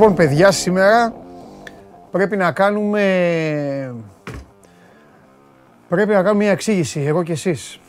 [0.00, 1.14] Λοιπόν, παιδιά, σήμερα
[2.10, 3.04] πρέπει να κάνουμε...
[5.88, 7.80] Πρέπει να κάνουμε μια εξήγηση, εγώ και εσείς.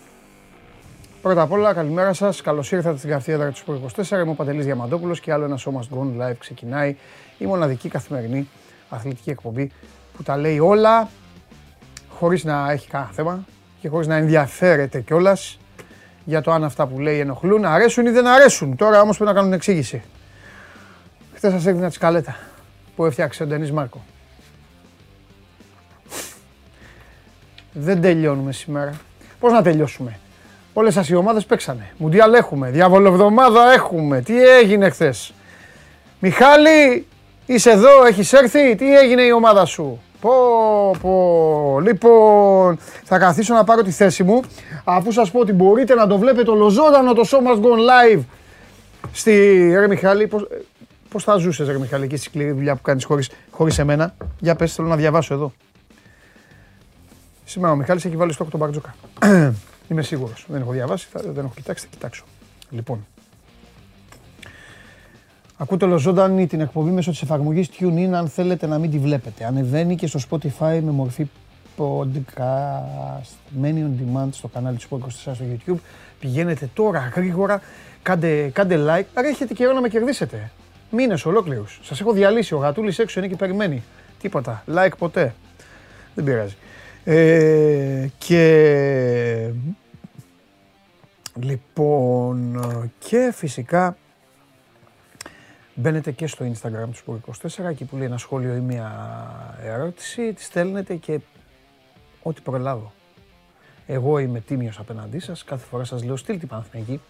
[1.22, 2.42] Πρώτα απ' όλα, καλημέρα σας.
[2.42, 4.10] Καλώς ήρθατε στην καυτή έδρα του 24.
[4.10, 6.96] Είμαι ο Παντελής Διαμαντόπουλος και άλλο ένα Show Must Go Live ξεκινάει.
[7.38, 8.50] Η μοναδική καθημερινή
[8.90, 9.72] αθλητική εκπομπή
[10.16, 11.10] που τα λέει όλα
[12.10, 13.46] χωρίς να έχει κανένα θέμα
[13.82, 15.60] και χωρίς να ενδιαφέρεται κιόλας
[16.26, 18.76] για το αν αυτά που λέει ενοχλούν, αρέσουν ή δεν αρέσουν.
[18.76, 20.02] Τώρα όμως πρέπει να κάνουν εξήγηση.
[21.44, 22.36] Χθε σας έδινα τη σκαλέτα
[22.96, 24.04] που έφτιαξε ο Ντενή Μάρκο.
[27.74, 28.94] Δεν τελειώνουμε σήμερα.
[29.40, 30.20] Πώς να τελειώσουμε;
[30.74, 31.94] Όλες σας οι ομάδες παίξανε.
[31.98, 32.70] Μουντιάλ έχουμε.
[32.70, 34.22] Διαβολοβδομάδα έχουμε.
[34.22, 35.34] Τι έγινε χθες;
[36.20, 37.08] Μιχάλη,
[37.46, 40.32] είσαι εδώ, έχεις έρθει; Τι έγινε η ομάδα σου; Πω,
[41.02, 41.80] πω.
[41.80, 44.42] Λοιπόν, θα καθίσω να πάρω τη θέση μου
[44.84, 48.22] αφού σας πω ότι μπορείτε να το βλέπετε ολοζώντανο το Show Must Go Live
[49.12, 49.32] στη...
[49.80, 50.48] Ρε Μιχάλη, πώς,
[51.12, 54.56] πώς θα ζούσες ρε Μιχάλη και στη σκληρή δουλειά που κάνεις χωρίς, χωρίς εμένα; Για
[54.56, 55.54] πες, θέλω να διαβάσω εδώ.
[57.46, 58.96] Σήμερα ο Μιχάλης έχει βάλει στόχο τον Μπαρτζόκα.
[59.90, 60.46] Είμαι σίγουρος.
[60.48, 62.24] Δεν έχω διαβάσει, θα, δεν έχω κοιτάξει, θα κοιτάξω.
[62.70, 63.06] Λοιπόν,
[65.62, 69.46] Ακούτε ολοζώντανη την εκπομπή μέσω της εφαρμογής TuneIn αν θέλετε να μην τη βλέπετε.
[69.46, 71.30] Ανεβαίνει και στο Spotify με μορφή
[71.78, 73.36] podcast.
[73.60, 75.78] Μένει on demand στο κανάλι του Sport 24 στο YouTube.
[76.20, 77.62] Πηγαίνετε τώρα γρήγορα,
[78.02, 79.06] κάντε, κάντε like.
[79.14, 80.52] Άρα έχετε καιρό να με κερδίσετε.
[80.92, 81.80] Μήνες ολόκληρους.
[81.84, 82.54] Σας έχω διαλύσει.
[82.54, 83.84] Ο γατούλης έξω είναι και περιμένει.
[84.20, 84.64] Τίποτα.
[84.76, 85.34] Like ποτέ.
[86.16, 86.56] Δεν πειράζει.
[87.04, 89.54] Ε, και
[91.36, 92.60] λοιπόν
[93.00, 93.98] και φυσικά
[95.76, 98.92] μπαίνετε και στο Instagram του Sport 24 εκεί που λέει ένα σχόλιο ή μια
[99.64, 101.20] ερώτηση τη στέλνετε και
[102.22, 102.92] ό,τι προλάβω.
[103.86, 107.02] Εγώ είμαι τίμιος απέναντί σας, κάθε φορά σας λέω στείλτε Παναθηναϊκή,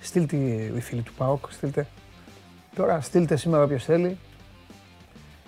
[0.00, 1.86] στείλτε οι φίλοι του ΠΑΟΚ, στείλτε.
[2.74, 4.18] Τώρα στείλτε σήμερα όποιος θέλει.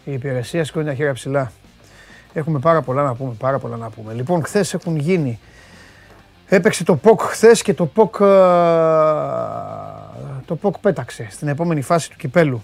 [0.05, 1.53] Η υπηρεσία σηκώνει τα χέρια ψηλά.
[2.33, 4.13] Έχουμε πάρα πολλά να πούμε, πάρα πολλά να πούμε.
[4.13, 5.39] Λοιπόν, χθες έχουν γίνει.
[6.49, 8.25] Έπαιξε το ΠΟΚ χθες και το ΠΟΚ, ε,
[10.45, 12.63] το ΠΟΚ πέταξε στην επόμενη φάση του κυπέλου.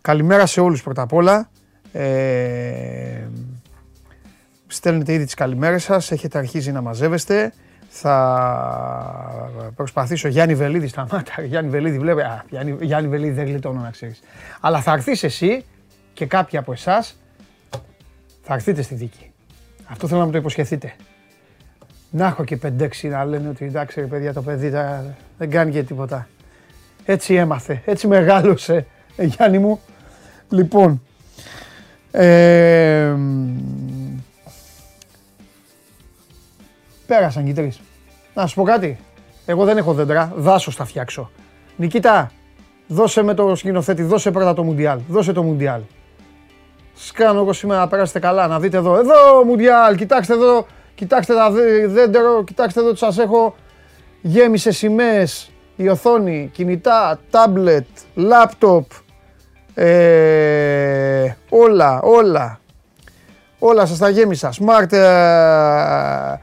[0.00, 1.48] Καλημέρα σε όλους πρώτα απ' όλα.
[1.92, 3.26] Ε,
[4.66, 7.52] στέλνετε ήδη τις καλημέρες σας, έχετε αρχίσει να μαζεύεστε.
[7.94, 13.90] Θα προσπαθήσω, Γιάννη Βελίδη, σταμάτα, Γιάννη Βελίδη, βλέπει, α, Γιάννη, Γιάννη Βελίδη δεν γλιτώνω να
[13.90, 14.20] ξέρεις.
[14.60, 15.64] Αλλά θα έρθεις εσύ
[16.12, 17.16] και κάποιοι από εσάς
[18.42, 19.30] θα έρθετε στη δίκη.
[19.84, 20.92] Αυτό θέλω να μου το υποσχεθείτε.
[22.10, 24.68] Να έχω και 5-6 να λένε ότι εντάξει ρε παιδιά το παιδί
[25.38, 26.28] δεν κάνει και τίποτα.
[27.04, 28.86] Έτσι έμαθε, έτσι μεγάλωσε,
[29.16, 29.80] ε, Γιάννη μου.
[30.48, 31.02] Λοιπόν,
[32.10, 33.14] ε,
[37.12, 37.80] Πέρασαν και τρεις.
[38.34, 38.98] Να σου πω κάτι.
[39.46, 40.32] Εγώ δεν έχω δέντρα.
[40.36, 41.30] Δάσο θα φτιάξω.
[41.76, 42.30] Νικήτα,
[42.86, 44.98] δώσε με το σκηνοθέτη, δώσε πρώτα το Μουντιάλ.
[45.08, 45.80] Δώσε το Μουντιάλ.
[46.94, 48.98] Σκάνω εγώ σήμερα να περάσετε καλά, να δείτε εδώ.
[48.98, 51.50] Εδώ Μουντιάλ, κοιτάξτε εδώ, κοιτάξτε τα
[51.86, 53.54] δέντερο, κοιτάξτε εδώ τι σας έχω.
[54.20, 58.86] Γέμισε σημαίες, η οθόνη, κινητά, τάμπλετ, λάπτοπ,
[59.74, 62.60] ε, όλα, όλα.
[63.58, 64.52] Όλα σας τα γέμισα.
[64.52, 66.38] Smart, ε, ε,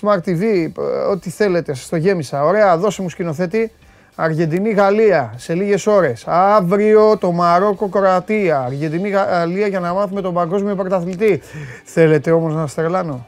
[0.00, 2.44] Smart TV, ε, ό,τι θέλετε, σας το γέμισα.
[2.44, 3.72] Ωραία, δώσε μου σκηνοθέτη.
[4.18, 6.24] Αργεντινή-Γαλλία σε λίγες ώρες.
[6.26, 8.60] Αύριο το Μαρόκο-Κροατία.
[8.60, 11.42] Αργεντινή-Γαλλία για να μάθουμε τον παγκόσμιο πρωταθλητή.
[11.84, 13.26] Θέλετε όμως να στρελάνω.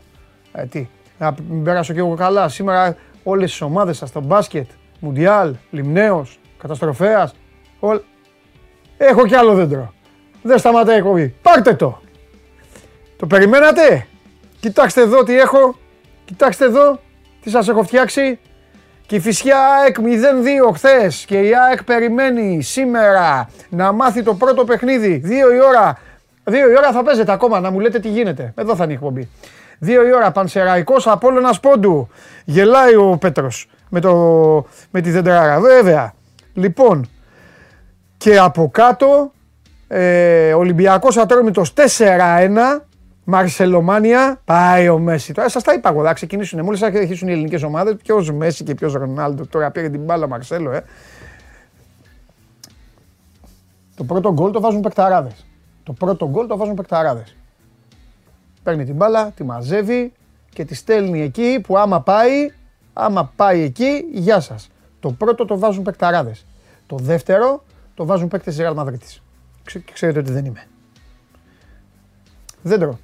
[0.52, 0.88] Ε, τι,
[1.18, 2.48] να περάσω και εγώ καλά.
[2.48, 4.66] Σήμερα όλες τις ομάδες σας, το μπάσκετ,
[5.00, 7.34] Μουντιάλ, Λιμνέος, Καταστροφέας,
[7.80, 8.00] όλ...
[8.96, 9.92] Έχω κι άλλο δέντρο.
[10.42, 11.34] Δεν σταματάει η εκπομπή.
[11.42, 12.00] Πάρτε το.
[13.16, 14.06] Το περιμένατε;
[14.60, 15.78] Κοιτάξτε εδώ τι έχω.
[16.28, 17.00] Κοιτάξτε εδώ
[17.42, 18.38] τι σας έχω φτιάξει.
[19.06, 24.64] Και η φυσιά ΑΕΚ 0-2 χθες και η ΑΕΚ περιμένει σήμερα να μάθει το πρώτο
[24.64, 25.22] παιχνίδι.
[25.24, 25.98] 2 η ώρα.
[26.44, 28.52] 2 η ώρα θα παίζετε ακόμα να μου λέτε τι γίνεται.
[28.56, 29.28] Εδώ θα είναι η εκπομπή.
[29.84, 32.08] 2 η ώρα Πανσεραϊκός Απόλλωνας Πόντου.
[32.44, 34.14] Γελάει ο Πέτρος με, το,
[34.90, 35.60] με τη δεντράρα.
[35.60, 36.14] Βέβαια.
[36.54, 37.08] Λοιπόν,
[38.16, 39.32] και από κάτω
[39.88, 41.82] ε, Ολυμπιακός Ατρόμητος 4-1
[43.30, 45.32] Μαρσελομάνια, πάει ο Μέση.
[45.32, 46.64] Τώρα σας τα είπα εγώ, θα ξεκινήσουν.
[46.64, 49.46] Μόλις θα αρχίσουν οι ελληνικές ομάδες, ποιο Μέση και ποιος Ρονάλντο.
[49.46, 50.84] Τώρα πήρε την μπάλα Μαρσέλο, ε.
[53.96, 55.46] Το πρώτο γκολ το βάζουν παικταράδες.
[55.82, 57.36] Το πρώτο γκολ το βάζουν παικταράδες.
[58.62, 60.12] Παίρνει την μπάλα, τη μαζεύει
[60.52, 62.52] και τη στέλνει εκεί που άμα πάει,
[62.92, 64.68] άμα πάει εκεί, γεια σας.
[65.00, 66.46] Το πρώτο το βάζουν παικταράδες.
[66.86, 67.64] Το δεύτερο
[67.94, 69.20] το βάζουν παίκτες της Real Madrid.
[69.92, 70.66] Ξέρετε ότι δεν είμαι.
[72.62, 72.98] Δέντρο.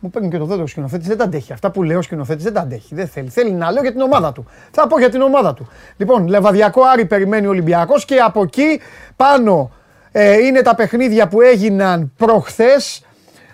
[0.00, 1.52] Μου παίρνει και το δέντρο σκηνοθέτη, δεν τα αντέχει.
[1.52, 2.94] Αυτά που λέω ο σκηνοθέτης δεν τα αντέχει.
[2.94, 3.28] Δεν θέλει.
[3.28, 4.46] Θέλει να λέω για την ομάδα του.
[4.70, 5.68] Θα πω για την ομάδα του.
[5.96, 8.80] Λοιπόν, Λεβαδιακό Άρη περιμένει ο Ολυμπιακός και από εκεί
[9.16, 9.70] πάνω
[10.12, 13.04] Ε, είναι τα παιχνίδια που έγιναν προχθές.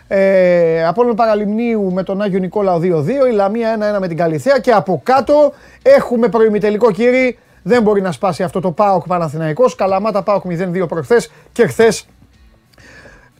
[0.08, 4.70] Ε, Απόλλων Παραλιμνίου με τον Άγιο Νικόλαο 2-2, η Λαμία 1-1 με την Καλυθέα και
[4.70, 5.52] από κάτω
[5.82, 7.38] έχουμε προημιτελικό κύριοι.
[7.62, 9.74] Δεν μπορεί να σπάσει αυτό το ΠΑΟΚ Παναθηναϊκός.
[9.74, 12.06] Καλαμάτα ΠΑΟΚ 0-2 προχθές και χθες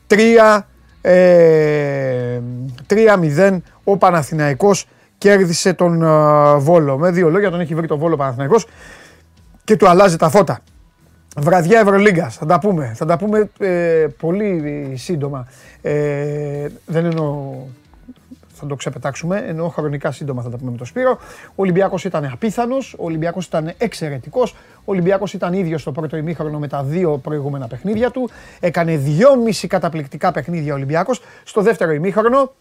[0.06, 0.61] 3
[1.08, 2.43] ε,
[2.88, 4.87] 3-0 ο Παναθηναϊκός
[5.19, 6.99] κέρδισε τον ε, Βόλο.
[6.99, 8.67] Με δύο λόγια τον έχει βρει τον Βόλο Παναθηναϊκός
[9.64, 10.61] και του αλλάζει τα φώτα.
[11.37, 12.29] Βραδιά Ευρωλίγκα.
[12.29, 12.93] Θα τα πούμε.
[12.94, 15.47] Θα τα πούμε ε, πολύ σύντομα.
[15.82, 17.55] Ε, δεν εννοώ
[18.59, 21.19] θα το ξεπετάξουμε, ενώ χρονικά σύντομα θα τα πούμε με τον Σπύρο.
[21.49, 26.59] Ο Ολυμπιακός ήταν απίθανος, ο Ολυμπιακός ήταν εξαιρετικός, ο Ολυμπιακός ήταν ίδιος στο πρώτο ημίχρονο
[26.59, 28.31] με τα δύο προηγούμενα παιχνίδια του.
[28.61, 31.21] Έκανε δυόμιση καταπληκτικά παιχνίδια ο Ολυμπιακός.
[31.44, 32.55] Στο δεύτερο ημίχρονο,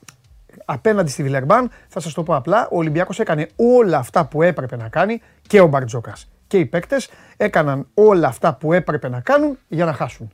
[0.66, 4.76] απέναντι στη Βιλερμπάν, θα σας το πω απλά, ο Ολυμπιακός έκανε όλα αυτά που έπρεπε
[4.76, 9.58] να κάνει και ο Μπαρτζόκας και οι παίκτες έκαναν όλα αυτά που έπρεπε να κάνουν
[9.68, 10.32] για να χάσουν.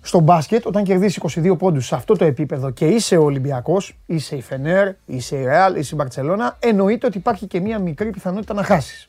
[0.00, 4.36] Στο μπάσκετ, όταν κερδίσεις 22 πόντους σε αυτό το επίπεδο και είσαι ο Ολυμπιακός, είσαι
[4.36, 8.54] η Φενέρ, είσαι η Ρεάλ, είσαι η Μπαρτσελώνα, εννοείται ότι υπάρχει και μία μικρή πιθανότητα
[8.54, 9.06] να χάσεις.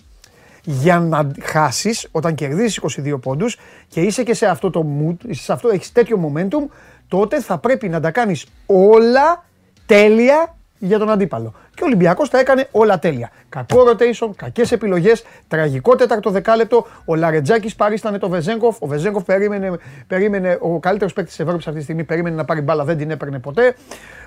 [0.71, 3.57] Για να χάσεις, όταν κερδίσεις 22 πόντους
[3.87, 6.71] και είσαι και σε αυτό το mood, σε αυτό, έχεις τέτοιο momentum,
[7.07, 9.45] τότε θα πρέπει να τα κάνεις όλα
[9.85, 11.53] τέλεια για τον αντίπαλο.
[11.75, 13.29] Και ο Ολυμπιακός τα έκανε όλα τέλεια.
[13.49, 16.87] Κακό rotation, κακές επιλογές, τραγικό τέταρτο δεκάλεπτο.
[17.05, 18.81] Ο Λαρετζάκης παρίστανε το Βεζένκοφ.
[18.81, 19.71] Ο Βεζένκοφ περίμενε,
[20.07, 23.11] περίμενε ο καλύτερος παίκτης της Ευρώπης αυτή τη στιγμή, περίμενε να πάρει μπάλα, δεν την
[23.11, 23.75] έπαιρνε ποτέ.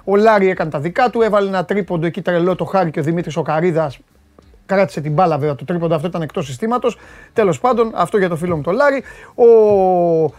[0.04, 3.02] Ο Λάρι έκανε τα δικά του, έβαλε ένα τρίποντο εκεί τρελό του Χάρη και ο
[3.02, 3.92] Δημήτρης ο Καρίδα
[4.66, 5.54] κράτησε την μπάλα βέβαια.
[5.54, 6.98] Το τρίποντο αυτό ήταν εκτός συστήματος.
[7.32, 9.02] Τέλος πάντων, αυτό για το φίλο μου το Λάρι.
[9.34, 10.32] Ο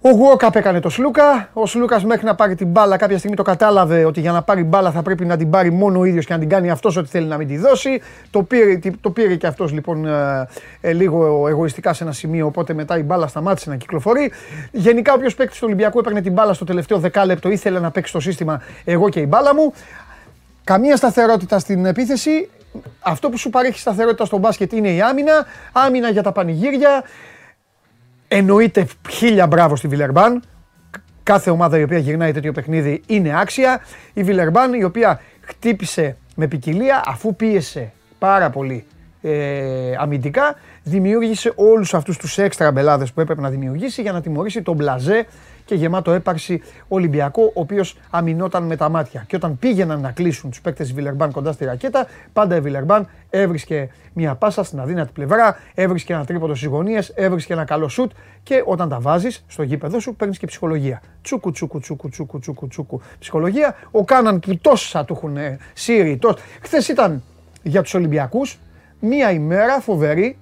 [0.00, 1.48] ο Γουόκαπ έκανε το Σλούκα.
[1.52, 4.64] Ο Σλούκας μέχρι να πάρει την μπάλα κάποια στιγμή το κατάλαβε ότι για να πάρει
[4.64, 7.08] μπάλα θα πρέπει να την πάρει μόνο ο ίδιος και να την κάνει αυτός ό,τι
[7.08, 8.00] θέλει να μην τη δώσει.
[8.30, 10.48] Το πήρε, το πήρε και αυτός λοιπόν ε,
[10.80, 12.46] ε, λίγο εγωιστικά σε ένα σημείο.
[12.46, 14.32] Οπότε μετά η μπάλα σταμάτησε να κυκλοφορεί.
[14.72, 18.20] Γενικά, όποιος παίκτης του Ολυμπιακού έπαιρνε την μπάλα στο τελευταίο δεκάλεπτο ήθελε να παίξει το
[18.20, 19.72] σύστημα εγώ και η μπάλα μου.
[20.64, 22.48] Καμία σταθερότητα στην επίθεση.
[23.00, 25.46] Αυτό που σου παρέχει σταθερότητα στο μπάσκετ είναι η άμυνα.
[25.72, 27.04] Άμυνα για τα πανηγύρια.
[28.28, 30.42] Εννοείται χίλια μπράβο στη Βιλερμπάν.
[31.22, 33.80] Κάθε ομάδα η οποία γυρνάει τέτοιο παιχνίδι είναι άξια.
[34.12, 38.86] Η Βιλερμπάν η οποία χτύπησε με ποικιλία αφού πίεσε πάρα πολύ
[39.22, 44.62] ε, αμυντικά, δημιούργησε όλους αυτούς τους έξτρα μπελάδες που έπρεπε να δημιουργήσει για να τιμωρήσει
[44.62, 45.26] τον Μπλαζέ
[45.66, 49.24] και γεμάτο έπαρση Ολυμπιακό, ο οποίος αμυνόταν με τα μάτια.
[49.26, 53.08] Και όταν πήγαιναν να κλείσουν τους παίκτες τη Βιλερμπάν κοντά στη ρακέτα, πάντα η Βιλερμπάν
[53.30, 58.12] έβρισκε μια πάσα στην αδύνατη πλευρά, έβρισκε ένα τρίποδο στις γωνίες, έβρισκε ένα καλό σουτ
[58.42, 61.02] και όταν τα βάζεις στο γήπεδο σου παίρνεις και ψυχολογία.
[61.22, 63.00] Τσούκου, τσούκου, τσούκου, τσούκου, τσούκου, τσούκου.
[63.18, 63.76] Ψυχολογία.
[63.90, 65.36] Ο Κάναν που τόσα του έχουν
[65.72, 66.18] σύρει.
[66.60, 67.22] Χθες ήταν
[67.62, 68.58] για τους Ολυμπιακούς
[69.00, 70.36] μία ημέρα φοβερή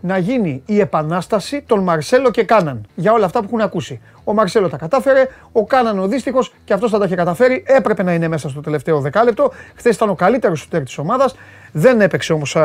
[0.00, 4.00] να γίνει η επανάσταση των Μαρσέλο και Κάναν για όλα αυτά που έχουν ακούσει.
[4.24, 7.64] Ο Μαρσέλο τα κατάφερε, ο Κάναν ο δύστιχος και αυτός θα τα είχε καταφέρει.
[7.66, 9.50] Έπρεπε να είναι μέσα στο τελευταίο δεκάλεπτο.
[9.74, 11.34] Χθες ήταν ο καλύτερος σουτέρ της ομάδας.
[11.72, 12.56] Δεν έπαιξε όμως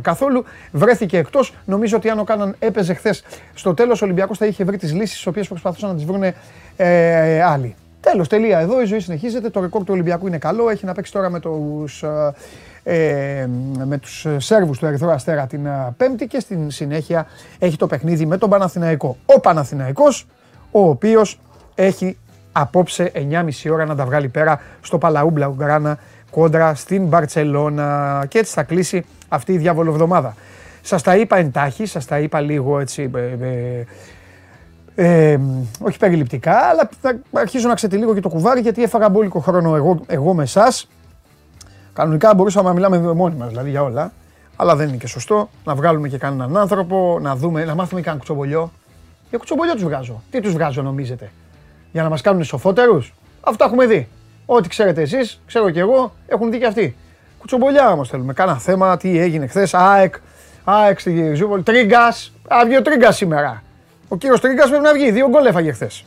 [0.00, 0.44] καθόλου.
[0.72, 1.54] Βρέθηκε εκτός.
[1.64, 3.24] Νομίζω ότι αν ο Κάναν έπαιζε χθες
[3.54, 6.22] στο τέλος, ο Ολυμπιακός θα είχε βρει τις λύσεις τι οποίες προσπαθούσαν να τις βρουν
[6.76, 7.74] ε, άλλοι.
[8.00, 8.58] Τέλος, τελεία.
[8.58, 9.50] Εδώ η ζωή συνεχίζεται.
[9.50, 10.70] Το ρεκόρ του Ολυμπιακού είναι καλό.
[10.70, 12.04] Έχει να παίξει τώρα με τους
[12.88, 13.46] ε,
[13.84, 17.26] με τους Σέρβους του Ερυθρού Αστέρα την ε, Πέμπτη και στην συνέχεια
[17.58, 19.16] έχει το παιχνίδι με τον Παναθηναϊκό.
[19.26, 20.26] Ο Παναθηναϊκός,
[20.70, 21.40] ο οποίος
[21.74, 22.16] έχει
[22.52, 25.98] απόψε 9.30 ώρα να τα βγάλει πέρα στο Παλαού Μπλαουγκράνα
[26.30, 30.34] κόντρα στην Μπαρτσελώνα και έτσι θα κλείσει αυτή η διαβολοβδομάδα.
[30.82, 35.40] Σας τα είπα εντάχει, σας τα είπα λίγο έτσι, ε, ε, ε,
[35.80, 40.00] όχι περιληπτικά, αλλά θα αρχίζω να ξετυλίγω και το κουβάρι γιατί έφαγα μπόλικο χρόνο εγώ,
[40.06, 40.88] εγώ με εσάς
[41.96, 44.12] Κανονικά μπορούσαμε να μιλάμε μόνοι μας δηλαδή για όλα.
[44.56, 48.18] Αλλά δεν είναι και σωστό να βγάλουμε και κανέναν άνθρωπο, να δούμε, να μάθουμε κανένα
[48.18, 48.72] κουτσομπολιό.
[49.28, 50.22] Για κουτσομπολιό τους βγάζω.
[50.30, 51.30] Τι τους βγάζω, νομίζετε;
[51.92, 52.98] Για να μας κάνουν σοφότερου.
[53.40, 54.08] Αυτό έχουμε δει.
[54.46, 56.96] Ό,τι ξέρετε εσείς, ξέρω και εγώ, έχουν δει και αυτοί.
[57.38, 58.32] Κουτσομπολιά όμως θέλουμε.
[58.32, 59.74] Κάνα θέμα, τι έγινε χθες.
[59.74, 60.14] ΑΕΚ,
[60.64, 61.62] ΑΕΚ στη Ριζούπολη.
[61.62, 62.32] Τρίγκας.
[62.48, 63.62] Α, ο Τρίγκας σήμερα.
[64.08, 65.10] Ο κύριος Τρίγκας πρέπει να βγει.
[65.10, 66.04] Δύο γκολ έφαγε χθες.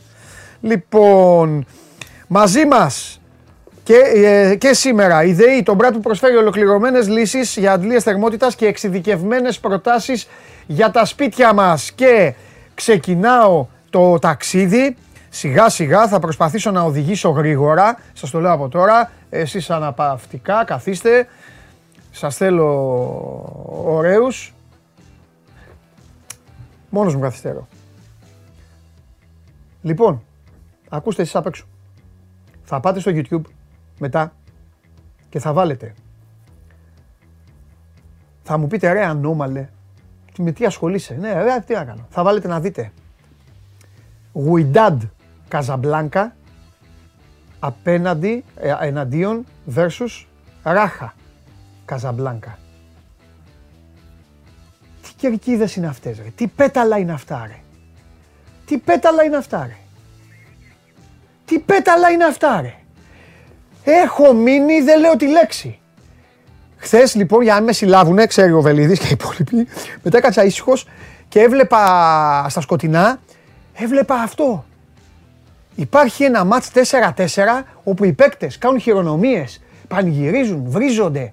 [0.60, 1.66] Λοιπόν,
[2.26, 3.19] μαζί μας
[3.82, 8.54] και, ε, και σήμερα η ΔΕΗ, τον Μπράτ που προσφέρει ολοκληρωμένες λύσεις για αντλίες θερμότητας
[8.54, 10.28] και εξειδικευμένες προτάσεις
[10.66, 11.92] για τα σπίτια μας.
[11.92, 12.34] Και
[12.74, 14.96] ξεκινάω το ταξίδι.
[15.28, 17.98] Σιγά σιγά θα προσπαθήσω να οδηγήσω γρήγορα.
[18.12, 19.10] Σας το λέω από τώρα.
[19.30, 21.26] Εσείς αναπαυτικά καθίστε.
[22.10, 22.66] Σας θέλω
[23.84, 24.54] ωραίους.
[26.90, 27.68] Μόνος μου καθυστερώ.
[29.82, 30.22] Λοιπόν,
[30.88, 31.64] ακούστε εσείς απ' έξω.
[32.64, 33.59] Θα πάτε στο YouTube
[34.00, 34.32] μετά
[35.28, 35.94] και θα βάλετε.
[38.42, 39.68] Θα μου πείτε ρε ανώμαλε,
[40.38, 42.06] με τι ασχολείσαι; Ναι, ρε, τι να κάνω.
[42.10, 42.92] Θα βάλετε να δείτε
[44.32, 45.02] Γουιντάντ
[45.48, 46.36] Καζαμπλάνκα
[47.58, 50.24] απέναντι, ε, εναντίον versus
[50.62, 51.14] Ράχα
[51.84, 52.58] Καζαμπλάνκα.
[55.02, 57.60] Τι κερκίδες είναι αυτές ρε, τι πέταλα είναι αυτά ρε.
[58.66, 59.76] Τι πέταλα είναι αυτά ρε.
[61.44, 62.79] Τι πέταλα είναι αυτά ρε.
[63.84, 65.78] Έχω μείνει, δεν λέω τη λέξη.
[66.76, 69.68] Χθες λοιπόν, για να με συλλάβουνε, ξέρει ο Βελίδης και οι υπόλοιποι,
[70.02, 70.86] μετά έκατσα ήσυχος
[71.28, 71.78] και έβλεπα
[72.48, 73.20] στα σκοτεινά,
[73.74, 74.64] έβλεπα αυτό.
[75.74, 77.24] Υπάρχει ένα μάτς 4-4
[77.84, 81.32] όπου οι παίκτες κάνουν χειρονομίες, πανηγυρίζουν, βρίζονται.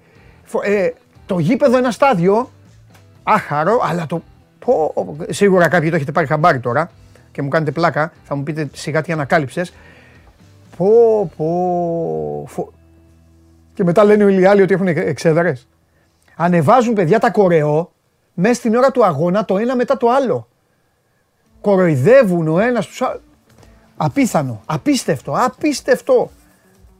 [0.62, 0.88] Ε,
[1.26, 2.50] το γήπεδο ένα στάδιο,
[3.22, 4.22] άχαρο, αλλά το...
[4.64, 6.90] Πω, σίγουρα κάποιοι το έχετε πάρει χαμπάρι τώρα
[7.32, 9.72] και μου κάνετε πλάκα, θα μου πείτε σιγά τι ανακάλυψες.
[10.78, 12.72] Πω, πω,
[13.74, 15.68] Και μετά λένε οι άλλοι ότι έχουν εξέδρες.
[16.36, 17.92] Ανεβάζουν παιδιά τα κορεό
[18.34, 20.48] μέσα στην ώρα του αγώνα το ένα μετά το άλλο.
[21.60, 23.22] Κοροϊδεύουν ο ένας τους άλλους.
[23.96, 26.30] Απίθανο, απίστευτο, απίστευτο.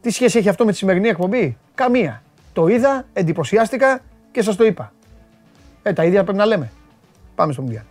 [0.00, 2.22] Τι σχέση έχει αυτό με τη σημερινή εκπομπή; Καμία.
[2.52, 4.92] Το είδα, εντυπωσιάστηκα και σας το είπα.
[5.82, 6.70] Ε, τα ίδια πρέπει να λέμε.
[7.34, 7.84] Πάμε στο Μουντιάλ.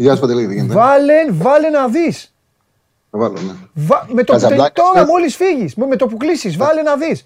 [0.00, 0.74] Γεια σου Παντελή, τι γίνεται.
[0.74, 2.34] Βάλε, βάλε να δεις.
[3.10, 3.94] βάλω, ναι.
[4.12, 7.24] με το που, τώρα μόλις φύγεις, με το που κλείσεις, βάλε να δεις.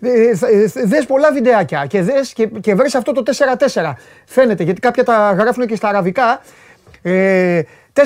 [0.00, 3.92] Ε, ε, δες πολλά βιντεάκια και, δες, και, και βρες αυτό το 4-4.
[4.26, 6.40] Φαίνεται, γιατί κάποια τα γράφουν και στα αραβικά.
[7.02, 7.62] Ε,
[7.92, 8.02] 4-4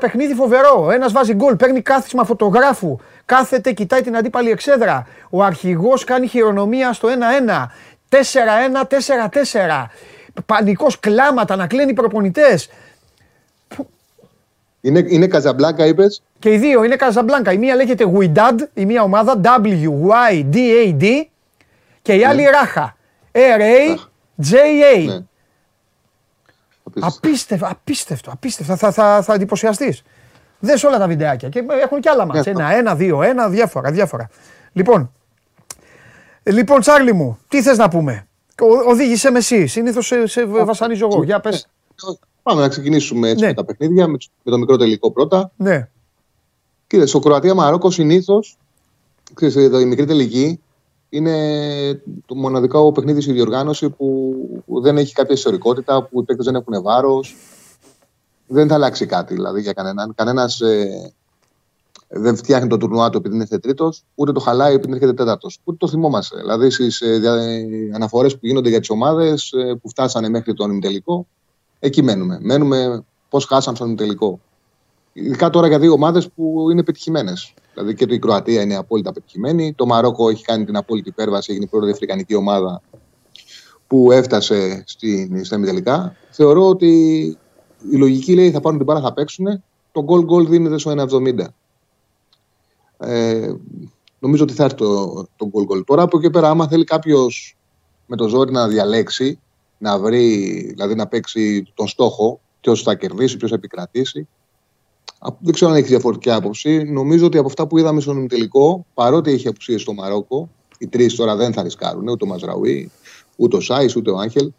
[0.00, 0.90] παιχνίδι φοβερό.
[0.92, 5.06] Ένας βάζει γκολ, παίρνει κάθισμα φωτογράφου, κάθεται, κοιτάει την αντίπαλη εξέδρα.
[5.30, 7.70] Ο αρχηγός κάνει χειρονομία στο 1-1.
[8.08, 9.90] 4-1, 4-4.
[10.46, 12.68] Πανικός κλάματα να κλαίνει προπονητές.
[14.80, 17.52] Είναι, είναι Καζαμπλάνκα, είπες; Και οι δύο είναι Καζαμπλάνκα.
[17.52, 21.04] Η μία λέγεται Wydad, η μία ομάδα W-Y-D-A-D
[22.02, 22.50] και η άλλη ναι.
[22.50, 22.96] Ράχα.
[23.32, 25.06] R-A-J-A.
[25.06, 25.18] Ναι.
[27.00, 28.76] Απίστευτο, απίστευτο, απίστευτο.
[28.76, 30.02] Θα, θα, θα εντυπωσιαστείς.
[30.58, 32.46] Δες όλα τα βιντεάκια και έχουν κι άλλα μάτς.
[32.46, 32.52] Ναι.
[32.52, 34.28] Ένα, ένα, δύο, ένα, διάφορα, διάφορα.
[34.72, 35.12] Λοιπόν,
[36.42, 38.26] λοιπόν Τσάρλι μου, τι θες να πούμε;
[38.86, 41.22] Οδήγησε με εσύ, συνήθως σε, σε βασανίζω εγώ.
[41.22, 41.68] Για πες.
[42.42, 43.48] Πάμε να ξεκινήσουμε έτσι ναι.
[43.48, 45.52] με τα παιχνίδια, με το μικρό τελικό πρώτα.
[45.56, 45.88] Ναι.
[46.86, 48.58] Κύριε, στο Κροατία-Μαρόκο συνήθως,
[49.80, 50.60] η μικρή τελική
[51.08, 56.54] είναι το μοναδικό παιχνίδι στη διοργάνωση που δεν έχει κάποια ιστορικότητα, που οι παίκτες δεν
[56.54, 57.36] έχουν βάρος.
[58.46, 60.14] Δεν θα αλλάξει κάτι δηλαδή για κανέναν.
[60.14, 61.12] Κανένας ε,
[62.08, 65.58] δεν φτιάχνει το τουρνουά του επειδή είναι τρίτος, ούτε το χαλάει επειδή έρχεται τέταρτος.
[65.64, 66.36] Ούτε το θυμόμαστε.
[66.36, 67.20] Δηλαδή στις ε,
[67.94, 71.26] αναφορές που γίνονται για τις ομάδες ε, που φτάσανε μέχρι τον ημιτελικό,
[71.80, 72.38] εκεί μένουμε.
[72.40, 74.40] Μένουμε πώς χάσαμε στον τελικό.
[75.12, 77.54] Ειδικά τώρα για δύο ομάδες που είναι πετυχημένες.
[77.74, 79.72] Δηλαδή και η Κροατία είναι απόλυτα πετυχημένη.
[79.72, 82.82] Το Μαρόκο έχει κάνει την απόλυτη υπέρβαση, έγινε η πρώτη αφρικανική ομάδα
[83.86, 86.16] που έφτασε στην, στα τελικά.
[86.30, 86.88] Θεωρώ ότι
[87.90, 89.62] η λογική λέει θα πάρουν την μπάλα, θα παίξουν.
[89.92, 91.46] Το goal goal δίνεται στο 1,70.
[92.98, 93.52] Ε,
[94.18, 95.84] νομίζω ότι θα έρθει το, το goal goal.
[95.84, 97.56] Τώρα από εκεί πέρα, άμα θέλει κάποιος
[98.06, 99.40] με το ζόρι να διαλέξει,
[99.80, 104.28] να βρει, δηλαδή να παίξει τον στόχο, ποιος θα κερδίσει, ποιος θα επικρατήσει,
[105.38, 106.82] δεν ξέρω αν έχεις διαφορετική άποψη.
[106.82, 111.14] Νομίζω ότι από αυτά που είδαμε στον τελικό, παρότι έχει απουσίες στο Μαρόκο, οι τρεις
[111.14, 112.90] τώρα δεν θα ρισκάρουν, ούτε ο Μαζραουί,
[113.36, 114.52] ούτε ο Σάις, ούτε ο Άγχελ.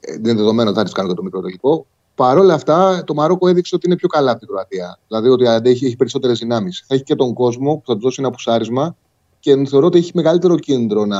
[0.00, 1.86] Ε, δεν είναι δεδομένο ότι θα ρισκάρουν το μικρό τελικό.
[2.14, 4.98] Παρ' όλα αυτά, το Μαρόκο έδειξε ότι είναι πιο καλά από την Κροατία.
[5.08, 6.84] Δηλαδή ότι αντέχει, έχει περισσότερες δυνάμεις.
[6.88, 8.96] Θα έχει και τον κόσμο που θα του δώσει ένα πουσάρισμα
[9.40, 11.18] και θεωρώ ότι έχει μεγαλύτερο κίνδυνο να,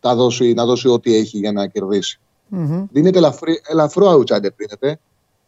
[0.00, 2.20] τα δώσει, να δώσει ό,τι έχει για να κερδίσει.
[2.52, 2.84] Mm-hmm.
[2.92, 4.98] Δίνεται ελαφρύ, ελαφρό outsider, δίνεται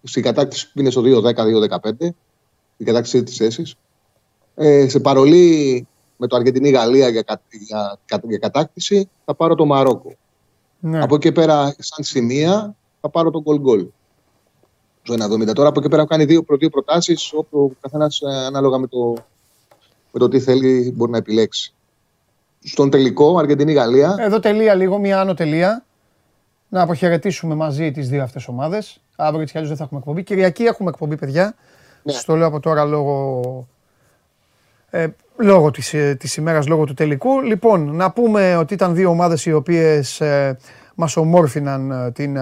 [0.02, 2.09] στην κατάκτηση που είναι στο 2-10-2-15,
[2.76, 3.75] η κατάκτηση της θέσης.
[4.54, 10.14] Ε, σε παρολί με το Αργεντινή-Γαλλία για, για, για, κατάκτηση, θα πάρω το Μαρόκο.
[10.80, 11.02] Ναι.
[11.02, 13.87] Από εκεί πέρα, σαν σημεία, θα πάρω το γκολ γκολ.
[15.02, 15.52] Στο 1-70.
[15.54, 18.87] Τώρα από εκεί πέρα έχω κάνει δύο, δύο προτάσεις, όπου ο καθένας ε, ανάλογα με
[18.87, 19.14] το,
[20.12, 21.75] με το τι θέλει μπορεί να επιλέξει.
[22.64, 24.16] Στον τελικό, Αργεντινή-Γαλλία.
[24.18, 25.85] Εδώ τελεία λίγο, μία άνω τελεία.
[26.73, 29.00] Να αποχαιρετήσουμε μαζί τις δύο αυτές ομάδες.
[29.17, 30.23] Αύριο έτσι κι δεν θα έχουμε εκπομπή.
[30.23, 31.55] Κυριακή έχουμε εκπομπή, παιδιά.
[32.02, 32.12] Ναι.
[32.12, 33.69] Στο λέω από τώρα λόγω,
[34.91, 37.41] ε, λόγω της, ε, της ημέρας, λόγω του τελικού.
[37.41, 40.57] Λοιπόν, να πούμε ότι ήταν δύο ομάδες οι οποίες ε,
[40.95, 42.41] μας ομόρφιναν, ε, την, ε,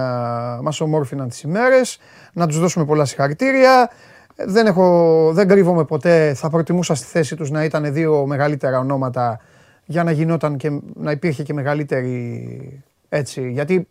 [0.63, 1.99] μας ομόρφιναν τις ημέρες.
[2.33, 3.91] Να τους δώσουμε πολλά συγχαρητήρια.
[4.37, 9.41] Δεν, έχω, δεν κρύβομαι ποτέ, θα προτιμούσα στη θέση τους να ήταν δύο μεγαλύτερα ονόματα
[9.85, 13.51] για να γινόταν και να υπήρχε και μεγαλύτερη έτσι.
[13.51, 13.89] Γιατί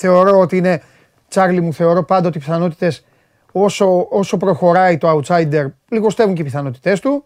[0.00, 0.82] θεωρώ ότι είναι
[1.28, 3.04] Τσάρλι μου θεωρώ πάντοτε οι πιθανότητες
[3.52, 7.24] όσο, όσο προχωράει το outsider, λιγοστεύουν και οι πιθανότητές του.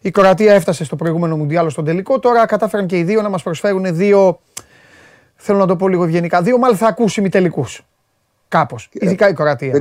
[0.00, 2.18] Η Κροατία έφτασε στο προηγούμενο Μουντιάλο στον τελικό.
[2.18, 4.40] Τώρα κατάφεραν και οι δύο να μας προσφέρουν δύο
[5.44, 6.42] Θέλω να το πω λίγο ευγενικά.
[6.42, 7.86] Δύο μάλλον θα ακούσει μη τελικούς.
[8.48, 8.88] Κάπως.
[8.92, 9.70] Ειδικά η Κροατία.
[9.72, 9.80] Δεν,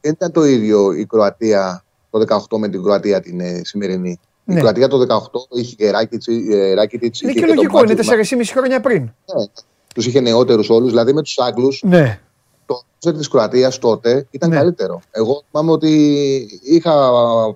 [0.00, 4.20] δεν ήταν το ίδιο η Κροατία το 18 με την Κροατία την ε, σημερινή.
[4.44, 4.60] Η Ναι.
[4.60, 5.90] Κροατία το 18 είχε και
[6.74, 7.20] Ράκητιτ.
[7.20, 9.02] Είναι και λογικό, είναι 4,5 χρόνια πριν.
[9.02, 9.44] Ναι.
[9.94, 10.88] Τους είχε νεότερους όλους.
[10.90, 12.20] Δηλαδή με τους Άγγλους Ναι.
[12.66, 14.56] το ρόστερ της Κροατίας τότε ήταν Ναι.
[14.56, 15.00] καλύτερο.
[15.10, 15.90] Εγώ θυμάμαι ότι
[16.62, 16.92] είχα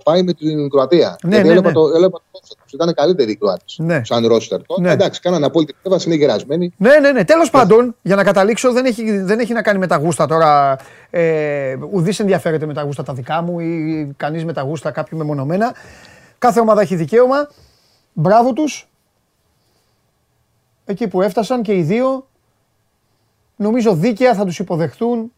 [0.05, 1.17] πάει με την Κροατία.
[1.23, 1.75] Ναι, γιατί ναι, έλεπα ναι.
[1.75, 2.73] το, έλεπα το ρόστερ τους.
[2.73, 3.77] Ήταν καλύτεροι οι Κροάτες.
[3.79, 4.01] Ναι.
[4.05, 4.63] Σαν ρόστερ.
[4.67, 4.91] Τώρα Ναι.
[4.91, 6.73] εντάξει, κάνανε απόλυτη επέμβαση, είναι γερασμένοι.
[6.77, 7.25] Ναι, ναι, ναι.
[7.25, 10.79] Τέλος πάντων, για να καταλήξω, δεν έχει, δεν έχει να κάνει με τα γούστα τώρα.
[11.11, 15.19] Ε, Ουδής ενδιαφέρεται με τα γούστα τα δικά μου ή κανείς με τα γούστα κάποιου
[15.19, 15.75] μεμονωμένα.
[16.39, 17.49] Κάθε ομάδα έχει δικαίωμα.
[18.13, 18.89] Μπράβο τους.
[20.85, 22.27] Εκεί που έφτασαν και οι δύο,
[23.59, 25.33] νομίζω δίκαια θα τους υποδεχτούν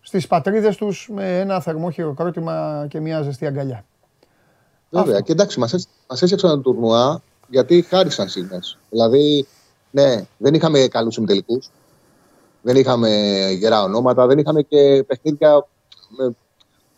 [0.00, 3.84] στις πατρίδες τους με ένα θερμό χειροκρότημα και μια ζεστή αγκαλιά.
[4.90, 5.12] Βέβαια.
[5.12, 5.24] Αυτό.
[5.24, 5.74] Και εντάξει, μας
[6.08, 8.60] έσυξαν το τουρνουά γιατί χάρισαν στιγμέ.
[8.90, 9.46] Δηλαδή,
[9.90, 11.60] ναι, δεν είχαμε καλούς συμμετελικού.
[12.62, 13.08] Δεν είχαμε
[13.58, 14.26] γερά ονόματα.
[14.26, 15.66] Δεν είχαμε και παιχνίδια
[16.08, 16.34] με-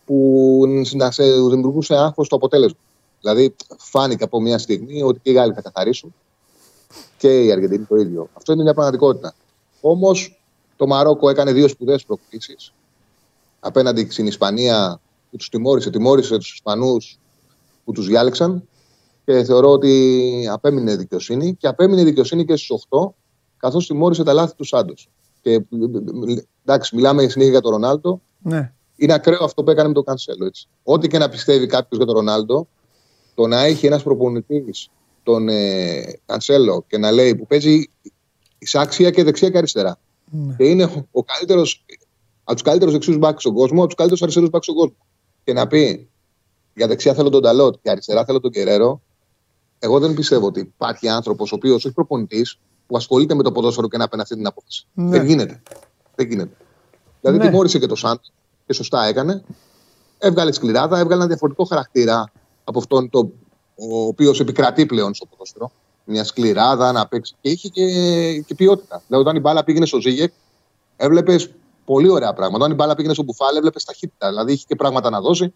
[0.05, 2.79] που να σε δημιουργούσε άγχος το αποτέλεσμα.
[3.21, 6.15] Δηλαδή, φάνηκε από μια στιγμή ότι και οι Γάλλοι θα καθαρίσουν
[7.17, 8.29] και οι Αργεντινοί το ίδιο.
[8.33, 9.35] Αυτό είναι μια πραγματικότητα.
[9.81, 10.43] Όμως,
[10.77, 12.73] το Μαρόκο έκανε δύο σπουδαίε προκλήσεις
[13.61, 15.91] απέναντι στην Ισπανία που τους τιμώρησε.
[15.91, 17.19] Τιμώρησε τους Ισπανούς
[17.85, 18.69] που τους διάλεξαν
[19.25, 23.13] και θεωρώ ότι απέμεινε δικαιοσύνη και απέμεινε δικαιοσύνη και στις 8
[23.57, 25.09] καθώς τιμώρησε τα λάθη του Σάντος.
[25.43, 25.65] Και
[26.65, 28.21] εντάξει, μιλάμε συνέχεια για τον Ρονάλντο.
[28.43, 28.73] Ναι.
[28.97, 30.47] Είναι ακραίο αυτό που έκανε με τον Κανσέλο.
[30.47, 30.69] Έτσι.
[30.83, 32.67] Ό,τι και να πιστεύει κάποιος για τον Ρονάλντο,
[33.35, 34.91] το να έχει ένας προπονητής
[35.23, 37.91] τον ε, Κανσέλο και να λέει που παίζει
[38.61, 39.99] εισάξια και δεξιά και αριστερά.
[40.31, 40.55] Ναι.
[40.57, 41.85] Και είναι ο- ο καλύτερος
[42.45, 44.97] από τους καλύτερους δεξιούς μπακς στον κόσμο, από τους καλύτερους αριστερούς μπακς στον κόσμο.
[45.45, 46.09] Και να πει
[46.75, 49.01] για δεξιά θέλω τον Ταλότ και αριστερά θέλω τον Κεραίρο,
[49.79, 53.89] εγώ δεν πιστεύω ότι υπάρχει άνθρωπος ο οποίος όχι προπονητής που ασχολείται με το ποδόσφαιρο
[53.89, 54.87] και να παίρνει αυτή την απόφαση.
[54.95, 55.09] Ναι.
[55.11, 55.63] Δεν γίνεται.
[56.15, 56.57] Δεν γίνεται.
[57.21, 57.45] Δηλαδή Ναι.
[57.49, 58.19] τιμώρησε και το Σάντ
[58.67, 59.43] και σωστά έκανε.
[60.19, 62.33] Έβγαλε σκληράδα, έβγαλε ένα διαφορετικό χαρακτήρα
[62.65, 63.19] από αυτόν το,
[63.77, 65.71] ο οποίος επικρατεί πλέον στο ποδόσφαιρο.
[66.11, 67.35] Μια σκληράδα να παίξει.
[67.41, 67.85] Και είχε και,
[68.41, 69.03] και ποιότητα.
[69.07, 70.33] Δηλαδή, όταν η μπάλα πήγαινε στο Ζίγεκ,
[70.97, 71.51] έβλεπες
[71.85, 72.59] πολύ ωραία πράγματα.
[72.65, 74.29] Όταν η μπάλα πήγαινε στο Μπουφάλ, έβλεπες ταχύτητα.
[74.29, 75.53] Δηλαδή, είχε και πράγματα να δώσει.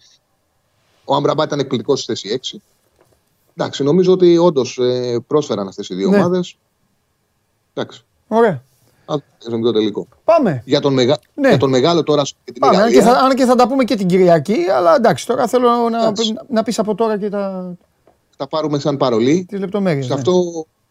[1.04, 2.58] Ο Αμπραμπά ήταν εκπληκτικός στη θέση 6.
[3.56, 6.16] Εντάξει, νομίζω ότι όντως ε, πρόσφεραν αυτές οι δύο Ναι.
[6.16, 6.56] ομάδες.
[7.74, 8.04] Εντάξει.
[8.28, 8.62] Ωραία.
[9.06, 10.06] Α, στον πιο τελικό.
[10.24, 10.62] Πάμε.
[10.64, 11.18] Για τον, μεγα...
[11.34, 11.48] Ναι.
[11.48, 12.76] για τον μεγάλο τώρα και την Πάμε.
[12.76, 15.46] Αν και, Ιταλία, θα, αν και θα τα πούμε και την Κυριακή, αλλά εντάξει, τώρα
[15.46, 16.34] θέλω να, Εντάξει.
[16.48, 17.74] να πεις από τώρα και τα,
[18.36, 19.44] θα πάρουμε σαν παρολί.
[19.48, 20.04] τις λεπτομέρειες.
[20.06, 20.18] Σε, ναι.
[20.18, 20.32] αυτό,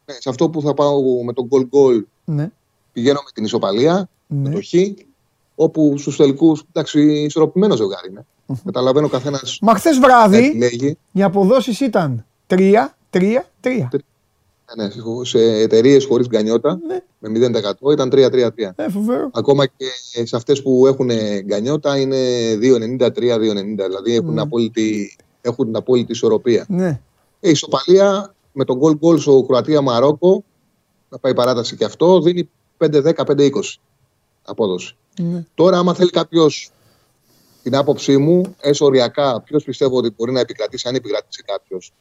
[0.05, 2.51] ναι, σε αυτό που θα πάω με τον goal goal Ναι.
[2.93, 4.49] πηγαίνω με την ισοπαλία, Ναι.
[4.49, 4.73] με το χ,
[5.55, 8.25] όπου στους τελικούς, εντάξει, ισορροπημένο ζευγάρι είναι.
[8.65, 10.97] Καταλαβαίνω ο καθένας Μα χθες βράδυ επιλέγει.
[11.11, 13.87] οι αποδόσεις ήταν 3, 3, 3.
[14.77, 14.89] Ναι,
[15.25, 18.73] σε εταιρείες χωρίς γκανιότα, Ναι, με 0% ήταν 3-3-3.
[18.75, 19.29] ε, φοβερό.
[19.33, 19.85] Ακόμα και
[20.23, 21.09] σε αυτές που έχουν
[21.45, 22.17] γκανιότα είναι
[22.55, 23.85] 2-90-3-2-90.
[23.87, 24.41] Δηλαδή έχουν, Ναι.
[24.41, 26.65] απόλυτη, έχουν την απόλυτη ισορροπία.
[26.67, 26.99] Ναι.
[27.43, 30.43] Ε, η ισοπαλία με τον goal goal στο Κροατία-Μαρόκο,
[31.09, 33.49] να πάει παράταση και αυτό, δίνει 5-10-5-20
[34.45, 34.95] απόδοση.
[35.19, 35.45] ναι.
[35.55, 36.71] Τώρα, άμα θέλει κάποιος
[37.63, 41.93] την άποψή μου, έσω οριακά, ποιος πιστεύω ότι μπορεί να επικρατήσει, αν επικρατήσει κάποιος.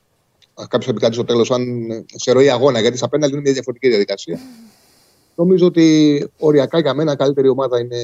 [0.55, 3.53] Κάποιος θα επικρατήσει στο τέλος, αν ε, σε ροή αγώνα, γιατί στα πέναλτι είναι μια
[3.53, 4.41] διαφορετική διαδικασία.
[5.35, 7.99] Νομίζω ότι οριακά για μένα καλύτερη ομάδα είναι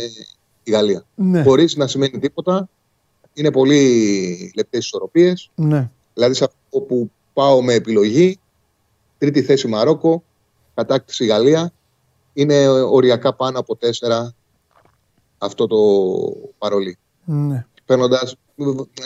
[0.62, 1.04] η Γαλλία.
[1.14, 1.42] Ναι.
[1.42, 2.68] Χωρίς να σημαίνει τίποτα.
[3.32, 5.50] Είναι πολύ λεπτές ισορροπίες.
[5.54, 5.90] ναι.
[6.14, 8.38] Δηλαδή, σε αυτό που πάω με επιλογή,
[9.18, 10.22] τρίτη θέση Μαρόκο,
[10.74, 11.72] κατάκτηση Γαλλία,
[12.32, 14.34] είναι οριακά πάνω από τέσσερα
[15.38, 15.76] αυτό το
[16.58, 16.98] παρολί.
[17.24, 17.66] ναι.
[17.86, 18.34] Παίρνοντας,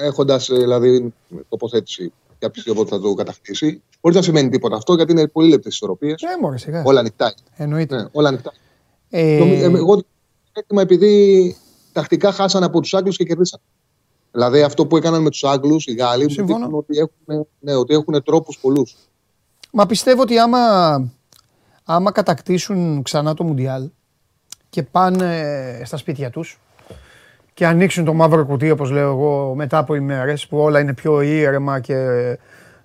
[0.00, 1.14] έχοντας ε, δηλαδή
[1.48, 5.74] τοποθέτηση για ποιο θα το κατακτήσει, χωρίς να σημαίνει τίποτα αυτό, γιατί είναι πολύ λεπτές
[5.74, 6.22] ισορροπίες.
[6.22, 6.82] Ε, μωρέ, σιγά.
[6.84, 7.34] Όλα ανοιχτά.
[7.56, 7.96] Εννοείται.
[7.96, 8.52] Ναι, όλα ανοιχτά.
[9.10, 10.02] Ε, Νομι- ε, Εγώ
[10.52, 11.56] έτοιμα επειδή
[11.92, 13.60] τακτικά χάσαν από τους Άγγλους και κερδίσαν.
[14.32, 16.58] Δηλαδή αυτό που έκαναν με τους Άγγλους, οι Γάλλοι, μου Συμφωνώ.
[16.58, 18.94] δείχνουν ότι έχουν, ναι, ότι έχουν τρόπους πολλούς.
[19.72, 20.58] Μα πιστεύω ότι άμα,
[21.84, 23.90] άμα κατακτήσουν ξανά το Μουντιάλ
[24.70, 26.60] και πάνε στα σπίτια τους
[27.54, 31.20] και ανοίξουν το μαύρο κουτί όπως λέω εγώ μετά από ημέρες που όλα είναι πιο
[31.20, 31.96] ήρεμα και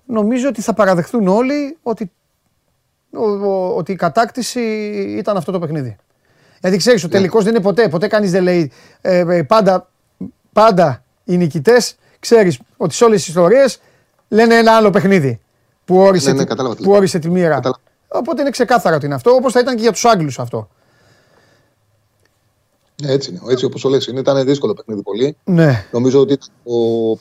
[0.06, 2.10] νομίζω ότι θα παραδεχθούν όλοι ότι,
[3.12, 4.60] ο- ο- ότι η κατάκτηση
[5.18, 5.96] ήταν αυτό το παιχνίδι.
[6.60, 9.90] Γιατί ξέρεις, ο τελικός δεν είναι ποτέ, ποτέ κανείς δεν λέει ε, ε, πάντα,
[10.52, 13.80] πάντα οι νικητές ξέρεις ότι σε όλες τις ιστορίες
[14.28, 15.40] λένε ένα άλλο παιχνίδι
[15.84, 16.98] που όρισε, Ναι, ναι, τη- κατάλαβα τι που λέτε.
[16.98, 17.48] όρισε τη μοίρα.
[17.54, 17.80] Κατάλαβα.
[18.08, 20.68] Οπότε είναι ξεκάθαρο ότι είναι αυτό, όπως θα ήταν και για τους Άγγλους αυτό.
[23.02, 23.40] Ναι, έτσι είναι.
[23.48, 24.06] Έτσι όπως το λες.
[24.06, 24.20] είναι.
[24.20, 25.36] Ήταν δύσκολο παιχνίδι πολύ.
[25.44, 26.72] Ναι, Νομίζω ότι ήταν το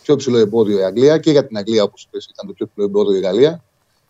[0.01, 2.85] πιο υψηλό εμπόδιο η Αγγλία και για την Αγγλία, όπως είπες, ήταν το πιο υψηλό
[2.85, 3.63] εμπόδιο η Γαλλία.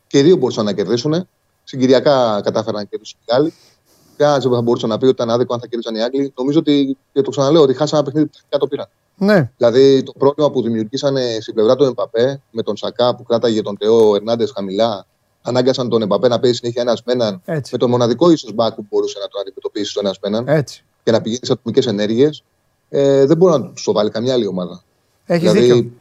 [0.07, 1.27] Και οι δύο μπορούσαν να κερδίσουν.
[1.63, 3.53] Συγκυριακά κατάφεραν να κερδίσουν οι Γάλλοι.
[4.17, 6.33] Ποια θα μπορούσε να πει ότι ήταν άδικο αν θα κερδίσαν οι Άγγλοι.
[6.37, 8.89] Νομίζω ότι και το ξαναλέω ότι χάσανε ένα παιχνίδι που το πήραν.
[9.17, 9.51] Ναι.
[9.57, 13.77] Δηλαδή το πρόβλημα που δημιουργήσανε στην πλευρά του Εμπαπέ με τον Σακά που κράταγε τον
[13.77, 15.05] Τεό Ερνάντες χαμηλά,
[15.41, 17.39] ανάγκασαν τον Εμπαπέ να παίζει συνέχεια ένας με
[17.71, 20.53] Με τον μοναδικό ίσως μπακ που μπορούσε να τον αντιμετωπίσει τον ένας με
[21.03, 22.43] και να πηγαίνει σε ατομικές ενέργειες.
[22.89, 24.83] Ε, δεν μπορεί να του το βάλει καμιά άλλη ομάδα.
[25.25, 25.73] Έχεις δηλαδή...
[25.73, 25.91] δίκιο.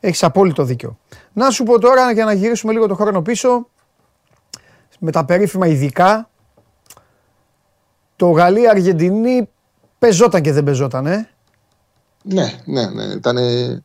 [0.00, 0.98] Έχεις απόλυτο δίκιο.
[1.32, 3.68] Να σου πω τώρα για να γυρίσουμε λίγο το χρόνο πίσω
[4.98, 6.30] με τα περίφημα ειδικά
[8.16, 9.48] το Γαλλία-Αργεντινή
[10.00, 11.28] πεζόταν και δεν πεζόταν, ε.
[12.22, 13.04] Ναι, ναι, ναι.
[13.04, 13.82] Ήταν, ε,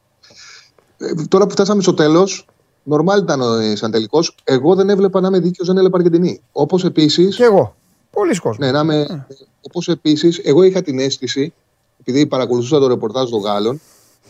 [1.27, 2.47] τώρα που φτάσαμε στο τέλος,
[2.83, 4.35] νορμάλ ήταν ο σαν τελικός.
[4.43, 6.41] Εγώ δεν έβλεπα να είμαι δίκαιος, δεν έβλεπα Αργεντινή.
[6.51, 7.27] Όπως επίση.
[7.27, 7.75] Και εγώ.
[8.11, 8.65] Πολλοί κόσμοι.
[8.65, 8.99] Ναι, να είμαι.
[8.99, 9.25] Ε.
[9.61, 11.53] Όπως επίσης, εγώ είχα την αίσθηση,
[11.99, 13.81] επειδή παρακολουθούσα το ρεπορτάζ των Γάλλων,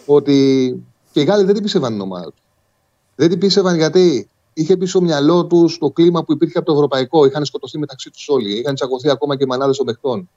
[0.05, 2.41] ότι και οι Γάλλοι δεν την πίστευαν την ομάδα του.
[3.15, 6.73] Δεν την πίστευαν γιατί είχε πει στο μυαλό τους το κλίμα που υπήρχε από το
[6.73, 7.25] ευρωπαϊκό.
[7.25, 8.59] Είχαν σκοτωθεί μεταξύ τους όλοι.
[8.59, 10.29] Είχαν τσακωθεί ακόμα και μανάδες των παιχτών.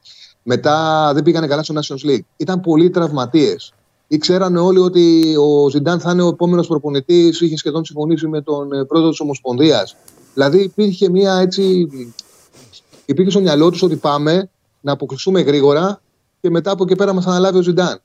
[0.50, 2.24] Μετά δεν πήγανε καλά στο Nations League.
[2.37, 3.72] Ήταν πολλοί τραυματίες.
[4.06, 7.40] Ήξεραν όλοι ότι ο Ζιντάν θα είναι ο επόμενος προπονητής.
[7.40, 9.96] Είχε σχεδόν συμφωνήσει με τον ε, πρόεδρο της Ομοσπονδίας.
[10.34, 11.88] Δηλαδή υπήρχε μια έτσι.
[13.04, 16.00] Υπήρχε στο μυαλό τους ότι πάμε να αποκλειστούμε γρήγορα
[16.40, 18.00] και μετά από εκεί πέρα μας αναλάβει ο Ζιντάν.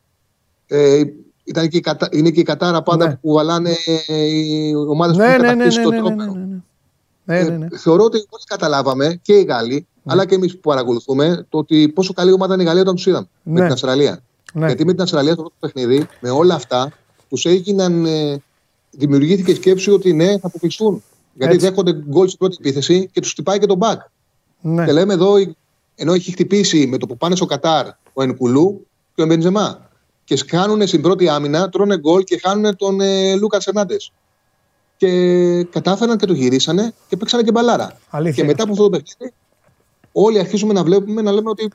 [0.67, 1.01] Ε,
[1.43, 2.09] ήταν και η κατα...
[2.11, 3.15] είναι και η κατάρα πάντα ναι.
[3.15, 3.75] που βαλάνε
[4.07, 6.25] οι ομάδες ναι, που ναι, ναι, ναι, ναι, ναι, ναι,
[7.25, 7.67] ναι, ναι, ναι.
[7.71, 9.92] Ε, θεωρώ ότι όλοι καταλάβαμε και οι Γάλλοι, ναι.
[10.05, 13.05] Αλλά και εμείς που παρακολουθούμε, το ότι πόσο καλή ομάδα είναι η Γαλλία όταν τους
[13.05, 13.53] είδαμε ναι.
[13.53, 14.23] με την Αυστραλία.
[14.53, 14.65] Ναι.
[14.65, 16.91] Γιατί με την Αυστραλία στο πρώτο παιχνίδι, με όλα αυτά,
[17.29, 18.05] τους έγιναν.
[18.05, 18.41] Ε,
[18.97, 21.03] δημιουργήθηκε σκέψη ότι ναι, θα αποκλειστούν.
[21.33, 21.67] Γιατί Έτσι.
[21.67, 24.01] δέχονται γκολ στην πρώτη επίθεση και τους χτυπάει και τον μπακ.
[24.61, 24.85] Ναι.
[24.85, 25.35] Και λέμε εδώ,
[25.95, 29.89] ενώ έχει χτυπήσει με το που πάνε στο Κατάρ ο Ενκουλού και ο Μπεντζεμά
[30.23, 33.95] και σκάνουν στην πρώτη άμυνα, τρώνε γκολ και χάνουν τον ε, Λούκας Ερνάντε.
[34.97, 37.97] Και κατάφεραν και το γυρίσανε και παίξανε και μπαλάρα.
[38.09, 38.43] Αλήθεια.
[38.43, 39.33] Και μετά από αυτό το παιχνίδι,
[40.13, 41.71] όλοι αρχίζουμε να βλέπουμε να λέμε ότι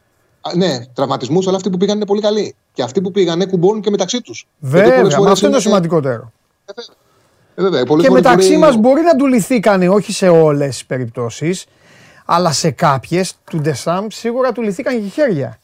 [0.54, 2.54] ναι, τραυματισμούς, αλλά αυτοί που πήγαν είναι πολύ καλοί.
[2.72, 4.46] Και αυτοί που πήγαν κουμπώνουν και μεταξύ τους.
[4.58, 6.32] Βέβαια, αυτό είναι το σημαντικότερο.
[6.64, 7.80] Ε, βέβαια.
[7.80, 8.60] Ε, και μεταξύ μπορεί...
[8.60, 11.66] μας μπορεί να του λυθεί κάνει, όχι σε όλες τις περιπτώσεις,
[12.24, 15.58] αλλά σε κάποιες του Ντεσάμ σίγουρα του λυθήκαν και χέρια.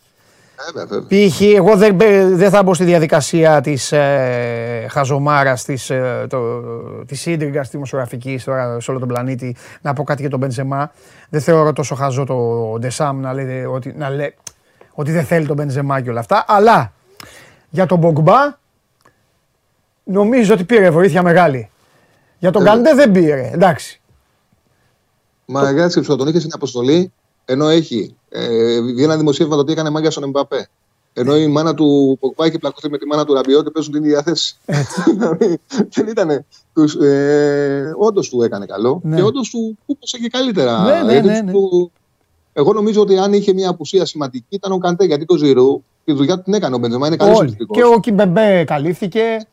[1.09, 1.41] Ε, Π.χ.
[1.41, 1.99] εγώ δεν,
[2.37, 6.61] δεν θα μπω στη διαδικασία της ε, χαζομάρας, της, ε, το,
[7.07, 10.93] της ίντριγκας δημοσιογραφικής τώρα σε όλο τον πλανήτη να πω κάτι για τον Μπενζεμά.
[11.29, 14.35] Δεν θεωρώ τόσο χαζό το Ντεσάμ να, λέει, ότι, να λέει
[14.93, 16.45] ότι δεν θέλει τον Μπενζεμά και όλα αυτά.
[16.49, 16.93] Αλλά
[17.71, 18.59] για τον Μπογκμπά
[20.05, 21.71] νομίζω ότι πήρε βοήθεια μεγάλη.
[22.39, 24.01] Για τον ε, Καντέ δεν πήρε, εντάξει.
[25.45, 27.13] Μα εντάξει, τον είχε στην αποστολή
[27.45, 30.69] ενώ έχει ε, βγει ένα δημοσίευμα το ότι έκανε μάγια στον Εμπαπέ.
[31.13, 34.23] Ενώ η μάνα του Ποκπά είχε πλακωθεί με τη μάνα του Ραμπιώτη παίζουν την ίδια
[34.23, 34.57] θέση.
[35.17, 35.59] Δηλαδή,
[35.91, 36.31] δεν ήταν.
[37.03, 39.17] Ε, όντως του έκανε καλό ναι.
[39.17, 40.83] και όντως τους κούμπωσε και καλύτερα.
[40.83, 41.53] Ναι, ναι, ναι, ναι.
[42.53, 46.13] εγώ νομίζω ότι αν είχε μια απουσία σημαντική ήταν ο Καντέ γιατί το Ζηρού τη
[46.13, 47.07] δουλειά του την έκανε ο Μπενζεμά.
[47.07, 49.47] Είναι καλής Και ο Κιμπεμπέ καλύφθηκε.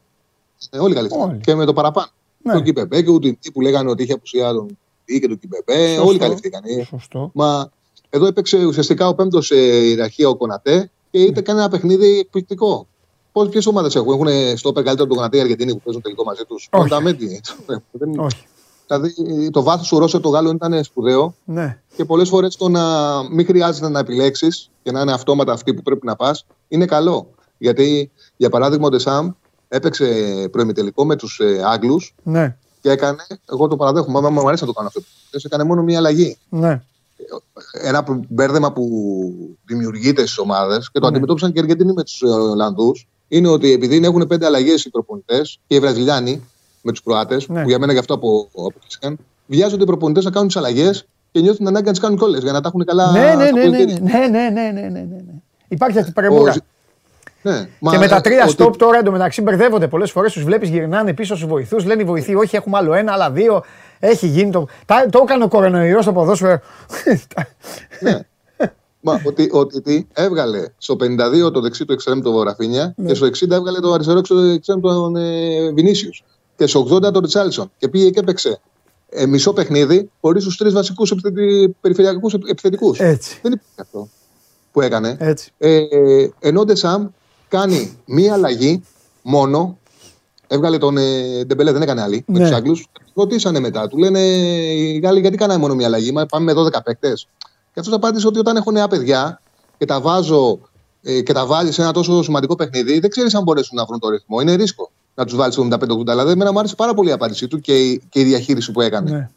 [0.69, 1.39] Ε, όλοι καλύφθηκαν.
[1.39, 2.07] Και με το παραπάνω.
[2.41, 2.51] Ναι.
[2.51, 3.19] Και ο Κιμπεμπέ και ο
[3.53, 5.97] που λέγανε ότι είχε απουσία τον και τον Κιμπεμπέ.
[5.97, 6.61] Όλοι καλύφθηκαν.
[6.87, 7.31] Σωστό.
[7.33, 7.71] Μα
[8.13, 12.87] εδώ έπαιξε ουσιαστικά ο πέμπτος σε ιεραρχία ο Κονατέ και είτε κάνει ένα παιχνίδι εκπληκτικό.
[13.49, 16.23] Ποιε ομάδες έχουν, έχουν στο όπερ καλύτερο από τον Κονατέ οι Αργεντινοί που παίζουν τελικό
[16.23, 16.89] μαζί τους; Όχι.
[18.17, 18.45] Όχι.
[18.87, 21.35] Δηλαδή το βάθος του Ρώσου των Γάλλων ήταν σπουδαίο.
[21.45, 21.81] Ναι.
[21.95, 22.83] Και πολλές φορές το να
[23.29, 27.27] μην χρειάζεται να επιλέξεις και να είναι αυτόματα αυτή που πρέπει να πας είναι καλό.
[27.57, 29.31] Γιατί για παράδειγμα ο Ντεσάμ
[29.67, 30.05] έπαιξε
[30.51, 32.57] προημιτελικό με τους ε, Άγγλους ναι.
[32.81, 33.25] και έκανε.
[33.51, 35.01] Εγώ το παραδέχομαι, μου αρέσει να το κάνω αυτό.
[35.43, 36.37] Έκανε μόνο μία αλλαγή.
[36.49, 36.81] Ναι
[37.71, 38.87] ένα μπέρδεμα που
[39.65, 41.07] δημιουργείται στις ομάδες και το ναι.
[41.07, 44.89] αντιμετώπισαν και οι Αργεντινοί με τους ε, Ολλανδούς είναι ότι επειδή έχουν πέντε αλλαγές οι
[44.89, 46.43] προπονητές και οι Βραζιλιάνοι
[46.81, 47.61] με τους Κροάτες, ναι.
[47.61, 51.57] που για μένα γι' αυτό αποκλείστηκαν, βιάζονται οι προπονητές να κάνουν τις αλλαγές και νιώθουν
[51.57, 53.11] την ανάγκη να τις κάνουν κιόλας για να τα έχουν καλά.
[53.11, 53.99] Ναι, ναι, ναι ναι ναι, ναι.
[53.99, 55.33] ναι, ναι, ναι, ναι, ναι, ναι,
[55.67, 56.55] Υπάρχει αυτή η παρεμβούλα.
[57.41, 57.67] Ναι.
[57.91, 61.35] Και με τα ε, τρία stop τώρα εντωμεταξύ μπερδεύονται πολλές φορές, τους βλέπεις γυρνάνε πίσω
[61.35, 63.63] στου βοηθούς, λένε οι βοηθοί, όχι έχουμε άλλο ένα, άλλα δύο.
[64.03, 64.67] Έχει γίνει το.
[65.09, 66.59] Το έκανε ο κορονοϊός στο ποδόσφαιρο.
[67.99, 68.19] ναι.
[69.01, 73.07] Μα ότι, ότι τι, έβγαλε στο 52 το δεξί του εξτρέμ το Ραφίνια ναι.
[73.07, 74.21] και στο 60 έβγαλε το αριστερό
[74.53, 76.23] εξτρέμ τον ε, Βινίσιους.
[76.55, 77.71] Και στο 80 τον Ριτσάλισον.
[77.77, 78.59] Και πήγε και έπαιξε
[79.09, 81.13] ε, μισό παιχνίδι χωρίς τους τρεις βασικούς
[81.81, 82.97] περιφερειακούς επιθετικούς.
[82.97, 84.09] Δεν υπήρχε αυτό
[84.71, 85.17] που έκανε.
[85.19, 85.51] Έτσι.
[85.57, 85.81] Ε,
[86.39, 87.07] ενώ Ντεσάμ
[87.47, 88.83] κάνει μία αλλαγή
[89.21, 89.77] μόνο
[90.53, 92.39] Έβγαλε τον ε, Ντεμπελέ, δεν έκανε άλλη ναι.
[92.39, 92.87] με τους Άγγλους.
[93.13, 93.87] Ρωτήσανε μετά.
[93.87, 96.11] Του λένε οι Γάλλοι, γιατί κάναμε μόνο μια αλλαγή.
[96.11, 97.27] Μα πάμε με 12 παίκτες.
[97.73, 99.41] Και αυτός απάντησε ότι όταν έχω νέα παιδιά
[99.77, 100.59] και τα βάζω
[101.01, 103.99] ε, και τα βάλεις σε ένα τόσο σημαντικό παιχνίδι, δεν ξέρεις αν μπορέσουν να βρουν
[103.99, 104.41] το ρυθμό.
[104.41, 105.77] Είναι ρίσκο να τους βάλεις 75-80.
[106.05, 108.81] Δηλαδή, εμένα μου άρεσε πάρα πολύ η απάντησή του και η, και η διαχείριση που
[108.81, 109.11] έκανε.
[109.11, 109.29] Ναι.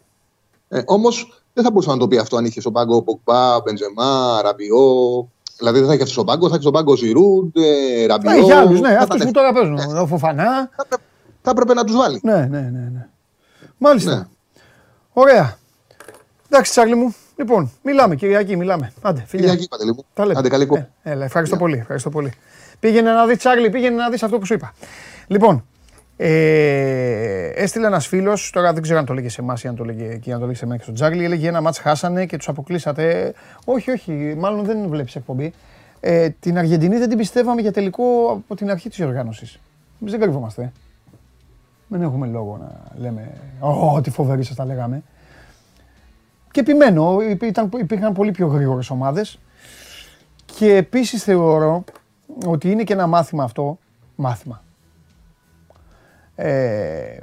[0.78, 4.40] Ε, Όμως δεν θα μπορούσε να το πει αυτό αν είχε στον πάγκο Πογκμπά, Μπενζεμά,
[4.42, 5.28] Ραμπιό.
[5.58, 8.30] Δηλαδή δεν θα είχε αυτό στον πάγκο, θα είχε στον πάγκο Ζιρού, ε, Ραμπιό.
[8.30, 9.78] Θα είχε άλλους, ναι, αυτούς που τώρα παίζουν.
[9.98, 10.70] Ο Φοφανά.
[11.42, 12.20] Θα έπρεπε να τους βάλει.
[12.22, 12.90] Ναι, ναι, ναι.
[12.92, 13.06] ναι.
[13.78, 14.14] Μάλιστα.
[14.14, 14.24] Ναι.
[15.12, 15.56] Ωραία.
[16.48, 17.14] Εντάξει, Τσάρλι μου.
[17.36, 18.92] Λοιπόν, μιλάμε Κυριακή, μιλάμε.
[19.02, 19.46] Άντε, φιλιά.
[19.46, 20.04] Κυριακή, Παντελή μου.
[20.14, 20.38] Τα λέμε.
[20.38, 21.76] Άντε, καλή ε, έλα, ευχαριστώ πολύ.
[21.76, 22.32] Ευχαριστώ πολύ.
[22.80, 24.74] Πήγαινε να δεις, Τσάρλι, πήγαινε να δεις αυτό που σου είπα.
[25.26, 25.64] Λοιπόν,
[26.26, 29.84] ε, έστειλε ένας φίλος, τώρα δεν ξέρω αν το λέγε σε εμάς ή αν το
[29.84, 31.24] λέγε εκεί, αν το λέγε σε μένα και στον Τζάρλι.
[31.24, 33.34] Έλεγε ένα μάτς χάσανε και τους αποκλείσατε.
[33.64, 35.52] Όχι, όχι, μάλλον δεν βλέπεις εκπομπή.
[36.00, 39.58] Ε, την Αργεντινή δεν την πιστεύαμε για τελικό από την αρχή της οργάνωσης.
[40.00, 40.72] Εμεί δεν κρυβόμαστε.
[41.88, 45.02] Δεν έχουμε λόγο να λέμε Ω, τι φοβερή σας τα λέγαμε.
[46.50, 49.38] Και επιμένω, ήταν, υπήρχαν πολύ πιο γρήγορες ομάδες.
[50.44, 51.84] Και επίσης θεωρώ
[52.46, 53.78] ότι είναι και ένα μάθημα αυτό.
[54.16, 54.63] Μάθημα
[56.36, 57.16] ε,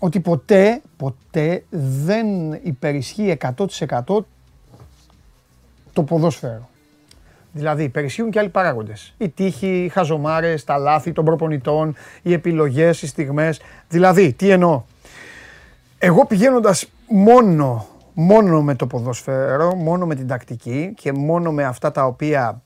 [0.00, 2.26] ότι ποτέ, ποτέ δεν
[2.62, 4.24] υπερισχύει 100%
[5.92, 6.68] το ποδόσφαιρο.
[7.52, 9.14] Δηλαδή υπερισχύουν και άλλοι παράγοντες.
[9.18, 13.60] Η τύχη, οι χαζομάρες, τα λάθη των προπονητών, οι επιλογές, οι στιγμές.
[13.88, 14.82] Δηλαδή, τι εννοώ;
[15.98, 21.90] Εγώ πηγαίνοντας μόνο, μόνο με το ποδόσφαιρο, μόνο με την τακτική και μόνο με αυτά
[21.90, 22.62] τα οποία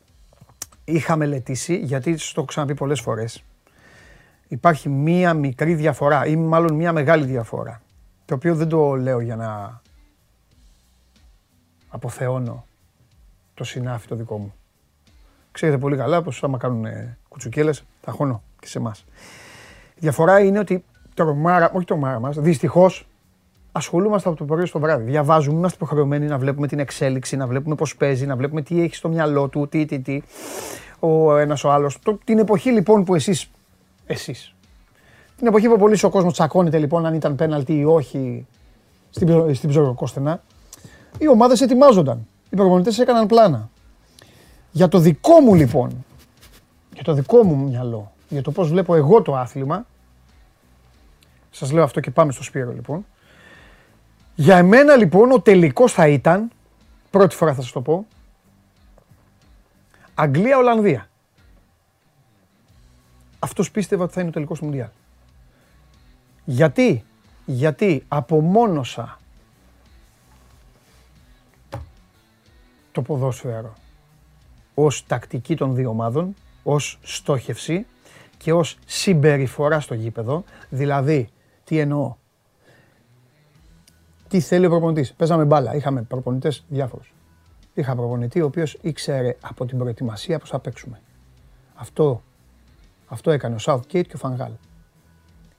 [0.85, 3.42] είχα μελετήσει, γιατί το έχω ξαναπεί πολλές φορές,
[4.49, 7.83] υπάρχει μία μικρή διαφορά ή μάλλον μία μεγάλη διαφορά.
[8.25, 9.81] Το οποίο δεν το λέω για να
[11.89, 12.65] αποθεώνω
[13.55, 14.55] το συνάφι το δικό μου.
[15.53, 16.87] Ξέρετε πολύ καλά πως άμα κάνουν
[17.29, 19.05] κουτσουκέλες θα χώνω και σε εμάς.
[19.95, 20.85] Η διαφορά είναι ότι
[21.15, 23.07] τρομάρα, όχι τρομάρα μας, δυστυχώς
[23.73, 25.11] ασχολούμαστε από το πρωί στο βράδυ.
[25.11, 28.95] Διαβάζουμε, είμαστε υποχρεωμένοι να βλέπουμε την εξέλιξη, να βλέπουμε πώς παίζει, να βλέπουμε τι έχει
[28.95, 30.23] στο μυαλό του, τι, τι, τι,
[30.99, 31.99] ο ένας ο άλλος.
[32.25, 33.15] Την εποχή λοιπόν που
[34.09, 34.53] εσείς Εσεί.
[35.37, 38.47] Την εποχή που πολύς ο κόσμος τσακώνεται λοιπόν αν ήταν πέναλτι ή όχι
[39.11, 40.42] στην, στην ψωροκόστενα,
[41.18, 42.27] οι ομάδες ετοιμάζονταν.
[42.51, 43.71] Οι προπονητές έκαναν πλάνα.
[44.71, 46.05] Για το δικό μου λοιπόν,
[46.94, 49.87] για το δικό μου μυαλό, για το πώς βλέπω εγώ το άθλημα,
[51.51, 53.07] σας λέω αυτό και πάμε στο Σπύρο λοιπόν.
[54.35, 56.51] Για εμένα λοιπόν ο τελικός θα ήταν,
[57.11, 58.07] πρώτη φορά θα σας το πω,
[60.14, 61.08] Αγγλία-Ολλανδία.
[63.38, 64.88] Αυτός πίστευα ότι θα είναι ο τελικός του Μουντιάλ.
[66.44, 67.05] Γιατί,
[67.46, 69.18] γιατί απομόνωσα
[72.92, 73.74] το ποδόσφαιρο
[74.74, 77.87] ως τακτική των δύο ομάδων, ως στόχευση
[78.37, 80.44] και ως συμπεριφορά στο γήπεδο.
[80.70, 81.29] Δηλαδή,
[81.64, 82.16] τι εννοώ;
[84.29, 87.12] Τι θέλει ο προπονητής; Παίζαμε μπάλα, είχαμε προπονητές διάφορους.
[87.74, 91.01] Είχα προπονητή ο οποίος ήξερε από την προετοιμασία πώς θα παίξουμε.
[91.74, 92.22] Αυτό
[93.09, 94.53] αυτό έκανε ο Southgate και ο Φανγάλ.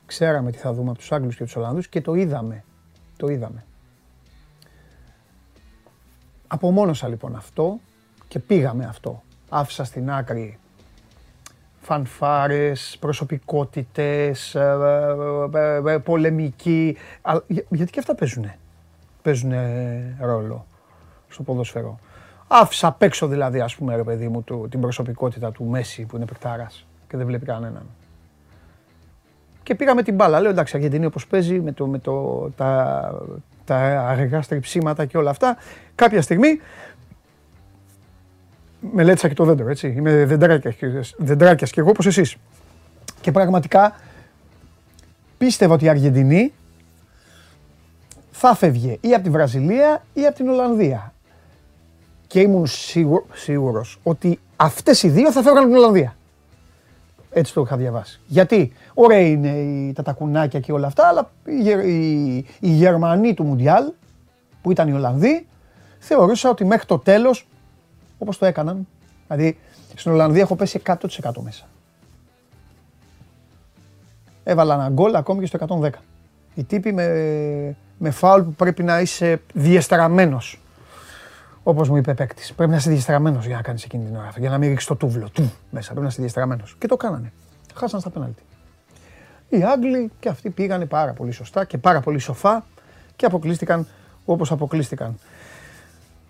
[0.05, 2.63] Ξέραμε τι θα δούμε από τους Άγγλους και τους Ολλανδούς και το είδαμε.
[3.17, 3.63] Το είδαμε.
[6.47, 7.79] Απομόνωσα λοιπόν αυτό
[8.27, 9.23] και πήγαμε αυτό.
[9.49, 10.59] Άφησα στην άκρη
[11.81, 14.77] φανφάρες, προσωπικότητες, ε,
[15.85, 16.97] ε, ε, πολεμική.
[17.69, 18.57] Γιατί και αυτά παίζουνε;
[19.21, 20.65] Παίζουνε ρόλο
[21.29, 21.99] στο ποδόσφαιρο.
[22.47, 26.25] Άφησα απ' έξω δηλαδή, ας πούμε, ρε παιδί μου, την προσωπικότητα του Μέση που είναι
[26.25, 27.85] παικτάρας και δεν βλέπει κανέναν.
[29.63, 30.39] Και πήγαμε την μπάλα.
[30.39, 33.11] Λέω εντάξει, Αργεντινή όπως παίζει με, το, με το, τα,
[33.65, 33.75] τα
[34.07, 35.57] αργά στριψίματα και όλα αυτά.
[35.95, 36.59] Κάποια στιγμή
[38.93, 39.87] μελέτησα και το δέντρο, έτσι.
[39.87, 40.25] Είμαι
[41.17, 42.35] δεντράκιας και εγώ όπως εσείς.
[43.21, 43.95] Και πραγματικά
[45.37, 46.53] πίστευα ότι η Αργεντινή
[48.31, 51.13] θα φεύγε ή από τη Βραζιλία ή από την Ολλανδία.
[52.27, 56.15] Και ήμουν σίγουρο, σίγουρος ότι αυτές οι δύο θα φεύγαν από την Ολλανδία.
[57.31, 58.19] Έτσι το είχα διαβάσει.
[58.25, 63.83] Γιατί ωραία είναι τα τακουνάκια και όλα αυτά, αλλά οι, Γερμανοί του Μουντιάλ,
[64.61, 65.47] που ήταν οι Ολλανδοί,
[65.99, 67.47] θεωρούσα ότι μέχρι το τέλος,
[68.17, 68.87] όπως το έκαναν,
[69.27, 69.57] δηλαδή
[69.95, 70.95] στην Ολλανδία έχω πέσει 100%
[71.43, 71.65] μέσα.
[74.43, 75.89] Έβαλα ένα γκολ ακόμη και στο 110.
[76.55, 77.05] Οι τύποι με,
[77.97, 80.59] με φάουλ που πρέπει να είσαι διεστραμμένος.
[81.63, 82.53] Όπως μου είπε παίκτης.
[82.53, 84.31] Πρέπει να είσαι διαστραμμένο για να κάνεις εκείνη την ώρα.
[84.37, 85.87] Για να μην ρίξεις το τούβλο του μέσα.
[85.87, 86.63] Πρέπει να είσαι διαστραμμένο.
[86.77, 87.31] Και το κάνανε.
[87.75, 88.41] Χάσαν στα πέναλτι.
[89.49, 92.65] Οι Άγγλοι και αυτοί πήγανε πάρα πολύ σωστά και πάρα πολύ σοφά
[93.15, 93.87] και αποκλείστηκαν
[94.25, 95.19] όπως αποκλείστηκαν.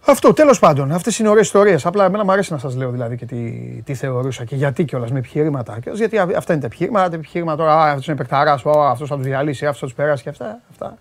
[0.05, 0.91] Αυτό τέλος πάντων.
[0.91, 1.85] Αυτές είναι ωραίες ιστορίες.
[1.85, 3.51] Απλά εμένα μου αρέσει να σας λέω δηλαδή και τι,
[3.85, 5.79] τι θεωρούσα και γιατί κιόλας με επιχειρήματα.
[5.93, 7.09] Γιατί αυτά είναι τα επιχειρήματα.
[7.09, 10.29] Τα επιχειρήματα τώρα, αυτός είναι παιχταράς, αυτός θα τους διαλύσει, αυτός θα τους περάσει και
[10.29, 10.59] αυτά.
[10.71, 10.97] αυτά.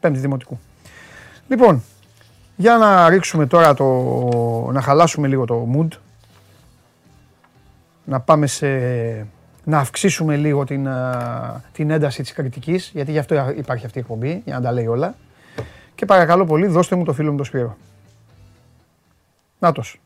[0.00, 0.58] Πέμπτη δημοτικού.
[1.48, 1.82] Λοιπόν,
[2.56, 3.84] για να ρίξουμε τώρα το...
[4.72, 5.98] να χαλάσουμε λίγο το mood.
[8.04, 8.66] Να πάμε σε...
[9.64, 10.88] να αυξήσουμε λίγο την,
[11.72, 14.86] την ένταση της κριτικής, γιατί γι' αυτό υπάρχει αυτή η εκπομπή, για να τα λέει
[14.86, 15.14] όλα.
[15.94, 17.76] Και Και παρακαλώ πολύ, δώστε μου το φίλο μου το Σπύρο.
[19.58, 20.00] Νάτος.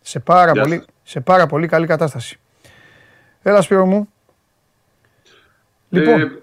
[0.00, 2.38] Σε πάρα, πολύ, σε πάρα πολύ καλή κατάσταση.
[3.42, 4.08] Έλα Σπύρο μου.
[5.88, 6.20] Λοιπόν.
[6.20, 6.40] Ε,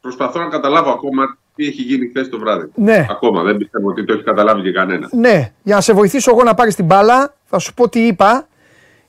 [0.00, 3.06] προσπαθώ να καταλάβω ακόμα τι έχει γίνει χθες το βράδυ; Ναι.
[3.10, 5.12] Ακόμα δεν πιστεύω ότι το έχει καταλάβει και κανένας.
[5.12, 5.52] Ναι.
[5.62, 8.46] Για να σε βοηθήσω εγώ να πάρεις την μπάλα, θα σου πω τι είπα.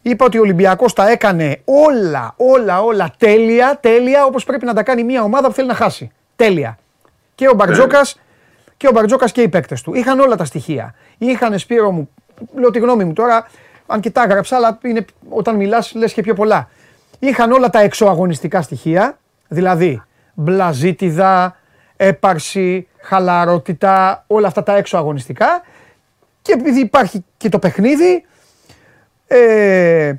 [0.01, 4.83] Είπα ότι ο Ολυμπιακός τα έκανε όλα, όλα, όλα τέλεια, τέλεια, όπως πρέπει να τα
[4.83, 6.11] κάνει μια ομάδα που θέλει να χάσει.
[6.35, 6.77] Τέλεια.
[7.35, 8.21] Και ο Μπαρτζόκας ναι.
[8.77, 9.93] και ο Μπαρτζόκας και οι παίκτες του.
[9.93, 10.93] Είχαν όλα τα στοιχεία.
[11.17, 12.09] Είχαν Σπύρο μου,
[12.55, 13.47] λέω τη γνώμη μου τώρα,
[13.85, 16.69] αν και τα έγραψα, αλλά είναι, όταν μιλάς λες και πιο πολλά.
[17.19, 20.01] Είχαν όλα τα εξωαγωνιστικά στοιχεία, δηλαδή
[20.33, 21.55] μπλαζίτιδα,
[21.97, 25.61] έπαρση, χαλαρότητα, όλα αυτά τα έξω αγωνιστικά.
[26.41, 28.25] Και επειδή υπάρχει και το παιχνίδι,
[29.27, 30.13] ε,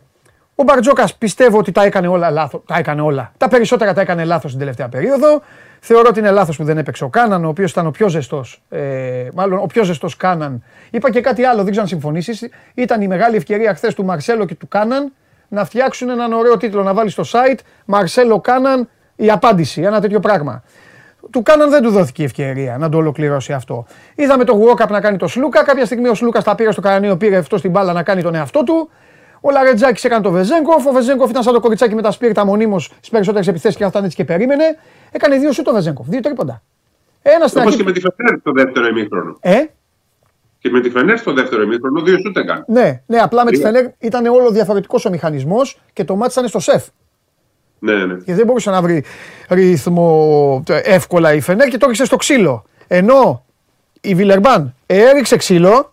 [0.55, 2.62] ο Μπαρτζόκας πιστεύω ότι τα έκανε όλα λάθος.
[2.67, 3.33] Τα έκανε όλα.
[3.37, 5.43] Τα περισσότερα τα έκανε λάθος την τελευταία περίοδο.
[5.81, 8.62] Θεωρώ ότι είναι λάθος που δεν έπαιξε ο Κάναν, ο οποίος ήταν ο πιο ζεστός.
[8.69, 10.62] Ε, μάλλον ο πιο ζεστός Κάναν.
[10.91, 12.49] Είπα και κάτι άλλο, δεν ξέρω αν συμφωνήσεις.
[12.75, 15.12] Ήταν η μεγάλη ευκαιρία χθες του Μαρσέλο και του Κάναν
[15.49, 17.59] να φτιάξουν έναν ωραίο τίτλο να βάλει στο site.
[17.85, 19.83] Μαρσέλο Κάναν, η απάντηση.
[19.83, 20.62] Ένα τέτοιο πράγμα.
[21.31, 23.87] Του Κάναν δεν του δόθηκε η ευκαιρία να το ολοκληρώσει αυτό.
[24.14, 25.64] Είδαμε το Γουόκαπ να κάνει το Σλούκα.
[25.64, 28.35] Κάποια στιγμή ο Σλούκας τα πήρε στο κανανίο, πήρε αυτό στην μπάλα να κάνει τον
[28.35, 28.91] εαυτό του.
[29.41, 30.87] Ο Λαρετζάκης έκανε το Βεζέγκοφ.
[30.87, 34.05] Ο Βεζέγκοφ ήταν σαν το κοριτσάκι με τα σπίρτα μονίμως στις περισσότερες επιθέσεις και αυτά
[34.05, 34.64] έτσι και περίμενε.
[35.11, 36.07] Έκανε δύο σου το Βεζέγκοφ.
[36.09, 36.62] Δύο τρίποντα.
[37.23, 37.77] Ένα στην αρχή.
[37.77, 39.37] και με τη Φενέρ στο δεύτερο ημίχρονο.
[39.41, 39.64] Ε;
[40.59, 42.64] Και με τη Φενέρ στο δεύτερο ημίχρονο δύο σου έκανε.
[42.67, 46.49] Ναι, ναι, απλά με τη Φενέρ ήταν όλο διαφορετικός ο μηχανισμός και το μάτι ήταν
[46.49, 46.87] στο σεφ.
[47.79, 48.14] Ναι, ναι.
[48.14, 49.05] Και δεν μπορούσε να βρει
[49.49, 52.64] ρυθμό εύκολα η Φενέρ και το έριξε στο ξύλο.
[52.87, 53.45] Ενώ
[54.01, 55.93] η Βιλερμπάν έριξε ξύλο,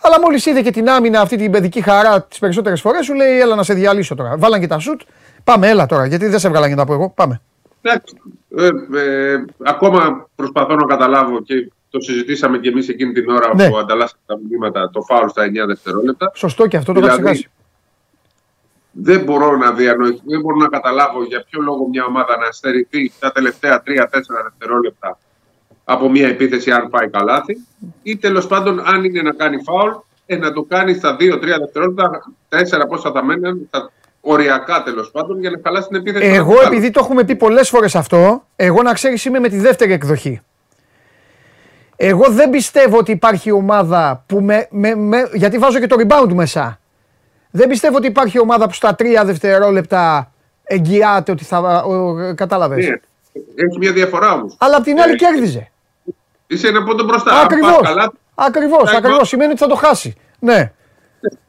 [0.00, 3.40] αλλά μόλις είδε και την άμυνα αυτή την παιδική χαρά τις περισσότερες φορές, σου λέει:
[3.40, 4.36] Έλα να σε διαλύσω τώρα.
[4.38, 5.00] Βάλαν και τα σουτ.
[5.44, 7.12] Πάμε, έλα τώρα, γιατί δεν σε έβγαλαν και τα πω εγώ.
[7.16, 7.40] Πάμε.
[7.80, 13.70] Ε, ε, ακόμα προσπαθώ να καταλάβω και το συζητήσαμε και εμείς εκείνη την ώρα ναι.
[13.70, 16.30] που ανταλλάσσαμε τα μηνύματα το φάουλ στα 9 δευτερόλεπτα.
[16.34, 17.50] Σωστό και αυτό το δηλαδή, ξεχάσει
[18.90, 23.12] δεν μπορώ να διανοηθώ, δεν μπορώ να καταλάβω για ποιο λόγο μια ομάδα να στερηθεί
[23.18, 24.04] τα τελευταία 3-4
[24.42, 25.18] δευτερόλεπτα
[25.84, 27.56] από μια επίθεση αν πάει καλάθι
[28.02, 29.90] ή τέλος πάντων αν είναι να κάνει φάουλ
[30.26, 32.10] ε, να το κάνει στα 2-3 δευτερόλεπτα,
[32.48, 36.26] 4 πόσα θα μένουν, στα οριακά τέλος πάντων για να χαλάσει την επίθεση.
[36.26, 39.92] Εγώ επειδή το έχουμε πει πολλές φορές αυτό, εγώ να ξέρεις είμαι με τη δεύτερη
[39.92, 40.40] εκδοχή.
[41.96, 46.32] Εγώ δεν πιστεύω ότι υπάρχει ομάδα που με, με, με γιατί βάζω και το rebound
[46.32, 46.78] μέσα.
[47.58, 51.84] Δεν πιστεύω ότι υπάρχει ομάδα που στα τρία δευτερόλεπτα εγγυάται ότι θα.
[52.34, 52.86] Κατάλαβες.
[52.86, 52.94] Ναι,
[53.54, 54.56] έχει μια διαφορά όμως.
[54.58, 55.70] Αλλά απ' την άλλη κέρδιζε.
[56.46, 57.40] Είσαι ένα πόντο μπροστά.
[57.40, 58.12] Ακριβώς.
[58.34, 58.92] Ακριβώς.
[58.92, 59.28] Ακριβώς.
[59.28, 60.16] Σημαίνει ότι θα το χάσει.
[60.38, 60.72] Ναι.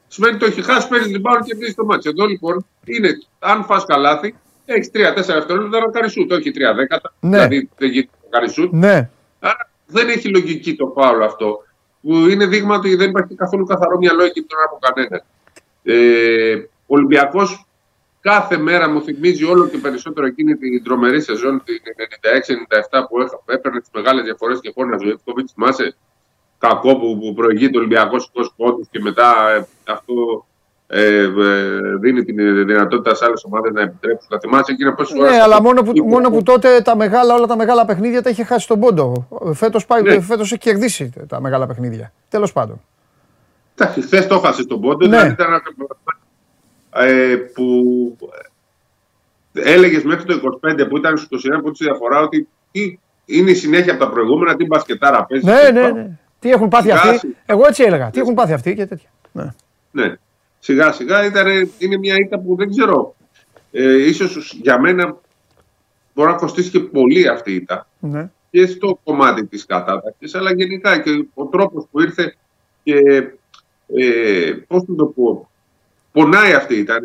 [0.08, 2.10] Σημαίνει ότι το έχει χάσει, παίρνει την μπάλα και μπει στο μάτσο.
[2.10, 7.14] Εδώ λοιπόν είναι, αν φας καλάθι, έχεις 3-4 δευτερόλεπτα να κάνει σουτ, όχι 3 δέκατα.
[7.20, 7.38] Ναι.
[7.38, 8.74] Δηλαδή δεν γίνεται να κάνει σουτ.
[8.74, 9.10] Ναι.
[9.40, 11.64] Άρα δεν έχει λογική το φάουλ αυτό.
[12.02, 15.24] Που είναι δείγμα ότι δεν υπάρχει καθόλου καθαρό μυαλό εκεί τώρα από κανέναν.
[15.92, 17.66] Ε, ο Ολυμπιακός
[18.22, 21.80] κάθε μέρα μου θυμίζει όλο και περισσότερο εκείνη την τρομερή σεζόν, την
[22.92, 25.12] 96-97 που έπαιρνε τις μεγάλες διαφορές και χώρο ζωή.
[25.12, 25.50] Εύκοβιτ.
[25.54, 25.96] Θυμάσαι
[26.58, 30.46] κακό που, που προηγεί το Ολυμπιακός 20 πόντους και μετά ε, αυτό
[30.88, 31.30] ε, ε,
[32.00, 34.28] δίνει την δυνατότητα σε άλλες ομάδες να επιτρέψουν.
[34.30, 35.32] Θα θυμάσαι εκείνα πόσες φορές.
[35.32, 38.44] Ναι, αλλά μόνο που, μόνο που τότε τα μεγάλα, όλα τα μεγάλα παιχνίδια τα είχε
[38.44, 39.28] χάσει τον πόντο.
[39.54, 40.14] Φέτος ναι.
[40.14, 42.12] έχει κερδίσει τα μεγάλα παιχνίδια.
[42.30, 42.82] Τέλος πάντων.
[43.86, 45.08] Χθες το έχασε τον πόντο.
[45.08, 45.18] Ναι.
[45.18, 45.62] Δηλαδή ήταν
[46.94, 48.18] ε, που
[49.54, 52.48] έλεγες μέχρι το 25 που ήταν στο 21 που τη διαφορά ότι
[53.26, 55.46] είναι η συνέχεια από τα προηγούμενα, την μπασκετάρα παίζει.
[55.46, 56.10] Ναι, ναι, ναι.
[56.40, 58.10] Τι έχουν πάθει αυτοί; Εγώ έτσι έλεγα.
[58.10, 59.10] Τι έχουν πάθει αυτοί και τέτοια.
[59.32, 59.54] Ναι.
[59.92, 60.14] ναι.
[60.60, 63.16] Σιγά σιγά ήταν, είναι μια ήττα που δεν ξέρω.
[63.72, 65.18] Ε, ίσως για μένα
[66.14, 67.88] μπορεί να κοστίσει και πολύ αυτή η ήττα.
[68.00, 68.30] Ναι.
[68.52, 72.36] Και στο κομμάτι της κατάταξης, αλλά γενικά και ο τρόπος που ήρθε
[72.84, 72.96] και
[73.96, 75.50] ε, πώς το πω,
[76.12, 77.02] πονάει αυτή ήταν.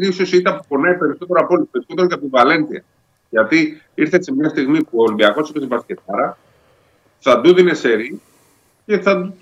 [0.00, 2.84] Ίσως ήταν που πονάει περισσότερο από όλους, περισσότερο και από την Βαλέντια.
[3.30, 6.38] Γιατί ήρθε σε μια στιγμή που ο Ολυμπιακός είπε στην Πασκετάρα,
[7.18, 8.20] θα του δίνει σερή
[8.86, 9.34] και θα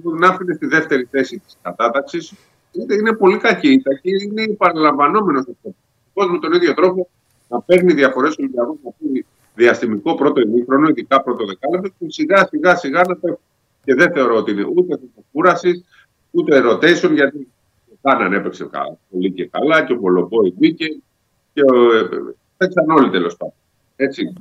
[0.00, 2.32] τον άφηνε στη δεύτερη θέση της κατάταξης.
[2.72, 5.74] Είναι, είναι πολύ κακή και είναι παραλαμβανόμενος αυτό.
[6.12, 7.08] Πώ με τον ίδιο τρόπο
[7.48, 12.46] να παίρνει διαφορές ο Ολυμπιακό να πει διαστημικό πρώτο ημίχρονο, ειδικά πρώτο δεκάλεπτο, και σιγά
[12.46, 13.42] σιγά σιγά να πέφτει.
[13.84, 15.00] Και δεν θεωρώ ότι είναι ούτε
[15.32, 15.84] κούρασης,
[16.30, 17.48] ούτε rotation γιατί
[17.92, 18.70] ο Κάναν έπαιξε
[19.10, 20.86] πολύ και καλά και ο Πολοπόη μπήκε
[21.52, 22.08] και ο, ε,
[22.56, 23.54] παίξαν όλοι τέλος πάντων.
[23.96, 24.32] Έτσι,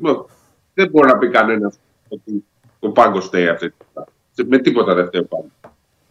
[0.73, 1.79] δεν μπορεί να πει κανένας
[2.09, 2.45] ότι
[2.79, 3.73] ο πάγκο στέει αυτή
[4.35, 5.51] τη Με τίποτα δεν φταίει ο πάγκος.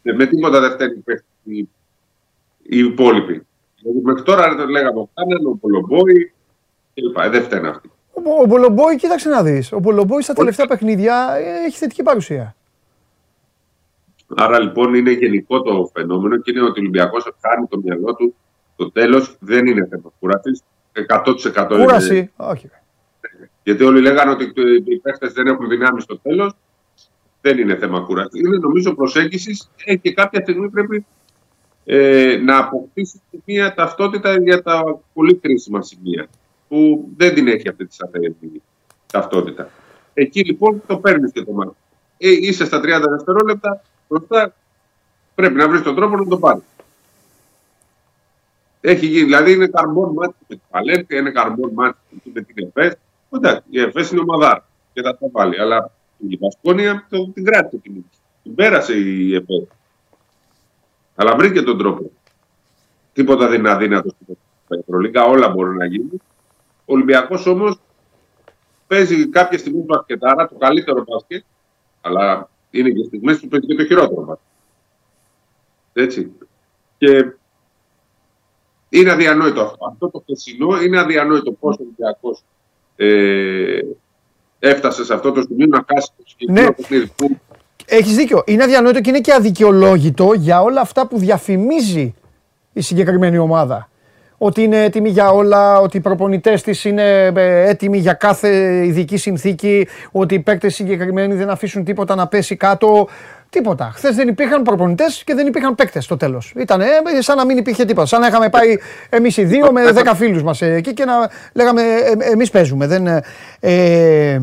[0.03, 1.05] Με τίποτα δεν φταίει
[1.43, 1.59] οι,
[2.63, 3.47] οι υπόλοιποι.
[3.81, 6.33] Δηλαδή μέχρι τώρα λέγαμε ο Κάναν, ο Πολοπόη
[6.95, 7.19] κλπ.
[7.19, 7.91] Ε, δεν φταίνε αυτοί.
[8.41, 9.73] Ο Μπολομπόη, κοίταξε να δεις.
[9.73, 12.57] Ο Μπολομπόη στα τελευταία παιχνίδια ε, έχει θετική παρουσία.
[14.37, 18.35] Άρα λοιπόν είναι γενικό το φαινόμενο και είναι ότι ο Ολυμπιακός χάνει το μυαλό του.
[18.77, 20.63] Το τέλος δεν είναι θέμα κουράση.
[21.53, 22.33] 100% Κούραση, είναι...
[22.37, 22.71] όχι.
[23.63, 24.45] Γιατί όλοι λέγανε ότι
[24.85, 26.53] οι παίχτε δεν έχουν δυνάμεις στο τέλος.
[27.41, 28.39] Δεν είναι θέμα κουράση.
[28.39, 31.07] Είναι νομίζω προσέγγισης ε, και κάποια στιγμή πρέπει
[31.85, 36.29] ε, να αποκτήσει μια ταυτότητα για τα πολύ κρίσιμα σημεία
[36.69, 38.37] που δεν την έχει αυτή τη σταθερή
[39.13, 39.71] ταυτότητα.
[40.15, 41.77] Εκεί λοιπόν το παίρνεις και το μάτι.
[42.19, 44.55] Ε, είσαι στα 30 δευτερόλεπτα, μπροστά
[45.35, 46.63] πρέπει να βρεις τον τρόπο να το πάρεις.
[48.81, 51.99] Έχει γίνει, δηλαδή είναι καρμπόν μάτι με την Παλέντη, είναι καρμπόν μάτι
[52.33, 52.95] με την ΕΦΕΣ.
[53.31, 55.61] Εντάξει, η ΕΦΕΣ είναι ομαδάρα και θα τα βάλει.
[55.61, 55.91] Αλλά
[56.29, 58.05] η Βασκόνια την κράτησε την
[58.43, 59.67] Την πέρασε η ΕΦΕΣ.
[61.15, 62.11] Αλλά βρήκε τον τρόπο.
[63.13, 64.37] Τίποτα δεν είναι αδύνατο στην
[64.69, 66.23] Ευρωλίγκα, όλα μπορούν να γίνουν.
[66.85, 67.81] Ο Ολυμπιακός όμως
[68.87, 71.45] παίζει κάποια στιγμή μπασκετάρα, το καλύτερο μπάσκετ,
[72.01, 74.47] αλλά είναι και στιγμές που παίζει και το χειρότερο μπάσκετ.
[75.93, 76.33] Έτσι.
[76.99, 77.33] Και
[78.89, 79.87] είναι αδιανόητο αυτό.
[79.87, 82.43] Αυτό το χθεσινό είναι αδιανόητο πώς ο Ολυμπιακός
[82.97, 83.81] ε,
[84.59, 86.75] έφτασε σε αυτό το σημείο να χάσει το συγκεκριμένο ναι.
[86.75, 87.13] παιχνίδι.
[87.87, 88.43] Έχεις δίκιο.
[88.47, 92.15] Είναι αδιανόητο και είναι και αδικαιολόγητο για όλα αυτά που διαφημίζει
[92.73, 93.89] η συγκεκριμένη ομάδα
[94.39, 99.17] ότι είναι έτοιμη για όλα, ότι οι προπονητές της είναι ε, έτοιμοι για κάθε ειδική
[99.17, 103.09] συνθήκη, ότι οι παίκτες συγκεκριμένοι δεν αφήσουν τίποτα να πέσει κάτω.
[103.51, 103.91] Τίποτα.
[103.95, 106.53] Χθες δεν υπήρχαν προπονητές και δεν υπήρχαν παίκτες στο τέλος.
[106.57, 106.83] Ήταν
[107.19, 108.07] σαν να μην υπήρχε τίποτα.
[108.07, 108.79] Σαν να είχαμε πάει
[109.09, 112.87] εμείς οι δύο με δέκα φίλους μας εκεί και να λέγαμε ε, εμείς παίζουμε.
[112.87, 113.07] Δεν,
[113.61, 114.41] ε,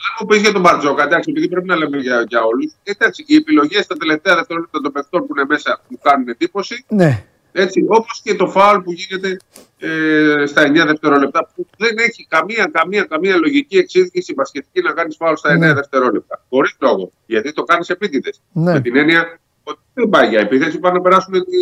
[0.00, 3.24] αν μου πεις για τον Μπαρτζόκα, εντάξει, επειδή πρέπει να λέμε για, για όλους, εντάξει,
[3.26, 6.84] οι επιλογές στα τελευταία δευτερόλεπτα των παιχτών που είναι μέσα μου κάνουν εντύπωση.
[6.88, 7.24] Ναι.
[7.52, 9.36] Έτσι, όπως και το φάουλ που γίνεται
[9.78, 15.16] ε, στα 9 δευτερόλεπτα που δεν έχει καμία, καμία, καμία λογική εξήγηση μπασκετική να κάνεις
[15.16, 15.72] φάουλ στα 9 ναι.
[15.72, 16.44] δευτερόλεπτα.
[16.48, 17.12] Χωρίς λόγο.
[17.26, 18.40] Γιατί το κάνεις επίτηδες.
[18.52, 18.72] Ναι.
[18.72, 21.58] Με την έννοια ότι δεν πάει για επίθεση, πάνε να περάσουν τη,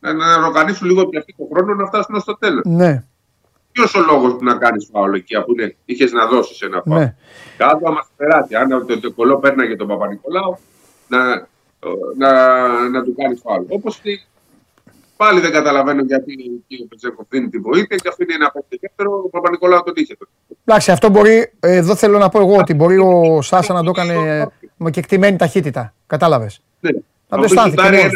[0.00, 2.62] να, να οργανίσουν λίγο πιο το χρόνο να φτάσουν στο τέλος.
[2.64, 3.04] Ναι.
[3.72, 5.52] Ποιος ο λόγος που να κάνεις φάουλ εκεί, αφού
[5.84, 7.00] είχες να δώσεις ένα φάουλ.
[7.00, 7.16] Ναι.
[7.56, 8.54] Κάτω άμα περάσει.
[8.54, 10.58] Αν το, το κολό πέρναγε τον Παπα-Νικολάου,
[11.08, 11.48] να,
[12.16, 13.64] να, να του κάνεις φάουλ.
[13.68, 14.00] Όπως
[15.22, 16.34] Πάλι δεν καταλαβαίνω γιατί
[16.84, 19.22] ο Πετζέκο δίνει τη βοήθεια και αφήνει ένα πέντε δεύτερο.
[19.24, 20.16] Ο Παπα-Νικολάου τον είχε.
[20.64, 21.52] Εντάξει, αυτό μπορεί.
[21.60, 24.46] Εδώ θέλω να πω εγώ ότι μπορεί ο Σάσα να το έκανε
[24.76, 25.94] με κεκτημένη ταχύτητα.
[26.06, 26.90] Κατάλαβες; Ναι.
[27.28, 28.08] Να το αισθάνθηκε.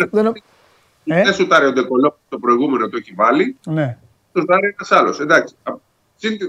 [1.05, 3.57] Δεν σου τάρει ο Ντεκολό το προηγούμενο το έχει βάλει.
[3.67, 3.97] Ναι.
[4.33, 5.21] Το τάρει ένας άλλος.
[5.21, 5.55] Εντάξει.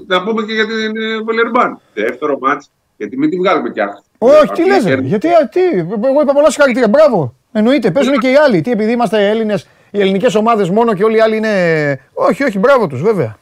[0.08, 0.92] Να πούμε και για την
[1.26, 1.80] Βελερμπάν.
[1.94, 2.70] Δεύτερο μάτς.
[2.98, 4.04] Γιατί μην τη βγάλουμε κι άλλο.
[4.18, 4.84] Όχι, τι λες.
[4.84, 6.88] Γιατί, τι, εγώ είπα πολλά συγχαρητήρια.
[6.88, 7.36] Μπράβο.
[7.52, 8.62] Εννοείται, παίζουν και οι άλλοι.
[8.62, 12.00] Τι, επειδή είμαστε Έλληνες, οι ελληνικές ομάδες μόνο και όλοι οι άλλοι είναι.
[12.14, 13.38] Όχι, όχι, μπράβο τους, βέβαια.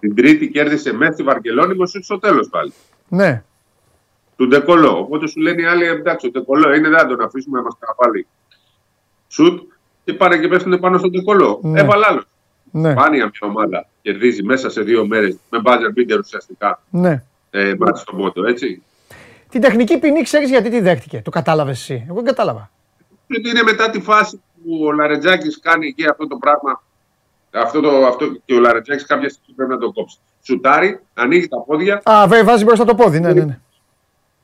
[0.00, 2.72] Την Τρίτη κέρδισε μέσα στη Βαρκελόνη, μου στο τέλος πάλι.
[3.08, 3.42] Ναι.
[4.36, 4.98] Του Ντεκολό.
[4.98, 8.26] Οπότε σου λένε οι άλλοι, εντάξει, ο Ντεκολό είναι, δεν τον αφήσουμε να μας καταβάλει.
[9.28, 9.62] Σουτ
[10.04, 11.60] και πάνε και πέφτουν πάνω στον Ντεκολό.
[11.62, 11.80] Ναι.
[11.80, 12.24] Έβαλε άλλος.
[12.70, 12.94] Ναι.
[12.94, 16.82] Πάνια μια ομάδα κερδίζει μέσα σε δύο μέρες με μπάζερ μπίντερ ουσιαστικά.
[16.90, 17.22] Ναι.
[17.50, 18.82] Ε, στον πόντο, έτσι.
[19.48, 21.20] Την τεχνική ποινή ξέρεις γιατί τη δέχτηκε.
[21.24, 22.04] Το κατάλαβες εσύ.
[22.06, 22.70] Εγώ δεν κατάλαβα.
[23.26, 26.82] Γιατί είναι μετά τη φάση που ο Λαρετζάκης κάνει εκεί αυτό το πράγμα.
[27.50, 30.18] Αυτό το, αυτό, και ο Λαρετζάκης κάποια στιγμή πρέπει να το κόψει.
[30.42, 32.02] Σουτάρει, ανοίγει τα πόδια.
[32.04, 33.44] Α, βέβαια, βάζει μπροστά το πόδι, ναι, ναι.
[33.44, 33.58] ναι.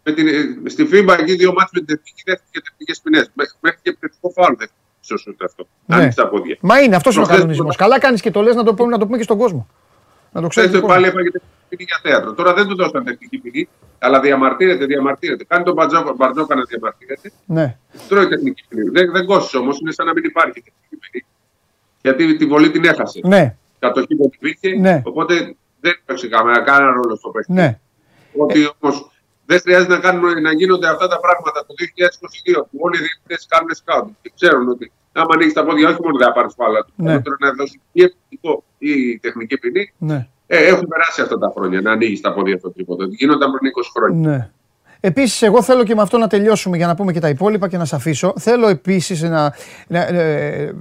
[0.02, 3.26] Με την, ε, στη FIBA εκεί δύο μάτια με την εθνική και τεχνικές ποινές.
[3.60, 4.68] Μέχρι και επιθετικό φάουλ δεν
[5.00, 5.66] σωστό αυτό.
[5.86, 5.96] Ναι.
[5.96, 6.56] Ανοίγει τα πόδια.
[6.60, 7.76] Μα είναι αυτός ο κανονισμός.
[7.76, 9.68] Καλά κάνεις και το λες να το πούμε, να το πούμε και στον κόσμο.
[10.40, 10.80] Να το ξέρει.
[10.80, 11.30] Πάλι έφαγε
[11.68, 12.32] ποινή για θέατρο.
[12.32, 13.68] Τώρα δεν του δώσαν τεχνική ποινή,
[13.98, 15.44] αλλά διαμαρτύρεται, διαμαρτύρεται.
[15.44, 15.74] Κάνει τον
[16.16, 17.32] Μπαρτζόκα να διαμαρτύρεται.
[17.46, 17.76] Ναι.
[18.08, 18.90] Τρώει τεχνική ποινή.
[18.90, 21.24] Δεν, δεν κόστησε όμως, είναι σαν να μην υπάρχει τεχνική ποινή.
[22.02, 23.20] Γιατί τη βολή την έχασε.
[23.22, 23.56] Ναι.
[23.78, 24.80] Κατοχή που υπήρχε.
[24.80, 25.02] Ναι.
[25.04, 25.34] Οπότε
[25.80, 27.60] δεν έπαιξε κανένα ρόλο στο παιχνίδι.
[27.60, 27.80] Ναι.
[28.36, 29.10] Ότι όμως
[29.46, 31.74] δεν χρειάζεται να, κάνουν, να γίνονται αυτά τα πράγματα το
[32.58, 36.02] 2022 που όλοι οι διεθνεί κάνουν σκάουτ και ξέρουν ότι άμα ανοίξει τα πόδια, όχι
[36.02, 36.86] μόνο δεν θα πάρει φάλα.
[36.96, 37.12] Ναι.
[37.12, 39.92] να δώσει ή ευθυντικό ή τεχνική ποινή.
[39.98, 40.28] Ναι.
[40.46, 43.04] Ε, έχουν περάσει αυτά τα χρόνια να ανοίγεις τα πόδια στο τρίποδο.
[43.04, 44.30] Γίνονταν πριν 20 χρόνια.
[44.30, 44.50] Ναι.
[45.00, 47.76] Επίσης, εγώ θέλω και με αυτό να τελειώσουμε για να πούμε και τα υπόλοιπα και
[47.76, 48.34] να σα αφήσω.
[48.38, 49.54] Θέλω επίσης να,
[49.86, 50.74] να, ε,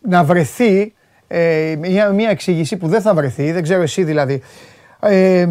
[0.00, 0.94] να βρεθεί
[1.28, 4.42] ε, μια, μια εξήγηση που δεν θα βρεθεί, δεν ξέρω εσύ δηλαδή.
[5.00, 5.46] Ε,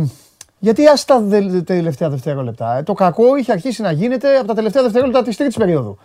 [0.60, 1.24] γιατί α τα
[1.66, 2.78] τελευταία δευτερόλεπτα.
[2.78, 5.98] Ε, το κακό είχε αρχίσει να γίνεται από τα τελευταία δευτερόλεπτα της τρίτης περίοδου.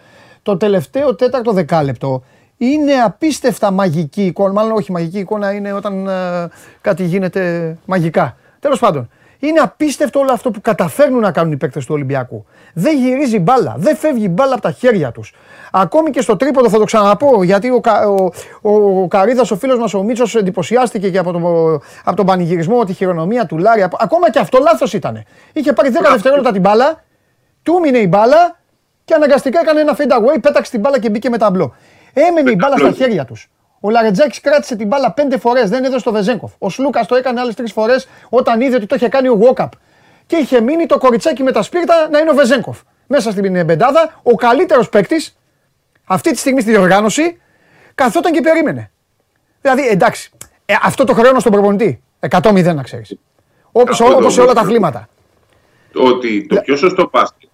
[0.43, 2.23] Το τελευταίο τέταρτο δεκάλεπτο
[2.57, 4.53] είναι απίστευτα μαγική εικόνα.
[4.53, 6.49] Μάλλον όχι μαγική εικόνα είναι όταν ε,
[6.81, 8.37] κάτι γίνεται μαγικά.
[8.61, 9.11] Τέλος πάντων,
[9.43, 12.45] Είναι απίστευτο όλο αυτό που καταφέρνουν να κάνουν οι παίκτες του Ολυμπιακού.
[12.73, 15.35] Δεν γυρίζει μπάλα, δεν φεύγει μπάλα από τα χέρια τους.
[15.73, 18.31] Ακόμη και στο τρίποδο θα το ξαναπώ, γιατί ο, ο,
[18.71, 21.39] ο, ο Καρίδας, ο φίλος μας ο Μίτσος, εντυπωσιάστηκε και από, το,
[22.05, 23.83] από τον πανηγυρισμό, τη χειρονομία του Λάρη.
[23.99, 25.25] Ακόμα και αυτό λάθος ήταν.
[25.53, 27.05] Είχε πάρει 10 δευτερόλεπτα την μπάλα,
[27.63, 28.60] του μείνε η μπάλα
[29.11, 31.75] και αναγκαστικά έκανε ένα fade away, πέταξε την μπάλα και μπήκε με ταμπλό.
[32.13, 33.49] Έμενε η μπάλα στα χέρια τους.
[33.81, 36.53] Ο Λαρετζάκης κράτησε την μπάλα πέντε φορές, δεν έδωσε το Βεζέγκοφ.
[36.59, 39.73] Ο Σλούκας το έκανε άλλες τρεις φορές όταν είδε ότι το είχε κάνει ο Γουόκαπ.
[40.27, 42.79] Και είχε μείνει το κοριτσάκι με τα σπίρτα να είναι ο Βεζέγκοφ.
[43.07, 45.37] Μέσα στην πεντάδα, ο καλύτερος παίκτης
[46.05, 47.41] αυτή τη στιγμή στη διοργάνωση
[47.95, 48.91] καθόταν και περίμενε.
[49.61, 50.31] Δηλαδή, εντάξει,
[50.65, 52.03] ε, αυτό το χρέος στον προπονητή.
[52.31, 53.19] 100-0 να ξέρεις.
[53.73, 53.97] Όπως
[54.33, 55.09] σε όλα τα αθλήματα.
[55.95, 57.51] Ότι το πιο σωστό πάστη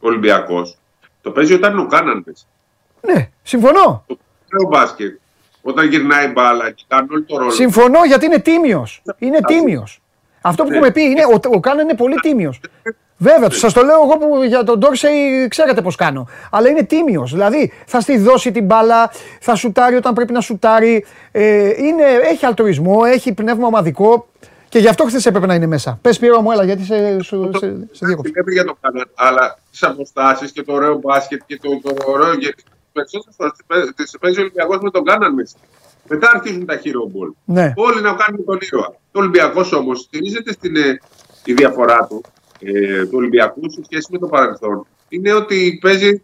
[0.00, 0.79] ο Ολυμπιακός
[1.22, 2.24] το παίζει όταν ο Κάναν
[3.00, 4.04] Ναι, συμφωνώ.
[4.06, 4.18] Το
[4.48, 5.18] πιο μπάσκετ
[5.62, 7.50] όταν γυρνάει μπάλα και κάνει όλο το ρόλο.
[7.50, 9.02] Συμφωνώ γιατί είναι τίμιος.
[9.18, 10.00] Είναι τίμιος.
[10.40, 10.76] Αυτό που ναι.
[10.76, 12.60] έχουμε πει είναι ο, ο Κάναν είναι πολύ τίμιος.
[13.22, 16.28] Βέβαια, σας το λέω εγώ που για τον Ντόρσεϊ ξέρετε πώς κάνω.
[16.50, 17.32] Αλλά είναι τίμιος.
[17.32, 19.10] Δηλαδή θα στη δώσει την μπάλα,
[19.40, 21.04] θα σουτάρει όταν πρέπει να σουτάρει.
[21.32, 24.28] Ε, είναι, έχει αλτουρισμό, έχει πνεύμα ομαδικό.
[24.70, 25.98] Και γι' αυτό χθες έπρεπε να είναι μέσα.
[26.02, 28.32] Πες πήρω μου, έλα, γιατί σε, σε, σε, σε διακόψω.
[28.52, 32.32] για το Κάναν, αλλά τις αποστάσεις και το ωραίο μπάσκετ και το, το ωραίο.
[32.34, 32.62] Γιατί
[32.92, 35.56] περισσότερες φορές τις παίζει ο Ολυμπιακός με τον Κάναν μέσα.
[36.08, 37.32] Μετά αρχίζουν τα hero ball.
[37.44, 37.72] Ναι.
[37.76, 38.94] Όλοι να κάνουν τον ήρωα.
[39.12, 41.00] Το Ολυμπιακός όμως στηρίζεται στην ε,
[41.44, 42.22] η διαφορά του
[42.60, 46.22] ε, του Ολυμπιακού σε σχέση με το παρελθόν είναι ότι παίζει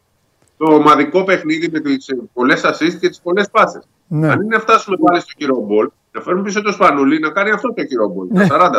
[0.56, 3.82] το ομαδικό παιχνίδι με τις πολλές assist και τις πολλές πάσες.
[4.08, 4.28] Ναι.
[4.28, 7.50] Αν είναι να φτάσουμε πάλι στο hero ball, να φέρουμε πίσω το Σπανούλι να κάνει
[7.50, 8.26] αυτό το hero ball.
[8.30, 8.46] Ναι.
[8.50, 8.70] 40.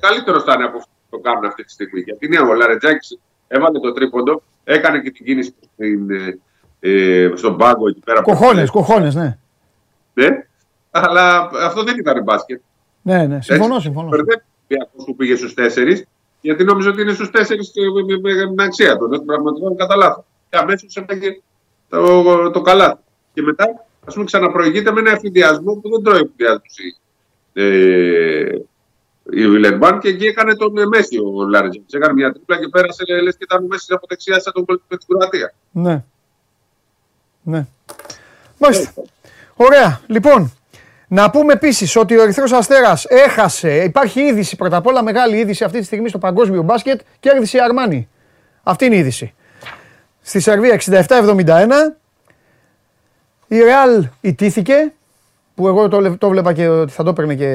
[0.00, 2.00] Καλύτερο θα είναι από αυτό που το κάνουν αυτή τη στιγμή.
[2.00, 6.38] Γιατί ναι, ο Λαρετζάκης έβαλε το τρίποντο, έκανε και την κίνηση στην, ε,
[6.80, 8.22] ε στον πάγκο εκεί πέρα.
[8.22, 9.38] Κοχώνες, κοχώνες, ναι.
[10.14, 10.28] Ναι,
[10.90, 12.60] αλλά αυτό δεν ήταν μπάσκετ.
[13.02, 14.08] Ναι, ναι, συμφωνώ, συμφωνώ.
[15.04, 16.04] που πήγε στους τέσσερις
[16.40, 19.08] γιατί νόμιζα ότι είναι στους τέσσερις με, με, με, αξία του.
[19.08, 20.24] Δεν πραγματικά κατά λάθο.
[20.50, 21.40] Και αμέσως έφαγε
[21.88, 23.00] το, το καλάθι.
[23.34, 26.60] Και μετά, ας πούμε, ξαναπροηγείται με ένα εφηδιασμό που δεν τρώει εφηδιασμό
[27.52, 28.58] ε,
[29.30, 31.84] η Βιλερμπάν και εκεί έκανε τον Μέση ο Λάριτζεν.
[31.90, 35.06] Έκανε μια τρίπλα και πέρασε, λες και ήταν Μέσης από δεξιά σαν τον με την
[35.06, 35.54] Κροατίας.
[35.70, 36.04] Ναι.
[37.42, 37.66] Ναι.
[38.58, 38.92] Μάλιστα.
[39.54, 40.00] Ωραία.
[40.06, 40.52] Λοιπόν,
[41.08, 43.82] να πούμε επίσης ότι ο Ερυθρός Αστέρας έχασε.
[43.82, 47.00] Υπάρχει είδηση πρώτα απ' όλα, μεγάλη είδηση αυτή τη στιγμή στο παγκόσμιο μπάσκετ.
[47.20, 48.08] Κέρδισε η Αρμάνι.
[48.62, 49.34] Αυτή είναι η είδηση.
[50.20, 51.99] Στη Σερβία 67-71.
[53.50, 54.92] Η Ρεάλ ιτήθηκε.
[55.54, 57.46] Που εγώ το, το βλέπα και ότι θα το έπαιρνε και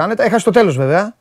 [0.00, 0.24] άνετα.
[0.24, 1.16] Έχασε το τέλος βέβαια.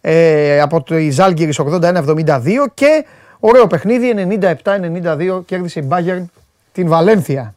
[0.00, 2.40] Ε, από το Ιζάλγκυρη 81-72
[2.74, 3.04] και
[3.40, 6.24] ωραίο παιχνίδι 97-92 κέρδισε η Bayern
[6.72, 7.54] την Βαλένθια.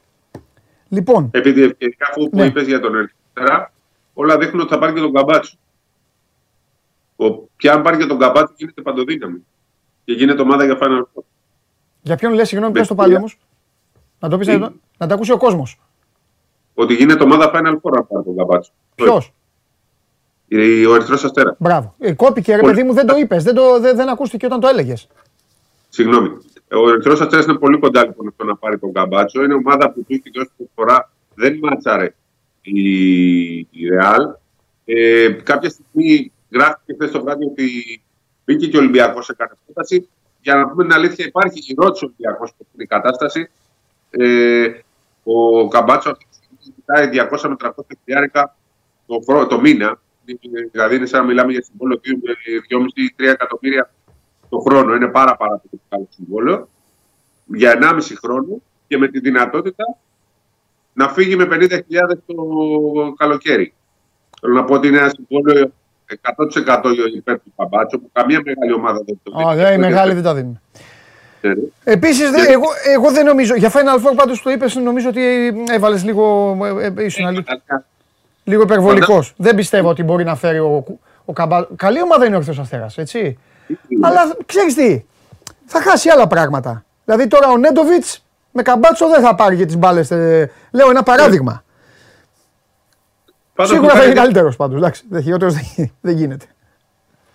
[0.89, 1.29] Λοιπόν.
[1.33, 2.45] Επειδή ευκαιρικά αφού που ναι.
[2.45, 3.73] είπες για τον Ερυθρά,
[4.13, 5.57] όλα δείχνουν ότι θα πάρει και τον Καμπάτσο.
[7.15, 9.45] Ο, πια αν πάρει και τον Καμπάτσο γίνεται παντοδύναμη.
[10.05, 11.23] Και γίνεται ομάδα για Final Four.
[12.01, 13.37] Για ποιον λες, συγγνώμη, ποιο το πάλι όμως.
[14.21, 15.79] Να το πεις να, να τα ακούσει ο κόσμος.
[16.73, 18.71] Ότι γίνεται ομάδα Final Four αν πάρει τον Καμπάτσο.
[18.95, 19.33] Ποιος;
[20.89, 21.55] Ο Ερυθρός Αστέρας.
[21.59, 21.95] Μπράβο.
[21.99, 23.43] Ε, κόπηκε, ρε παιδί μου, δεν το είπες.
[23.43, 25.07] Δεν, δεν, δεν ακούστηκε όταν το έλεγες.
[25.89, 26.29] Συγγνώμη.
[26.71, 29.43] Ο Ερυθρός Αστέρας είναι πολύ κοντά λοιπόν αυτό να πάρει τον Καμπάτσο.
[29.43, 32.13] Είναι ομάδα που του έχει δώσει φορά δεν μάτσαρε
[32.61, 34.27] η, Ρεάλ.
[34.85, 38.01] Ε, κάποια στιγμή γράφτηκε χθες το βράδυ ότι
[38.45, 40.09] μπήκε και ο Ολυμπιακός σε πρόταση.
[40.41, 43.49] Για να πούμε την αλήθεια, υπάρχει η ρώτηση Ολυμπιακός που είναι η κατάσταση.
[44.11, 44.71] Ε,
[45.23, 47.69] ο Καμπάτσο αυτή τη στιγμή ζητάει 200 με 300
[48.03, 48.55] χιλιάρικα
[49.05, 49.99] το, το μήνα.
[50.71, 51.99] Δηλαδή είναι σαν να μιλάμε για συμβόλαιο
[53.19, 53.93] 2,5-3 εκατομμύρια
[54.49, 54.95] το χρόνο.
[54.95, 56.67] Είναι πάρα, πάρα πολύ καλό συμβόλαιο
[57.45, 59.97] για 1,5 χρόνο και με τη δυνατότητα
[60.93, 61.77] να φύγει με 50.000
[62.25, 62.35] το
[63.17, 63.73] καλοκαίρι.
[64.41, 65.71] Θέλω να πω ότι είναι ένα συμβόλαιο
[66.37, 66.81] 100%
[67.15, 69.63] υπέρ του Παμπάτσο που καμία μεγάλη ομάδα δεν το δίνει.
[69.63, 70.59] Α, η μεγάλη δεν τα δίνει.
[71.41, 71.53] Ναι.
[71.83, 72.65] Επίσης, εγώ,
[72.95, 73.55] εγώ δεν νομίζω.
[73.55, 76.57] Για Final Four πάντως το είπες, νομίζω ότι έβαλες λίγο.
[76.81, 77.43] Ε, ε, ήσουν λίγο,
[78.43, 79.33] λίγο υπερβολικός.
[79.37, 80.85] Δεν πιστεύω ότι μπορεί να φέρει ο,
[81.25, 81.75] ο Καμπάτσο.
[81.75, 83.37] Καλή ομάδα είναι ο Ορθό Αστέρας, έτσι.
[84.01, 85.03] Αλλά ξέρεις τι,
[85.65, 86.85] θα χάσει άλλα πράγματα.
[87.05, 90.11] Δηλαδή τώρα ο Νέντοβιτς με καμπάτσο δεν θα πάρει για τις μπάλες.
[90.11, 91.63] Ε, λέω ένα παράδειγμα.
[93.61, 94.77] Σίγουρα θα είναι καλύτερος πάντως.
[94.77, 95.51] Εντάξει, χειρότερο
[96.01, 96.45] δεν γίνεται.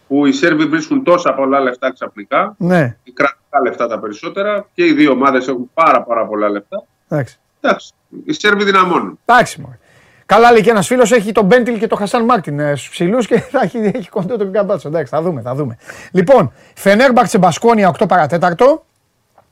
[0.09, 2.55] Που οι Σέρβοι βρίσκουν τόσα πολλά λεφτά ξαφνικά.
[2.59, 2.97] Ναι.
[3.03, 6.85] Οι κρατικά λεφτά τα περισσότερα και οι δύο ομάδες έχουν πάρα, πάρα πολλά λεφτά.
[7.09, 7.39] Εντάξει.
[7.61, 7.93] Εντάξει.
[8.25, 9.19] Οι Σέρβοι δυναμώνουν.
[9.25, 9.79] Εντάξει, μόνο.
[10.27, 13.27] Καλά λέει και ένας φίλος έχει τον Μπέντιλ και τον Χασάν Μάρτιν ε, στους ψηλούς
[13.27, 14.89] και θα έχει, έχει κοντό τον Καμπάτσο.
[14.89, 15.77] Εντάξει, θα δούμε, θα δούμε.
[16.13, 18.85] Λοιπόν, Φενέρμπαξ Μπασκόνια 8 παρατέταρτο.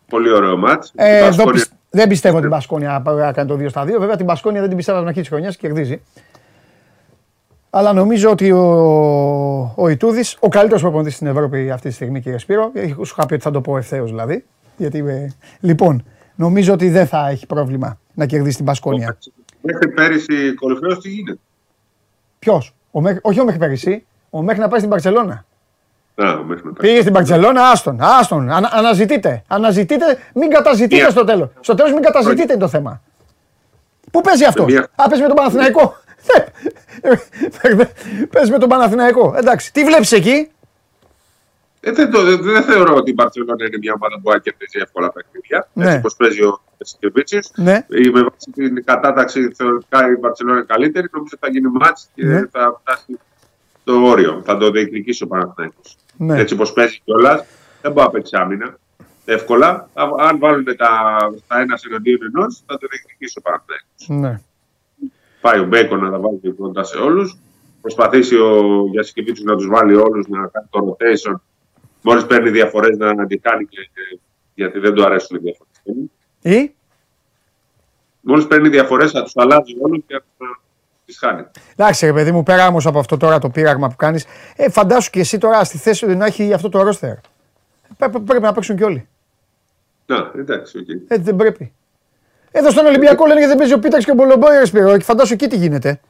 [0.09, 0.93] Πολύ ωραίο μάτς.
[0.95, 1.29] Ε,
[1.91, 3.87] Δεν πιστεύω ότι η Μπασκόνια θα κάνει το 2 στα 2.
[3.99, 6.03] Βέβαια την Μπασκόνια δεν την πιστεύω από την αρχή της χρονιάς και κερδίζει.
[7.77, 12.39] Αλλά νομίζω ότι ο, ο Ιτούδης, ο καλύτερος προπονητής στην Ευρώπη αυτή τη στιγμή κύριε
[12.39, 14.45] Σπύρο, σου είχα πει ότι θα το πω ευθέως δηλαδή,
[14.77, 16.05] γιατί, ε, λοιπόν,
[16.35, 19.19] νομίζω ότι δεν θα έχει πρόβλημα να κερδίσει την Πασκόνια.
[19.61, 21.39] Μέχρι πέρυσι κορυφαίος τι γίνεται;
[22.39, 22.75] Ποιος,
[23.23, 25.45] όχι ο μέχρι πέρυσι, ο μέχρι να πάει στην Παρσελώνα.
[26.47, 31.49] μέχρι Πήγε στην Παρσελώνα, άστον, άστον, ανα, αναζητείτε, αναζητείτε, μην καταζητείτε στο τέλος.
[31.61, 33.03] Στο τέλος μην καταζητείτε το θέμα.
[34.11, 36.03] Πού παίζει αυτός, Α, παίζει με τον Παναθηναϊκό.
[38.31, 39.35] Παίζει με τον Παναθηναϊκό.
[39.37, 40.49] Εντάξει, τι βλέπεις εκεί;
[41.87, 45.13] Ε, δεν, το, δεν, θεωρώ ότι η Μπαρσελόνα είναι μια ομάδα που θα κερδίσει εύκολα
[45.13, 45.69] παιχνίδια.
[45.73, 45.85] Ναι.
[45.85, 47.41] Έτσι όπως παίζει ο Σικεβίτσιο.
[47.55, 47.87] Ναι.
[48.13, 51.09] Με βάση την κατάταξη θεωρητικά η Μπαρσελόνα είναι καλύτερη.
[51.13, 52.47] Νομίζω θα γίνει μάτς και ναι.
[52.51, 53.19] θα φτάσει
[53.85, 54.43] το όριο.
[54.45, 55.97] Θα το διεκδικήσει ο Παναθηναϊκός.
[56.17, 56.41] Ναι.
[56.41, 57.45] Έτσι όπως παίζει κιόλας,
[57.83, 58.79] δεν μπορεί να παίξει άμυνα.
[59.25, 59.89] Εύκολα.
[60.19, 60.75] Αν βάλουν τα,
[61.49, 64.09] τα ένα εναντίον ενός, θα το διεκδικήσει ο Παναθηναϊκός.
[64.09, 64.41] Ναι.
[65.45, 67.39] Πάει ο Μπέκον να τα βάλει κοντά σε όλους.
[67.81, 71.35] Προσπαθήσει ο Γιασκεβίτσου να τους βάλει όλους να κάνει το rotation
[72.03, 73.91] Μόλις παίρνει διαφορές να αντικάνει και,
[74.55, 76.11] γιατί δεν του αρέσουν οι διαφορές.
[76.43, 76.75] Ή;
[78.21, 80.47] Μόλις παίρνει διαφορές θα τους αλλάζει όλους και θα
[81.05, 81.45] τις χάνει.
[81.77, 84.27] Εντάξει, ρε παιδί μου, πέρα όμως από αυτό τώρα το πείραγμα που κάνεις,
[84.57, 87.15] ε, φαντάσου και εσύ τώρα στη θέση του να έχει αυτό το ρόστερ.
[88.25, 89.09] Πρέπει να παίξουν κι όλοι.
[90.07, 91.05] Να, εντάξει, okay.
[91.09, 91.73] Ε, δεν πρέπει.
[92.57, 95.47] Εδώ στον Ολυμπιακό λένε γιατί δεν παίζει ο Πίταξ και ο Μπολομπόη, ρε Φαντάσου εκεί
[95.47, 96.01] τι γίνεται.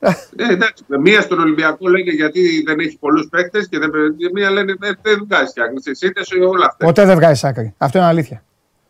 [0.00, 3.90] Ε, εντάξει, μία στον Ολυμπιακό λένε γιατί δεν έχει πολλούς παίκτες και δεν,
[4.32, 5.76] μία λένε δεν, δεν βγάζει άκρη.
[5.84, 6.86] Εσύ ή όλα αυτά.
[6.86, 7.74] Ποτέ δεν βγάζει άκρη.
[7.78, 8.42] Αυτό είναι αλήθεια.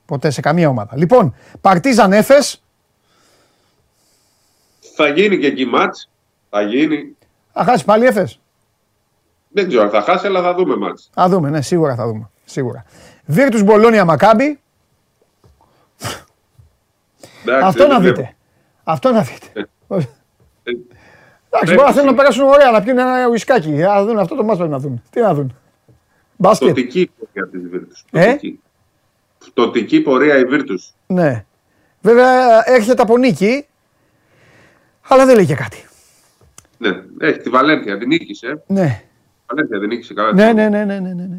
[0.07, 0.97] Ποτέ σε καμία ομάδα.
[0.97, 2.35] Λοιπόν, Παρτίζαν Έφε.
[4.97, 6.11] Θα γίνει και εκεί μάτς.
[6.51, 7.17] Θα γίνει.
[7.53, 8.29] Θα χάσει πάλι Έφε.
[9.49, 11.11] Δεν ξέρω αν θα χάσει, αλλά θα δούμε μάτς.
[11.15, 12.31] Θα δούμε, ναι, σίγουρα θα δούμε.
[12.45, 12.85] Σίγουρα.
[13.25, 14.61] Βίρτου Μπολόνια Μακάμπι.
[17.63, 18.35] Αυτό να δείτε.
[18.85, 19.69] Αυτό να δείτε.
[19.89, 19.97] Ε.
[21.51, 23.69] Εντάξει, μπορεί να θέλουν να περάσουν ωραία, να πιούν ένα ουισκάκι.
[23.69, 25.03] Να δουν αυτό το μάτι να δουν.
[25.11, 25.57] Τι να δουν.
[26.37, 26.69] Μπάσκετ.
[26.69, 28.05] Φτωτική πορεία της Βίρτους.
[28.13, 28.37] Ε;
[29.39, 30.95] Φτωτική πορεία η Βίρτους.
[31.07, 31.45] Ναι.
[32.01, 33.67] Βέβαια έρχεται από νίκη,
[35.09, 35.87] αλλά δεν λέει και κάτι.
[36.79, 38.63] Ναι, έχει τη Βαλένθια, την νίκησε.
[38.67, 39.03] Ναι.
[39.47, 40.33] Βαλένθια την νίκησε καλά.
[40.33, 41.39] Ναι, ναι, ναι, ναι, ναι, ναι.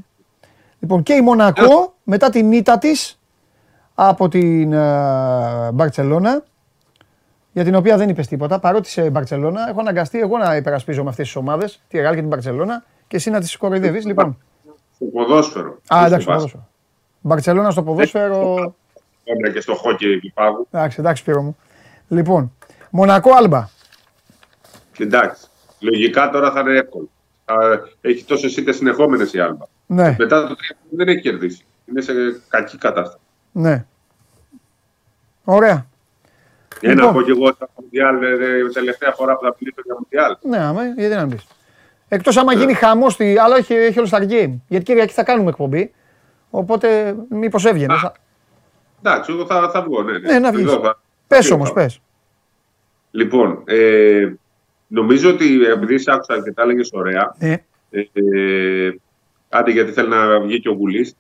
[0.80, 1.92] Λοιπόν, και η Μονακό ε.
[2.04, 3.19] μετά την ήττα της
[4.02, 6.44] από την uh, Μπαρτσελώνα
[7.52, 8.60] για την οποία δεν είπες τίποτα.
[8.60, 12.30] Παρότι σε Μπαρσελόνα έχω αναγκαστεί εγώ να υπερασπίζομαι αυτές τις ομάδες, τη Ρεάλ και την
[12.30, 14.06] Μπαρσελόνα, και εσύ να τις κοροϊδεύεις.
[14.06, 14.38] Λοιπόν.
[14.96, 15.78] Στο ποδόσφαιρο.
[15.94, 16.68] Α, εντάξει, στο ποδόσφαιρο.
[17.22, 18.54] Μπαρσελόνα στο ποδόσφαιρο.
[19.24, 20.68] Ωραία και στο χόκι του πάγου.
[20.72, 21.58] Εντάξει, εντάξει, πήρω μου.
[22.08, 22.54] Λοιπόν,
[22.90, 23.70] Μονακό Άλμπα.
[24.98, 25.48] Εντάξει.
[25.80, 27.10] Λογικά τώρα θα είναι εύκολο.
[28.02, 29.66] Έχει τόσες ήττες συνεχόμενες η Άλμπα.
[29.86, 30.16] Ναι.
[30.18, 31.66] Μετά το 3 δεν έχει κερδίσει.
[31.86, 32.14] Είναι σε
[32.50, 33.24] κακή κατάσταση.
[33.52, 33.86] Ναι.
[35.52, 35.86] Ωραία.
[36.82, 37.14] Για να λοιπόν.
[37.14, 38.16] πω και εγώ τα Μουντιάλ,
[38.74, 40.38] τελευταία φορά που θα μιλήσω για Μουντιάλ.
[40.42, 41.38] Ναι, άμα, γιατί να μπει.
[42.08, 42.60] Εκτός άμα ναι.
[42.60, 44.54] γίνει χαμός, αλλά έχει, έχει όλο Star Game.
[44.68, 45.92] Γιατί Κυριακή θα κάνουμε εκπομπή.
[46.50, 47.94] Οπότε μήπως έβγαινε.
[49.04, 50.02] Εντάξει, εγώ θα, θα βγω.
[50.02, 50.32] Ναι, ναι.
[50.32, 50.80] ναι να βγεις.
[51.28, 52.02] Πες όμως, πες.
[53.12, 54.34] Λοιπόν, ε,
[54.88, 57.36] νομίζω ότι επειδή σε άκουσα και τα έλεγες ωραία.
[57.40, 57.64] Ναι.
[57.90, 58.96] Ε, ε,
[59.50, 61.16] άντε γιατί θέλει να βγει και ο Βουλής.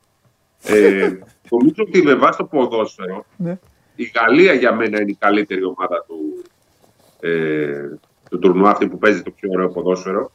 [0.63, 1.11] Ε,
[1.49, 3.59] νομίζω ότι με βάση το ποδόσφαιρο ναι
[3.99, 6.43] η Γαλλία για μένα είναι η καλύτερη ομάδα του,
[7.19, 7.89] ε,
[8.29, 10.31] του τουρνουά, αυτή που παίζει το πιο ωραίο ποδόσφαιρο.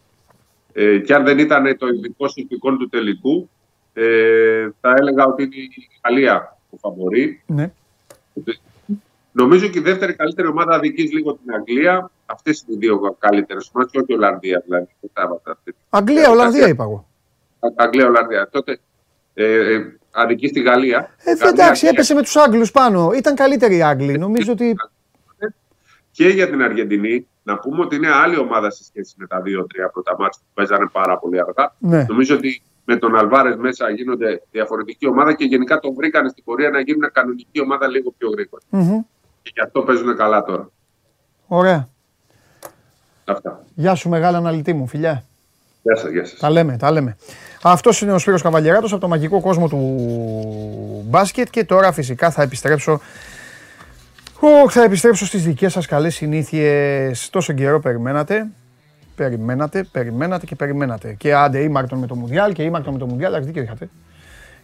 [0.72, 3.48] Ε, και αν δεν ήταν το ειδικό συνθηκών του τελικού,
[3.92, 7.42] ε, θα έλεγα ότι είναι η Γαλλία που φαβορεί.
[7.46, 7.72] Ναι.
[9.32, 12.10] Νομίζω και η δεύτερη καλύτερη ομάδα αδικείς λίγο την Αγγλία.
[12.26, 14.88] Αυτές είναι οι δύο καλύτερες ομάδες, και όχι η Ολλανδία δηλαδή.
[15.90, 17.08] Αγγλία, Ολλανδία είπα εγώ.
[17.76, 18.48] Αγγλία, Ολλανδία.
[18.52, 18.78] Τότε
[19.34, 21.10] ε, ε, αδική στη Γαλλία.
[21.24, 23.12] Ε, εντάξει, έπεσε με τους Άγγλους πάνω.
[23.16, 24.18] Ήταν καλύτεροι οι Άγγλοι.
[24.18, 24.76] Νομίζω ότι.
[26.10, 29.88] Και για την Αργεντινή, να πούμε ότι είναι άλλη ομάδα σε σχέση με τα δύο-τρία
[29.88, 31.74] πρώτα μάτια που παίζανε πάρα πολύ αργά.
[31.78, 32.06] Ναι.
[32.08, 36.70] Νομίζω ότι με τον Αλβάρες μέσα γίνονται διαφορετική ομάδα και γενικά τον βρήκαν στην πορεία
[36.70, 38.62] να γίνουν κανονική ομάδα λίγο πιο γρήγορα.
[38.70, 39.04] Mm-hmm.
[39.42, 40.70] Και γι' αυτό παίζουν καλά τώρα.
[41.46, 41.88] Ωραία.
[43.24, 43.64] Αυτά.
[43.74, 45.24] Γεια σου, μεγάλα αναλυτή μου, φιλιά.
[45.84, 46.38] Γεια σας, γεια σας.
[46.38, 47.16] Τα λέμε, τα λέμε.
[47.62, 52.42] Αυτός είναι ο Σπύρος Καβαλιαράτος από το μαγικό κόσμο του μπάσκετ και τώρα φυσικά θα
[52.42, 53.00] επιστρέψω
[54.40, 57.30] Οχ, θα επιστρέψω στις δικές σας καλές συνήθειες.
[57.30, 58.46] Τόσο καιρό περιμένατε.
[59.14, 61.12] Περιμένατε, περιμένατε και περιμένατε.
[61.12, 63.88] Και άντε ήμαρτον με το Μουντιάλ και ήμαρτον με το Μουντιάλ, εντάξει δίκιο είχατε.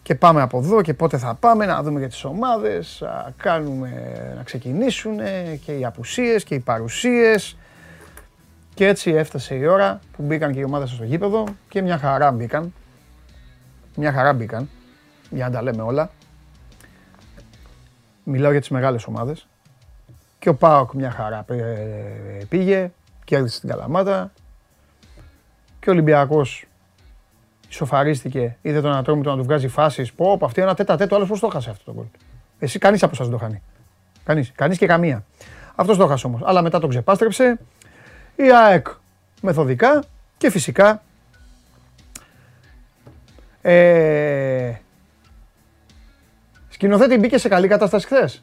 [0.02, 3.90] Και πάμε από εδώ και πότε θα πάμε να δούμε για τις ομάδες, να κάνουμε,
[4.36, 5.18] να ξεκινήσουν
[5.64, 7.56] και οι απουσίες και οι παρουσίες.
[8.80, 12.32] Και έτσι έφτασε η ώρα που μπήκαν και οι ομάδες στο γήπεδο και μια χαρά
[12.32, 12.72] μπήκαν.
[13.96, 14.68] Μια χαρά μπήκαν,
[15.30, 16.10] για να τα λέμε όλα.
[18.24, 19.46] Μιλάω για τις μεγάλες ομάδες.
[20.38, 21.44] Και ο Πάοκ μια χαρά
[22.48, 22.90] πήγε,
[23.24, 24.32] κέρδισε την Καλαμάτα.
[25.80, 26.66] και ο Ολυμπιακός
[27.68, 30.12] ισοφαρίστηκε, είδε τον Ατρόμητο να του βγάζει φάσεις.
[30.12, 32.06] Πω, από αυτή ένα τέτα τέτο, άλλος πώς το έχασε αυτό το γκολ;
[32.58, 33.62] Εσύ κανείς από εσάς δεν το χάνει.
[34.24, 35.24] Κανείς, κανείς και καμία.
[35.74, 36.40] Αυτός το έχασε όμως.
[36.44, 37.58] Αλλά μετά τον ξεπάστρεψε.
[38.42, 38.86] Η ΑΕΚ
[39.40, 40.04] μεθοδικά
[40.38, 41.02] και φυσικά.
[43.62, 44.74] Ε,
[46.68, 48.42] σκηνοθέτη μπήκε σε καλή κατάσταση χθες.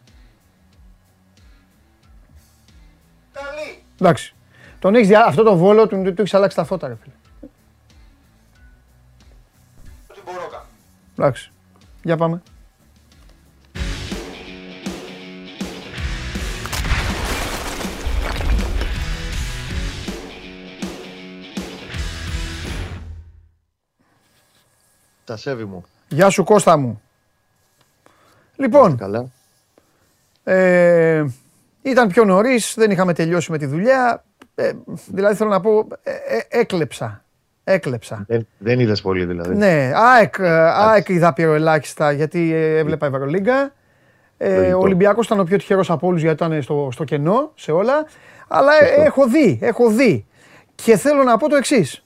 [3.33, 3.83] Καλή.
[4.01, 4.35] Εντάξει.
[4.79, 5.25] Τον έχεις δια...
[5.25, 7.13] Αυτό το βόλο του, του, αλλάξει τα φώτα, ρε φίλε.
[10.07, 10.65] Ό,τι μπορώ κάνω.
[11.17, 11.51] Εντάξει.
[12.03, 12.41] Για πάμε.
[25.27, 25.85] Τα σέβη μου.
[26.07, 27.01] Γεια σου Κώστα μου.
[28.55, 29.25] Λοιπόν, Καλά.
[30.43, 31.25] Ε,
[31.81, 34.23] ήταν πιο νωρίς, δεν είχαμε τελειώσει με τη δουλειά.
[34.55, 34.71] Ε,
[35.07, 37.23] δηλαδή θέλω να πω, ε, ε έκλεψα.
[37.63, 38.23] Έκλεψα.
[38.27, 39.55] Δεν, δεν είδες πολύ δηλαδή.
[39.55, 43.73] Ναι, ΑΕΚ, ε, ΑΕΚ είδα πιο ελάχιστα γιατί έβλεπα Ευρωλίγκα.
[44.37, 47.71] Ε, ο Ολυμπιακός ήταν ο πιο τυχερός από όλους γιατί ήταν στο, στο κενό σε
[47.71, 48.05] όλα.
[48.47, 50.25] Αλλά έχω δει, έχω δει.
[50.75, 52.03] Και θέλω να πω το εξής.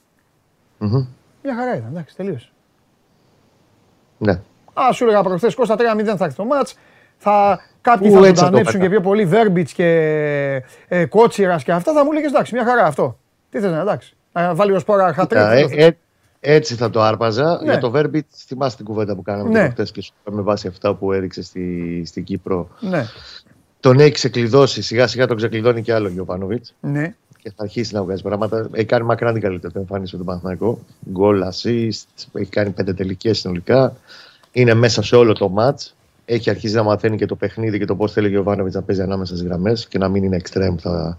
[0.80, 1.06] Mm-hmm.
[1.42, 2.52] Μια χαρά ήταν, εντάξει, τελείωσε.
[4.22, 4.40] Ναι.
[4.72, 5.80] Α, σου έλεγα προχθές Κώστα 3-0
[6.16, 6.74] θα έρθει το μάτς.
[7.16, 9.86] Θα, κάποιοι θα θα τον ανέψουν και πιο πολύ Βέρμπιτς και
[10.88, 11.92] ε, Κότσιρας και αυτά.
[11.92, 13.18] Θα μου έλεγες εντάξει, μια χαρά αυτό.
[13.50, 14.16] Τι θες να εντάξει.
[14.32, 15.40] Να βάλει ο Σπόρα χατρίκ.
[15.40, 15.90] Ε, ε,
[16.40, 17.58] έτσι θα το άρπαζα.
[17.62, 17.70] Ναι.
[17.70, 19.68] Για το Βέρμπιτς, θυμάστε την κουβέντα που κάναμε ναι.
[19.70, 22.68] χθε και σου με βάση αυτά που έδειξε στη, στην Κύπρο.
[22.80, 23.04] Ναι.
[23.80, 26.64] Τον έχει ξεκλειδώσει, σιγά σιγά τον ξεκλειδώνει και άλλο ο Γιωπάνοβιτ.
[26.80, 27.14] Ναι.
[27.42, 28.68] Και θα αρχίσει να βγάζει πράγματα.
[28.72, 30.78] Έχει κάνει μακράν την καλύτερη εμφάνιση με τον Παναθηναϊκό.
[31.10, 33.96] Γκολ, assist, έχει κάνει πέντε τελικές συνολικά
[34.52, 35.90] είναι μέσα σε όλο το match.
[36.24, 39.02] Έχει αρχίσει να μαθαίνει και το παιχνίδι και το πώς θέλει ο Γιωβάνοβιτς να παίζει
[39.02, 41.18] ανάμεσα στις γραμμές και να μην είναι extreme που θα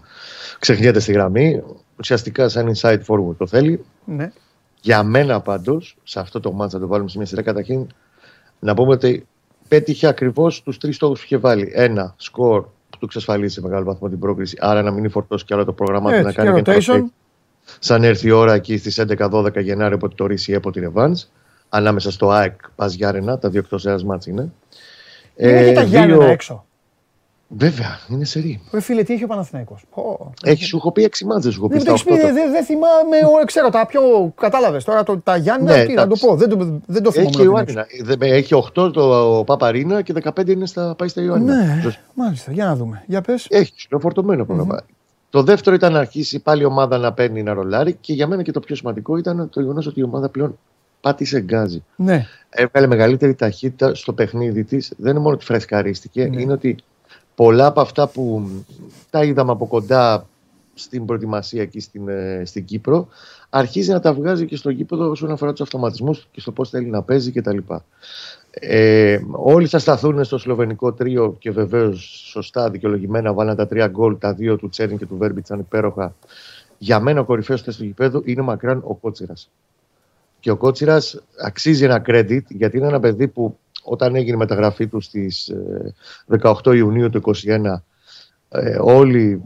[0.58, 1.62] ξεχνιέται στη γραμμή.
[1.98, 3.84] Ουσιαστικά, σαν inside forward το θέλει.
[4.04, 4.32] Ναι.
[4.80, 7.86] Για μένα πάντως, σε αυτό το match, να το βάλουμε σε μια σειρά, καταρχήν
[8.58, 9.26] να πούμε ότι
[9.68, 11.72] πέτυχε ακριβώς τους τρεις στόχους που είχε βάλει.
[11.74, 14.56] Ένα, σκορ που του εξασφαλίζει σε μεγάλο βαθμό την πρόκριση.
[14.60, 17.04] Άρα να μην φορτώσει και άλλο το πρόγραμμα του να κάνει και
[17.78, 21.28] Σαν έρθει η ώρα εκεί στις 11-12 Γενάρη, όποτε το ρίξει από την Evans
[21.68, 23.38] ανάμεσα στο ΑΕΚ Πα Γιάρενα.
[23.38, 24.52] Τα δύο εκτός έδρα μάτς είναι.
[25.36, 26.64] Είναι ε, και τα Γιάννενα έξω.
[27.48, 28.60] Βέβαια, είναι σερή.
[28.72, 29.84] Ρε φίλε, τι έχει ο Παναθηναίκος.
[30.42, 31.78] Έχει, σου έχω πει έξι μάτζε, σου έχω πει.
[31.78, 34.32] Δεν δε, δε θυμάμαι, ξέρω τα πιο.
[34.40, 36.36] Κατάλαβες τώρα το, τα Γιάννενα, ναι, τι να το πω.
[36.36, 37.64] Δεν το, δεν το θυμάμαι.
[38.18, 41.54] Έχει, έχει 8 το Παπαρίνα και 15 είναι στα, πάει στα Ιωάννα.
[41.54, 41.82] Ναι,
[42.14, 43.02] μάλιστα, για να δούμε.
[43.06, 43.46] Για πες.
[43.50, 44.80] Έχει, είναι φορτωμένο πρόγραμμα.
[44.80, 44.94] Mm-hmm.
[45.30, 48.42] Το δεύτερο ήταν να αρχίσει πάλι η ομάδα να παίρνει να ρολάρει και για μένα
[48.42, 50.58] και το πιο σημαντικό ήταν το γεγονός ότι η ομάδα πλέον
[51.00, 51.84] πάτησε γκάζι.
[51.96, 52.26] Ναι.
[52.48, 54.92] Έβγαλε μεγαλύτερη ταχύτητα στο παιχνίδι της.
[54.96, 56.40] Δεν είναι μόνο ότι φρεσκαρίστηκε, ναι.
[56.40, 56.76] είναι ότι
[57.34, 58.48] πολλά από αυτά που
[59.10, 60.26] τα είδαμε από κοντά
[60.74, 63.08] στην προετοιμασία εκεί στην, ε, στην Κύπρο,
[63.50, 66.86] αρχίζει να τα βγάζει και στο γήπεδο όσον αφορά τους αυτοματισμούς και στο πώς θέλει
[66.86, 67.58] να παίζει κτλ.
[68.50, 74.18] Ε, όλοι θα σταθούν στο σλοβενικό τρίο και βεβαίως σωστά δικαιολογημένα βάλαν τα τρία γκολ,
[74.18, 76.14] τα δύο του Τσέριν και του Βέρμπιτ ήταν υπέροχα.
[76.78, 79.50] Για μένα ο κορυφαίος του γηπέδου είναι μακράν ο Κότσιρας.
[80.40, 84.86] Και ο Κότσιρας αξίζει ένα credit γιατί είναι ένα παιδί που όταν έγινε η μεταγραφή
[84.86, 85.52] τους στις
[86.40, 87.82] 18 ε, Ιουνίου του 2021,
[88.48, 89.42] ε, όλοι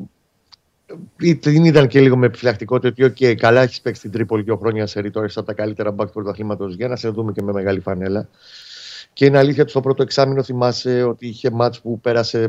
[1.41, 4.87] την είδαν και λίγο με επιφυλακτικότητα ότι okay, καλά έχεις παίξει την Τρίπολη δύο χρόνια
[4.87, 7.81] σε ρητό, από τα καλύτερα μπακς του πρωταθλήματος για να σε δούμε και με μεγάλη
[7.81, 8.29] φανέλα.
[9.13, 12.49] Και είναι αλήθεια ότι στο πρώτο εξάμεινο θυμάσαι ότι είχε μάτς που πέρασε ε,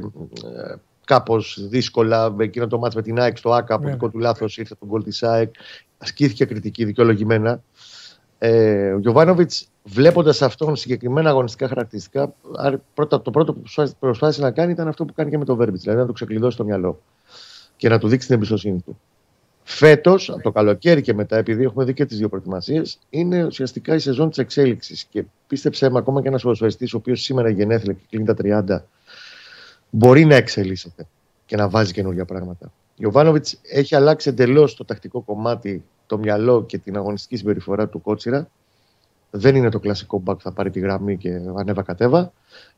[1.06, 2.36] κάπως δύσκολα.
[2.40, 5.04] Εκείνο το μάτς με την ΑΕΚ στο ΑΚΑ, από δικό του λάθος ήρθε τον κόλ
[5.04, 5.54] της ΑΕΚ.
[5.98, 7.64] Ασκήθηκε κριτική δικαιολογημένα.
[8.42, 12.34] Ε, ο Γιωβάνοβιτς, βλέποντας αυτόν συγκεκριμένα αγωνιστικά χαρακτηριστικά,
[12.94, 13.62] πρώτα, το πρώτο που
[14.00, 16.58] προσπάθησε να κάνει ήταν αυτό που κάνει και με τον Βέρμπιτς, δηλαδή να του ξεκλειδώσει
[16.58, 17.00] το μυαλό
[17.76, 19.00] και να του δείξει την εμπιστοσύνη του.
[19.64, 23.96] Φέτος, από το καλοκαίρι και μετά, επειδή έχουμε δει και τις δύο προετοιμασίες, είναι ουσιαστικά
[23.96, 25.06] η σεζόν της εξέλιξης.
[25.10, 28.36] Και πίστεψε με, ακόμα και ένας ποδοσφαιριστής, ο οποίος σήμερα γενέθλια και κλείνει τα
[28.78, 28.86] 30,
[29.90, 31.08] μπορεί να εξελίσσεται
[31.46, 32.72] και να βάζει καινούργια πράγματα.
[33.00, 38.02] Ο Ιωβάνοβιτ έχει αλλάξει εντελώς το τακτικό κομμάτι το μυαλό και την αγωνιστική συμπεριφορά του
[38.02, 38.50] Κότσιρα.
[39.30, 42.32] Δεν είναι το κλασικό μπακ που θα πάρει τη γραμμή και ανέβα κατέβα.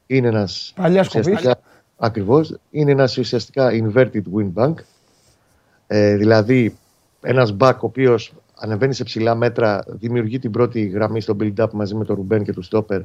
[0.07, 0.73] Είναι ένας.
[0.75, 1.37] Παλιάς σκοπή.
[1.97, 2.57] Ακριβώς.
[2.69, 4.73] Είναι ένας ουσιαστικά inverted wing bank.
[5.87, 6.77] Ε, δηλαδή
[7.21, 11.95] ένας μπακ ο οποίος ανεβαίνει σε ψηλά μέτρα, δημιουργεί την πρώτη γραμμή στο build-up μαζί
[11.95, 13.01] με τον Ρουμπέν και του Στόπερ,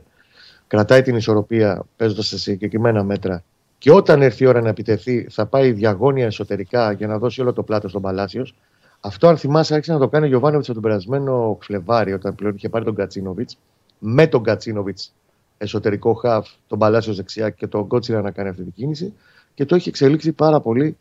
[0.67, 3.45] κρατάει την ισορροπία παίζοντας σε συγκεκριμένα μέτρα
[3.87, 7.53] και όταν έρθει η ώρα να επιτεθεί θα πάει διαγώνια εσωτερικά για να δώσει όλο
[7.53, 8.55] το πλάτος στον Παλάσιος.
[9.01, 12.69] Αυτό, αν θυμάσαι, άρχισε να το κάνει ο Γιωβάνοβιτς τον περασμένο Φλεβάρι, όταν πλέον είχε
[12.69, 13.59] πάρει τον Κατσίνοβιτς,
[13.99, 15.13] με τον Κατσίνοβιτς
[15.59, 19.13] εσωτερικό χαφ, τον Παλάσιος δεξιά και τον Κότσιρα να κάνει αυτή την κίνηση.
[19.55, 20.97] Και το έχει εξελίξει πάρα πολύ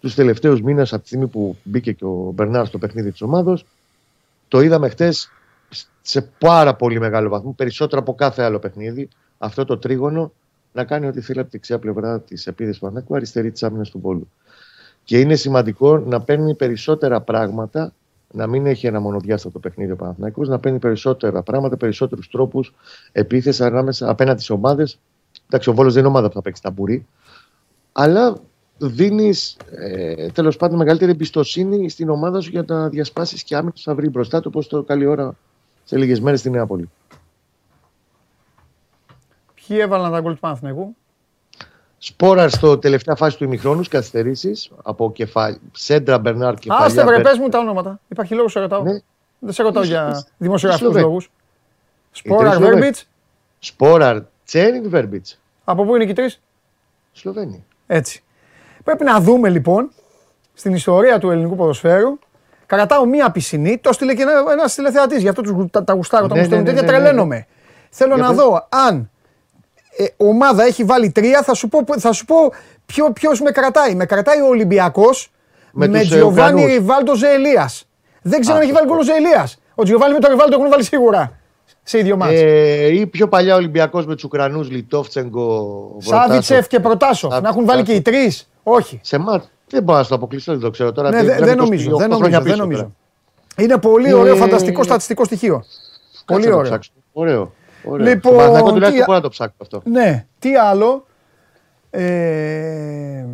[0.00, 3.58] τους τελευταίους μήνες από τη στιγμή που μπήκε και ο Μπερνάρ στο παιχνίδι της ομάδα.
[4.48, 5.30] Το είδαμε χτες
[6.02, 9.08] σε πάρα πολύ μεγάλο βαθμό, περισσότερο από κάθε άλλο παιχνίδι,
[9.38, 10.32] αυτό το τρίγωνο
[10.76, 13.90] να κάνει ό,τι θέλει από τη δεξιά πλευρά της επίδεσης του Παναθηναϊκού, αριστερή της άμυνας
[13.90, 14.28] του Βόλου.
[15.04, 17.92] Και είναι σημαντικό να παίρνει περισσότερα πράγματα,
[18.32, 22.74] να μην έχει ένα μονοδιάστατο παιχνίδι ο Παναθηναϊκός, να παίρνει περισσότερα πράγματα, περισσότερους τρόπους
[23.12, 24.98] επίθεση ανάμεσα απέναντι στι ομάδες.
[25.46, 27.06] Εντάξει, ο Βόλος δεν είναι ομάδα που θα παίξει ταμπουρί,
[27.92, 28.36] αλλά
[28.78, 33.94] δίνεις ε, τέλος πάντων μεγαλύτερη εμπιστοσύνη στην ομάδα σου για να διασπάσεις και άμυνα θα
[33.94, 35.36] βρει μπροστά του, όπως το καλή ώρα
[35.84, 36.90] σε λίγες μέρες στη Νέα Πόλη.
[39.68, 40.96] Ποιοι έβαλαν τα γκολ του Παναθηναϊκού.
[41.98, 45.60] Σπόρα στο τελευταία φάση του ημιχρόνους, καθυστερήσεις από κεφάλι.
[45.72, 48.00] Σέντρα Μπερνάρ και Άστε βρε, πες μου τα ονόματα.
[48.08, 48.82] Υπάρχει λόγος σε ρωτάω.
[48.82, 48.98] Ναι.
[49.38, 51.30] Δεν σε ρωτάω για δημοσιογραφικούς λόγους.
[52.10, 53.08] Σπόρα Βέρμπιτς.
[53.58, 55.40] Σπόρα Τσέριν Βέρμπιτς.
[55.64, 56.40] Από πού είναι οι τρεις;
[57.12, 57.64] Σλοβένοι.
[57.86, 58.22] Έτσι.
[58.84, 59.90] Πρέπει να δούμε λοιπόν
[60.54, 62.18] στην ιστορία του ελληνικού ποδοσφαίρου.
[62.66, 65.22] Κρατάω μία πισινή, το στείλε και ένα, ένας τηλεθεατής.
[65.22, 67.46] Γι' αυτό τους, τα, τα γουστάρω, τα ναι, μου ναι, τέτοια, ναι, τρελαίνομαι.
[67.90, 69.10] Θέλω να δω αν
[69.96, 72.36] ε, ομάδα έχει βάλει τρία, θα σου πω, θα σου πω
[72.86, 73.94] ποιο, ποιος με κρατάει.
[73.94, 75.30] Με κρατάει ο Ολυμπιακός
[75.72, 77.70] με, με Τζιοβάνι Ριβάλτο Ζεελία.
[78.22, 79.48] Δεν ξέρω αν έχει βάλει γκολ ο Ζεελία.
[79.74, 81.38] Ο Τζιοβάνι με τον Ριβάλτο έχουν βάλει σίγουρα.
[81.82, 82.34] Σε ίδιο μάτι.
[82.34, 85.96] Ε, ή πιο παλιά Ολυμπιακός με τους Ουκρανούς Λιτόφτσεγκο.
[85.98, 87.40] Σάβιτσεφ και Προτάσοφ.
[87.40, 88.48] Να έχουν βάλει και οι τρεις.
[88.62, 89.00] Όχι.
[89.02, 89.42] Σε μάτ.
[89.68, 91.10] Δεν μπορώ να το αποκλείσω, δεν το ξέρω τώρα.
[91.10, 91.96] Ναι, δεν, νομίζω.
[91.96, 92.92] Δεν νομίζω, δεν νομίζω.
[93.56, 95.64] Είναι πολύ ωραίο, ε, φανταστικό στατιστικό στοιχείο.
[96.24, 96.78] Πολύ ωραίο.
[97.12, 97.52] Ωραίο.
[97.86, 98.06] Ωραίο.
[98.06, 99.82] Λοιπόν, το τουλάχιστον μπορώ να το ψάξω αυτό.
[99.84, 101.06] Ναι, τι άλλο;
[101.90, 103.24] Ε...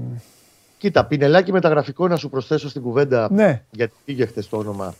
[0.78, 3.28] Κοίτα, πινελάκι μεταγραφικό να σου προσθέσω στην κουβέντα.
[3.30, 3.62] Ναι.
[3.70, 4.94] Γιατί πήγε χθες το όνομα.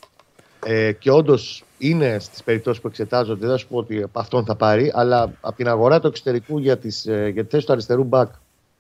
[0.65, 3.41] Ε, και όντως είναι στις περιπτώσεις που εξετάζονται.
[3.41, 6.59] Δεν θα σου πω ότι από αυτόν θα πάρει, αλλά από την αγορά του εξωτερικού
[6.59, 8.29] για, τις, ε, για τη θέση του αριστερού μπακ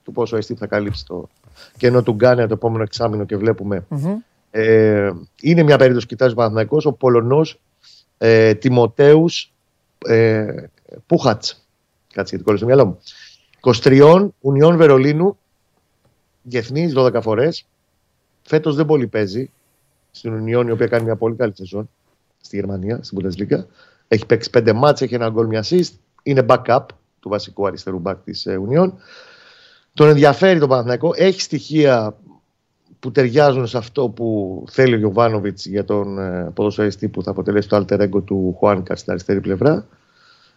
[0.04, 1.28] του πόσο αισθή θα καλύψει το
[1.76, 3.86] κενό του Γκάνερ το επόμενο εξάμεινο και βλέπουμε.
[3.90, 4.14] Mm-hmm.
[4.50, 5.10] Ε,
[5.40, 6.34] είναι μια περίπτωση που κοιτάζει
[6.68, 7.60] ο Ο Πολωνός
[8.18, 9.24] ε, Τιμωτέου
[10.06, 10.70] ε,
[11.06, 11.66] Πούχατς.
[12.12, 12.98] Κάτσε γιατί κόλλησε το μυαλό μου.
[13.60, 15.38] 23 Ουνιών Βερολίνου.
[16.42, 17.66] Διεθνής 12 φορές.
[18.42, 19.50] Φέτος δεν πολύ παίζει.
[20.10, 21.90] Στην Ουνιών, η οποία κάνει μια πολύ καλή σεζόν
[22.40, 23.64] στη Γερμανία, στην Bundesliga.
[24.08, 25.90] Έχει παίξει 5 μάτς, έχει ένα γκολ, μια assist.
[26.22, 26.86] Είναι backup
[27.20, 28.88] του βασικού αριστερού back της Ουνιών.
[28.88, 28.92] Ε,
[29.94, 31.12] τον ενδιαφέρει τον Παναθηναϊκό.
[31.16, 32.16] Έχει στοιχεία
[33.02, 37.68] που ταιριάζουν σε αυτό που θέλει ο Γιωβάνοβιτς για τον ε, ποδοσφαιριστή που θα αποτελέσει
[37.68, 39.86] το alter ego του Χουάνκα στην αριστερή πλευρά.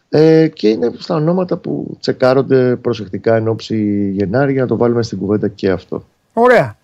[0.10, 5.04] Ε, και είναι στα ονόματα που τσεκάρονται προσεκτικά εν ώψη Γενάρη για να το βάλουμε
[5.04, 6.06] στην κουβέντα και αυτό.
[6.34, 6.78] Ωραία.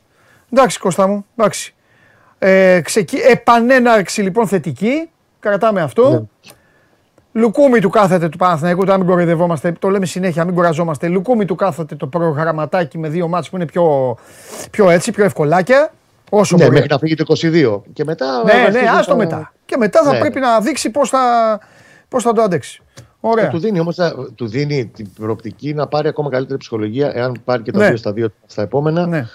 [0.52, 1.76] Εντάξει Κώστα μου, εντάξει.
[2.40, 3.18] Ε, ξεκι...
[3.18, 5.10] Επανέναρξη λοιπόν θετική,
[5.40, 6.10] κρατάμε αυτό.
[6.10, 6.52] Ναι.
[7.34, 11.08] Λουκούμι του κάθεται του Παναθηναϊκού, το μην κοροϊδευόμαστε, το λέμε συνέχεια, μην κουραζόμαστε.
[11.08, 14.18] Λουκούμι του κάθεται το προγραμματάκι με δύο μάτς που είναι πιο,
[14.72, 15.92] πιο έτσι, πιο ευκολάκια.
[16.30, 16.76] Όσο ναι, μπορεί.
[16.76, 17.82] μέχρι να φύγει το 22.
[17.94, 18.44] Και μετά.
[18.44, 19.54] Ναι, ναι, άστο μετά.
[19.66, 20.20] Και μετά θα ναι.
[20.20, 21.20] πρέπει να δείξει πώς θα,
[22.08, 22.82] πώς θα το αντέξει.
[23.20, 23.50] Ωραία.
[23.50, 23.98] του δίνει όμως
[24.36, 27.88] του δίνει την προοπτική να πάρει ακόμα καλύτερη ψυχολογία, εάν πάρει και τα ναι.
[27.88, 29.06] δύο στα δύο στα επόμενα.
[29.08, 29.28] Ναι.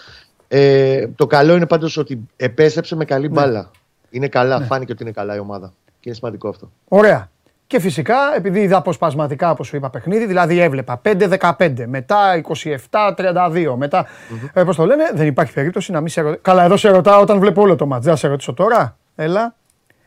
[0.48, 3.32] Ε, το καλό είναι πάντως ότι επέστρεψε με καλή ναι.
[3.32, 3.70] μπάλα.
[4.10, 4.64] Είναι καλά, ναι.
[4.64, 5.72] φάνηκε ότι είναι καλά η ομάδα.
[5.86, 6.70] Και είναι σημαντικό αυτό.
[6.88, 7.30] Ωραία.
[7.66, 12.42] Και φυσικά, επειδή είδα αποσπασματικά, όπως σου είπα, παιχνίδι, δηλαδή έβλεπα 5-15, μετά
[12.90, 14.06] 27-32, μετά.
[14.06, 14.50] Mm-hmm.
[14.52, 16.40] Ε, Πώς το λένε, δεν υπάρχει περίπτωση να μην σε ρωτήσω.
[16.42, 18.06] Καλά, εδώ σε ρωτάω όταν βλέπω όλο το μάτζ.
[18.06, 18.96] Δεν σε ρωτήσω τώρα.
[19.14, 19.54] Έλα.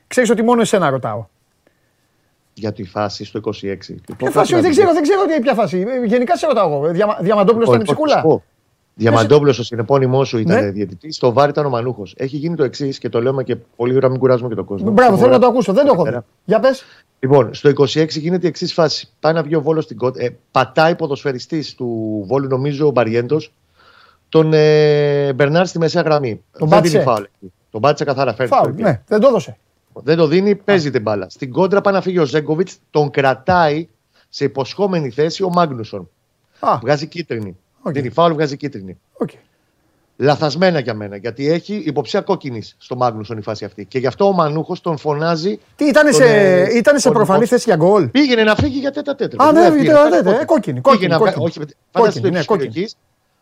[0.07, 1.25] Ξέρεις ότι μόνο εσένα ρωτάω.
[2.53, 3.51] Για τη φάση στο 26.
[4.17, 5.85] Ποια φάση, δεν ξέρω, δεν ξέρω ποια φάση.
[6.05, 6.91] Γενικά σε ρωτάω εγώ.
[6.91, 8.41] Διαμα, Διαμαντόπουλος λοιπόν, στην ψυχούλα.
[8.95, 10.71] Διαμαντόπουλος, ο συνεπώνυμός σου ήταν ναι.
[10.71, 11.15] διαιτητής.
[11.15, 12.13] Στο βάρ ήταν ο Μανούχος.
[12.17, 14.91] Έχει γίνει το εξής και το λέμε και πολύ ώρα μην κουράζουμε και τον κόσμο.
[14.91, 15.73] Μπράβο, θέλω να το ακούσω.
[15.73, 16.17] Δεν το έχω δει.
[16.45, 16.83] Για πες.
[17.19, 19.09] Λοιπόν, στο 26 γίνεται η εξής φάση.
[19.19, 20.23] Πάει να βγει ο Βόλος στην κότα.
[20.23, 23.53] Ε, πατάει ποδοσφαιριστής του Βόλου, νομίζω ο Μπαριέντος,
[24.29, 26.43] τον ε, Μπερνάρ στη μεσαία γραμμή.
[26.59, 27.23] Τον δεν δίνει φάουλ.
[27.71, 28.33] Τον πάτησε καθαρά.
[28.33, 28.55] Φέρνει.
[28.55, 29.57] Φάουλ, ναι, δεν το έδωσε.
[29.93, 31.29] Δεν το δίνει, παίζει την μπάλα.
[31.29, 33.87] Στην κόντρα πάει να φύγει ο Ζέγκοβιτς, τον κρατάει
[34.29, 36.09] σε υποσχόμενη θέση ο Μάγνουσον.
[36.59, 36.77] Α.
[36.81, 37.57] Βγάζει κίτρινη.
[37.83, 37.91] Okay.
[37.93, 38.99] Δίνει φάουλ, βγάζει κίτρινη.
[39.25, 39.37] Okay.
[40.21, 41.15] Λαθασμένα για μένα.
[41.15, 43.85] Γιατί έχει υποψία κόκκινη στο Μάγνουσον η φάση αυτή.
[43.85, 45.59] Και γι' αυτό ο Μανούχος τον φωνάζει.
[45.75, 49.15] Τι ήταν σε, ε, ήταν σε προφανή θέση για γκολ; Πήγαινε να φύγει για τέτα
[49.15, 49.45] τέτρα.
[49.45, 50.45] Α, ναι, πήγαινε τέτα.
[50.45, 50.81] Κόκκινη.
[50.81, 51.13] Κόκκινη.
[51.13, 51.59] Όχι,
[51.91, 52.55] φάντασε το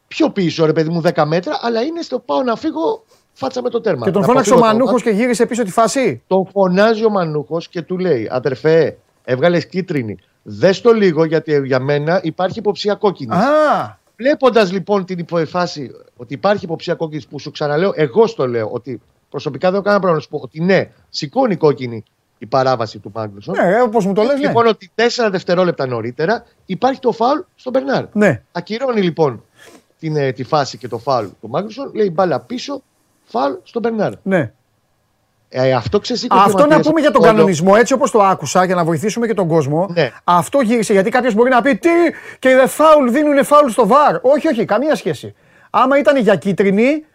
[0.07, 3.03] Πιο πίσω, ρε παιδί μου, 10 μέτρα, αλλά είναι στο πάω να φύγω
[3.33, 4.05] φάτσα με το τέρμα.
[4.05, 7.81] Και τον φώναξε ο Μανούχος και γύρισε πίσω τη φάση; Τον φωνάζει ο Μανούχος και
[7.81, 10.17] του λέει: Αδερφέ, έβγαλες κίτρινη.
[10.43, 13.35] Δες το λίγο γιατί για μένα υπάρχει υποψία κόκκινη.
[13.35, 13.99] Α.
[14.17, 19.01] Βλέποντας λοιπόν την υποφάση ότι υπάρχει υποψία κόκκινης που σου ξαναλέω, εγώ στο λέω ότι
[19.29, 22.03] προσωπικά δεν έχω κανένα πρόβλημα να σου πω ότι ναι, σηκώνει κόκκινη
[22.37, 23.55] η παράβαση του Μάγκλουσον.
[23.57, 24.39] Ναι, όπως μου το λες.
[24.39, 24.69] Λοιπόν, ναι.
[24.69, 28.05] ότι τέσσερα δευτερόλεπτα νωρίτερα υπάρχει το φάουλ στον Μπερνάρ.
[28.13, 28.41] Ναι.
[28.51, 29.43] Ακυρώνει λοιπόν
[29.99, 32.81] την, ε, τη φάση και το φάουλ του Μάγκλουσον, λέει μπάλα πίσω,
[33.23, 34.13] φάουλ στον Μπερνάρ.
[34.23, 34.53] Ναι.
[35.49, 36.43] Ε, αυτό ξεσήκωσε.
[36.45, 39.47] Αυτό να πούμε για τον κανονισμό, έτσι όπως το άκουσα, για να βοηθήσουμε και τον
[39.47, 39.87] κόσμο.
[39.93, 40.11] Ναι.
[40.23, 41.89] Αυτό γύρισε γιατί κάποιος μπορεί να πει Τι
[42.39, 44.15] και οι φάουλ δίνουν φάουλ στο βαρ.
[44.21, 45.35] Όχι, όχι, καμία σχέση.
[45.69, 47.05] Άμα ήταν για κίτρινη,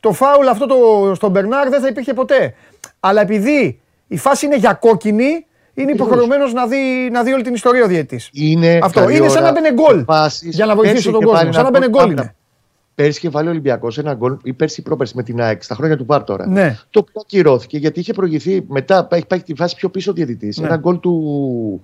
[0.00, 2.54] το φάουλ αυτό το, στον Μπερνάρ δεν θα υπήρχε ποτέ.
[3.00, 7.54] Αλλά επειδή η φάση είναι για κόκκινη, είναι υποχρεωμένος να δει, να δει όλη την
[7.54, 8.30] ιστορία ο διαιτητής.
[8.32, 9.08] Είναι, αυτό.
[9.08, 10.04] είναι σαν να μπαίνει γκολ.
[10.42, 11.52] Για να βοηθήσει τον κόσμο.
[11.52, 12.34] Σαν να μπαίνει γκολ είναι.
[12.94, 15.96] Πέρσι είχε βάλει ο Ολυμπιακός ένα γκολ, ή πέρσι πρόπερσι με την ΑΕΚ, στα χρόνια
[15.96, 16.48] του Βάρ τώρα.
[16.48, 16.78] Ναι.
[16.90, 20.58] Το οποίο ακυρώθηκε γιατί είχε προηγηθεί μετά, έχει πάει τη φάση πιο πίσω ο διαιτητής.
[20.58, 20.66] Ναι.
[20.66, 21.80] Ένα γκολ του,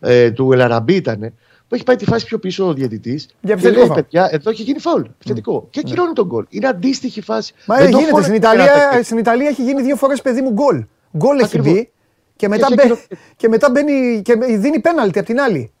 [0.00, 1.32] ε, του Ελαραμπή ήταν,
[1.68, 3.28] που έχει πάει τη φάση πιο πίσω ο διαιτητής.
[3.40, 3.94] Για επιθετικό.
[3.94, 5.02] παιδιά, εδώ έχει γίνει φάουλ.
[5.02, 5.62] Επιθετικό.
[5.64, 5.70] Mm.
[5.70, 6.14] Και ακυρώνει ναι.
[6.14, 6.46] τον γκολ.
[6.48, 7.54] Είναι αντίστοιχη φάση.
[7.66, 8.22] Μα Δεν γίνεται.
[8.22, 10.84] Στην Ιταλία, στην Ιταλία έχει γίνει δύο φορές παιδί μου γκολ.
[11.16, 11.90] Γκολ έχει μπει
[12.36, 12.82] και μετά, μπαι,
[13.36, 15.72] και μετά μπαίνει και δίνει πέναλτι απ' την άλλη.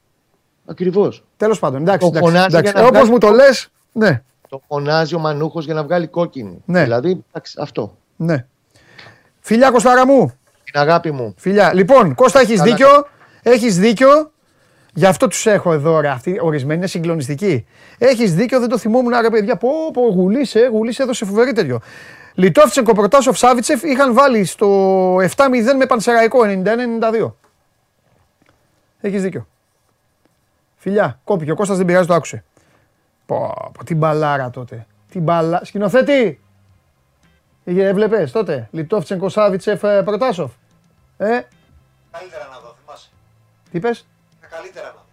[0.66, 1.24] Ακριβώς.
[1.36, 1.80] Τέλος πάντων.
[1.80, 2.10] Εντάξει,
[2.46, 2.72] εντάξει.
[2.86, 4.22] Όπως μου το λες, ναι.
[4.48, 6.62] Το φωνάζει ο Μανούχος για να βγάλει κόκκινη.
[6.64, 6.82] Ναι.
[6.82, 7.24] Δηλαδή,
[7.58, 7.96] αυτό.
[8.16, 8.46] Ναι.
[9.40, 10.32] Φιλιά Κωστάρα μου.
[10.64, 11.34] Την αγάπη μου.
[11.38, 11.74] Φιλιά.
[11.74, 12.88] Λοιπόν, Κώστα, έχεις δίκιο.
[13.42, 14.32] Έχεις δίκιο.
[14.94, 16.08] Γι' αυτό τους έχω εδώ, ρε.
[16.08, 17.66] Αυτοί ορισμένοι είναι συγκλονιστικοί.
[17.98, 19.56] Έχεις δίκιο, δεν το θυμόμουν, ρε παιδιά.
[19.56, 21.80] Πω, πω, γουλίσε, γουλίσε, έδωσε φοβερή τέτοιο.
[22.34, 24.66] Λιτόφτσενκο, Προτάσοφ, Σάβιτσεφ είχαν βάλει στο
[25.20, 27.34] 7-0 με Πανσεραϊκό 91-92.
[29.00, 29.46] Έχεις δίκιο.
[30.76, 31.50] Φιλιά, κόπηκε.
[31.50, 32.44] Ο Κώστας δεν πειράζει, το άκουσε.
[33.28, 34.86] Πω, πω, την μπαλάρα τότε.
[35.10, 35.64] Την μπαλά...
[35.64, 36.40] Σκηνοθέτη!
[37.64, 40.52] Έβλεπες τότε; Λιτόφτσενκο, Σάβιτσεφ, ε, Προτάσοφ.
[41.16, 41.40] Ε;
[42.10, 43.08] Καλύτερα να δω, θυμάσαι.
[43.70, 44.06] Τι πες;
[44.50, 45.04] Καλύτερα να δω.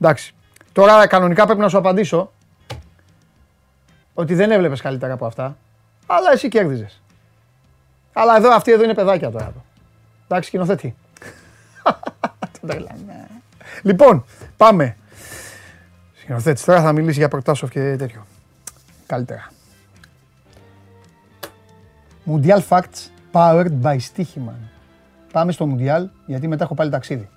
[0.00, 0.34] Εντάξει.
[0.72, 2.32] Τώρα κανονικά πρέπει να σου απαντήσω
[4.14, 5.56] ότι δεν έβλεπες καλύτερα από αυτά.
[6.06, 7.02] Αλλά εσύ κέρδιζες.
[8.12, 9.52] Αλλά εδώ, αυτοί εδώ είναι παιδάκια τώρα.
[10.24, 10.96] Εντάξει, σκηνοθέτη.
[13.88, 14.24] λοιπόν,
[14.56, 14.96] πάμε.
[16.28, 18.26] Σκηνοθέτης, τώρα θα μιλήσει για Προτάσοφ και τέτοιο.
[19.06, 19.50] Καλύτερα.
[22.26, 24.68] Mundial Facts powered by Stichiman.
[25.32, 27.28] Πάμε στο Mundial, γιατί μετά έχω πάλι ταξίδι.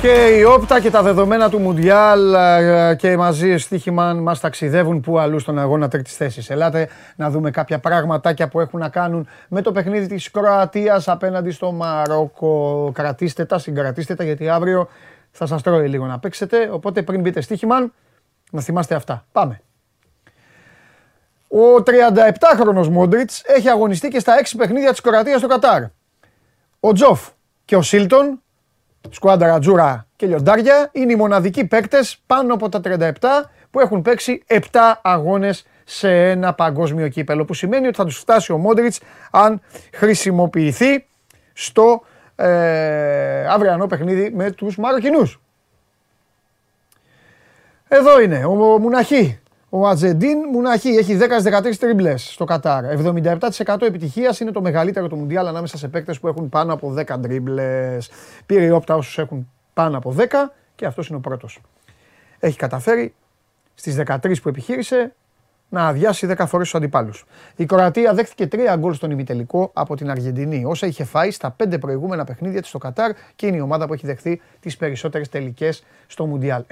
[0.00, 5.18] Και η όπτα και τα δεδομένα του Μουντιάλ ε, και μαζί στοίχημα μας ταξιδεύουν που
[5.18, 6.50] αλλού στον αγώνα τρίτης θέσης.
[6.50, 11.50] Ελάτε να δούμε κάποια πραγματάκια που έχουν να κάνουν με το παιχνίδι της Κροατίας απέναντι
[11.50, 12.90] στο Μαρόκο.
[12.94, 14.88] Κρατήστε τα, συγκρατήστε τα γιατί αύριο
[15.30, 16.68] θα σας τρώει λίγο να παίξετε.
[16.72, 17.92] Οπότε πριν μπείτε στοίχημα
[18.50, 19.24] να θυμάστε αυτά.
[19.32, 19.60] Πάμε.
[21.48, 25.82] Ο 37χρονος Μόντριτς έχει αγωνιστεί και στα 6 παιχνίδια της Κροατίας στο Κατάρ.
[26.80, 27.28] Ο Τζοφ
[27.64, 28.42] και ο Σίλτον
[29.10, 33.10] σκουάντα Τζούρα και Λιοντάρια είναι οι μοναδικοί παίκτες πάνω από τα 37
[33.70, 34.58] που έχουν παίξει 7
[35.02, 37.44] αγώνες σε ένα παγκόσμιο κύπελο.
[37.44, 39.00] Που σημαίνει ότι θα τους φτάσει ο Μόντριτς
[39.30, 39.60] αν
[39.92, 41.06] χρησιμοποιηθεί
[41.52, 42.02] στο
[42.36, 45.40] ε, αυριανό παιχνίδι με τους Μαροκινούς.
[47.88, 52.84] Εδώ είναι ο Μουναχή, ο Ατζεντίν Μουναχή έχει 10-13 τρίμπλε στο Κατάρ.
[53.64, 57.04] 77% επιτυχίας είναι το μεγαλύτερο του Μουντιάλ ανάμεσα σε παίκτες που έχουν πάνω από 10
[57.22, 57.98] τρίμπλε.
[58.46, 60.24] Πήρε η όπτα όσους έχουν πάνω από 10
[60.74, 61.60] και αυτός είναι ο πρώτος.
[62.38, 63.14] Έχει καταφέρει
[63.74, 65.14] στις 13 που επιχείρησε
[65.68, 67.24] να αδειάσει 10 φορές του αντιπάλους.
[67.56, 71.78] Η Κροατία δέχτηκε 3 γκολ στον ημιτελικό από την Αργεντινή, όσα είχε φάει στα 5
[71.80, 75.84] προηγούμενα παιχνίδια της στο Κατάρ και είναι η ομάδα που έχει δεχθεί τις περισσότερες τελικές
[76.06, 76.64] στο Μουντιάλ.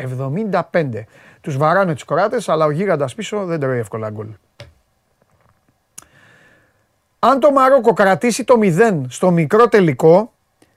[0.71, 1.07] 75.
[1.41, 4.29] Τους βαράνε τους Κροάτες, αλλά ο γίγαντας πίσω δεν τρώει εύκολα γκολ.
[7.19, 10.33] Αν το Μαρόκο κρατήσει το 0 στο μικρό τελικό,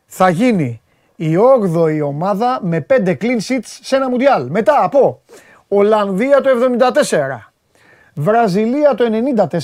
[0.05, 0.81] θα γίνει
[1.15, 4.47] η 8η ομάδα με 5 clean sheets σε ένα Μουντιάλ.
[4.49, 5.21] Μετά από
[5.67, 7.48] Ολλανδία το 74,
[8.19, 9.05] Βραζιλία το
[9.49, 9.55] 94,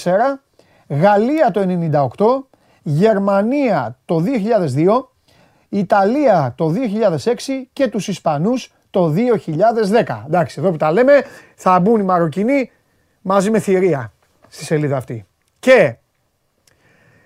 [0.87, 1.61] Γαλλία το
[2.17, 2.47] 98,
[2.81, 4.23] Γερμανία το
[4.75, 5.09] 2002,
[5.69, 6.73] Ιταλία το
[7.23, 10.23] 2006 και τους Ισπανούς το 2010.
[10.25, 11.23] Εντάξει, εδώ που τα λέμε
[11.55, 12.71] θα μπουν οι Μαροκινοί
[13.21, 14.13] μαζί με θηρία
[14.47, 15.25] στη σελίδα αυτή.
[15.59, 15.95] Και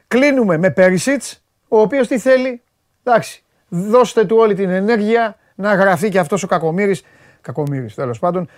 [0.08, 2.62] κλείνουμε με Πέρισιτς, ο οποίος τι θέλει,
[3.04, 7.04] εντάξει, δώστε του όλη την ενέργεια να γραφτεί και αυτός ο Κακομύρης,
[7.42, 8.50] Κακομύρης τέλος πάντων,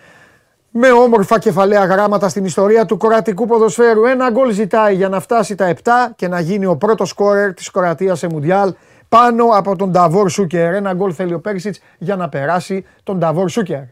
[0.72, 4.05] με όμορφα κεφαλαία γράμματα στην ιστορία του κορατικού ποδοσφαίρου.
[4.05, 7.72] Ένα γκολ ζητάει για να φτάσει τα 7 και να γίνει ο πρώτος σκόρερ της
[7.72, 8.74] Κροατίας σε Μουντιάλ
[9.09, 10.74] πάνω από τον Νταβόρ Σούκερ.
[10.74, 13.84] Ένα γκολ θέλει ο Πέρσιτς για να περάσει τον Νταβόρ Σούκερ.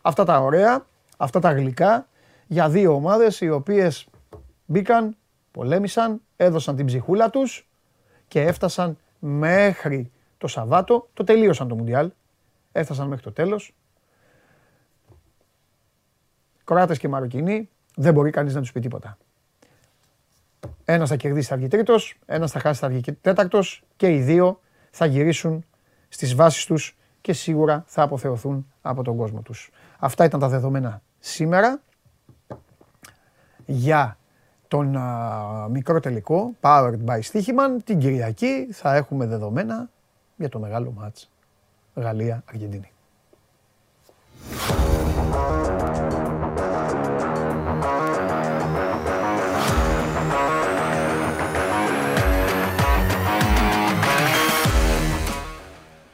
[0.00, 0.84] Αυτά τα ωραία,
[1.16, 2.06] αυτά τα γλυκά
[2.46, 4.06] για δύο ομάδες οι οποίες
[4.66, 5.16] μπήκαν,
[5.50, 7.68] πολέμησαν, έδωσαν την ψυχούλα τους
[8.28, 11.08] και έφτασαν μέχρι το Σαββάτο.
[11.14, 12.10] Το τελείωσαν το Μουντιάλ.
[12.72, 13.74] Έφτασαν μέχρι το τέλος
[16.66, 19.18] Κροάτες και Μαροκινοί, δεν μπορεί κανείς να τους πει τίποτα.
[20.84, 24.60] Ένας θα κερδίσει θα βγει τρίτος, ένας θα χάσει θα βγει τέταρτος και οι δύο
[24.90, 25.64] θα γυρίσουν
[26.08, 29.70] στις βάσεις τους και σίγουρα θα αποθεωθούν από τον κόσμο τους.
[29.98, 31.80] Αυτά ήταν τα δεδομένα σήμερα
[33.66, 34.18] για
[34.68, 34.98] τον
[35.70, 37.76] μικρό τελικό Powered by Stichiman.
[37.84, 39.90] Την Κυριακή θα έχουμε δεδομένα
[40.36, 41.30] για το μεγάλο μάτς
[41.94, 42.90] Γαλλία-Αργεντινή.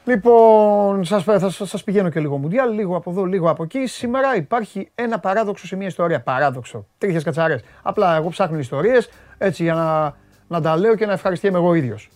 [0.05, 3.87] Λοιπόν, σας, θα σας πηγαίνω και λίγο μουντιάλ, λίγο από εδώ, λίγο από εκεί.
[3.87, 6.21] Σήμερα υπάρχει ένα παράδοξο σε μια ιστορία.
[6.21, 6.85] Παράδοξο.
[6.97, 7.61] Τρίχες κατσαρές.
[7.81, 10.15] Απλά εγώ ψάχνω ιστορίες, έτσι για να,
[10.47, 12.09] να τα λέω και να ευχαριστιέμαι εγώ ίδιος.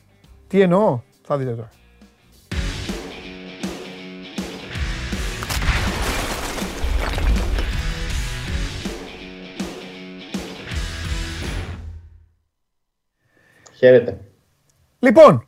[0.48, 1.70] Τι εννοώ, θα δείτε τώρα.
[13.74, 14.20] Χαίρετε.
[15.00, 15.47] Λοιπόν,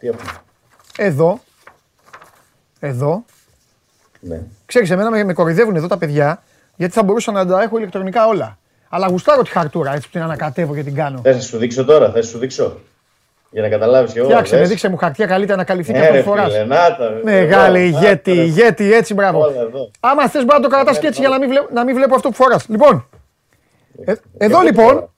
[0.00, 0.30] τι έχουμε;
[0.98, 1.40] εδώ,
[2.80, 3.24] εδώ,
[4.20, 4.40] Ναι.
[4.66, 6.42] ξέρεις εμένα με, με κοροϊδεύουν εδώ τα παιδιά,
[6.76, 8.58] γιατί θα μπορούσα να τα έχω ηλεκτρονικά όλα.
[8.88, 11.20] Αλλά γουστάρω τη χαρτούρα, έτσι που την ανακατεύω και την κάνω.
[11.22, 12.80] Θες να σου δείξω τώρα, θες να σου δείξω;
[13.50, 14.28] Για να καταλάβεις και εγώ.
[14.28, 14.68] Φτιάξε με, θες.
[14.68, 16.52] δείξε μου χαρτιά καλύτερα να καλυφθεί Ε, και ρε αυτή φοράς.
[16.52, 18.42] φίλε, να τα, Μεγάλη εδώ, να ηγέτη, τα, ρε.
[18.46, 19.38] ηγέτη, έτσι μπράβο.
[19.40, 19.90] Όλα εδώ.
[20.00, 22.14] Άμα θες μπορεί να το κρατάς και έτσι για να μην, βλέπω, να μην βλέπω
[22.14, 22.68] αυτό που φοράς.
[22.68, 23.08] Λοιπόν,
[24.04, 25.08] ε, εδώ Και λοιπόν, τώρα.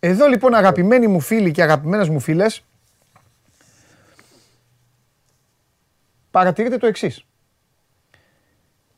[0.00, 2.64] εδώ λοιπόν αγαπημένοι μου φίλοι και αγαπημένες μου φίλες,
[6.34, 7.24] παρατηρείτε το εξής.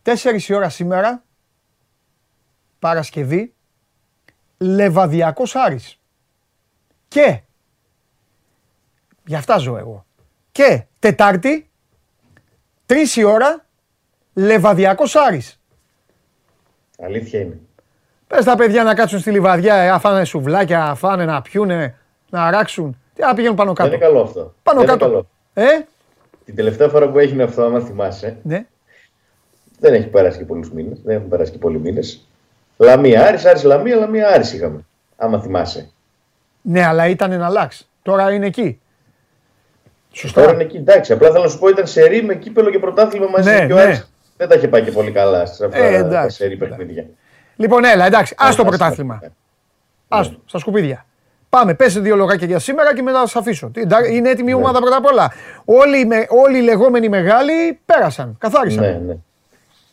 [0.02, 1.22] 4 η ώρα σήμερα,
[2.78, 3.54] Παρασκευή,
[4.58, 6.00] Λεβαδιακός Άρης.
[7.08, 7.40] Και,
[9.26, 10.06] για αυτά ζω εγώ,
[10.52, 11.70] και Τετάρτη,
[12.86, 13.64] 3 η ώρα,
[14.34, 15.60] Λεβαδιακός Άρης.
[16.98, 17.60] Αλήθεια είναι.
[18.26, 21.98] Πες τα παιδιά να κάτσουν στη λιβαδιά, ε, να φάνε σουβλάκια, να φάνε, να πιούνε,
[22.30, 23.00] να αράξουν.
[23.14, 23.96] Τι να πηγαίνουν πάνω Δεν κάτω.
[23.96, 24.54] είναι καλό αυτό.
[24.62, 25.10] Πάνω Δεν είναι κάτω.
[25.10, 25.28] καλό.
[25.54, 25.86] Ε,
[26.46, 28.66] Την τελευταία φορά που έγινε αυτό, άμα θυμάσαι, ναι.
[29.80, 31.00] δεν έχει περάσει και πολλούς μήνες.
[31.04, 32.28] Δεν έχουν περάσει και πολλοί μήνες.
[32.76, 34.84] Λαμία Άρης, Άρης Λαμία, Λαμία Άρης είχαμε.
[35.16, 35.90] Άμα θυμάσαι.
[36.62, 37.88] Ναι, αλλά ήταν ένα λάξ.
[38.02, 38.80] Τώρα είναι εκεί.
[40.12, 40.40] Σωστά.
[40.40, 41.12] Τώρα είναι εκεί, εντάξει.
[41.12, 43.72] Απλά θέλω να σου πω ήταν σε ρί με κύπελο και πρωτάθλημα μαζί Ναι, και
[43.72, 43.82] ο ναι.
[43.82, 46.56] Άρης δεν τα είχε πάει και πολύ καλά σε αυτά Ε, τα εντάξει, σε ρί
[46.56, 47.06] παιχνίδια.
[47.56, 49.18] Λοιπόν, έλα, εντάξει, άστο Εντάξει, πρωτάθλημα.
[49.22, 49.28] ναι.
[50.08, 51.06] Άστο, στα σκουπίδια.
[51.58, 53.70] Πάμε, πες δύο λογάκια για σήμερα και μετά θα σας αφήσω.
[53.72, 54.60] Τι, εντά- Είναι έτοιμη η Ναι.
[54.60, 55.32] ομάδα πρώτα απ' όλα.
[55.64, 58.84] Όλοι, οι με- όλοι οι λεγόμενοι μεγάλοι πέρασαν, καθάρισαν.
[58.84, 59.16] Ναι, ναι.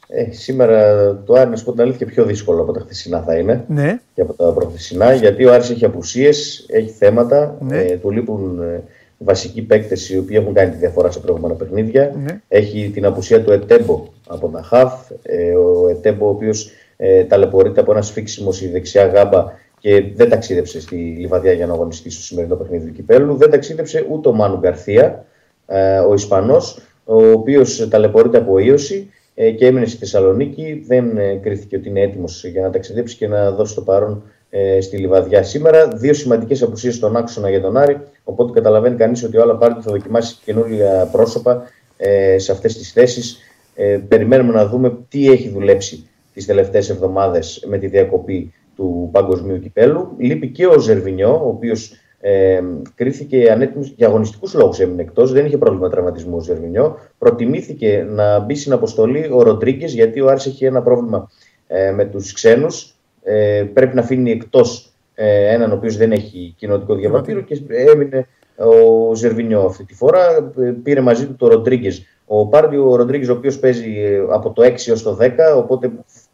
[0.08, 0.96] Ε, σήμερα
[1.26, 3.64] το Άρη, να σου πω την αλήθεια, πιο δύσκολο από τα χθεσινά θα είναι.
[3.68, 7.78] Ναι, και από τα προχθεσινά, γιατί ο Άρης έχει απουσίες, έχει θέματα, Ναι.
[7.82, 8.84] ε, του λείπουν ε,
[9.18, 12.12] βασικοί παίκτες οι οποίοι έχουν κάνει τη διαφορά σε προηγούμενα παιχνίδια.
[12.24, 12.40] Ναι.
[12.48, 14.94] Έχει την απουσία του Ετέμπο από τα ΧΑΦ,
[15.24, 19.46] ε, ο Ετέμπο ο οποίος ε, ταλαιπωρείται από ένα σφίξιμο στη δεξιά γάμπα
[19.84, 23.36] και δεν ταξίδεψε στη Λιβαδιά για να αγωνιστεί στο σημερινό παιχνίδι του Κυπέλου.
[23.36, 25.26] Δεν ταξίδεψε ούτε ο Μάνου Γκαρθία,
[25.66, 30.84] ε, ο Ισπανός, ο οποίος ταλαιπωρείται από ίωση ε, και έμεινε στη Θεσσαλονίκη.
[30.88, 34.82] Δεν ε, κρίθηκε ότι είναι έτοιμος για να ταξιδέψει και να δώσει το παρόν ε,
[34.82, 35.88] στη Λιβαδιά σήμερα.
[35.88, 37.98] Δύο σημαντικές απουσίες στον άξονα για τον Άρη.
[38.24, 41.64] Οπότε καταλαβαίνει κανείς ότι ο Άλλα Πάρτι θα δοκιμάσει καινούργια πρόσωπα
[41.98, 43.38] ε, σε αυτές τις θέσεις.
[43.76, 49.60] Ε, περιμένουμε να δούμε τι έχει δουλέψει τις τελευταίες εβδομάδες με τη διακοπή του παγκοσμίου
[49.60, 50.16] κυπέλου.
[50.18, 52.62] Λείπει και ο Ζερβινιό, ο οποίος ε,
[52.96, 55.32] κρίθηκε ανέτοιμος για αγωνιστικούς λόγους έμεινε εκτός.
[55.32, 56.98] Δεν είχε πρόβλημα τραυματισμού ο Ζερβινιό.
[57.18, 61.30] Προτιμήθηκε να μπει στην αποστολή ο Ροντρίγκες, γιατί ο Άρης έχει ένα πρόβλημα
[61.68, 62.96] ε, με τους ξένους.
[63.24, 68.28] Ε, πρέπει να αφήνει εκτός ε, έναν ο οποίος δεν έχει κοινοτικό διαβατήριο και έμεινε
[68.58, 70.52] ο Ζερβινιό αυτή τη φορά.
[70.60, 72.06] Ε, Πήρε μαζί του το Ροντρίγκες.
[72.26, 75.92] Ο Πάρντιο ο Ροντρίγκες, ο οποίος παίζει ε, από το 6 έως το 10, οπότε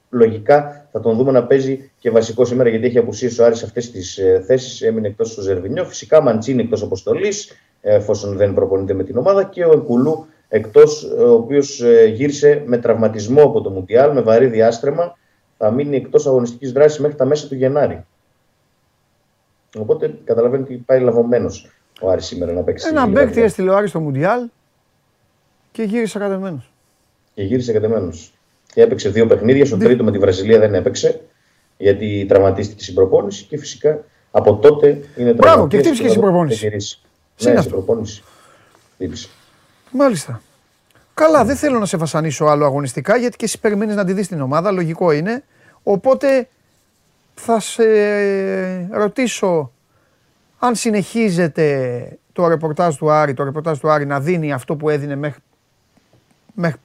[0.09, 3.65] λογικά θα τον δούμε να παίζει και βασικό σήμερα γιατί έχει απουσίσει ο Άρης σε
[3.65, 4.81] αυτές τις ε, θέσεις.
[4.81, 5.85] Έμεινε εκτός ο Ζερβινιό.
[5.85, 9.43] Φυσικά Μαντσίνη εκτός αποστολής, εφόσον δεν προπονείται με την ομάδα.
[9.43, 11.83] Και ο Εκουλού εκτός, ο οποίος
[12.13, 15.17] γύρισε με τραυματισμό από το Μουντιάλ, με βαρύ διάστρεμα.
[15.57, 18.05] Θα μείνει εκτός αγωνιστικής δράσης μέχρι τα μέσα του Γενάρη.
[19.77, 21.49] Οπότε καταλαβαίνετε ότι πάει λαβωμένο
[22.01, 22.87] ο Άρης σήμερα να παίξει.
[22.87, 23.43] ένα στη παίκτη Λιβαδιά.
[23.43, 24.41] έστειλε ο Άρης στο Μουντιάλ
[25.71, 26.71] και γύρισε κατεμένος.
[27.33, 28.11] Και γύρισε κατεμένο.
[28.73, 29.65] Και έπαιξε δύο παιχνίδια.
[29.65, 31.21] Στο τρίτο με τη Βραζιλία δεν έπαιξε.
[31.77, 35.37] Γιατί τραυματίστηκε στην προπόνηση και φυσικά από τότε είναι τραυματίας.
[35.37, 36.67] Μπράβο, και χτύπησε και στην θα το προπόνηση.
[36.67, 37.01] γυρίσει.
[37.35, 38.23] Τι είναι Ναι, αυτό; στην προπόνηση.
[38.93, 39.29] Χτύπησε.
[39.91, 40.41] Μάλιστα.
[41.13, 44.27] Καλά, δεν θέλω να σε βασανίσω άλλο αγωνιστικά γιατί και εσύ περιμένεις να τη δεις
[44.27, 45.43] την ομάδα, λογικό είναι.
[45.83, 46.47] Οπότε
[47.33, 47.83] θα σε
[48.91, 49.71] ρωτήσω
[50.59, 55.15] αν συνεχίζεται το ρεπορτάζ του Άρη, το ρεπορτάζ του Άρη να δίνει αυτό που έδινε
[55.15, 55.39] μέχρι,
[56.53, 56.79] μέχρι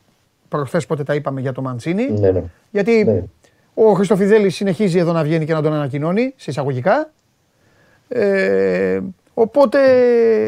[0.56, 2.10] προχθές πότε τα είπαμε για το Μαντσίνη.
[2.10, 2.43] Ναι, ναι.
[2.70, 3.22] Γιατί ναι.
[3.74, 7.10] Ο Χριστοφιδέλης συνεχίζει εδώ να βγαίνει και να τον ανακοινώνει σε εισαγωγικά.
[8.09, 9.01] Ε,
[9.35, 9.78] οπότε.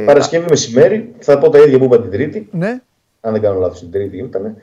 [0.06, 2.48] Παρασκευή μεσημέρι, θα πω τα ίδια που είπα την Τρίτη.
[2.52, 2.80] Ναι.
[3.20, 4.56] Αν δεν κάνω λάθος, την Τρίτη ήταν.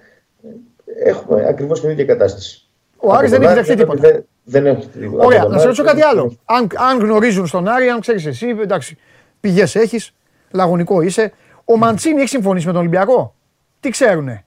[1.03, 2.67] Έχουμε ακριβώς την ίδια κατάσταση.
[2.97, 4.01] Ο Άρης δεν έχει δεχτεί τίποτα.
[4.01, 5.25] Δεν, δεν έχει τίποτα.
[5.25, 6.37] Ωραία, να σε ρωτήσω κάτι άλλο.
[6.45, 8.97] Αν, αν γνωρίζουν στον Άρη, αν ξέρεις εσύ, εντάξει,
[9.39, 10.13] πηγές έχεις,
[10.51, 11.31] λαγωνικό είσαι.
[11.65, 13.35] Ο Μαντσίνη έχει συμφωνήσει με τον Ολυμπιακό;
[13.79, 14.45] Τι ξέρουνε;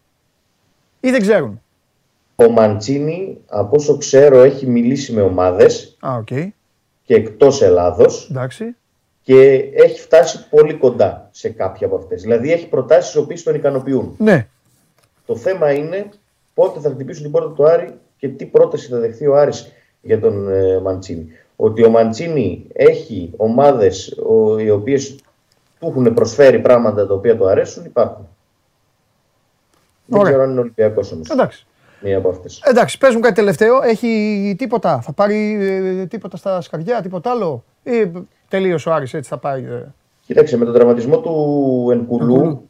[1.07, 1.61] Ή δεν ξέρουν;
[2.37, 6.49] Ο Μαντσίνη, από όσο ξέρω, έχει μιλήσει με ομάδες okay.
[7.05, 8.31] και εκτός Ελλάδος.
[9.23, 12.23] Και έχει φτάσει πολύ κοντά σε κάποια από αυτές.
[12.23, 14.15] Δηλαδή έχει προτάσεις οι οποίες τον ικανοποιούν.
[14.19, 14.47] Ναι.
[15.27, 16.09] Το θέμα είναι
[16.55, 19.73] πότε θα χτυπήσουν την πόρτα του Άρη και τι πρόταση θα δεχθεί ο Άρης
[20.03, 21.29] για τον ε, Μαντσίνη.
[21.57, 24.17] Ότι ο Μαντσίνη έχει ομάδες
[24.59, 25.15] οι οποίες
[25.79, 28.29] του έχουν προσφέρει πράγματα τα οποία του αρέσουν, υπάρχουν.
[30.07, 31.31] Δεν ξέρω αν είναι Ολυμπιακός όμως.
[31.31, 31.67] Εντάξει.
[32.01, 32.63] Μία από αυτές.
[32.65, 33.83] Εντάξει, παίζουν κάτι τελευταίο.
[33.83, 38.11] Έχει τίποτα; Θα πάρει ε, τίποτα στα σκαριά, τίποτα άλλο; Ή
[38.49, 39.63] τελείωσε ο Άρης έτσι θα πάει.
[39.63, 39.87] Ε.
[40.27, 42.69] Κοίταξε, με τον τραυματισμό του Ενκουλού,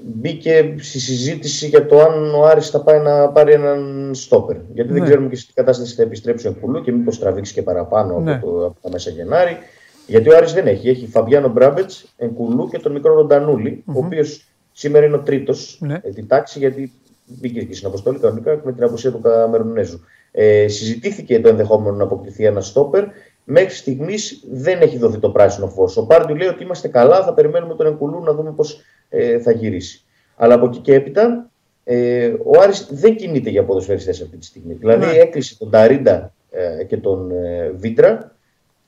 [0.00, 4.56] μπήκε στη συζήτηση για το αν ο Άρης θα πάει να πάρει έναν στόπερ.
[4.72, 5.06] Γιατί δεν ναι.
[5.06, 8.34] ξέρουμε και σε τι κατάσταση θα επιστρέψει ο Ενκουλού και μήπως τραβήξει και παραπάνω ναι.
[8.34, 9.58] από, το, από τα μέσα Γενάρη.
[10.06, 10.88] Γιατί ο Άρης δεν έχει.
[10.88, 15.98] Έχει Φαμπιάνο Μπράμπετς, Ενκουλού και τον μικρό Ροντανούλη, ο οποίος σήμερα είναι ο τρίτος ναι.
[15.98, 16.92] την τάξη, γιατί
[17.24, 20.00] μπήκε και στην αποστολή κανονικά με την απουσία του Καμερουνέζου.
[20.30, 23.04] Ε, συζητήθηκε το ενδεχόμενο να αποκτηθεί ένα στόπερ.
[23.44, 25.96] Μέχρι στιγμής δεν έχει δοθεί το πράσινο φως.
[25.96, 29.50] Ο Πάρντιου λέει ότι είμαστε καλά, θα περιμένουμε τον Ενκουλού να δούμε πώς ε, θα
[29.50, 30.04] γυρίσει.
[30.36, 31.50] Αλλά από εκεί και έπειτα
[31.84, 34.74] ε, ο Άρης δεν κινείται για ποδοσφαιριστές αυτή τη στιγμή.
[34.74, 35.12] Δηλαδή ναι.
[35.12, 38.36] έκλεισε τον Ταρίντα ε, και τον ε, Βίντρα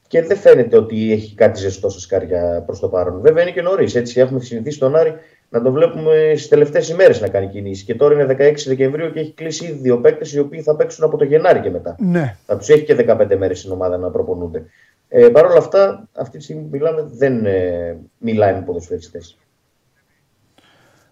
[0.09, 3.21] και δεν φαίνεται ότι έχει κάτι ζεστό στα σκάρια προς το παρόν.
[3.21, 3.95] Βέβαια είναι και νωρίς.
[3.95, 5.15] Έτσι έχουμε συνηθίσει τον Άρη
[5.49, 7.85] να τον βλέπουμε στις τελευταίες ημέρες να κάνει κινήσεις.
[7.85, 11.05] Και τώρα είναι 16 Δεκεμβρίου και έχει κλείσει ήδη δύο παίκτες οι οποίοι θα παίξουν
[11.05, 11.97] από το Γενάρη και μετά.
[11.99, 12.37] Ναι.
[12.47, 14.65] Θα τους έχει και 15 μέρες στην ομάδα να προπονούνται.
[15.09, 19.39] Ε, Παρ' όλα αυτά, αυτή τη στιγμή που μιλάμε δεν ε, μιλάει με ποδοσφαιριστές.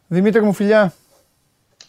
[0.07, 0.93] Δημήτρη μου, φιλιά.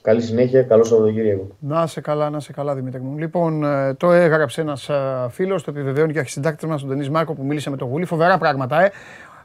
[0.05, 1.47] Καλή συνέχεια, καλό Σαββατοκύριακο.
[1.59, 3.17] Να σε καλά, να σε καλά, Δημήτρη μου.
[3.17, 7.09] Λοιπόν, ε, το έγραψε ένας ε, φίλος, το επιβεβαιώνει και ο αρχισυντάκτης μας, ο Ντενής
[7.09, 8.05] Μάρκο, που μίλησε με τον Γουλή.
[8.05, 8.91] Φοβερά πράγματα, ε.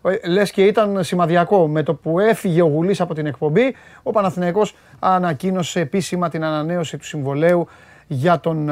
[0.03, 0.29] Ε.
[0.29, 1.69] Λες και ήταν σημαδιακό.
[1.69, 6.97] Με το που έφυγε ο Γουλής από την εκπομπή, ο Παναθηναϊκός ανακοίνωσε επίσημα την ανανέωση
[6.97, 7.69] του συμβολέου
[8.07, 8.71] για τον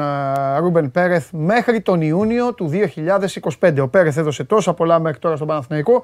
[0.59, 2.71] Ρούμπεν Πέρεθ μέχρι τον Ιούνιο του
[3.59, 3.77] 2025.
[3.81, 6.03] Ο Πέρεθ έδωσε τόσα πολλά μέχρι τώρα στον Παναθηναϊκό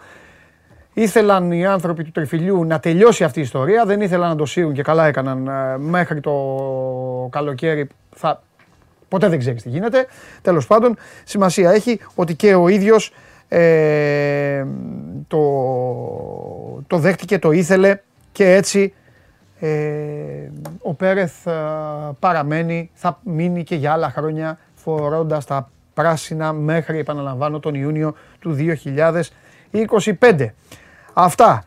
[0.98, 4.74] Ήθελαν οι άνθρωποι του Τριφυλιού να τελειώσει αυτή η ιστορία, δεν ήθελαν να το σύρουν
[4.74, 6.32] και καλά έκαναν ε, μέχρι το
[7.32, 7.88] καλοκαίρι.
[8.16, 8.44] Θα...
[9.08, 10.08] Ποτέ δεν ξέρεις τι γίνεται.
[10.42, 13.14] Τέλος πάντων, σημασία έχει ότι και ο ίδιος
[13.48, 14.66] ε,
[15.28, 15.42] το,
[16.88, 18.00] το δέχτηκε, το ήθελε
[18.32, 18.94] και έτσι
[19.60, 20.50] ε,
[20.82, 21.52] ο Πέρεθ ε,
[22.20, 28.58] παραμένει, θα μείνει και για άλλα χρόνια φορώντας τα πράσινα μέχρι, επαναλαμβάνω, τον Ιούνιο του
[30.20, 30.48] 2025.
[31.14, 31.64] Αυτά.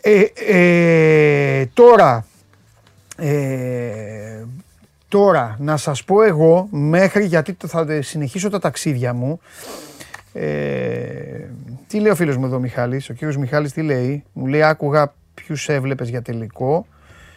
[0.00, 2.26] Ε, ε, τώρα,
[3.16, 4.44] ε,
[5.08, 9.40] τώρα, να σας πω εγώ, μέχρι γιατί θα συνεχίσω τα ταξίδια μου,
[10.40, 11.50] ε,
[11.86, 15.14] τι λέει ο φίλος μου εδώ Μιχάλης, ο κύριος Μιχάλης τι λέει, μου λέει άκουγα
[15.34, 16.86] ποιους έβλεπες για τελικό,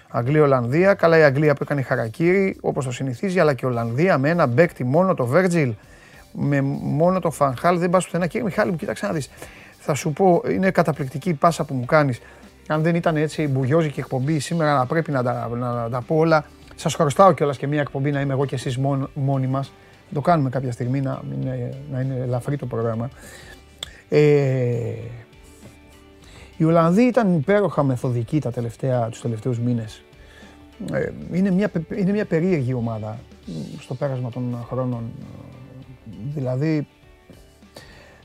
[0.10, 4.46] Αγγλία-Ολλανδία, καλά η Αγγλία που έκανε χαρακτήρι όπως το συνηθίζει, αλλά και Ολλανδία με ένα
[4.46, 5.74] μπέκτη μόνο το Βέρτζιλ,
[6.32, 8.28] με μόνο το Φανχάλ, δεν πας πουθενά.
[8.28, 9.30] Κύριε Μιχάλη μου, κοίταξε να δεις
[9.82, 12.22] θα σου πω, είναι καταπληκτική η πάσα που μου κάνεις.
[12.68, 16.16] Αν δεν ήταν έτσι η μπουγιόζικη εκπομπή σήμερα να πρέπει να τα, να, τα πω
[16.16, 16.46] όλα.
[16.76, 18.78] Σας χρωστάω κιόλας και μια εκπομπή να είμαι εγώ και εσείς
[19.14, 19.72] μόνοι μας.
[20.14, 23.10] Το κάνουμε κάποια στιγμή να, είναι, να είναι ελαφρύ το πρόγραμμα.
[24.10, 24.94] Ε,
[26.58, 30.04] οι Ολλανδοί ήταν υπέροχα μεθοδικοί τα τελευταία, τους τελευταίους μήνες.
[30.92, 33.20] Ε, είναι, μια, είναι μια περίεργη ομάδα
[33.80, 35.12] στο πέρασμα των χρόνων.
[36.34, 36.88] Δηλαδή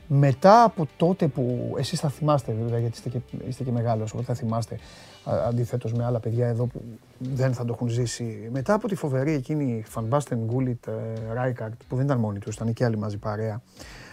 [0.07, 4.25] μετά από τότε που εσείς θα θυμάστε βέβαια, γιατί είστε και, είστε και μεγάλος, οπότε
[4.25, 4.79] θα θυμάστε
[5.47, 6.81] αντιθέτως με άλλα παιδιά εδώ που
[7.17, 8.49] δεν θα το έχουν ζήσει.
[8.51, 10.85] Μετά από τη φοβερή εκείνη Φανμπάστεν, Γκούλιτ,
[11.33, 13.61] Ράικαρτ, που δεν ήταν μόνοι τους, ήταν και άλλοι μαζί παρέα.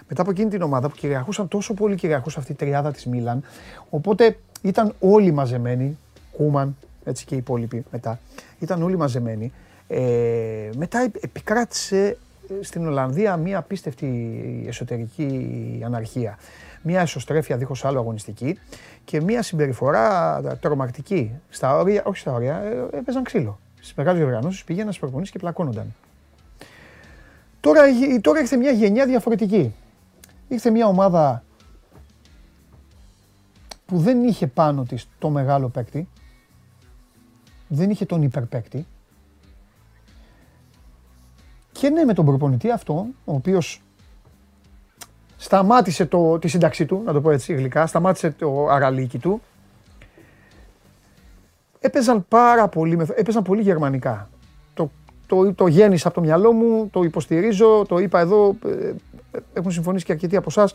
[0.08, 3.42] Μετά από εκείνη την ομάδα που κυριαρχούσαν τόσο πολύ κυριαρχούσε αυτή η τριάδα της Μίλαν,
[3.90, 5.98] οπότε ήταν όλοι μαζεμένοι,
[6.32, 8.20] Κούμαν, έτσι και οι υπόλοιποι μετά,
[8.58, 9.52] ήταν όλοι μαζεμένοι.
[9.88, 12.16] Ε, μετά επικράτησε
[12.60, 16.38] στην Ολλανδία μια απίστευτη εσωτερική αναρχία.
[16.86, 18.58] Μια εσωστρέφεια δίχως άλλο αγωνιστική
[19.04, 21.32] και μια συμπεριφορά τρομακτική.
[21.48, 23.58] Στα όρια, όχι στα όρια, ε, έπαιζαν ξύλο.
[23.74, 25.94] Στις μεγάλες διοργανώσεις πήγαιναν στις προπονήσεις και πλακώνονταν.
[27.60, 27.82] Τώρα,
[28.20, 29.74] τώρα ήρθε μια γενιά διαφορετική.
[30.48, 31.44] Ήρθε μια ομάδα
[33.86, 36.08] που δεν είχε πάνω της το μεγάλο παίκτη,
[37.68, 38.86] δεν είχε τον υπερπαίκτη,
[41.72, 43.82] Και ναι, με τον προπονητή αυτό, ο οποίος
[45.44, 49.42] σταμάτησε το, τη σύνταξή του, να το πω έτσι γλυκά, σταμάτησε το αραλίκι του.
[51.80, 54.28] Έπαιζαν πάρα πολύ, έπαιζαν πολύ γερμανικά.
[54.74, 54.90] Το,
[55.26, 58.92] το, το γέννησα από το μυαλό μου, το υποστηρίζω, το είπα εδώ, ε,
[59.52, 60.74] έχουν συμφωνήσει και αρκετοί από εσάς.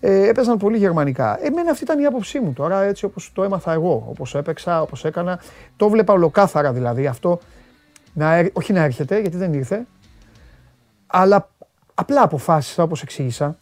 [0.00, 1.44] Ε, έπαιζαν πολύ γερμανικά.
[1.44, 5.04] Εμένα αυτή ήταν η άποψή μου τώρα, έτσι όπως το έμαθα εγώ, όπως έπαιξα, όπως
[5.04, 5.40] έκανα.
[5.76, 7.38] Το βλέπα ολοκάθαρα δηλαδή αυτό,
[8.12, 9.86] να, όχι να έρχεται, γιατί δεν ήρθε,
[11.06, 11.48] αλλά
[11.94, 13.56] απλά αποφάσισα όπως εξήγησα,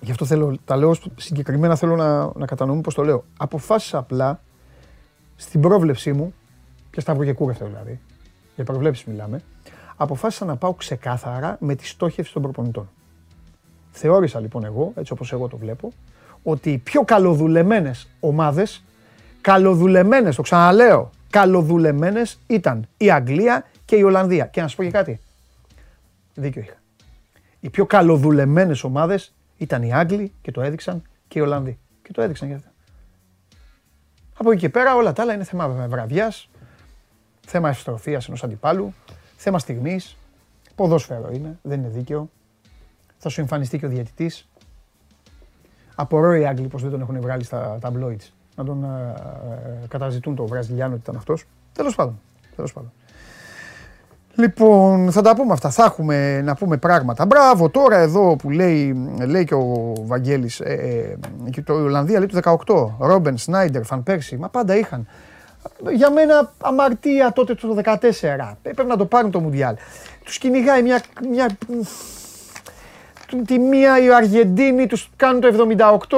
[0.00, 3.24] γι' αυτό θέλω, τα λέω συγκεκριμένα, θέλω να, να κατανοούμε πώς το λέω.
[3.36, 4.40] Αποφάσισα απλά
[5.36, 6.34] στην πρόβλεψή μου,
[6.90, 7.32] και στα και
[7.64, 8.00] δηλαδή,
[8.54, 9.40] για προβλέψεις μιλάμε,
[9.96, 12.88] αποφάσισα να πάω ξεκάθαρα με τη στόχευση των προπονητών.
[13.90, 15.92] Θεώρησα λοιπόν εγώ, έτσι όπως εγώ το βλέπω,
[16.42, 18.84] ότι οι πιο καλοδουλεμένες ομάδες,
[19.40, 24.46] καλοδουλεμένες, το ξαναλέω, καλοδουλεμένες ήταν η Αγγλία και η Ολλανδία.
[24.46, 25.20] Και να σου πω και κάτι,
[26.34, 26.76] δίκιο είχα.
[27.60, 31.78] Οι πιο καλοδουλεμένες ομάδες ήταν οι Άγγλοι και το έδειξαν και οι Ολλανδοί.
[32.02, 32.72] Και το έδειξαν για αυτά.
[34.38, 36.48] Από εκεί και πέρα όλα τα άλλα είναι θέμα βραδιάς,
[37.46, 38.94] θέμα ευστροφίας ενός αντιπάλου,
[39.36, 40.16] θέμα στιγμής,
[40.74, 42.30] ποδόσφαιρο είναι, δεν είναι δίκαιο
[43.18, 44.48] θα σου εμφανιστεί και ο διαιτητής.
[45.94, 48.32] Απορώ οι Άγγλοι πως δεν τον έχουν βγάλει στα ταμπλόιτς.
[48.56, 49.14] Να τον ε,
[49.84, 51.44] ε, καταζητούν το Βραζιλιάνο ότι ήταν αυτός.
[51.72, 52.20] Τέλος πάντων.
[52.56, 52.92] Τέλος πάντων.
[54.38, 55.70] Λοιπόν, θα τα πούμε αυτά.
[55.70, 57.26] Θα έχουμε να πούμε πράγματα.
[57.26, 60.72] Μπράβο, τώρα εδώ που λέει, λέει και ο Βαγγέλης, ε,
[61.46, 62.90] ε, και το Ολλανδία λέει του 18.
[62.98, 65.08] Ρόμπεν, Σνάιντερ, Φαν Πέρσι, μα πάντα είχαν.
[65.94, 68.56] Για μένα αμαρτία τότε το 14.
[68.62, 69.74] Πρέπει να το πάρουν το Μουντιάλ.
[70.24, 71.56] Τους κυνηγάει μια, μια
[73.46, 75.66] τη μία η Αργεντίνη τους κάνουν το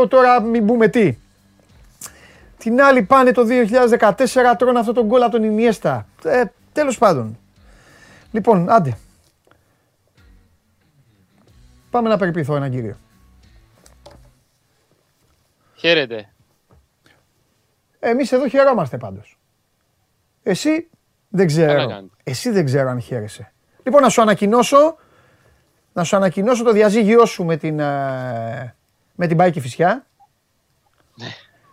[0.03, 1.17] 78, τώρα μην πούμε τι.
[2.59, 6.07] Την άλλη πάνε το 2014, τρώνε αυτό τον γκολ από τον Ινιέστα.
[6.25, 6.43] Ε,
[6.73, 7.39] τέλος πάντων.
[8.31, 8.99] Λοιπόν, άντε.
[11.91, 12.97] Πάμε να περιποιηθώ έναν κύριο.
[15.75, 16.33] Χαίρετε.
[17.99, 19.39] Εμείς εδώ χαιρόμαστε πάντως.
[20.43, 20.89] Εσύ
[21.29, 22.09] δεν ξέρω.
[22.23, 23.53] Εσύ δεν ξέρω αν χαίρεσαι.
[23.83, 24.97] Λοιπόν, να σου ανακοινώσω
[25.99, 28.75] να σου ανακοινώσω το διαζύγιό σου με την, ε,
[29.15, 30.07] με την Πάικη Φυσιά.
[31.15, 31.27] Ναι.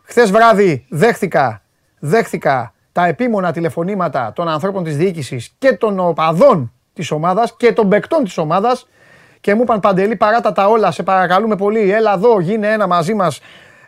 [0.03, 1.64] Χθες βράδυ δέχθηκα,
[1.99, 7.89] δέχθηκα τα επίμονα τηλεφωνήματα των ανθρώπων της διοίκησης και των οπαδών της ομάδας και των
[7.89, 8.88] παικτών της ομάδας
[9.41, 13.13] και μου είπαν Παντελή παράτα τα όλα, σε παρακαλούμε πολύ, έλα εδώ, γίνε ένα μαζί
[13.13, 13.39] μας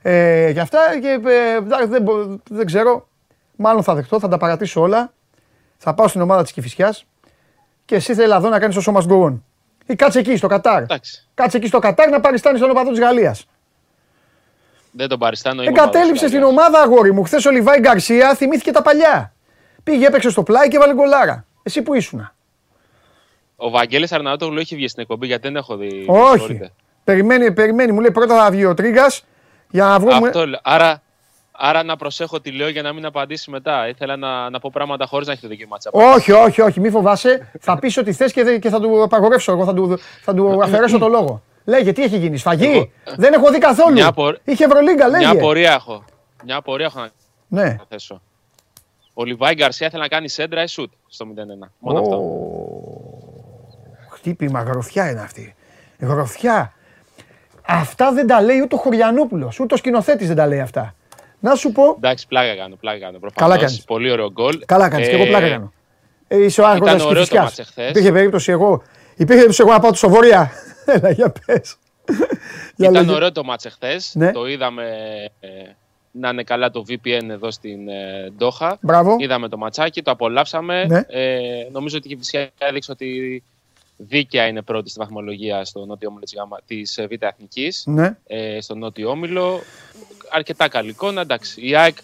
[0.01, 2.05] ε, για αυτά και ε, δεν,
[2.49, 3.07] δεν ξέρω,
[3.55, 5.13] μάλλον θα δεχτώ, θα τα παρατήσω όλα,
[5.77, 7.05] θα πάω στην ομάδα της Κηφισιάς
[7.85, 9.43] και εσύ θέλει εδώ να κάνεις το σώμα γκογόν.
[9.85, 10.81] Ή κάτσε εκεί στο Κατάρ.
[10.81, 11.27] Εντάξει.
[11.33, 13.45] Κάτσε εκεί στο Κατάρ να παριστάνεις τον οπαδό της Γαλλίας.
[14.97, 15.61] Δεν τον παριστάνω.
[15.61, 17.23] Εγκατέλειψε την ομάδα, αγόρι μου.
[17.23, 19.33] Χθες ο Λιβάη Γκαρσία θυμήθηκε τα παλιά.
[19.83, 21.45] Πήγε, έπαιξε στο πλάι και βάλε γκολάρα.
[21.63, 22.31] Εσύ που ήσουν.
[23.55, 26.05] Ο Βαγγέλης Αρναούτογλου έχει βγει στην εκπομπή γιατί δεν έχω δει.
[26.07, 26.71] Όχι.
[27.03, 27.91] Περιμένει, περιμένει.
[27.91, 29.25] Μου λέει πρώτα θα βγει ο Τρίγκας
[29.69, 30.27] για να βρούμε.
[30.27, 31.01] Αυτό, άρα,
[31.59, 33.87] Άρα να προσέχω τι λέω για να μην απαντήσει μετά.
[33.87, 37.51] Ήθελα να, να πω πράγματα χωρίς να έχετε δικαίωμα Όχι, όχι, όχι, μη φοβάσαι.
[37.59, 39.51] θα πεις ότι θες και, και θα του απαγορεύσω.
[39.51, 41.41] Εγώ θα του, θα του αφαιρέσω το λόγο.
[41.67, 43.93] Λέγε, τι έχει γίνει, σφαγή; Δεν έχω δει καθόλου.
[43.93, 44.13] Μια
[44.43, 45.23] Είχε Ευρωλίγκα, λέγε.
[45.23, 46.03] Μια απορία έχω.
[46.43, 47.11] Μια απορία έχω να
[47.47, 47.75] ναι.
[47.89, 48.21] θέσω.
[49.13, 51.25] Ο Λιβάη Γκαρσία θέλει να κάνει σέντρα ή σουτ στο
[51.63, 51.67] 0-1.
[51.79, 52.23] Μόνο αυτό.
[54.09, 55.55] Χτύπημα, γροθιά είναι αυτή.
[55.99, 56.73] Γροθιά.
[57.65, 60.95] Αυτά δεν τα λέει ούτε ο Χωριανόπουλος, ούτε ο σκηνοθέτης δεν τα λέει αυτά.
[61.39, 61.83] Να σου πω.
[61.97, 62.75] Εντάξει, πλάκα κάνω.
[62.75, 63.19] Πλάκα κάνω.
[63.19, 63.83] Προφανώς, Καλά κάνεις.
[63.83, 64.65] Πολύ ωραίο γκολ.
[64.65, 65.07] Καλά κάνεις.
[65.07, 65.73] Ε, και εγώ πλάκα κάνω.
[66.27, 67.51] Ε, είσαι ο άγχο τη φυσικά.
[67.89, 68.81] Υπήρχε περίπτωση εγώ.
[69.11, 70.51] Υπήρχε περίπτωση εγώ να πάω του Βορριά.
[70.93, 71.75] Έλα, για πες.
[72.75, 74.15] Ήταν ωραίο το μάτς εχθές.
[74.15, 74.31] Ναι.
[74.31, 74.85] Το είδαμε
[75.39, 75.49] ε,
[76.11, 78.77] να είναι καλά το VPN εδώ στην ε, Ντόχα.
[78.81, 79.15] Μπράβο.
[79.19, 80.85] Είδαμε το ματσάκι, το απολαύσαμε.
[80.85, 81.01] Ναι.
[81.07, 83.43] Ε, νομίζω ότι η φυσικά έδειξε ότι
[83.97, 86.25] δίκαια είναι πρώτη στη βαθμολογία στο νότιο όμιλο
[86.65, 87.83] της Β' Εθνικής.
[87.85, 88.17] Ναι.
[88.27, 89.61] Ε, στο νότιο όμιλο
[90.31, 91.21] αρκετά καλή εικόνα.
[91.21, 91.97] Εντάξει, η ΑΕΚ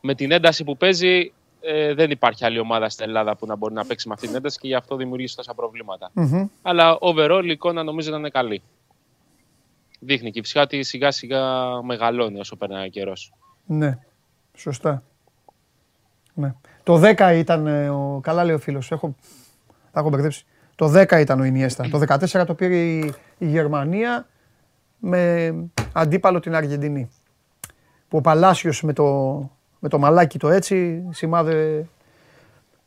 [0.00, 1.32] με την ένταση που παίζει
[1.66, 4.36] ε, δεν υπάρχει άλλη ομάδα στην Ελλάδα που να μπορεί να παίξει με αυτή την
[4.36, 5.54] ένταση και γι' αυτό δημιουργεί τόσα
[6.62, 8.62] Αλλά overall η εικόνα νομίζω ήταν καλή.
[10.00, 11.42] Δείχνει και φυσικά ότι σιγά σιγά
[11.82, 13.32] μεγαλώνει όσο περνάει ο καιρός.
[13.66, 13.98] Ναι,
[14.56, 15.02] σωστά.
[16.34, 16.54] Ναι.
[16.82, 18.20] Το 10 ήταν ε, ο.
[18.22, 18.90] Καλά λέει ο φίλος.
[18.90, 19.14] Έχω...
[19.92, 20.44] Τα έχω μπερδέψει.
[20.74, 21.88] Το 10 ήταν ο Ινιέστα.
[21.88, 24.26] Το 14 το πήρε η, η Γερμανία
[24.98, 25.54] με
[25.92, 27.10] αντίπαλο την Αργεντινή
[28.08, 29.38] που ο Παλάσιος με το,
[29.86, 31.86] με το μαλάκι το έτσι σημάδε...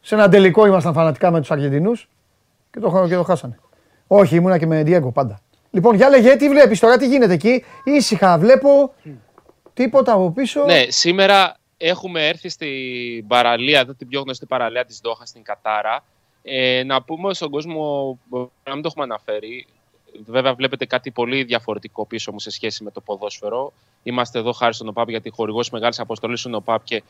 [0.02, 2.10] Σε ένα τελικό ήμασταν φανατικά με τους Αργεντινούς
[2.72, 3.60] και το, και το χάσανε.
[4.08, 5.42] Όχι, ήμουνα και με Διέγκο πάντα.
[5.72, 8.94] Λοιπόν, για λέγε, τι βλέπεις τώρα, τι γίνεται εκεί; Ήσυχα, βλέπω
[9.74, 10.64] τίποτα από πίσω.
[10.66, 16.04] Ναι, σήμερα έχουμε έρθει στην παραλία, εδώ την πιο γνωστή παραλία της Δόχα στην Κατάρα.
[16.44, 18.18] Ε, να πούμε στον κόσμο,
[18.64, 19.68] να μην το έχουμε αναφέρει,
[20.26, 23.74] βέβαια βλέπετε κάτι πολύ διαφορετικό πίσω μου σε σχέση με το ποδόσφαιρο.
[24.04, 27.04] Είμαστε εδώ χάρη στον ΟΠΑΠ γιατί χορηγός μεγάλης αποστολής στον ΟΠΑΠ και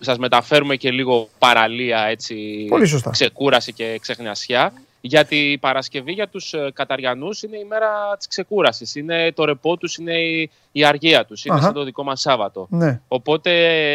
[0.00, 3.10] σας μεταφέρουμε και λίγο παραλία, έτσι, Πολύ σωστά.
[3.10, 4.72] ξεκούραση και ξεχνιασιά.
[5.00, 8.94] Γιατί η Παρασκευή για τους ε, Καταριανούς είναι η μέρα της ξεκούρασης.
[8.94, 11.44] Είναι το ρεπό τους, είναι η, η αργία τους.
[11.44, 11.64] Είναι Αχα.
[11.64, 12.66] σαν το δικό μας Σάββατο.
[12.70, 13.00] Ναι.
[13.08, 13.50] Οπότε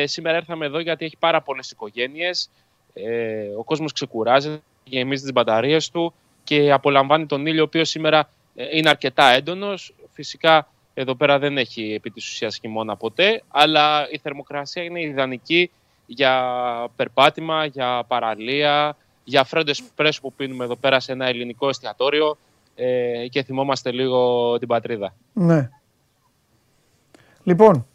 [0.07, 2.49] σήμερα ήρθαμε εδώ γιατί έχει πάρα πολλές οικογένειες.
[2.93, 6.13] Ε, ο κόσμος ξεκουράζει, γεμίζει τις μπαταρίες του
[6.43, 9.93] και απολαμβάνει τον ήλιο, ο οποίος σήμερα ε, είναι αρκετά έντονος.
[10.13, 15.71] Φυσικά εδώ πέρα δεν έχει επί της ουσίας χειμώνα ποτέ, αλλά η θερμοκρασία είναι ιδανική
[16.05, 16.53] για
[16.95, 22.37] περπάτημα, για παραλία, για φρέντο εσπρέσο που πίνουμε εδώ πέρα σε ένα ελληνικό εστιατόριο
[22.75, 25.13] ε, και θυμόμαστε λίγο την πατρίδα.
[25.33, 25.69] Ναι.
[27.43, 27.85] Λοιπόν,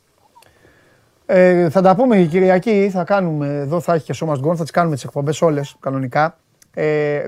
[1.27, 4.63] ε, θα τα πούμε η Κυριακή, θα κάνουμε, εδώ θα έχει και σώμα γκον, θα
[4.63, 6.39] τις κάνουμε τις εκπομπές όλες κανονικά.
[6.75, 7.27] Ε,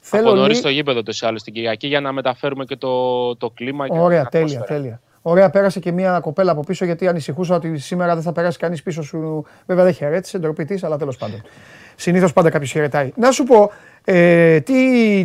[0.00, 3.36] Θέλω θέλω νωρίς λί- το γήπεδο το άλλο την Κυριακή για να μεταφέρουμε και το,
[3.36, 4.80] το κλίμα και Ωραία, την τέλεια, ατμόσφαιρα.
[4.80, 5.00] τέλεια.
[5.22, 8.82] Ωραία, πέρασε και μια κοπέλα από πίσω γιατί ανησυχούσα ότι σήμερα δεν θα περάσει κανείς
[8.82, 9.44] πίσω σου.
[9.66, 11.42] Βέβαια δεν χαιρέτησε, ντροπή της, αλλά τέλος πάντων.
[11.96, 13.12] Συνήθως πάντα κάποιος χαιρετάει.
[13.16, 13.70] Να σου πω,
[14.04, 14.74] ε, τι,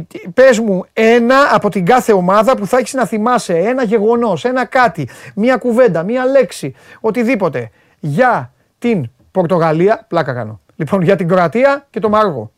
[0.07, 4.45] τι, πες μου ένα από την κάθε ομάδα που θα έχεις να θυμάσαι, ένα γεγονός,
[4.45, 7.69] ένα κάτι, μία κουβέντα, μία λέξη, οτιδήποτε,
[7.99, 12.51] για την Πορτογαλία, πλάκα κάνω, λοιπόν για την Κροατία και το Μαρόκο.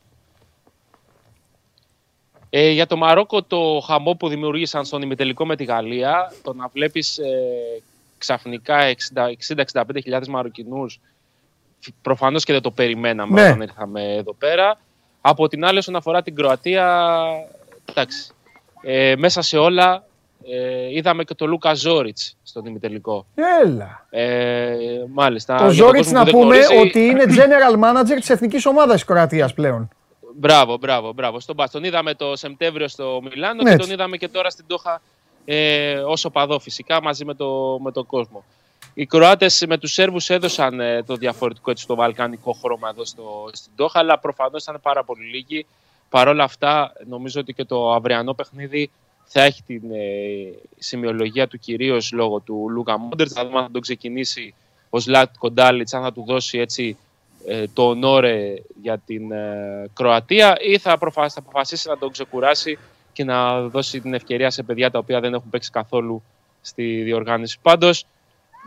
[2.49, 6.67] Ε, για το Μαρόκο το χαμό που δημιουργήσαν στον ημιτελικό με τη Γαλλία, το να
[6.67, 7.81] βλέπεις ε,
[8.17, 8.77] ξαφνικά
[9.73, 10.99] 60-65 χιλιάδες Μαροκινούς,
[12.01, 13.47] προφανώς και δεν το περιμέναμε Ναι.
[13.47, 14.79] όταν ήρθαμε εδώ πέρα.
[15.21, 17.15] Από την άλλη, όσον αφορά την Κροατία,
[17.85, 18.31] εντάξει,
[18.81, 20.03] ε, μέσα σε όλα
[20.49, 23.25] ε, είδαμε και το Λούκα Ζόριτς στον ημιτελικό.
[23.63, 24.05] Έλα.
[24.09, 24.75] Ε,
[25.13, 25.55] μάλιστα.
[25.55, 28.29] Το για τον Ζόριτς κόσμο να που δεν πούμε γνωρίζει, ότι είναι general manager της
[28.29, 29.89] εθνικής ομάδας της Κροατίας πλέον.
[30.39, 31.39] Μπράβο, μπράβο, μπράβο.
[31.39, 31.71] Στον Μπας.
[31.71, 33.85] Τον είδαμε το Σεπτέμβριο στο Μιλάνο Ναι, και έτσι.
[33.87, 35.01] τον είδαμε και τώρα στην Τόχα
[35.45, 38.43] ε, όσο παδό φυσικά μαζί με, το, με τον κόσμο.
[38.93, 43.49] Οι Κροάτες με τους Σέρβους έδωσαν ε, το διαφορετικό έτσι, το βαλκανικό χρώμα εδώ στο,
[43.51, 45.65] στην Τόχα αλλά προφανώς ήταν πάρα πολύ λίγοι.
[46.09, 48.91] Παρ' όλα αυτά νομίζω ότι και το αυριανό παιχνίδι
[49.25, 53.31] θα έχει την ε, σημειολογία του κυρίως λόγω του Λούκα Μόντερτ.
[53.33, 54.53] Θα δούμε αν θα τον ξεκινήσει
[54.89, 57.06] ο Σλάτ Κοντάλιτς, αν θα του δώσει έτσι ε,
[57.73, 62.77] το ονόρε για την ε, Κροατία ή θα, προφα- θα αποφασίσει να τον ξεκουράσει
[63.13, 66.23] και να δώσει την ευκαιρία σε παιδιά τα οποία δεν έχουν παίξει καθόλου
[66.61, 67.57] στη διοργάνωση.
[67.61, 68.05] Πάντως,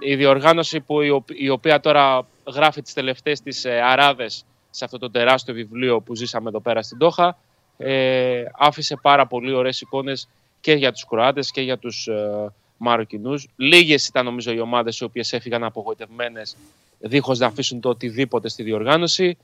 [0.01, 4.85] η διοργάνωση που, η, οπ- η οποία τώρα γράφει τις τελευταίες της ε, αράδες σε
[4.85, 7.39] αυτό το τεράστιο βιβλίο που ζήσαμε εδώ πέρα στην Τόχα
[7.77, 10.29] ε, άφησε πάρα πολύ ωραίες εικόνες
[10.61, 13.49] και για τους Κροάτες και για τους ε, Μαροκινούς.
[13.57, 16.57] Λίγες ήταν νομίζω οι ομάδες οι οποίες έφυγαν απογοητευμένες
[17.01, 19.37] δίχως να αφήσουν το οτιδήποτε στη διοργάνωση.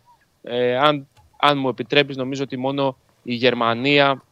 [0.42, 1.08] Ε, αν,
[1.40, 4.22] αν μου επιτρέπεις νομίζω ότι μόνο η Γερμανία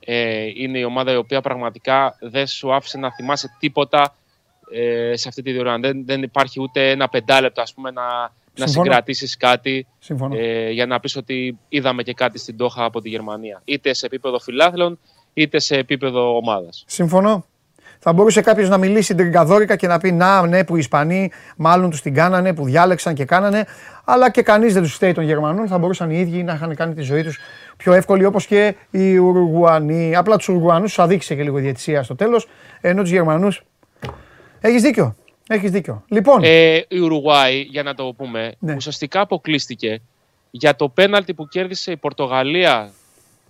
[0.00, 4.14] ε, είναι η ομάδα η οποία πραγματικά δεν σου άφησε να θυμάσαι τίποτα
[4.70, 5.92] ε, σε αυτή τη διοργάνωση.
[5.92, 8.84] Δεν, δεν υπάρχει ούτε ένα πεντάλεπτο ας πούμε, να, να Συμφωνώ.
[8.84, 10.36] συγκρατήσεις κάτι Συμφωνώ.
[10.36, 13.62] ε, για να πεις ότι είδαμε και κάτι στην Τόχα από τη Γερμανία.
[13.64, 14.98] Είτε σε επίπεδο φιλάθλων,
[15.34, 16.84] είτε σε επίπεδο ομάδας.
[16.86, 17.44] Συμφωνώ.
[18.08, 21.90] Θα μπορούσε κάποιος να μιλήσει τριγκαδόρικα και να πει Να, ναι, που οι Ισπανοί μάλλον
[21.90, 23.64] τους την κάνανε, που διάλεξαν και κάνανε.
[24.04, 25.68] Αλλά και κανείς δεν τους φταίει των Γερμανών.
[25.68, 27.38] Θα μπορούσαν οι ίδιοι να είχαν κάνει τη ζωή τους
[27.76, 30.16] πιο εύκολη όπως και οι Ουρουγουανοί.
[30.16, 32.48] Απλά τους Ουρουγουανούς τους αδείξε και λίγο η διαιτησία στο τέλος.
[32.80, 33.48] Ενώ τους Γερμανού.
[34.60, 35.16] Έχεις δίκιο.
[35.48, 36.02] Έχεις δίκιο.
[36.08, 38.74] Λοιπόν, Ε, η Ουρουγουάη, για να το πούμε, Ναι.
[38.74, 40.00] ουσιαστικά αποκλείστηκε
[40.50, 42.90] για το πέναλτι που κέρδισε η Πορτογαλία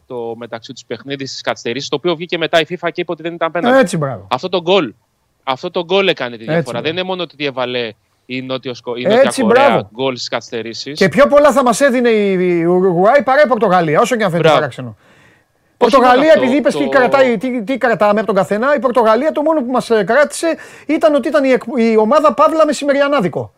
[0.06, 3.22] το μεταξύ τους παιχνίδι στις καθυστερήσεις, το οποίο βγήκε μετά η FIFA και είπε ότι
[3.22, 3.78] δεν ήταν πέναλτι.
[3.78, 4.26] έτσι μπράβο.
[4.30, 4.94] Αυτό το γκολ.
[5.44, 6.70] Αυτό το γκολ έκανε τη Έτσι, διαφορά.
[6.70, 6.84] μπράβο.
[6.86, 7.92] δεν είναι μόνο ότι έβαλε
[8.26, 9.88] η Νότια, η Έτσι, Νότια Κορέα μπράβο.
[9.94, 10.98] γκολ στις καθυστερήσεις.
[10.98, 14.48] Και πιο πολλά θα μας έδινε η Ουρουγουάη παρά η Πορτογαλία, όσο και αν φαίνεται
[14.48, 14.58] Μπράβο.
[14.60, 14.96] παράξενο.
[15.76, 18.78] Πορτογαλία, μόνο αυτό, επειδή είπες το- τι, κρατάει, τι, τι κρατάμε από τον καθένα, η
[18.78, 20.56] Πορτογαλία το μόνο που μας κράτησε
[20.86, 23.52] ήταν ότι ήταν η, εκ- η ομάδα Παύλα Μεσημεριανάδικο.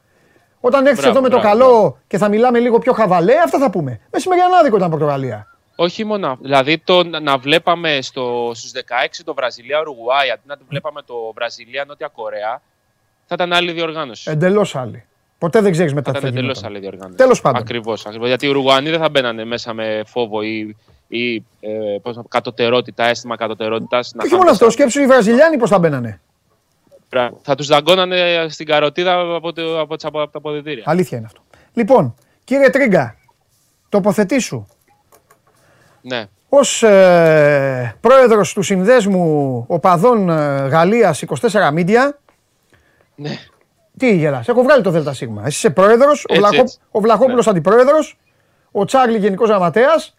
[0.60, 1.98] Όταν έρθεις Μπράβο, εδώ με το μπράβο, καλό μπράβο.
[2.06, 4.00] και θα μιλάμε λίγο πιο χαβαλέ, αυτά θα πούμε.
[4.12, 5.46] Μεσημεριανάδικο ήταν Πορτογαλία.
[5.80, 6.26] Όχι μόνο.
[6.28, 6.42] αυτό.
[6.42, 8.80] Δηλαδή το να να βλέπαμε στο, στους 16
[9.24, 12.62] το Βραζιλία Ουρουγουάη αντί να το βλέπαμε το Βραζιλία Νότια Κορέα,
[13.26, 14.30] θα ήταν άλλη διοργάνωση.
[14.30, 15.04] Εντελώς άλλη.
[15.38, 16.76] Ποτέ δεν ξέρεις μετά θα τι θα ήταν εντελώς γινόταν.
[16.76, 17.16] άλλη διοργάνωση.
[17.16, 17.60] Τέλος πάντων.
[17.60, 18.06] Ακριβώς.
[18.24, 20.76] Γιατί οι Ουρουγουανοί δεν θα μπαίνανε μέσα με φόβο ή,
[21.08, 21.70] ή ε,
[22.02, 24.12] πώς να πω, κατωτερότητα, αίσθημα κατωτερότητας.
[24.12, 26.20] Και όχι μόνο αυτό, σκέψου οι Βραζιλιάνοι πώς θα μπαίνανε.
[27.42, 30.82] Θα τους δαγκώνανε στην καροτίδα από, το, από, τις- από τα αποδητήρια.
[30.86, 31.40] Αλήθεια είναι αυτό.
[31.72, 32.14] Λοιπόν,
[32.44, 33.16] κύριε Τρίγκα,
[33.88, 34.66] τοποθετήσου.
[36.00, 36.24] Ναι.
[36.48, 41.36] Ως ε, πρόεδρος του Συνδέσμου Οπαδών ε, Γαλλίας 24
[41.74, 42.10] Media,
[43.14, 43.30] ναι.
[43.96, 45.06] τι γελάς, έχω βγάλει το ΔΣ.
[45.06, 46.78] Εσύ είσαι πρόεδρος, ο, Έτσι, Βλαχό, έτσι.
[46.90, 48.18] ο Βλαχόπουλος αντιπρόεδρος,
[48.72, 50.18] ο Τσάρλι γενικός γραμματέας,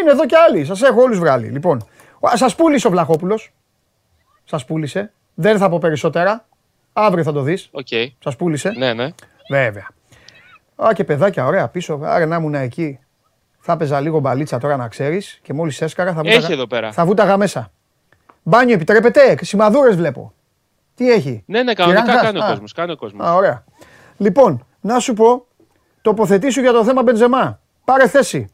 [0.00, 0.64] Είναι εδώ κι άλλοι.
[0.64, 1.46] Σας έχω όλους βγάλει.
[1.46, 1.86] Λοιπόν,
[2.34, 3.52] σας πούλησε ο Βλαχόπουλος.
[4.44, 5.12] Σας πούλησε.
[5.34, 6.46] Δεν θα πω περισσότερα.
[6.92, 7.70] Αύριο θα το δεις.
[7.72, 8.06] Okay.
[8.18, 8.72] Σας πούλησε.
[8.76, 9.08] Ναι, ναι.
[9.50, 9.88] Βέβαια.
[10.76, 12.00] Α, και παιδάκια, ωραία πίσω.
[12.02, 12.98] Άρα να ήμουν εκεί.
[13.66, 16.92] Θα έπαιζα λίγο μπαλίτσα τώρα να ξέρεις και μόλις έσκαρα θα βούταγα, Έχει εδώ πέρα.
[16.92, 17.70] θα βούταγα μέσα.
[18.42, 20.32] Μπάνιο επιτρέπεται, σημαδούρες βλέπω.
[20.94, 22.72] Τι έχει; Ναι, ναι, κανονικά κάνει ο κόσμος.
[22.72, 23.26] Κάνει ο κόσμος.
[23.26, 23.64] Α, ωραία.
[24.16, 25.46] Λοιπόν, να σου πω,
[26.02, 27.60] τοποθετήσου για το θέμα Μπεντζεμά.
[27.84, 28.48] Πάρε θέση.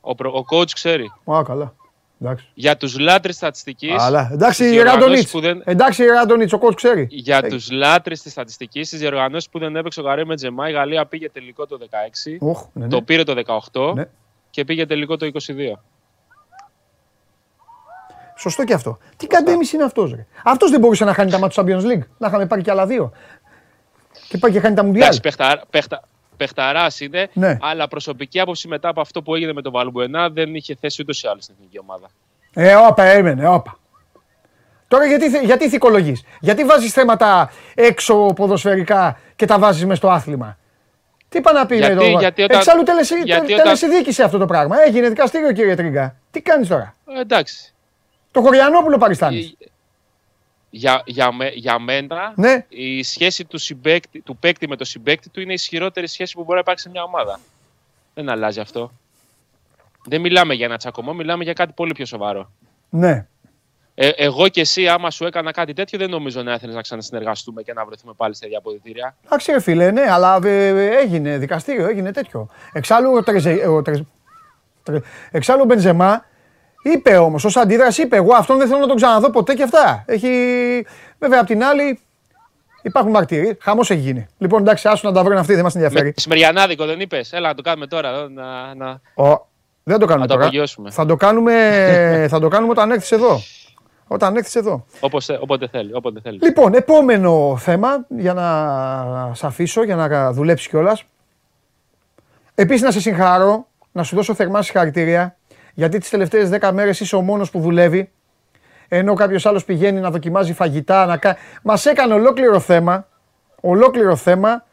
[0.00, 1.12] Ο, προ, ο coach ξέρει.
[1.32, 1.74] Α, καλά.
[2.22, 2.46] Εντάξει.
[2.54, 3.94] Για τους λάτρες στατιστικής.
[3.98, 5.28] Αλλά εντάξει, Ραντονίτ.
[5.38, 5.62] Δεν...
[5.64, 7.06] Εντάξει, Ραντονίτ, ο coach ξέρει.
[7.10, 7.48] Για ε...
[7.48, 11.06] τους λάτρες της στατιστικής, στι διοργανώσεις που δεν έπαιξε ο Γαρέ με Τζεμά, η Γαλλία
[11.06, 11.78] πήγε τελικό το
[12.26, 12.36] 16.
[12.38, 12.90] Οχ, ναι, ναι.
[12.90, 14.04] Το πήρε το 18 ναι.
[14.50, 15.78] και πήγε τελικό το 22.
[18.36, 18.98] Σωστό και αυτό.
[19.16, 22.06] Τι καντέμι είναι αυτός, Αυτός δεν μπορούσε να χάνει τα μάτια του Champions League.
[22.18, 23.12] Να είχαμε πάρει και άλλα δύο.
[24.28, 25.18] Και πάει και χάνει τα Μουντιάλ.
[26.42, 27.58] Παιχταράς είναι, ναι.
[27.60, 31.22] αλλά προσωπική άποψη μετά από αυτό που έγινε με τον Βαλμπουενά δεν είχε θέση ούτως
[31.22, 32.06] ή άλλως στην εθνική ομάδα.
[32.54, 33.78] Ε, όπα, έμενε, όπα.
[34.88, 40.58] Τώρα γιατί, γιατί θυκολογείς, γιατί βάζεις θέματα έξω ποδοσφαιρικά και τα βάζεις μέσα στο άθλημα;
[41.28, 42.18] Τι είπα να πει γιατί, εδώ.
[42.18, 44.82] Γιατί όταν, Εξάλλου τελεσυ, γιατί τελεσυδίκησε αυτό το πράγμα.
[44.86, 46.16] Έγινε δικαστήριο κύριε Τρίγκα.
[46.30, 47.74] Τι κάνεις τώρα; Ε, εντάξει.
[48.30, 49.46] Το Χωριανόπουλο παριστάνεις.
[49.46, 49.66] Ε,
[50.74, 52.66] για, για, για μένα ναι.
[52.68, 56.40] η σχέση του, συμπέκτη, του παίκτη με το συμπέκτη του είναι η ισχυρότερη σχέση που
[56.40, 57.40] μπορεί να υπάρξει σε μια ομάδα.
[58.14, 58.92] Δεν αλλάζει αυτό.
[60.04, 62.50] Δεν μιλάμε για ένα τσακωμό, μιλάμε για κάτι πολύ πιο σοβαρό.
[62.88, 63.26] Ναι.
[63.94, 67.62] Ε, εγώ και εσύ, άμα σου έκανα κάτι τέτοιο, δεν νομίζω να έθελες να ξανασυνεργαστούμε
[67.62, 69.16] και να βρεθούμε πάλι στα ίδια αποδητήρια.
[69.24, 72.48] Εντάξει, φίλε, ναι, αλλά ε, ε, έγινε δικαστήριο, έγινε τέτοιο.
[72.72, 75.00] Εξάλλου ο, Τρεζε, ο, Τρε,
[75.30, 76.24] Εξάλλου ο Μπενζεμά
[76.82, 80.04] Είπε όμως, ως αντίδραση είπε: Εγώ αυτόν δεν θέλω να τον ξαναδώ ποτέ και αυτά.
[80.06, 80.28] Έχει.
[81.18, 82.00] Βέβαια, απ' την άλλη
[82.82, 83.58] υπάρχουν μαρτύροι.
[83.60, 84.26] Χαμός έχει γίνει.
[84.38, 86.12] Λοιπόν, εντάξει, άσου να τα βρουν αυτοί, δεν μας ενδιαφέρει.
[86.16, 87.32] Μεσημεριανάδικο δεν είπες.
[87.32, 88.28] Έλα να το κάνουμε τώρα.
[88.28, 89.00] Να, να...
[89.24, 89.46] Ο,
[89.82, 90.50] δεν το κάνουμε τώρα.
[90.90, 93.40] θα, το κάνουμε, θα το κάνουμε όταν έρθεις εδώ.
[94.06, 94.84] Όταν έρθεις εδώ.
[95.00, 96.42] Όπως, όποτε, θέλει, όποτε θέλεις.
[96.42, 101.04] Λοιπόν, επόμενο θέμα για να σε αφήσω, για να δουλέψεις κιόλας.
[102.54, 105.36] Επίσης, να σε συγχαρώ, να σου δώσω θερμά συγχαρητήρια
[105.74, 108.10] γιατί τις τελευταίες 10 μέρες είσαι ο μόνος που δουλεύει.
[108.88, 111.06] Ενώ κάποιος άλλος πηγαίνει να δοκιμάζει φαγητά.
[111.06, 111.36] Να...
[111.62, 113.06] Μας έκανε ολόκληρο θέμα.
[113.60, 114.64] Ολόκληρο θέμα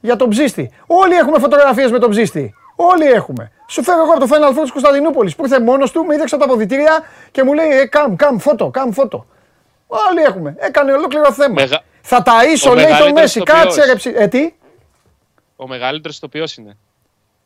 [0.00, 0.72] για τον ψήστη.
[0.86, 2.54] Όλοι έχουμε φωτογραφίες με τον ψήστη.
[2.76, 3.50] Όλοι έχουμε.
[3.68, 6.36] Σου φέρω εγώ από το Final Four τη Κωνσταντινούπολης που ήρθε μόνος του, με είδεξε
[6.36, 9.26] τα αποδητήρια και μου λέει: Ε, καμ, καμ, φώτο, καμ, φώτο.
[9.86, 10.54] Όλοι έχουμε.
[10.58, 11.54] Έκανε ολόκληρο θέμα.
[11.54, 11.82] Μεγα...
[12.00, 13.42] Θα ταΐσω, λέει το Μέση.
[13.42, 14.54] Κάτσε ρε Ε, τι;
[15.56, 16.76] Ο μεγαλύτερος ηθοποιό είναι.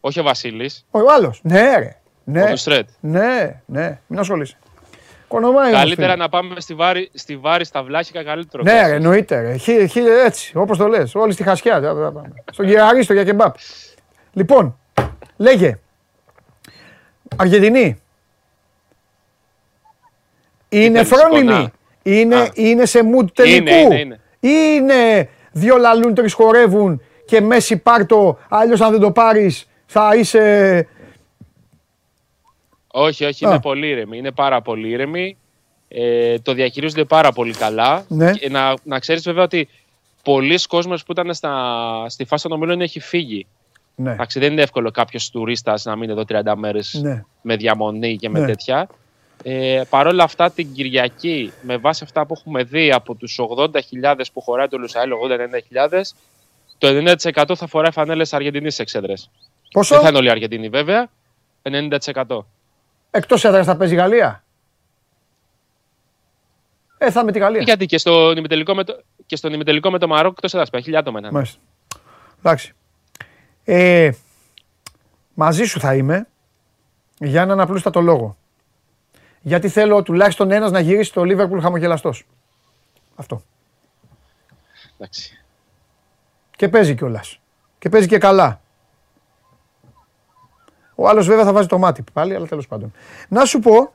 [0.00, 0.86] Όχι ο Βασίλης.
[0.90, 1.40] Ο άλλος.
[1.42, 1.96] Ναι, ρε.
[2.28, 2.52] Ναι,
[3.00, 4.56] ναι, ναι, μην ασχολείσαι.
[5.28, 8.62] Κονομάει Καλύτερα να πάμε στη βάρη, στη βάρη στα βλάχικα, καλύτερο.
[8.62, 9.40] Ναι, ρε, εννοείται.
[9.40, 9.56] Ρε.
[9.56, 11.14] Χι, χι, έτσι, όπως το λες.
[11.14, 11.82] Όλοι στη χασιά.
[12.52, 13.56] Στον Γεραρίστο για κεμπάπ.
[14.32, 14.78] Λοιπόν,
[15.36, 15.78] λέγε.
[17.36, 18.00] Αργεντινή.
[20.68, 21.72] Είναι φρόνιμη.
[22.02, 23.68] Είναι, είναι σε mood τελικού.
[23.68, 24.64] Είναι, είναι, είναι.
[24.74, 28.38] είναι δύο λαλούν, τρεις χορεύουν και μέση πάρτο.
[28.48, 30.86] Αλλιώς αν δεν το πάρεις θα είσαι
[32.98, 34.18] όχι, όχι, είναι πολύ ήρεμη.
[34.18, 35.36] Είναι πάρα πολύ ήρεμη.
[35.88, 38.04] Ε, το διαχειρίζονται πάρα πολύ καλά.
[38.08, 38.32] Ναι.
[38.32, 39.68] Και να, να ξέρεις βέβαια ότι
[40.22, 43.46] πολλοί κόσμοι που ήταν στα, στη φάση των ομίλων έχει φύγει.
[43.94, 44.12] Ναι.
[44.12, 47.24] Εντάξει, δεν είναι εύκολο κάποιος τουρίστας να μείνει εδώ 30 μέρες ναι.
[47.42, 48.46] με διαμονή και με ναι.
[48.46, 48.88] τέτοια.
[49.42, 53.70] Ε, Παρ' όλα αυτά, την Κυριακή, με βάση αυτά που έχουμε δει από τους 80.000
[54.32, 55.10] που χωράει το Λουσαήλ,
[55.90, 56.00] 80-90.000,
[56.78, 56.88] το
[57.42, 59.30] 90% θα φοράει φανέλες Αργεντινής εξέδρες.
[59.70, 61.08] Πόσο; Δεν θα είναι όλοι Αργεντινοί βέβαια.
[61.62, 62.46] 90%.
[63.16, 64.44] Εκτός έδρας θα παίζει η Γαλλία.
[66.98, 67.62] Ε, θα με τη Γαλλία.
[67.62, 70.86] Γιατί και στον ημιτελικό με το, και στον ημιτελικό με το Μαρόκο εκτός έδρας παίζει.
[70.86, 71.58] Χιλιά άτομα Μάλιστα.
[72.38, 72.72] Εντάξει.
[73.64, 74.10] Ε,
[75.34, 76.26] μαζί σου θα είμαι
[77.18, 78.36] για έναν απλούστατο λόγο.
[79.40, 82.26] Γιατί θέλω τουλάχιστον ένας να γυρίσει το Λίβερπουλ χαμογελαστός.
[83.14, 83.42] Αυτό.
[84.94, 85.44] Εντάξει.
[86.56, 87.40] Και παίζει κιόλας.
[87.78, 88.60] Και παίζει και καλά.
[90.96, 92.92] Ο άλλος βέβαια θα βάζει το μάτι πάλι, αλλά τέλος πάντων.
[93.28, 93.92] Να σου πω,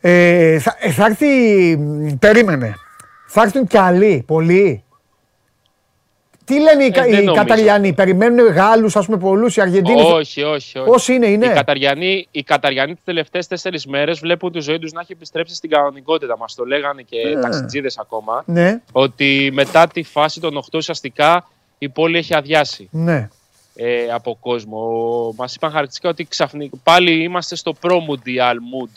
[0.00, 1.26] ε, θα, ε, θα έρθει.
[2.18, 2.74] Περίμενε.
[3.26, 4.82] Θα έρθουν κι άλλοι, πολλοί.
[6.44, 10.00] Τι λένε οι, ε, οι Καταριανοί, περιμένουν Γάλλους, ας πούμε, πολλούς, οι Αργεντίνοι.
[10.00, 10.78] Όχι, όχι.
[10.78, 10.90] όχι.
[10.90, 14.92] Όσοι είναι, είναι; Οι Καταριανοί, οι Καταριανοί τις τελευταίες τέσσερις μέρες βλέπουν τη ζωή τους
[14.92, 16.36] να έχει επιστρέψει στην κανονικότητα.
[16.38, 17.40] Μας το λέγανε και ε.
[17.40, 18.42] ταξιτζίδες ακόμα.
[18.46, 18.80] Ναι.
[18.92, 21.48] Ότι μετά τη φάση των 8 ουσιαστικά
[21.78, 22.88] η πόλη έχει αδειάσει.
[22.90, 23.28] Ναι
[23.80, 24.80] ε, από κόσμο.
[25.36, 28.90] Μας είπαν χαρακτηριστικά ότι ξαφνικά πάλι είμαστε στο pro-mundial mood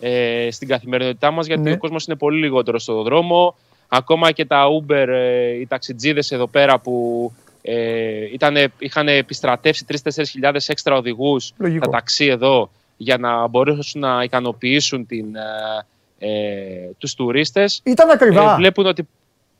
[0.00, 1.72] ε, στην καθημερινότητά μας, γιατί ναι.
[1.72, 3.56] ο κόσμος είναι πολύ λιγότερο στο δρόμο.
[3.88, 7.32] Ακόμα και τα Uber, ε, οι ταξιτζίδες εδώ πέρα που
[7.64, 11.84] Ε, ήτανε, είχαν επιστρατεύσει 3-4 χιλιάδες έξτρα οδηγούς Λογικό.
[11.84, 17.80] τα ταξί εδώ για να μπορέσουν να ικανοποιήσουν την, ε, ε, τους τουρίστες.
[17.84, 18.52] Ήταν ακριβά.
[18.52, 19.08] Ε, βλέπουν ότι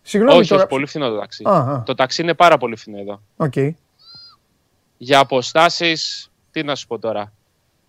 [0.03, 0.61] Συγγνώμη όχι, τώρα.
[0.63, 1.43] όχι, πολύ φθηνό το ταξί.
[1.47, 1.83] Α, α.
[1.87, 3.21] Το ταξί είναι πάρα πολύ φθηνό εδώ.
[3.37, 3.55] Οκ.
[5.05, 7.33] Για αποστάσεις, τι να σου πω τώρα.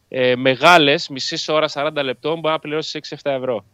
[0.10, 3.65] Ε, μεγάλες, μισή ώρα, 40 λεπτών, μπορεί να πληρώσεις 6-7 ευρώ.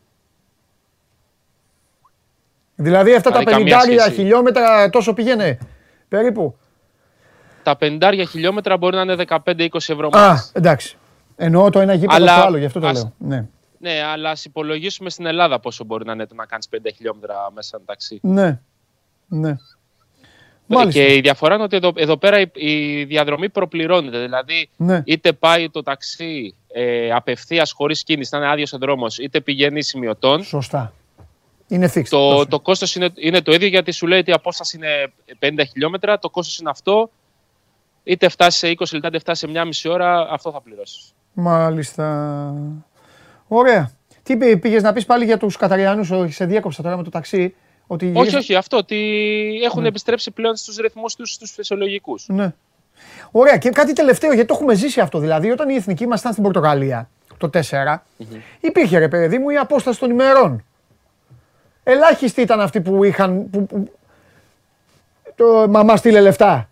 [2.76, 4.12] Δηλαδή αυτά τα Δηλαδή, καμία 50 σχέση.
[4.16, 5.58] χιλιόμετρα τόσο πήγαινε.
[6.08, 6.56] Περίπου.
[7.64, 10.52] Τα 50 χιλιόμετρα μπορεί να είναι 15-20 ευρώ Α, μας.
[10.56, 10.98] εντάξει.
[11.36, 13.14] Εννοώ το ένα γήπεδο Αλλά στο άλλο, γι' αυτό το ας- λέω.
[13.18, 13.46] Ναι.
[13.80, 17.36] Ναι, αλλά ας υπολογίσουμε στην Ελλάδα πόσο μπορεί να είναι το να κάνεις 5 χιλιόμετρα
[17.54, 18.20] μέσα ένα ταξί.
[18.22, 18.60] Ναι.
[19.28, 19.56] Ναι.
[20.78, 21.02] Μάλιστα.
[21.02, 24.20] Και η διαφορά είναι ότι εδώ, εδώ πέρα η, η διαδρομή προπληρώνεται.
[24.20, 25.02] Δηλαδή, Ναι.
[25.06, 29.82] είτε πάει το ταξί ε, απευθείας χωρίς κίνηση, να είναι άδειος ο δρόμος, είτε πηγαίνει
[29.84, 30.44] σημειωτών.
[30.44, 30.94] Σωστά.
[31.68, 32.08] Είναι fixed.
[32.10, 32.46] Το, τόσο.
[32.46, 35.12] το κόστος είναι, είναι το ίδιο γιατί σου λέει ότι η απόσταση είναι
[35.62, 37.10] 50 χιλιόμετρα, το κόστος είναι αυτό.
[38.04, 41.14] Είτε φτάσει σε 20 λεπτά, είτε φτάσει σε μια μισή ώρα, αυτό θα πληρώσεις.
[41.34, 42.54] Μάλιστα.
[43.48, 43.92] Ωραία.
[44.24, 47.56] Τι πήγες να πεις πάλι για τους Καταριανούς, όχι σε διέκοψα τώρα με το ταξί.
[47.92, 48.98] Ότι Όχι, γυρίζα- όχι, αυτό ότι
[49.64, 52.16] έχουν επιστρέψει πλέον στους ρυθμούς τους τους φυσιολογικού.
[52.28, 52.54] Ναι.
[53.32, 53.58] Ωραία.
[53.58, 55.20] Και κάτι τελευταίο, γιατί το έχουμε ζήσει αυτό.
[55.20, 58.04] Δηλαδή, όταν η εθνική μα ήταν στην Πορτογαλία το 4,
[58.60, 60.64] υπήρχε ρε παιδί μου η απόσταση των ημερών.
[61.84, 63.50] Ελάχιστοι ήταν αυτοί που είχαν.
[63.50, 63.92] Που, που,
[65.36, 66.70] το μαμά στείλε λεφτά.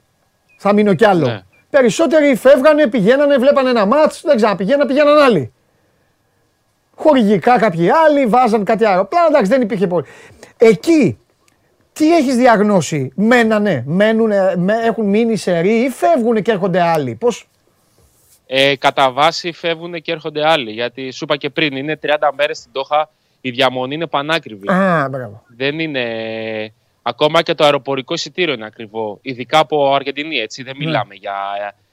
[0.58, 1.28] Θα μείνω κι άλλο.
[1.28, 1.42] Ναι.
[1.70, 5.52] Περισσότεροι φεύγανε, πηγαίνανε, βλέπανε ένα μάτς, δεν ξαναπηγαίναν, πηγαίναν άλλοι.
[6.96, 9.06] Χορηγικά κάποιοι άλλοι, βάζαν κάτι άλλο.
[9.06, 10.06] Πλάνα εντάξει, δεν υπήρχε πολύ.
[10.58, 11.18] Εκεί,
[11.94, 17.16] τι έχεις διαγνώσει, μένανε, μένουνε, με, έχουν μείνει σε ρί ή φεύγουν και έρχονται άλλοι;
[17.16, 17.50] Πώς,
[18.50, 20.72] Ε, κατά βάση φεύγουν και έρχονται άλλοι.
[20.72, 23.10] Γιατί σου είπα και πριν, είναι 30 μέρες στην Τόχα,
[23.42, 24.72] η διαμονή είναι πανάκριβη.
[24.72, 25.44] Α, μπράβο.
[25.58, 26.04] Δεν είναι.
[27.02, 29.20] Ακόμα και το αεροπορικό εισιτήριο είναι ακριβό.
[29.22, 30.64] Ειδικά από Αργεντινή, έτσι.
[30.64, 31.34] Δεν μιλάμε για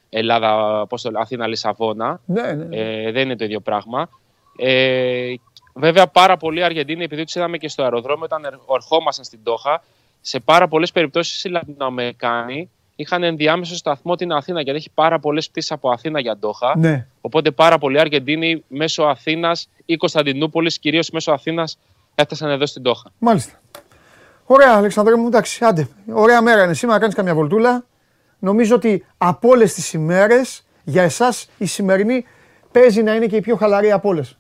[0.09, 2.21] Ελλάδα, πώς το λέω, Αθήνα, Λισαβόνα.
[2.25, 2.77] Ναι, ναι.
[2.77, 4.09] Ε, δεν είναι το ίδιο πράγμα.
[4.59, 5.35] Ε,
[5.75, 9.83] βέβαια, πάρα πολλοί Αργεντίνοι, επειδή τους είδαμε και στο αεροδρόμιο όταν ερ- ερχόμασταν στην Τόχα,
[10.21, 15.51] σε πάρα πολλές περιπτώσεις οι Λατινοαμερικάνοι είχαν ενδιάμεσο σταθμό την Αθήνα, γιατί έχει πάρα πολλές
[15.51, 16.79] πτήσεις από Αθήνα για Τόχα.
[16.79, 17.07] ναι.
[17.21, 21.79] Οπότε πάρα πολλοί Αργεντίνοι μέσω Αθήνας ή Κωνσταντινούπολης, κυρίως μέσω Αθήνας,
[22.15, 23.11] έφτασαν εδώ στην Τόχα.
[23.19, 23.53] Μάλιστα.
[24.47, 25.89] Ωραία, Αλεξανδρέ μου, εντάξει, άντε.
[26.13, 27.85] Ωραία μέρα είναι σήμερα, κάνεις καμιά βολτούλα.
[28.39, 32.25] Νομίζω ότι από όλες τις ημέρες, για εσάς η σημερινή
[32.73, 34.39] παίζει να είναι και η πιο χαλαρή από όλες.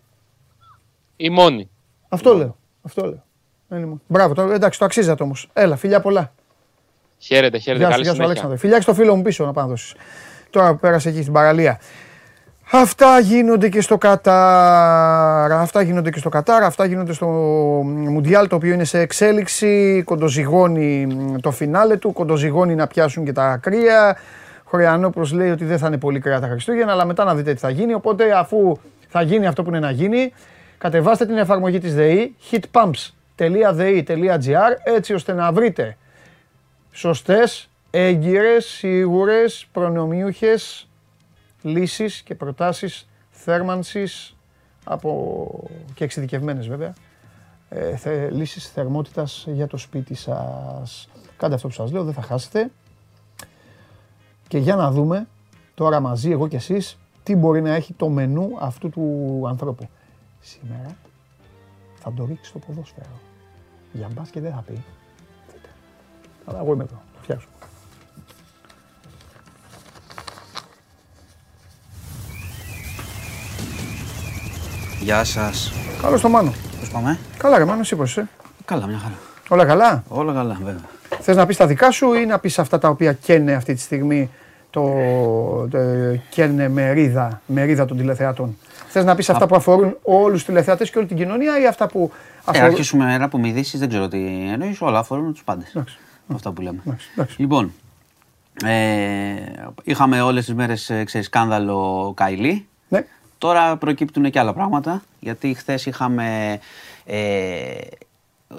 [1.17, 1.71] Η μόνη.
[2.09, 2.57] Αυτό λέω.
[2.83, 3.25] Αυτό λέω.
[3.69, 4.01] Δεν είναι μόνο.
[4.07, 5.51] Μπράβο, το, εντάξει, το αξίζατε όμως.
[5.53, 6.33] Έλα, φιλιά πολλά.
[7.19, 7.85] Χαίρετε, χαίρετε.
[7.85, 8.25] Γεια σου, Καλή γεια σου, συνέχεια.
[8.25, 8.57] Αλέξανδρε.
[8.59, 9.95] Φιλιά και στο φίλο μου πίσω να πάω να δώσεις.
[10.51, 11.81] Τώρα που πέρασε εκεί στην παραλία.
[12.71, 15.53] Αυτά γίνονται και στο Κατάρ.
[15.53, 16.63] Αυτά γίνονται και στο Κατάρ.
[16.63, 17.27] Αυτά γίνονται στο
[17.85, 20.03] Μουντιάλ το οποίο είναι σε εξέλιξη.
[20.05, 22.13] Κοντοζυγώνει μ, το φινάλε του.
[22.13, 24.17] Κοντοζυγώνει να πιάσουν και τα κρύα.
[24.65, 27.61] Χωριανόπουλος λέει ότι δεν θα είναι πολύ κρύα τα Χριστούγεννα, αλλά μετά να δείτε τι
[27.61, 27.95] θα γίνει.
[27.95, 28.79] Οπότε αφού
[29.09, 30.33] θα γίνει αυτό που είναι να γίνει,
[30.85, 32.97] κατεβάστε την εφαρμογή της ΔΕΗ hitpumps.de.gr
[34.85, 35.97] έτσι ώστε να βρείτε
[36.91, 40.89] σωστές, έγκυρες, σίγουρες, προνομιούχες
[41.63, 44.37] λύσεις και προτάσεις θέρμανσης
[44.85, 45.49] από
[45.95, 46.95] και εξειδικευμένες βέβαια
[47.69, 51.09] ε, θε, λύσεις θερμότητας για το σπίτι σας.
[51.37, 52.71] Κάντε αυτό που σας λέω, δεν θα χάσετε.
[54.49, 55.27] Και για να δούμε
[55.75, 59.89] τώρα μαζί εγώ και εσείς τι μπορεί να έχει το μενού αυτού του ανθρώπου.
[60.45, 60.97] Σήμερα
[62.03, 63.21] θα το ρίξει στο ποδόσφαιρο.
[63.93, 64.73] Για μπάσκετ δεν θα πει.
[65.53, 65.69] Δείτε.
[66.45, 67.03] Αλλά εγώ είμαι εδώ.
[67.13, 67.49] Το φτιάξω.
[75.01, 75.73] Γεια σας.
[76.03, 76.53] Καλώς το Μάνο.
[76.81, 78.29] Πώς πάμε; Καλά ρε Μάνο, εσύ πώς είσαι;
[78.65, 79.15] Καλά, μια χαρά.
[79.49, 80.89] Όλα καλά; Όλα καλά, βέβαια.
[81.21, 83.81] Θες να πεις τα δικά σου ή να πεις αυτά τα οποία καίνε αυτή τη
[83.81, 84.31] στιγμή
[84.71, 84.83] το,
[85.71, 85.79] το
[86.31, 88.57] καίνε μερίδα, μερίδα των τηλεθεατών;
[88.95, 91.87] Θες να πεις αυτά που αφορούν όλους τους τηλεθεατές και όλη την κοινωνία ή αυτά
[91.87, 92.69] που Ε, αφορούν...
[92.69, 95.69] αρχίσουμε ένα που με ειδήσεις, δεν ξέρω τι εννοείς, όλα αφορούν τους πάντες.
[95.69, 95.99] Εντάξει.
[96.35, 96.83] Αυτά που λέμε.
[96.87, 97.41] Εντάξει, εντάξει.
[97.41, 97.73] Λοιπόν,
[98.65, 99.35] ε,
[99.83, 102.67] είχαμε όλες τις μέρες, ε, ξέρεις, σκάνδαλο Καϊλή.
[102.89, 103.05] Ναι.
[103.39, 106.59] Τώρα προκύπτουν και άλλα πράγματα, γιατί χθες είχαμε,
[107.05, 107.75] ε,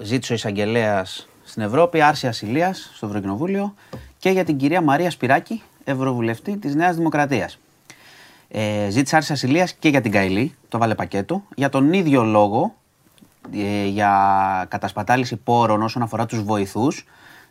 [0.02, 3.74] ζήτησε ο εισαγγελέας στην Ευρώπη άρση ασυλία στο Ευρωκοινοβούλιο
[4.18, 7.58] και για την κυρία Μαρία Σπυράκη, Ευρωβουλευτή της Νέας Δημοκρατίας.
[8.48, 12.74] Ε, ζήτησε άρσης ασυλίας και για την Καηλή, το βάλε πακέτο, για τον ίδιο λόγο,
[13.54, 14.10] ε, για
[14.68, 17.04] κατασπατάληση πόρων όσον αφορά τους βοηθούς.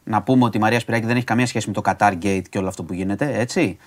[0.03, 2.57] Να πούμε ότι η Μαρία Σπυράκη δεν έχει καμία σχέση με το Qatar Gate και
[2.57, 3.77] όλο αυτό που γίνεται, έτσι.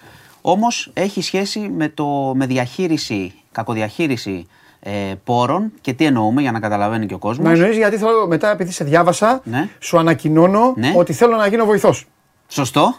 [0.40, 4.46] Όμως έχει σχέση με, το, με διαχείριση, κακοδιαχείριση
[4.80, 7.46] ε, πόρων και τι εννοούμε για να καταλαβαίνει και ο κόσμος.
[7.46, 9.68] Να εννοείς γιατί θέλω μετά επειδή σε διάβασα, Ναι.
[9.78, 10.92] σου ανακοινώνω Ναι.
[10.96, 12.06] ότι θέλω να γίνω βοηθός.
[12.48, 12.94] Σωστό.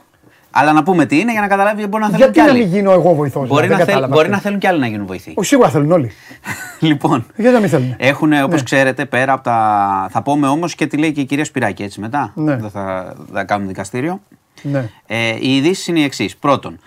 [0.51, 2.59] Αλλά να πούμε τι είναι για να καταλάβει μπορεί να θέλουν Γιατί κι να άλλοι.
[2.59, 3.47] μην γίνω εγώ βοηθός.
[3.47, 5.33] Μπορεί, να, θέλ, μπορεί να θέλουν κι άλλοι να γίνουν βοηθοί.
[5.39, 6.11] Σίγουρα θέλουν όλοι.
[6.79, 8.63] λοιπόν, Γιατί να μην θέλουν; έχουν όπως Ναι.
[8.63, 10.07] ξέρετε πέρα από τα.
[10.11, 12.31] Θα πούμε όμως και τι λέει και η κυρία Σπυράκη έτσι μετά.
[12.35, 12.55] Ναι.
[12.55, 14.21] Δεν θα, δεν θα κάνουμε δικαστήριο.
[14.61, 14.89] Ναι.
[15.07, 16.35] Ε, οι ειδήσεις είναι οι εξής.
[16.37, 16.79] Πρώτον,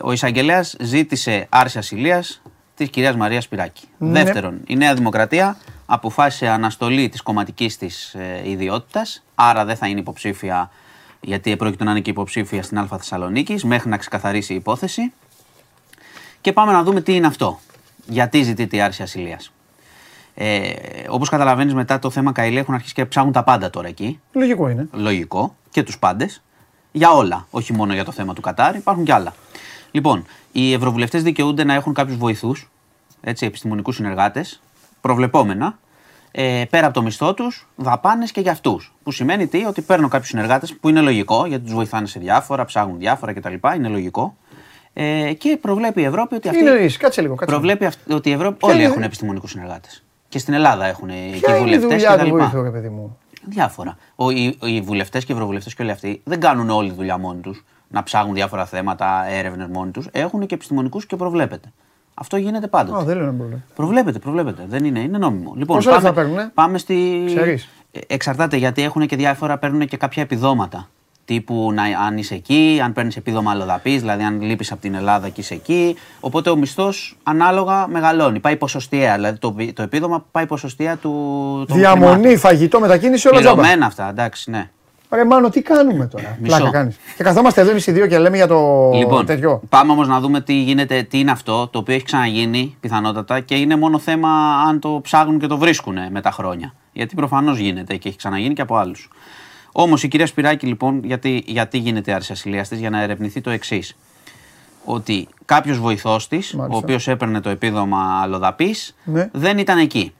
[0.00, 2.42] ο εισαγγελέας ζήτησε άρσης ασυλίας
[2.74, 3.84] της κυρίας Μαρίας Σπυράκη.
[3.98, 4.22] Ναι.
[4.22, 5.56] Δεύτερον, η Νέα Δημοκρατία
[5.86, 10.70] αποφάσισε αναστολή της κομματικής της ε, ιδιότητας, άρα δεν θα είναι υποψήφια,
[11.20, 15.12] γιατί πρόκειται να είναι και υποψήφια στην Α Θεσσαλονίκης, μέχρι να ξεκαθαρίσει η υπόθεση.
[16.40, 17.58] Και πάμε να δούμε τι είναι αυτό.
[18.06, 19.52] Γιατί ζητείται η άρση ασυλίας.
[20.34, 20.72] Ε,
[21.08, 24.20] Όπως καταλαβαίνεις, μετά το θέμα Καηλή έχουν αρχίσει και ψάχνουν τα πάντα τώρα εκεί.
[24.32, 24.88] Λογικό είναι.
[24.92, 25.56] Λογικό.
[25.70, 26.42] Και τους πάντες.
[26.92, 27.46] Για όλα.
[27.50, 29.34] Όχι μόνο για το θέμα του Κατάρ, υπάρχουν και άλλα.
[29.90, 32.70] Λοιπόν, οι ευρωβουλευτές δικαιούνται να έχουν κάποιους βοηθούς,
[33.20, 34.60] επιστημονικούς συνεργάτες,
[35.00, 35.78] προβλεπόμενα,
[36.30, 38.94] ε, πέρα από το μισθό τους, δαπάνες και για αυτούς.
[39.02, 42.64] Που σημαίνει τι, ότι παίρνω κάποιους συνεργάτες, που είναι λογικό, γιατί τους βοηθάνε σε διάφορα,
[42.64, 43.54] ψάχνουν διάφορα κτλ.
[43.76, 44.36] Είναι λογικό.
[44.92, 46.60] Ε, και προβλέπει η Ευρώπη ότι αυτή.
[46.60, 47.34] Είναι εις, κάτσε λίγο.
[47.34, 47.54] Κάτσε.
[47.54, 48.56] Προβλέπει αυ- ότι η Ευρώπη.
[48.56, 50.02] Ποια όλοι είναι- έχουν επιστημονικούς συνεργάτες.
[50.28, 52.30] Και στην Ελλάδα έχουν εκεί Ποια είναι η βουλευτές δουλειά του κτλ.
[52.36, 53.96] βοηθού, ρε παιδί μου; Διάφορα.
[54.14, 57.18] Ο, οι, οι βουλευτές και οι ευρωβουλευτές και όλοι αυτοί δεν κάνουν όλη τη δουλειά
[57.18, 60.08] μόνοι τους, να ψάχνουν διάφορα θέματα, έρευνες μόνοι τους.
[60.12, 61.72] Έχουν και επιστημονικούς και προβλέπεται.
[62.20, 62.98] Αυτό γίνεται πάντοτε.
[62.98, 63.62] Α, δεν λέω να μπορεί.
[63.74, 64.64] Προβλέπεται, προβλέπεται.
[64.68, 65.52] Δεν είναι, είναι νόμιμο.
[65.56, 67.22] Λοιπόν, Πόσα πάμε, λεφτά παίρνουνε; πάμε στη.
[67.26, 67.68] Ξέρεις.
[67.92, 70.88] Ε, Εξαρτάται γιατί έχουν και διάφορα, παίρνουν και κάποια επιδόματα.
[71.24, 75.28] Τύπου να, αν είσαι εκεί, αν παίρνεις επίδομα αλλοδαπής, δηλαδή αν λείπεις από την Ελλάδα
[75.28, 75.96] και είσαι εκεί.
[76.20, 78.40] Οπότε ο μισθός ανάλογα μεγαλώνει.
[78.40, 79.14] Πάει ποσοστιαία.
[79.14, 81.10] Δηλαδή το, το επίδομα πάει ποσοστιαία του.
[81.68, 82.38] των Διαμονή, χρημάτων.
[82.38, 83.54] φαγητό, μετακίνηση, όλα τζάμπα.
[83.54, 84.70] Πληρωμένα αυτά, εντάξει, ναι.
[85.10, 86.56] Ρε Μάνο, τι κάνουμε τώρα; Μισό.
[86.56, 86.96] Πλάκα κάνεις.
[87.16, 89.60] Και καθόμαστε εδώ εμείς οι δύο και λέμε για το Λοιπόν, τέτοιο.
[89.68, 93.54] πάμε όμως να δούμε τι γίνεται, τι είναι αυτό, το οποίο έχει ξαναγίνει πιθανότατα και
[93.54, 96.74] είναι μόνο θέμα αν το ψάχνουν και το βρίσκουν με τα χρόνια.
[96.92, 99.10] Γιατί προφανώς γίνεται και έχει ξαναγίνει και από άλλους.
[99.72, 103.50] Όμως η κυρία Σπυράκη, λοιπόν, γιατί, γιατί γίνεται άρση ασυλία τη, για να ερευνηθεί το
[103.50, 103.96] εξής.
[104.84, 106.78] Ότι κάποιος βοηθός της, ο Μάλιστα.
[106.78, 108.74] οποίος έπαιρνε το επίδομα αλλοδαπή,
[109.04, 109.28] Ναι.
[109.32, 110.12] δεν ήταν εκεί.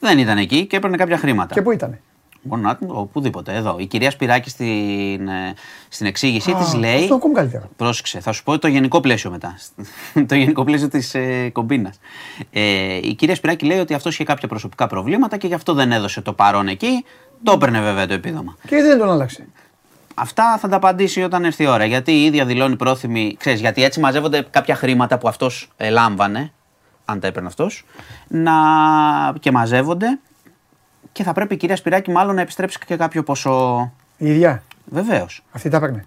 [0.00, 1.54] Δεν ήταν εκεί και έπαιρνε κάποια χρήματα.
[1.54, 2.00] Και πού ήτανε;
[2.42, 3.54] Μόνο να οπουδήποτε.
[3.54, 3.76] Εδώ.
[3.78, 5.54] Η κυρία Σπυράκη στην, ε,
[5.88, 7.02] στην εξήγησή Α, της λέει.
[7.02, 7.68] Αυτό ακόμη καλύτερα.
[7.76, 9.58] Πρόσεξε, θα σου πω το γενικό πλαίσιο μετά.
[10.28, 11.98] το γενικό πλαίσιο της ε, κομπίνας.
[12.50, 15.92] Ε, η κυρία Σπυράκη λέει ότι αυτό είχε κάποια προσωπικά προβλήματα και γι' αυτό δεν
[15.92, 17.04] έδωσε το παρόν εκεί.
[17.42, 18.56] Το έπαιρνε βέβαια το επίδομα.
[18.68, 19.46] Και δεν τον άλλαξε.
[20.14, 21.84] Αυτά θα τα απαντήσει όταν έρθει η ώρα.
[21.84, 23.36] Γιατί η ίδια δηλώνει πρόθυμη.
[23.38, 26.52] Ξέρεις, γιατί έτσι μαζεύονται κάποια χρήματα που αυτός λάμβανε,
[27.04, 27.84] αν τα έπαιρνε αυτός,
[28.28, 28.52] να...
[29.40, 30.18] και μαζεύονται.
[31.12, 33.92] Και θα πρέπει η κυρία Σπυράκη μάλλον να επιστρέψεις και κάποιο ποσό.
[34.16, 34.62] Η ίδια.
[34.84, 35.42] Βεβαίως.
[35.52, 36.06] Αυτή τα έπαιρνε.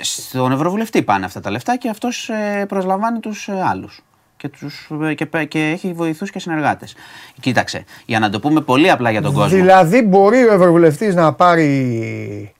[0.00, 2.30] Στον Ευρωβουλευτή πάνε αυτά τα λεφτά και αυτός
[2.68, 4.00] προσλαμβάνει τους άλλους.
[4.36, 6.94] Και, τους, ε, και, πε- και έχει βοηθούς και συνεργάτες.
[7.40, 9.56] Κοίταξε, για να το πούμε πολύ απλά για τον κόσμο.
[9.56, 12.52] Δηλαδή μπορεί ο Ευρωβουλευτής να πάρει.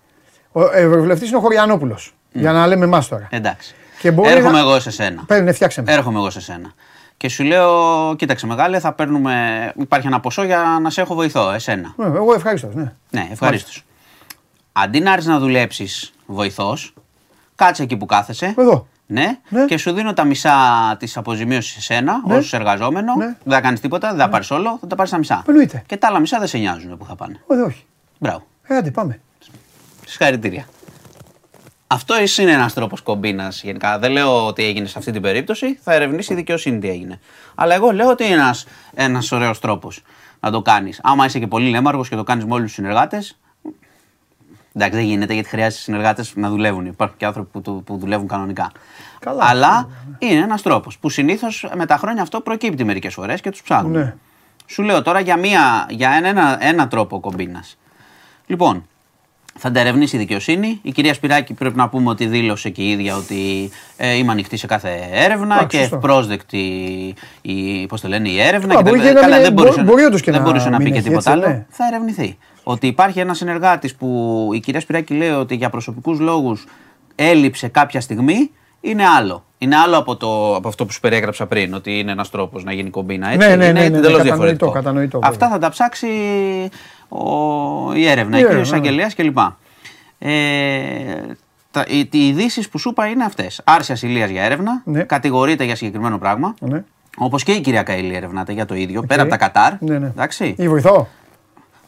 [0.53, 2.15] Ο Ευρωβουλευτής είναι ο Χωριανόπουλος.
[2.33, 3.29] Για να λέμε εμάς τώρα.
[3.31, 3.75] Εντάξει.
[4.01, 5.25] Και μπορεί Έρχομαι να- εγώ σε σένα.
[5.27, 5.93] Παίρνει, φτιάξε με.
[5.93, 6.73] Έρχομαι εγώ σε σένα.
[7.17, 9.73] Και σου λέω, κοίταξε μεγάλε, θα παίρνουμε.
[9.77, 11.95] Υπάρχει ένα ποσό για να σε έχω βοηθό, εσένα.
[11.97, 12.71] Ναι, εγώ ευχαριστώ.
[12.75, 12.93] Ναι.
[13.11, 13.85] Ναι, ευχαρίστως.
[14.73, 16.95] Αντί να έρθεις να δουλέψεις βοηθός,
[17.55, 18.55] κάτσε εκεί που κάθεσαι.
[18.59, 18.87] Εδώ.
[19.07, 19.65] Ναι, Ναι.
[19.65, 20.55] και σου δίνω τα μισά
[20.99, 22.37] της αποζημίωσης σε σένα, Ναι.
[22.37, 23.15] ως εργαζόμενο.
[23.17, 23.25] Ναι.
[23.25, 25.43] Δεν θα κάνεις τίποτα, δεν θα πάρεις όλο, θα τα πάρεις τα μισά.
[25.49, 25.83] Εννοείται.
[25.87, 27.41] Και τα άλλα μισά δεν σε νοιάζουν που θα πάνε.
[27.47, 27.85] Όχι, όχι.
[28.19, 28.47] Μπράβο.
[28.63, 29.21] Ε, άντε, πάμε.
[30.07, 30.67] Συγχαρητήρια.
[31.87, 33.99] Αυτό είναι ένας τρόπος κομπίνας γενικά.
[33.99, 35.79] Δεν λέω ότι έγινε σε αυτή την περίπτωση.
[35.83, 37.21] Θα ερευνήσει η δικαιοσύνη τι έγινε.
[37.55, 40.03] Αλλά εγώ λέω ότι είναι ένας ένας ωραίος τρόπος
[40.41, 41.01] να το κάνεις.
[41.03, 43.39] Άμα είσαι και πολύ λέμαργος και το κάνεις με όλους τους συνεργάτες.
[44.75, 46.87] Εντάξει, δεν γίνεται γιατί χρειάζεται συνεργάτες να δουλεύουν.
[46.87, 48.73] Υπάρχουν και άνθρωποι που, του- που δουλεύουν κανονικά.
[49.19, 49.89] Καλά, Αλλά
[50.19, 53.93] είναι ένας τρόπος που συνήθως με τα χρόνια αυτό προκύπτει μερικές φορές και τους ψάχνουν.
[53.93, 54.15] Ναι.
[54.67, 57.79] Σου λέω τώρα για, μία, για ένα, ένα, ένα τρόπο κομπίνας.
[58.47, 58.87] Λοιπόν,
[59.59, 60.79] θα τα ερευνήσει η δικαιοσύνη.
[60.83, 64.57] Η κυρία Σπυράκη πρέπει να πούμε ότι δήλωσε και η ίδια ότι ε, είμαι ανοιχτή
[64.57, 65.97] σε κάθε έρευνα Εντάξει, και σωστό.
[65.97, 66.59] ευπρόσδεκτη
[67.43, 68.75] η, πώς το λένε, η έρευνα.
[68.75, 70.41] Α, και μπορεί δεν, και να καλά, μην- δεν μπορούσε, μπο- μπορεί όντως και δεν
[70.41, 71.55] να μπορούσε να, μην πει και έχει τίποτα έτσι, άλλο.
[71.55, 71.67] ναι.
[71.69, 72.39] Θα ερευνηθεί.
[72.63, 76.65] Ότι υπάρχει ένας συνεργάτης που η κυρία Σπυράκη λέει ότι για προσωπικούς λόγους
[77.15, 78.51] έλειψε κάποια στιγμή,
[78.81, 79.45] είναι άλλο.
[79.59, 82.73] Είναι άλλο από, το, από αυτό που σου περιέγραψα πριν, ότι είναι ένας τρόπος να
[82.73, 83.27] γίνει κομπίνα.
[83.33, 83.49] Έτσι.
[83.49, 84.71] Ναι, ναι, είναι ναι, ναι, ναι, εντελώς κατανοητό, διαφορετικό.
[84.71, 85.49] κατανοητό, Αυτά βέβαια.
[85.49, 86.07] θα τα ψάξει
[87.09, 89.39] ο, η έρευνα, Η εκεί ο έρευνα, εισαγγελέας κλπ.
[90.19, 90.31] Ε,
[91.71, 93.61] τα, οι, οι ειδήσεις που σου είπα είναι αυτές.
[93.65, 95.03] Άρση ασυλία για έρευνα, Ναι.
[95.03, 96.55] κατηγορείται για συγκεκριμένο πράγμα.
[96.61, 96.85] Ναι.
[97.17, 99.73] Όπως και η κυρία Καηλή ερευνάται για το ίδιο, πέρα από τα Κατάρ.
[99.81, 100.07] Ναι, ναι.
[100.07, 100.55] Εντάξει.
[100.59, 101.09] Ή βοηθό.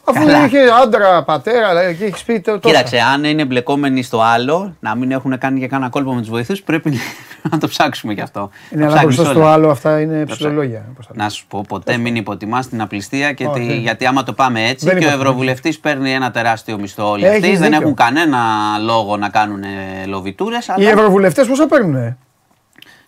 [0.09, 0.45] Αφού Καλά.
[0.45, 2.73] είχε άντρα, πατέρα και έχεις πει το- τόσα.
[2.75, 6.29] Κοίταξε, αν είναι εμπλεκόμενοι στο άλλο, να μην έχουν κάνει και κανένα κόλπο με τους
[6.29, 6.93] βοηθούς, πρέπει
[7.51, 8.49] να το ψάξουμε κι αυτό.
[8.71, 9.53] Είναι Να αλλά ψάχνεις μπροστά στο όλα.
[9.53, 10.35] άλλο αυτά είναι ψάξω.
[10.35, 10.85] ψηλολόγια.
[10.95, 11.23] πώς θα λέω.
[11.23, 14.33] Να σου πω, ποτέ μην υποτιμάς την απληστία και Όχι, τη- δεν- γιατί άμα το
[14.33, 15.13] πάμε έτσι δεν και ο υποτιμάς.
[15.19, 17.09] Ευρωβουλευτής παίρνει ένα τεράστιο μισθό.
[17.09, 17.77] Όλοι Έχεις αυτοί δεν δίκιο.
[17.81, 18.37] έχουν κανένα
[18.83, 19.63] λόγο να κάνουν
[20.07, 20.67] λοβιτούρες.
[20.67, 20.89] Οι Αλλά...
[20.89, 22.17] ευρωβουλευτές πόσα παίρνουν.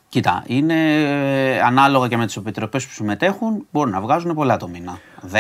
[0.10, 4.68] Κοίτα, είναι ε, ανάλογα και με τις επιτροπές που συμμετέχουν, μπορούν να βγάζουν πολλά το
[4.68, 4.98] μήνα.
[5.32, 5.38] 10,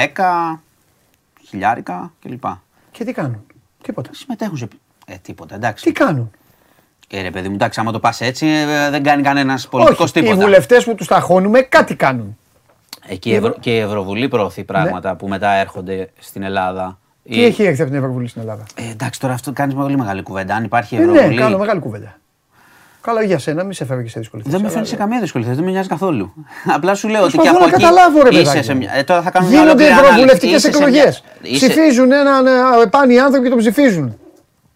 [1.51, 2.43] χιλιάρικα κλπ.
[2.91, 3.43] Και τι κάνουν;
[3.83, 4.09] Τίποτα.
[4.13, 4.67] Συμμετέχουν σε.
[5.05, 5.83] Ε, τίποτα, εντάξει.
[5.83, 6.31] Τι κάνουν;
[7.09, 10.19] Ε, ρε παιδί μου, εντάξει, άμα το πας έτσι, ε, δεν κάνει κανένας πολιτικός Όχι,
[10.19, 10.41] οι τίποτα.
[10.41, 12.37] βουλευτές που τους ταχώνουμε κάτι κάνουν.
[13.07, 13.55] Εκεί η Ευρω...
[13.59, 16.99] και η Ευρωβουλή προωθεί πράγματα που μετά έρχονται στην Ελλάδα.
[17.23, 19.97] Τι Η- έχει έρθει από την Ευρωβουλή στην Ελλάδα; Ε, εντάξει, τώρα αυτό κάνεις πολύ
[19.97, 20.55] μεγάλη κουβέντα.
[20.55, 21.37] Αν υπάρχει Ε, ναι, Ευρωβουλή.
[21.37, 22.15] κάνω μεγάλη κουβέντα.
[23.01, 24.51] Καλά για σένα, μην σε φέρω και σε δύσκολη θέση.
[24.55, 26.33] Δεν με αλλά- φέρνεις σε καμία δυσκολία, θέση, δεν με νοιάζει καθόλου.
[26.75, 27.83] Απλά σου λέω ότι και Προσπαθώ από να εκεί.
[27.83, 28.77] καταλάβω, ρε είσαι παιδάκι σε μου.
[28.79, 28.91] μια...
[28.95, 30.67] ε, τώρα θα κάνουμε μια Γίνονται ολόκληρη ευρωβουλευτικές ανάλυση.
[30.67, 31.23] Είσαι σε εκλογές.
[31.41, 32.51] μια- είσαι- Ψηφίζουν έναν ε,
[32.89, 34.17] πάνι άνθρωπο και τον ψηφίζουν.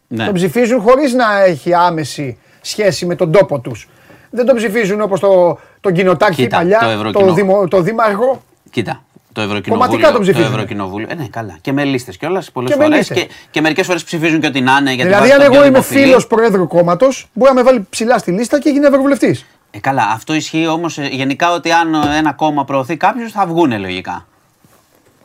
[0.07, 0.25] Ναι.
[0.25, 3.89] Τον ψηφίζουν χωρίς να έχει άμεση σχέση με τον τόπο τους.
[4.29, 8.41] Δεν τον ψηφίζουν όπως το, τον κοινοτάρχη Κοίτα, παλιά, το το, Ευρωκοινό- δημο, το δήμαρχο.
[8.69, 9.03] Κοίτα.
[9.35, 10.01] Το Κομματικά Ευρωκοινοβούλιο.
[10.01, 10.53] τον το ψηφίζουν.
[10.53, 11.07] Ευρωκοινοβούλιο.
[11.09, 11.57] Ε, ναι, καλά.
[11.61, 12.97] Και με λίστες κιόλας πολλές Και με φορές.
[12.97, 13.17] λίστες.
[13.17, 14.93] Και, και μερικές φορές ψηφίζουν και ότι να είναι.
[14.93, 16.05] Γιατί δηλαδή, βάζει αν τον εγώ πιο είμαι δημοφιλή.
[16.05, 19.45] φίλος Προέδρου κόμματος, μπορεί να με βάλει ψηλά στη λίστα και γίνει Ευρωβουλευτής.
[19.71, 23.79] Ε, καλά, αυτό ισχύει όμως γενικά ότι αν ε, ένα κόμμα προωθεί κάποιου θα βγουν
[23.79, 24.25] λογικά.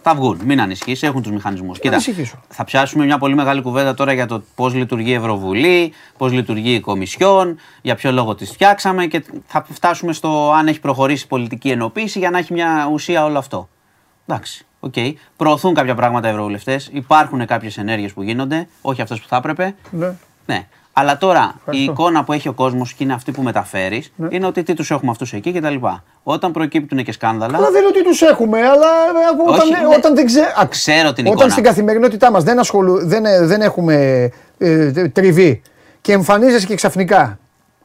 [0.03, 1.78] Θα βγουν, μην ανησυχείς, έχουν τους μηχανισμούς.
[1.78, 2.41] Κοίτα, ανησυχήσω.
[2.49, 6.74] θα πιάσουμε μια πολύ μεγάλη κουβέντα τώρα για το πώς λειτουργεί η Ευρωβουλή, πώς λειτουργεί
[6.74, 11.28] η Κομισιόν, για ποιο λόγο τη φτιάξαμε και θα φτάσουμε στο αν έχει προχωρήσει η
[11.28, 13.69] πολιτική ενοποίηση για να έχει μια ουσία όλο αυτό.
[14.35, 14.94] Εντάξει, οκ.
[15.36, 19.74] Προωθούν κάποια πράγματα οι ευρωβουλευτές, υπάρχουν κάποιες ενέργειες που γίνονται, όχι αυτές που θα έπρεπε.
[19.90, 20.12] Ναι.
[20.47, 20.66] Ναι.
[20.93, 21.93] Αλλά τώρα η Ευχαριστώ.
[21.93, 24.28] εικόνα που έχει ο κόσμος και είναι αυτή που μεταφέρεις Ναι.
[24.31, 25.74] είναι ότι τι τους έχουμε αυτούς εκεί κτλ.
[26.23, 27.57] Όταν προκύπτουν και σκάνδαλα.
[27.57, 28.86] Αλλά δεν είναι ότι τους έχουμε, αλλά
[29.47, 29.94] ε, όταν, Όχι, ε, ναι.
[29.97, 30.40] όταν δεν ξέ...
[30.40, 31.51] α, Ξέρω την όταν εικόνα.
[31.51, 33.07] στην καθημερινότητά μας δεν, ασχολου...
[33.07, 34.28] δεν, ε, δεν έχουμε
[34.59, 35.62] ε, τριβή
[36.01, 37.39] και εμφανίζεσαι και ξαφνικά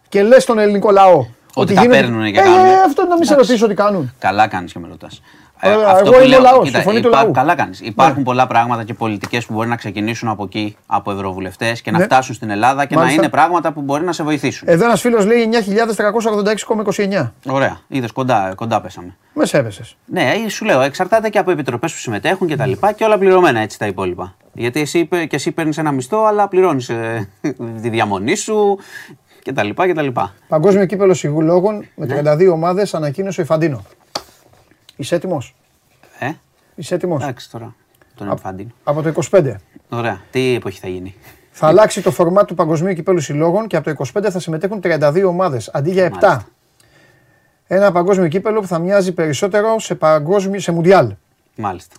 [0.10, 2.70] και λες στον ελληνικό λαό ότι, τα γίνονται- παίρνουνε και ε, κάνουνε.
[2.70, 3.50] ε, αυτό να μην σε Εντάξει.
[3.52, 4.14] ρωτήσω τι κάνουν.
[4.20, 5.22] Καλά κάνεις και με ρωτάς.
[5.64, 7.32] Ωραία, εγώ είμαι ο λαός, η φωνή του λαού.
[7.32, 7.80] Καλά κάνεις.
[7.80, 8.24] Υπάρχουν Ναι.
[8.24, 12.04] πολλά πράγματα και πολιτικές που μπορεί να ξεκινήσουν από εκεί, από ευρωβουλευτές και να Ναι.
[12.04, 13.16] φτάσουν στην Ελλάδα και Μάλιστα.
[13.16, 14.68] να είναι πράγματα που μπορεί να σε βοηθήσουν.
[14.68, 17.34] Εδώ ένας φίλος λέει 9.386,29.
[17.48, 17.78] Ωραία.
[17.88, 19.18] Είδες κοντά, κοντά πέσαμε.
[19.34, 19.82] Με σέβεσαι.
[20.06, 23.18] Ναι, ε, σου λέω, εξαρτάται και από επιτροπές που συμμετέχουν και τα λοιπά και όλα
[23.18, 24.36] πληρωμένα έτσι τα υπόλοιπα.
[24.54, 26.86] Γιατί εσύ είπε- και εσύ παίρνεις ένα μισθό, αλλά πληρώνεις
[27.82, 28.78] τη διαμονή σου
[29.44, 30.34] και τα λοιπά και τα λοιπά.
[30.48, 32.16] Παγκόσμιο κύπελο σιγουλόγων με Ναι.
[32.16, 33.84] 32 ομάδες ανακοίνωσε ο Ιφαντίνο.
[34.96, 35.56] Είσαι έτοιμος;
[36.20, 36.32] Ε,
[36.76, 37.76] Είσαι έτοιμος; εντάξει τώρα.
[38.16, 38.70] Τον Εμφαντίνο.
[38.84, 39.56] Από το 25.
[39.90, 40.22] Ωραία.
[40.32, 41.16] Τι εποχή θα γίνει;
[41.52, 45.24] Θα αλλάξει το φορμάτ του Παγκοσμίου Κυπέλου Συλλόγων και από το 25 θα συμμετέχουν 32
[45.28, 46.10] ομάδες αντί για 7.
[46.12, 46.48] Μάλιστα.
[47.68, 51.14] Ένα παγκόσμιο κύπελο που θα μοιάζει περισσότερο σε, παγκόσμιο, σε μουντιάλ.
[51.56, 51.96] Μάλιστα.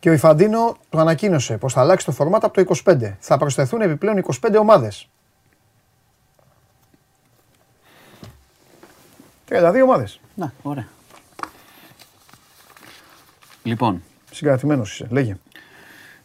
[0.00, 3.12] Και ο Ιφαντίνο το ανακοίνωσε πως θα αλλάξει το φορμάτ από το 25.
[3.18, 5.08] Θα προσθεθούν επιπλέον 25 ομάδες.
[9.48, 10.20] 32 ομάδες.
[10.34, 10.86] Να, ωραία.
[13.66, 15.06] Λοιπόν, Συγκρατημένος είσαι.
[15.10, 15.36] Λέγε.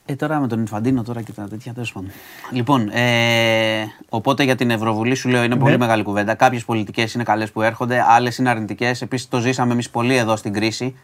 [0.05, 2.09] ε, τώρα με τον Ιφαντίνο τώρα και τα τέτοια τέλος πάντων.
[2.51, 6.33] Λοιπόν, ε, οπότε για την Ευρωβουλή σου λέω είναι πολύ μεγάλη κουβέντα.
[6.35, 9.01] Κάποιες πολιτικές είναι καλές που έρχονται, άλλες είναι αρνητικές.
[9.01, 10.95] Επίσης το ζήσαμε εμείς πολύ εδώ στην κρίση.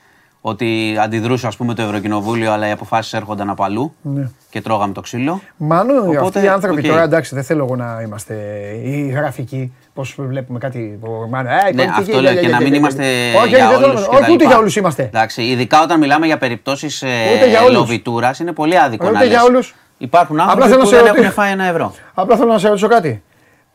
[0.41, 4.29] Ότι αντιδρούσε, ας πούμε, το Ευρωκοινοβούλιο, αλλά οι αποφάσεις έρχονταν από αλλού Ναι.
[4.49, 5.41] και τρώγαμε το ξύλο.
[5.57, 6.85] Μάνου, Οπότε, αυτοί οι άνθρωποι οκ.
[6.87, 8.35] τώρα εντάξει, δεν θέλω εγώ να είμαστε
[8.83, 9.73] οι γραφικοί.
[9.95, 10.97] Πώς βλέπουμε κάτι.
[11.01, 12.79] που- Μάνου, ε, η Ναι, πολιτική, αυτό λέω γε, και γε, να γε, μην γε,
[12.79, 13.37] είμαστε γε.
[13.37, 14.45] Όχι, για δεν θέλω- όλους και Όχι, τα ούτε λοιπά.
[14.45, 15.03] για όλους είμαστε.
[15.03, 17.01] Εντάξει, ειδικά όταν μιλάμε για περιπτώσεις
[17.35, 17.73] Ούτε για ε, όλους.
[17.77, 19.47] λοβιτούρας, είναι πολύ άδικο Ούτε να για λες.
[19.47, 19.75] όλους.
[19.97, 21.23] Υπάρχουν Απλά άνθρωποι θέλω να που σε δεν ρωτήσω.
[21.23, 21.93] έχουν φάει ένα ευρώ.
[22.13, 23.23] Απλά θέλω να σε ρωτήσω κάτι.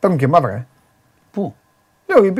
[0.00, 0.66] Παίρνουν και μαύρα, ε.
[1.32, 1.54] Πού;
[2.06, 2.32] Λέω, οι-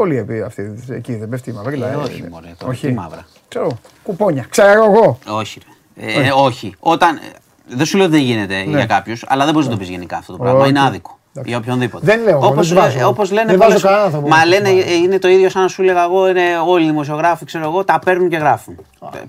[0.00, 1.82] όλοι οι- αυτοί εκεί δεν πέφτει η μαύρη.
[1.82, 3.26] Ε, όχι, μωρέ, τώρα, τι μαύρα.
[3.48, 4.46] Ξέρω, κουπόνια.
[4.48, 5.18] Ξέρω εγώ.
[5.28, 5.60] Όχι.
[5.96, 6.12] Ρε.
[6.26, 6.74] Ε, όχι.
[6.78, 7.20] Όταν, ε,
[7.66, 10.16] δεν σου λέω ότι δεν γίνεται για κάποιους, αλλά δεν μπορείς να το πεις γενικά
[10.16, 10.60] αυτό το πράγμα.
[10.60, 10.68] Όχι.
[10.68, 11.17] Είναι άδικο.
[11.38, 11.48] Εντάξει.
[11.50, 12.06] Για οποιονδήποτε.
[12.06, 12.98] Δεν λέω εγώ, δεν Όπως, τους βάζω.
[12.98, 14.88] ε, όπως λένε Δεν βάζω πολλές- κανέναν άνθρωπο Μα που τους λένε βάζω.
[14.88, 17.84] ε, είναι το ίδιο σαν να σου έλεγα εγώ είναι όλοι οι δημοσιογράφοι, ξέρω εγώ,
[17.84, 18.76] τα παίρνουν και γράφουν.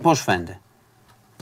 [0.01, 0.59] Πώς φαίνεται.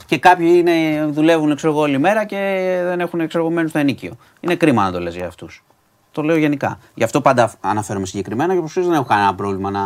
[0.06, 2.36] Και κάποιοι είναι, δουλεύουν ξέρω εγώ, όλη μέρα και
[2.84, 4.12] δεν έχουν ξέρω εγώ, μένουν στο ενίκιο.
[4.40, 5.64] Είναι κρίμα να το λες για αυτούς.
[6.12, 6.78] Το λέω γενικά.
[6.94, 9.80] Γι' αυτό πάντα αναφέρομαι συγκεκριμένα και προσφύγω δεν έχω κανένα πρόβλημα να,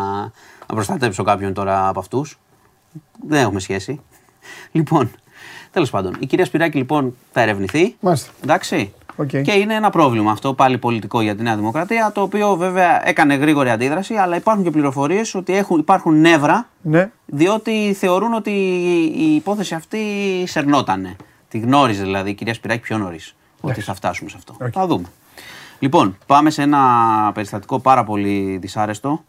[0.66, 2.38] να προστατέψω κάποιον τώρα από αυτούς.
[3.28, 4.00] Δεν έχουμε σχέση.
[4.72, 5.10] Λοιπόν,
[5.70, 7.96] τέλος πάντων, η κυρία Σπυράκη λοιπόν θα ερευνηθεί.
[8.00, 8.30] Μάλιστα.
[8.42, 8.92] Εντάξει.
[9.16, 9.26] Οκ.
[9.28, 13.34] Και είναι ένα πρόβλημα αυτό πάλι πολιτικό για τη Νέα Δημοκρατία, το οποίο βέβαια έκανε
[13.34, 17.10] γρήγορη αντίδραση, αλλά υπάρχουν και πληροφορίες ότι έχουν, υπάρχουν νεύρα, Ναι.
[17.26, 18.51] διότι θεωρούν ότι
[19.16, 19.98] η υπόθεση αυτή
[20.47, 21.16] σερνότανε.
[21.48, 23.34] Τη γνώριζε δηλαδή η κυρία Σπυράκη πιο νωρίς.
[23.60, 24.56] Ότι θα φτάσουμε σε αυτό.
[24.72, 25.06] Θα δούμε.
[25.78, 26.80] Λοιπόν, πάμε σε ένα
[27.34, 29.24] περιστατικό πάρα πολύ δυσάρεστο.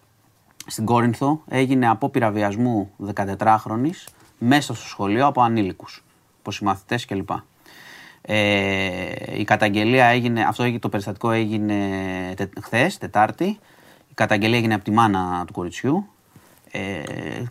[0.68, 3.89] Στην Κόρινθο έγινε απόπειρα βιασμού 14χρονη
[4.38, 6.03] μέσα στο σχολείο από ανήλικους.
[6.41, 7.30] πως οι μαθητές κλπ.
[8.26, 11.76] Ε, η καταγγελία έγινε, αυτό έγινε- το περιστατικό έγινε
[12.36, 13.45] τε, χθες, Τετάρτη.
[14.10, 16.08] Η καταγγελία έγινε από τη μάνα του κοριτσιού.
[16.72, 17.02] Ε,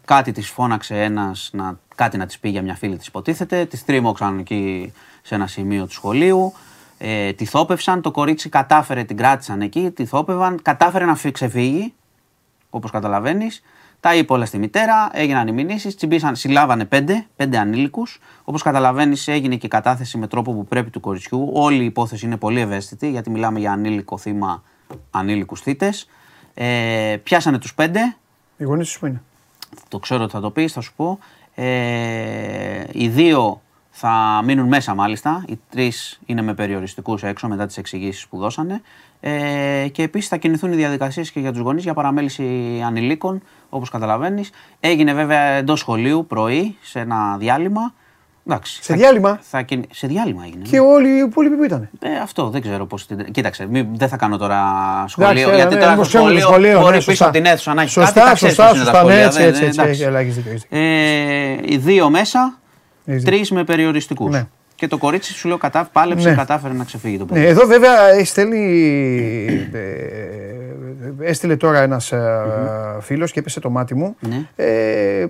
[0.05, 3.65] κάτι της φώναξε ένας, να, κάτι να της πει για μια φίλη της υποτίθεται.
[3.65, 4.93] Τη τρίμωξαν εκεί
[5.23, 6.53] σε ένα σημείο του σχολείου.
[6.99, 11.94] Ε, τη θόπευσαν, το κορίτσι κατάφερε, την κράτησαν εκεί, τη θόπευαν, κατάφερε να φύ- ξεφύγει,
[12.70, 13.62] όπως καταλαβαίνεις.
[14.02, 18.20] Τα είπε όλα στη μητέρα, έγιναν οι μηνύσεις, τσιμπήσαν, συλλάβανε πέντε, πέντε ανήλικους.
[18.44, 21.50] Όπως καταλαβαίνεις έγινε και η κατάθεση με τρόπο που πρέπει του κοριτσιού.
[21.52, 24.62] Όλη η υπόθεση είναι πολύ ευαίσθητη, γιατί μιλάμε για ανήλικο θύμα,
[25.10, 26.08] ανήλικους θύτες.
[26.54, 28.16] Ε, πιάσανε τους πέντε,
[28.56, 29.22] Οι γονείς του που είναι;
[29.88, 31.18] το ξέρω ότι θα το πεις, θα σου πω.
[31.54, 35.44] Ε, οι δύο θα μείνουν μέσα μάλιστα.
[35.48, 38.80] Οι τρεις είναι με περιοριστικούς έξω μετά τις εξηγήσεις που δώσανε.
[39.24, 42.44] Ε, και επίσης θα κινηθούν οι διαδικασίες και για τους γονείς για παραμέληση
[42.86, 44.51] ανηλίκων, όπως καταλαβαίνεις.
[44.81, 47.94] Έγινε βέβαια εντός σχολείου πρωί σε ένα διάλειμμα.
[48.47, 50.62] Εντάξει, Σε θα- διάλειμμα; Θα, κινη- σε διάλειμμα έγινε.
[50.70, 51.89] Και όλοι οι υπόλοιποι που ήταν.
[52.01, 53.07] Ε, αυτό δεν ξέρω πώς.
[53.07, 53.31] Την...
[53.32, 54.61] Κοίταξε, μη, δεν θα κάνω τώρα
[55.07, 55.49] σχολείο.
[55.49, 57.24] έλα, γιατί ναι, τώρα μήπως στο ξέρουμε το σχολείο, σχολείο, μπορεί ναι, πίσω σωστά.
[57.24, 58.28] από την αίθουσα να έχει Σωστά, κάτι.
[58.28, 60.03] τα ξέρεις σωστά, πώς είναι τα σωστά, ναι, σχολεία, έτσι, δεν- έτσι, έτσι, εντάξει.
[60.03, 60.78] έλα, έχεις δίκιο, έχεις δίκιο.
[60.78, 62.59] Ε, οι δύο μέσα,
[63.05, 64.43] Έχεις τρεις με περιοριστικούς.
[64.82, 64.88] Ναι.
[64.88, 66.34] Και το κορίτσι σου λέω κατά, πάλεψε, Ναι.
[66.34, 67.40] κατάφερε να ξεφύγει το παιδί.
[67.40, 68.59] Ναι, εδώ βέβαια έχει στέλνει.
[69.72, 72.12] ε, έστειλε τώρα ένας
[73.00, 74.16] φίλος και έπεσε το μάτι μου.
[74.20, 74.46] Ναι.
[74.56, 75.26] Ε,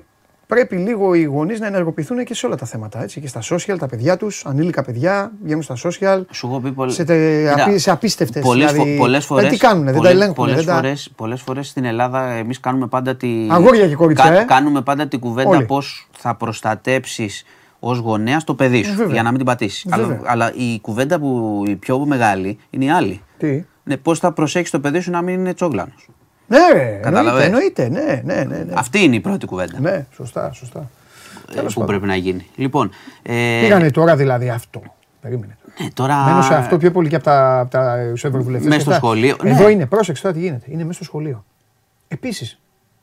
[0.47, 3.03] πρέπει λίγο οι γονείς να ενεργοποιηθούν και σε όλα τα θέματα.
[3.03, 6.21] Έτσι, και στα social, τα παιδιά τους, ανήλικα παιδιά, βγαίνουν στα social.
[6.31, 6.95] Σου έχω πει πολλές...
[6.95, 10.13] Σε, τε, απί, σε απίστευτες, Πολλές, δηλαδή, φο- πολλές φορές, τι κάνουν, δεν τα πολλές-
[10.13, 10.35] ελέγχουν.
[10.35, 10.75] Πολλές, δεν τα...
[10.75, 13.29] φορές, πολλές φορές στην Ελλάδα εμείς κάνουμε πάντα τη...
[13.51, 14.45] Αγόρια και κορίτσια, ε.
[14.45, 15.65] Κάνουμε πάντα την κουβέντα Όλοι.
[15.65, 17.45] πώς θα προστατέψεις
[17.85, 19.13] ως γονέας το παιδί σου Βέβαια.
[19.13, 19.87] για να μην την πατήσεις.
[19.93, 20.23] Αλλά, Βέβαια.
[20.27, 23.21] αλλά η κουβέντα που η πιο μεγάλη είναι η άλλη.
[23.39, 26.09] Τι; Ναι, πώς θα προσέξεις το παιδί σου να μην είναι τσόγλανος.
[26.47, 27.45] Ναι, ρε, εννοείται, Καταλαβες.
[27.45, 28.57] εννοείται, ναι, ναι, ναι.
[28.57, 28.73] ναι.
[28.75, 30.91] Αυτή είναι η πρώτη κουβέντα Ναι, σωστά, σωστά.
[31.55, 32.47] ε, που πρέπει να γίνει.
[32.57, 32.91] Λοιπόν,
[33.23, 34.83] ε, Πήγανε τώρα δηλαδή αυτό.
[35.21, 35.57] Περίμενε.
[35.83, 36.25] ναι, τώρα...
[36.25, 38.69] Μένω σε αυτό πιο πολύ και από τα, από τα ευρωβουλευτές.
[38.71, 39.71] Μες στο σχολείο, Εδώ ναι.
[39.71, 40.65] είναι, πρόσεξε τώρα τι γίνεται.
[40.69, 41.45] Είναι μέσα στο σχολείο.
[42.09, 42.61] Επίσης,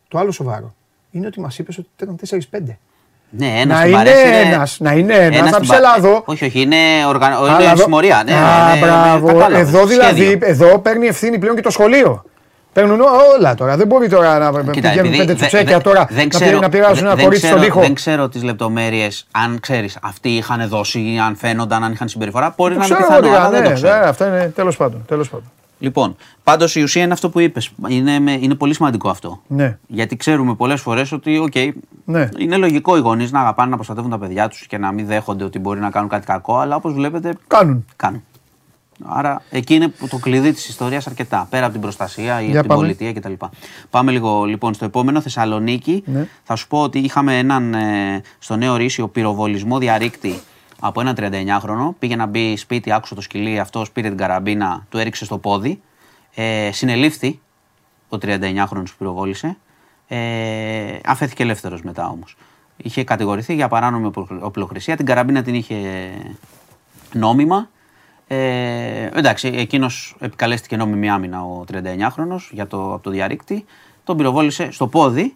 [0.08, 0.74] το άλλο σοβαρό
[1.12, 2.78] είναι ότι μας είπες ότι ήταν 4-5.
[3.30, 5.26] Ναι, ένας Να στην είναι παρέσει, ένας, να είναι ένας.
[5.38, 6.22] ένας Να στην πει πα- έλα εδώ.
[6.26, 6.76] Όχι, όχι, είναι,
[7.08, 7.34] οργαν...
[7.34, 8.24] Αλλά είναι εδώ- συμμορία.
[8.26, 9.28] Ναι, Α, ναι, μπράβο.
[9.28, 9.58] κατάλαβα.
[9.58, 10.48] Εδώ δηλαδή, Σχέδιο.
[10.48, 12.24] εδώ παίρνει ευθύνη πλέον και το σχολείο.
[12.74, 13.00] Παίρνουν
[13.38, 13.78] όλα τώρα.
[13.78, 16.52] Δεν μπορεί τώρα να Κοίτα, πηγαίνουν επειδή πέντε δε- τσουτσέκια δε- τώρα δεν να, ξέρω-
[16.52, 17.86] πη- να πειράζουν ένα δεν κορίτσι στον ξέρω- τοίχο.
[17.86, 22.54] Δεν ξέρω τις λεπτομέρειες, αν ξέρεις, αυτοί είχαν δώσει, αν φαίνονταν, αν είχαν συμπεριφορά.
[22.58, 24.00] Μπορεί Το να είναι ξέρω πιθανό, ότι αλλά δεν ναι, το ξέρω.
[24.00, 25.04] ναι, αυτά είναι τέλος πάντων.
[25.80, 26.10] Τέλος πάντων.
[26.10, 27.72] Λοιπόν, πάντως η ουσία είναι αυτό που είπες.
[27.88, 29.42] Είναι, με- είναι πολύ σημαντικό αυτό.
[29.48, 29.78] Ναι.
[29.88, 31.54] Γιατί ξέρουμε πολλές φορές ότι, οκ,
[32.06, 32.30] Ναι.
[32.38, 35.44] είναι λογικό οι γονείς να αγαπάνε να προστατεύουν τα παιδιά τους και να μην δέχονται
[35.44, 37.34] ότι μπορεί να κάνουν κάτι κακό, αλλά όπως βλέπετε.
[37.48, 37.86] Κάνουν.
[37.96, 38.24] Κάνουν.
[39.06, 41.48] Άρα εκεί είναι που το κλειδί της ιστορίας αρκετά.
[41.50, 42.82] Πέρα από την προστασία ή Για από την πάμε.
[42.82, 43.34] πολιτεία κτλ.
[43.90, 45.22] Πάμε λίγο λοιπόν στο επόμενο.
[45.22, 46.04] Θεσσαλονίκη.
[46.06, 46.28] Ναι.
[46.44, 50.40] Θα σου πω ότι είχαμε έναν ε, στο Νέο Ρύσιο πυροβολισμό διαρρήκτη
[50.80, 51.90] από έναν 39χρονο.
[52.00, 55.82] Πήγε να μπει σπίτι, άκουσε το σκυλί, αυτός πήρε την καραμπίνα, του έριξε στο πόδι.
[56.36, 57.40] Ε, συνελήφθη
[58.10, 59.58] ο 39χρονο που πυροβόλησε.
[60.08, 62.38] Ε, αφέθηκε ελεύθερος μετά όμως.
[62.78, 64.96] Είχε κατηγορηθεί για παράνομη οπλο- οπλοχρησία.
[64.96, 65.76] Την καραμπίνα την είχε
[67.14, 67.70] νόμιμα.
[68.28, 73.66] Ε, εντάξει, εκείνος επικαλέστηκε νόμιμη άμυνα ο 39χρονο για το, από το διαρρήκτη.
[74.04, 75.36] Τον πυροβόλησε στο πόδι.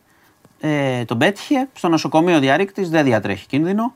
[0.59, 1.67] Ε, τον πέτυχε.
[1.73, 3.93] Στο νοσοκομείο διαρρήκτης δεν διατρέχει κίνδυνο.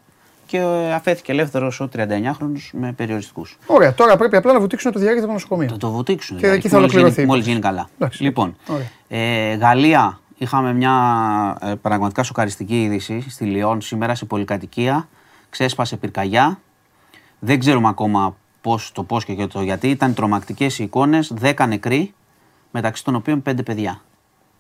[0.48, 3.58] Και ε, αφέθηκε ελεύθερος ο 39χρονο με περιοριστικούς.
[3.66, 5.70] Ωραία, τώρα πρέπει απλά να βουτήξουν το διάρκεια από το νοσοκομείο.
[5.70, 6.38] Θα το βουτήξουν.
[6.38, 7.14] Και εκεί θα μόλις ολοκληρωθεί.
[7.22, 7.90] γίνει- Μόλις γίνει καλά.
[7.96, 8.24] Εντάξει.
[8.24, 8.86] Λοιπόν, Ωραία.
[9.08, 10.94] ε, Γαλλία, είχαμε μια
[11.62, 15.08] ε, πραγματικά σοκαριστική είδηση στη Λιόν σήμερα σε πολυκατοικία.
[15.50, 16.60] Ξέσπασε πυρκαγιά.
[17.40, 19.90] Δεν ξέρουμε ακόμα πώς, το πώς και για το γιατί.
[19.90, 21.34] Ήταν τρομακτικές οι εικόνες.
[21.42, 22.14] 10 νεκροί,
[22.72, 24.02] μεταξύ των οποίων 5 παιδιά.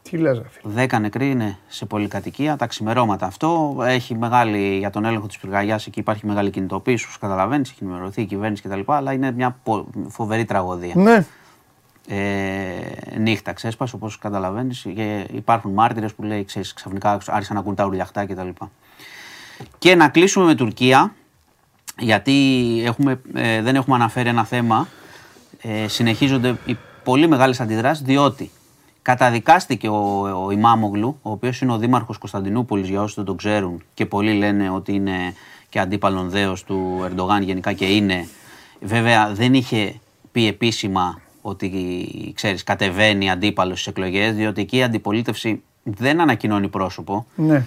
[0.09, 0.85] Τι λες, ρε φίλε.
[0.87, 3.77] 10 νεκροί είναι σε πολυκατοικία, τα ξημερώματα αυτό.
[3.85, 8.21] Έχει μεγάλη, για τον έλεγχο της πυρκαγιά, εκεί υπάρχει μεγάλη κινητοποίηση, όπως καταλαβαίνεις, έχει ενημερωθεί
[8.21, 8.79] η κυβέρνηση κτλ.
[8.85, 10.93] Αλλά είναι μια πο- φοβερή τραγωδία.
[10.95, 11.25] Ναι.
[12.09, 14.85] Ε, νύχτα ξέσπασε, όπως καταλαβαίνεις.
[15.31, 18.49] Υπάρχουν μάρτυρες που λέει, ξέρεις, ξαφνικά άρχισαν να ακούν τα ουρλιαχτά κτλ.
[19.77, 21.13] Και να κλείσουμε με Τουρκία,
[21.99, 22.33] γιατί
[22.85, 24.87] έχουμε, ε, δεν έχουμε αναφέρει ένα θέμα.
[25.61, 28.51] Ε, συνεχίζονται οι πολύ μεγάλες αντιδράσεις, διότι
[29.07, 33.83] καταδικάστηκε ο, ο Ιμάμογλου, ο οποίος είναι ο δήμαρχος Κωνσταντινούπολης, για όσους δεν τον ξέρουν,
[33.93, 35.33] και πολλοί λένε ότι είναι
[35.69, 38.27] και αντίπαλον δέος του Ερντογάν γενικά και είναι.
[38.81, 39.93] Βέβαια δεν είχε
[40.31, 41.71] πει επίσημα ότι
[42.35, 47.25] ξέρεις, κατεβαίνει αντίπαλος στις εκλογές, διότι εκεί η αντιπολίτευση δεν ανακοινώνει πρόσωπο.
[47.35, 47.63] Ναι.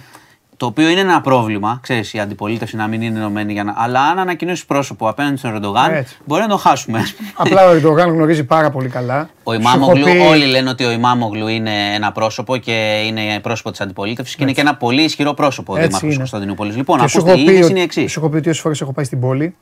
[0.61, 3.53] Το οποίο είναι ένα πρόβλημα, ξέρεις, η αντιπολίτευση να μην είναι ενωμένη.
[3.53, 3.73] Για να...
[3.77, 6.17] Αλλά αν ανακοινώσεις πρόσωπο απέναντι στον Ερντογάν, Έτσι.
[6.25, 7.01] μπορεί να το χάσουμε.
[7.35, 9.29] Απλά ο Ερντογάν γνωρίζει πάρα πολύ καλά.
[9.43, 13.39] Ο Σου Ιμάμογλου, έχω πει- όλοι λένε ότι ο Ιμάμογλου είναι ένα πρόσωπο και είναι
[13.41, 16.17] πρόσωπο της αντιπολίτευσης και είναι και ένα πολύ ισχυρό πρόσωπο ο Έτσι Δήμαρχος είναι.
[16.17, 16.75] Κωνσταντινούπολης.
[16.75, 18.11] Λοιπόν, Και σου ακούστε, η έχω πει είδηση ότι- είναι η εξής.
[18.11, 19.55] Σου έχω πει ότι όσες φορές έχω πάει στην πόλη.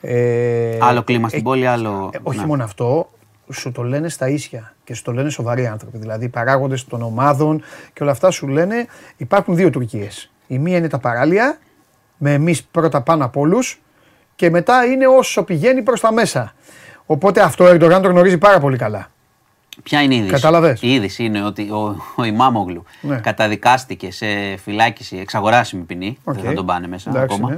[0.00, 2.10] ε, Άλλο κλίμα στην ε, πόλη, άλλο.
[2.12, 2.46] ε, όχι ναι.
[2.46, 3.10] μόνο αυτό,
[3.52, 5.98] σου το λένε στα ίσια και σου το λένε σοβαροί άνθρωποι.
[5.98, 7.62] Δηλαδή, οι παράγοντες των ομάδων
[7.92, 8.86] και όλα αυτά σου λένε
[9.16, 10.30] υπάρχουν δύο Τουρκίες.
[10.46, 11.58] Η μία είναι τα παράλια,
[12.16, 13.80] με εμείς πρώτα πάνω από όλους,
[14.36, 16.54] και μετά είναι όσο πηγαίνει προς τα μέσα.
[17.06, 19.10] Οπότε αυτό ο Ερντογάν το γνωρίζει πάρα πολύ καλά.
[19.82, 23.16] Ποια είναι η είδηση; Κατάλαβες; Η είδηση είναι ότι ο, ο Ιμάμογλου Ναι.
[23.16, 26.18] καταδικάστηκε σε φυλάκιση εξαγοράσιμη ποινή.
[26.24, 26.34] Οκ.
[26.34, 27.50] Δεν θα τον πάνε μέσα Εντάξει, ακόμα.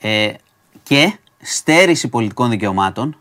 [0.00, 0.24] ναι.
[0.24, 0.34] Ε,
[0.82, 3.16] και στέρηση πολιτικών δικαιωμάτων.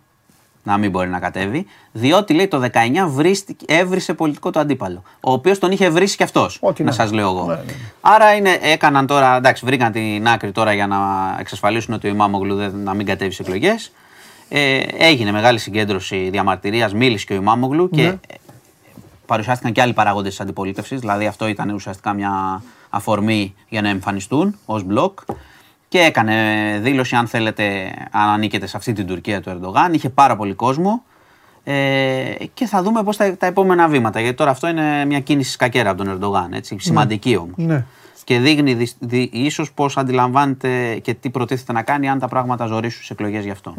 [0.64, 1.65] Να μην μπορεί να κατέβει.
[1.91, 2.68] Διότι λέει το 19
[3.07, 5.03] βρίστηκε, έβρισε πολιτικό του αντίπαλο.
[5.19, 6.57] Ο οποίος τον είχε βρίσει και αυτός.
[6.61, 7.45] Ό,τι Να να σας λέω εγώ.
[7.48, 7.61] Ναι, ναι.
[8.02, 10.98] Άρα είναι, έκαναν τώρα, εντάξει, βρήκαν την άκρη τώρα για να
[11.40, 13.91] εξασφαλίσουν ότι ο Ιμάμογλου δεν, να μην κατέβει σε εκλογές.
[14.49, 18.07] Ε, έγινε μεγάλη συγκέντρωση διαμαρτυρίας, μίλησε και ο Ιμάμογλου και Ναι.
[18.07, 18.18] ε,
[19.26, 20.99] παρουσιάστηκαν και άλλοι παράγοντες της αντιπολίτευσης.
[20.99, 25.19] Δηλαδή αυτό ήταν ουσιαστικά μια αφορμή για να εμφανιστούν ως μπλοκ.
[25.90, 26.36] Και έκανε
[26.82, 29.94] δήλωση, αν θέλετε, αν ανήκετε σε αυτή την Τουρκία του Ερντογάν.
[29.94, 31.03] Είχε πάρα πολύ κόσμο.
[31.64, 34.20] Ε, και θα δούμε πώς τα, τα επόμενα βήματα.
[34.20, 36.53] Γιατί τώρα αυτό είναι μια κίνηση σκακέρα από τον Ερντογάν.
[36.53, 37.53] Έτσι, σημαντική όμως.
[37.57, 37.86] Ναι.
[38.24, 42.66] Και δείχνει δυσ- δι, ίσως πώς αντιλαμβάνεται και τι προτίθεται να κάνει αν τα πράγματα
[42.66, 43.74] ζορίσουν στι εκλογές γι' αυτο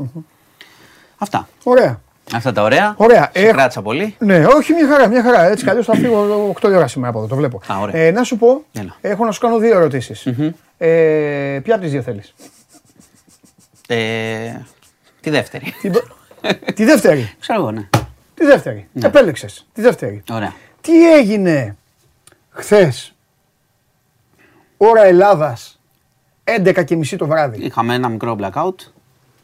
[1.18, 1.48] Αυτά.
[1.64, 2.00] Ωραία.
[2.34, 2.94] Αυτά τα ωραία.
[2.96, 3.30] Ωραία.
[3.34, 4.14] Σε Έχω- κράτησα πολύ.
[4.18, 5.46] Ναι, όχι, μια χαρά, μια χαρά.
[5.50, 7.60] Έτσι καλώ θα φύγω 8 η ώρα σήμερα από εδώ, το βλέπω.
[7.72, 8.02] Α, ωραία.
[8.02, 8.96] Ε, να σου πω, Έλα.
[9.00, 10.26] έχω να σου κάνω δύο ερωτήσεις.
[10.78, 12.34] Ε, ποια από τις δύο θέλεις;
[13.88, 14.52] Ε,
[15.20, 15.74] τη δεύτερη.
[15.80, 16.16] Την προ-
[16.74, 17.32] τη δεύτερη.
[17.40, 17.88] Ξέρω εγώ, ναι.
[18.34, 18.88] Τη δεύτερη.
[19.02, 19.66] Επέλεξες.
[19.72, 20.22] Τη δεύτερη.
[20.30, 20.52] Ωραία.
[20.80, 21.76] Τι έγινε
[22.50, 23.14] χθες,
[24.76, 25.80] ώρα Ελλάδας,
[26.44, 28.74] 11.30 το βράδυ; Είχαμε ένα μικρό blackout.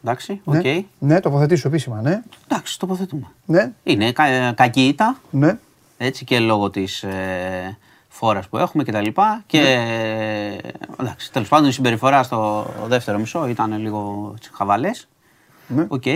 [0.07, 0.55] Εντάξει, οκ.
[0.55, 2.23] Ναι, ναι τοποθετήσου επίσημα, ναι.
[2.49, 3.27] Εντάξει, τοποθετούμε.
[3.45, 5.59] Ναι, Είναι κα, ε, κακή ήττα, ναι.
[5.99, 7.79] έτσι και λόγω της ε,
[8.09, 9.43] φόρας που έχουμε και τα λοιπά.
[9.47, 10.59] Και ε,
[11.01, 15.09] εντάξει, τέλος πάντων η συμπεριφορά στο δεύτερο μισό ήταν λίγο έτσι, χαβαλές.
[15.69, 15.85] Ναι.
[15.89, 16.07] Οκ.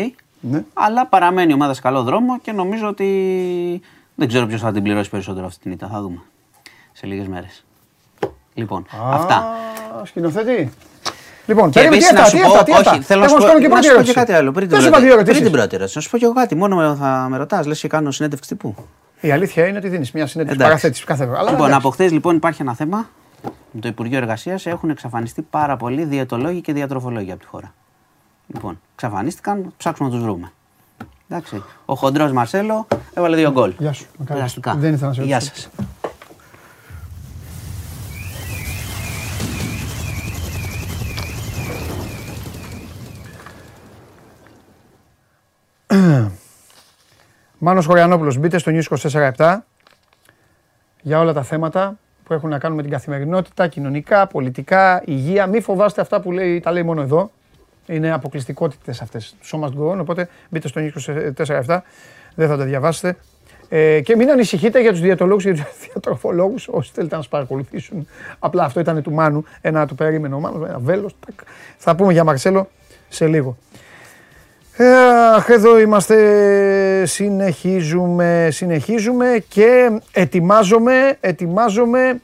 [0.40, 0.64] Ναι.
[0.74, 3.80] Αλλά παραμένει η ομάδα σε καλό δρόμο και νομίζω ότι
[4.14, 5.88] δεν ξέρω ποιος θα την πληρώσει περισσότερο αυτή την ήττα.
[5.88, 6.20] Θα δούμε
[6.92, 7.64] σε λίγες μέρες.
[8.54, 9.36] Λοιπόν, αυτά.
[9.36, 10.72] Α, σκηνοθέτη.
[11.50, 12.90] Λοιπόν, Και περίμενε, τι επίση να αυτά, σου τι πω, αυτά, τι αυτά.
[12.90, 14.14] όχι, θέλω να Έχω σου κάνω πω, και να πρώτη σου πω ερώτηση.
[14.14, 14.52] και κάτι άλλο.
[14.52, 15.50] Πριν την Δεν σου είπα πρώτη- δύο πριν ερωτήσεις.
[15.50, 15.96] την πρώτη ερώτηση.
[15.96, 16.54] Να σου πω και εγώ κάτι.
[16.54, 18.74] Μόνο με- θα με ρωτάς, λες και κάνω συνέντευξη τύπου.
[19.20, 20.80] Η αλήθεια είναι ότι δίνεις μια συνέντευξη Εντάξει.
[20.82, 21.38] παραθέτηση κάθε φορά.
[21.38, 21.86] Αλλά Λοιπόν, εντάξει.
[21.86, 23.08] από χθες λοιπόν υπάρχει ένα θέμα.
[23.72, 27.74] Με το Υπουργείο Εργασίας έχουν εξαφανιστεί πάρα πολλοί διαιτολόγοι και διατροφολόγοι από τη χώρα.
[28.46, 30.52] Λοιπόν, εξαφανίστηκαν, ψάξουμε να τους βρούμε.
[31.28, 31.62] Εντάξει.
[31.84, 33.72] Ο χοντρός Μαρσέλο έβαλε δύο γκολ.
[33.78, 34.06] Γεια σου.
[34.18, 34.34] Να κάνεις.
[34.42, 34.74] Περαστικά.
[34.78, 35.54] Δεν ήθελα να σε Γεια ρωτήσω.
[35.54, 35.68] σας.
[47.58, 48.96] Μάνος Χωριανόπουλος, μπείτε στο News
[49.36, 49.56] 24-7
[51.00, 55.46] για όλα τα θέματα που έχουν να κάνουν με την καθημερινότητα, κοινωνικά, πολιτικά, υγεία.
[55.46, 57.30] Μη φοβάστε αυτά που λέει, τα λέει μόνο εδώ.
[57.86, 59.36] Είναι αποκλειστικότητες αυτές.
[59.44, 60.90] Show must go on, οπότε μπείτε στο News
[61.66, 61.78] 24-7.
[62.34, 63.16] Δεν θα τα διαβάσετε.
[63.68, 68.06] Ε, και μην ανησυχείτε για τους διατολόγους και τους διατροφολόγους όσοι θέλετε να σας παρακολουθήσουν.
[68.38, 71.16] Απλά αυτό ήταν του Μάνου, ένα του περίμενε ο Μάνος, ένα βέλος.
[71.26, 71.40] τακ.
[71.76, 72.68] Θα πούμε για Μαρσέλο
[73.08, 73.56] σε λίγο.
[74.82, 74.86] Ε,
[75.34, 82.20] Αχ, εδώ είμαστε, συνεχίζουμε, συνεχίζουμε και ετοιμάζομαι, ετοιμάζομαι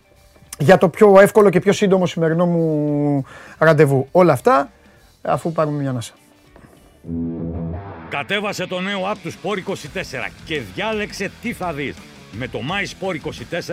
[0.59, 3.25] για το πιο εύκολο και πιο σύντομο σημερινό μου
[3.59, 4.09] ραντεβού.
[4.11, 4.71] Όλα αυτά
[5.23, 6.13] αφού πάρουμε μια ανάσα.
[8.09, 9.75] Κατέβασε το νέο app του Sport 24
[10.45, 11.97] και διάλεξε τι θα δεις.
[12.33, 13.15] Με το My Sport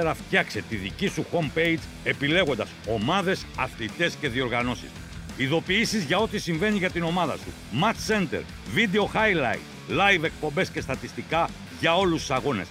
[0.02, 4.90] 24 φτιάξε τη δική σου homepage επιλέγοντας ομάδες, αθλητές και διοργανώσεις.
[5.38, 7.52] Ειδοποιήσεις για ό,τι συμβαίνει για την ομάδα σου.
[7.82, 8.42] Match Center,
[8.76, 11.50] Video Highlight, Live εκπομπές και στατιστικά
[11.80, 12.68] για όλους τους αγώνες.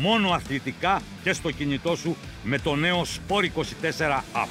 [0.00, 4.48] Μόνο αθλητικά και στο κινητό σου με το νέο Sport 24 app.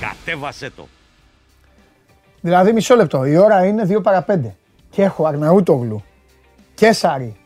[0.00, 0.88] Κατέβασέ το.
[2.40, 4.38] Δηλαδή μισό λεπτό, η ώρα είναι 2 παρα 5
[4.90, 6.04] και έχω Αρναούτογλου,
[6.74, 7.36] Κέσαρη.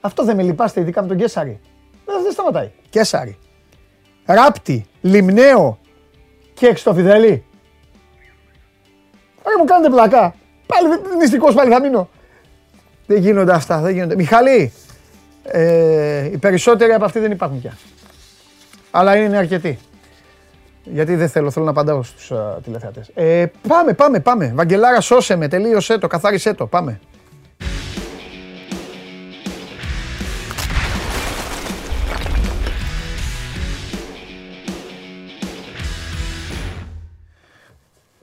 [0.00, 1.60] Αυτό δεν με λυπάστε ειδικά με τον Κέσαρη.
[2.04, 2.70] Δεν, δεν σταματάει.
[2.90, 3.38] Κέσαρη.
[4.24, 5.78] Ράπτη, Λιμνέο
[6.54, 7.44] και Εξτοφιδελή.
[9.42, 10.34] Ωραία μου κάνετε πλακά.
[10.66, 12.08] Πάλι δεν- νηστικός πάλι θα μείνω.
[13.06, 14.14] Δεν γίνονται αυτά, δεν γίνονται.
[14.14, 14.72] Μιχαλή,
[15.42, 17.76] ε, οι περισσότεροι από αυτοί δεν υπάρχουν πια.
[18.90, 19.78] Αλλά είναι αρκετοί.
[20.84, 23.10] Γιατί δεν θέλω, θέλω να απαντάω στους uh, τηλεθεατές.
[23.14, 24.52] Ε, πάμε, πάμε, πάμε.
[24.54, 27.00] Βαγγελάρα, σώσε με, τελείωσέ το, καθάρισέ το, πάμε.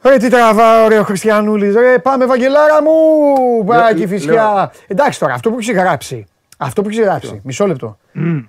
[0.04, 1.76] Ρε τι τραβά, ωραίο Χριστιανούλης.
[1.76, 3.64] Ρε πάμε, Βαγγελάρα μου.
[3.66, 4.72] Πάει φυσικά.
[4.88, 6.26] Εντάξει τώρα, αυτό που έχει γράψει.
[6.58, 7.42] Αυτό που έχει γράψει.
[7.44, 7.98] Μισό λεπτό.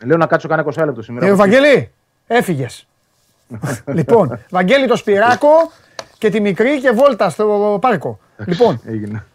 [0.05, 1.27] Λέω να κάτσω κάνα 20 λεπτό σήμερα.
[1.27, 1.91] Ε, Βαγγέλη,
[2.27, 2.87] έφυγες.
[3.99, 5.49] λοιπόν, Βαγγέλη το Σπυράκο
[6.19, 8.19] και τη μικρή και βόλτα στο πάρκο.
[8.45, 8.81] λοιπόν,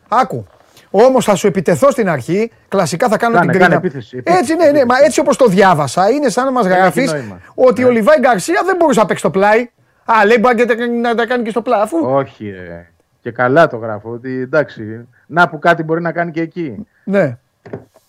[0.07, 0.47] άκου.
[0.91, 3.87] Όμως θα σου επιτεθώ στην αρχή, κλασικά θα κάνω Κάνε, την κάνε κρίνα.
[3.87, 7.11] επίθεση, επίθεση, έτσι, ναι, ναι, μα έτσι όπως το διάβασα, είναι σαν να μας γράφεις
[7.11, 7.39] νόημα.
[7.55, 7.87] ότι Ναι.
[7.87, 9.69] ο Λιβάη Γκαρσία δεν μπορούσε να παίξει στο πλάι.
[10.11, 11.81] Α, λέει μπορεί να τα κάνει- να τα κάνει και στο πλάι.
[11.81, 11.97] Αφού.
[12.01, 12.89] Όχι, ρε.
[13.21, 14.09] Και καλά το γράφω.
[14.11, 16.87] Ότι εντάξει, να που κάτι μπορεί να κάνει και εκεί.
[17.03, 17.37] Ναι,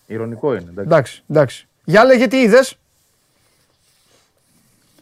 [0.07, 0.59] Ηρωνικό είναι.
[0.69, 0.83] Εντάξει.
[0.87, 1.67] εντάξει, εντάξει.
[1.83, 2.77] Για λέγε τι είδες.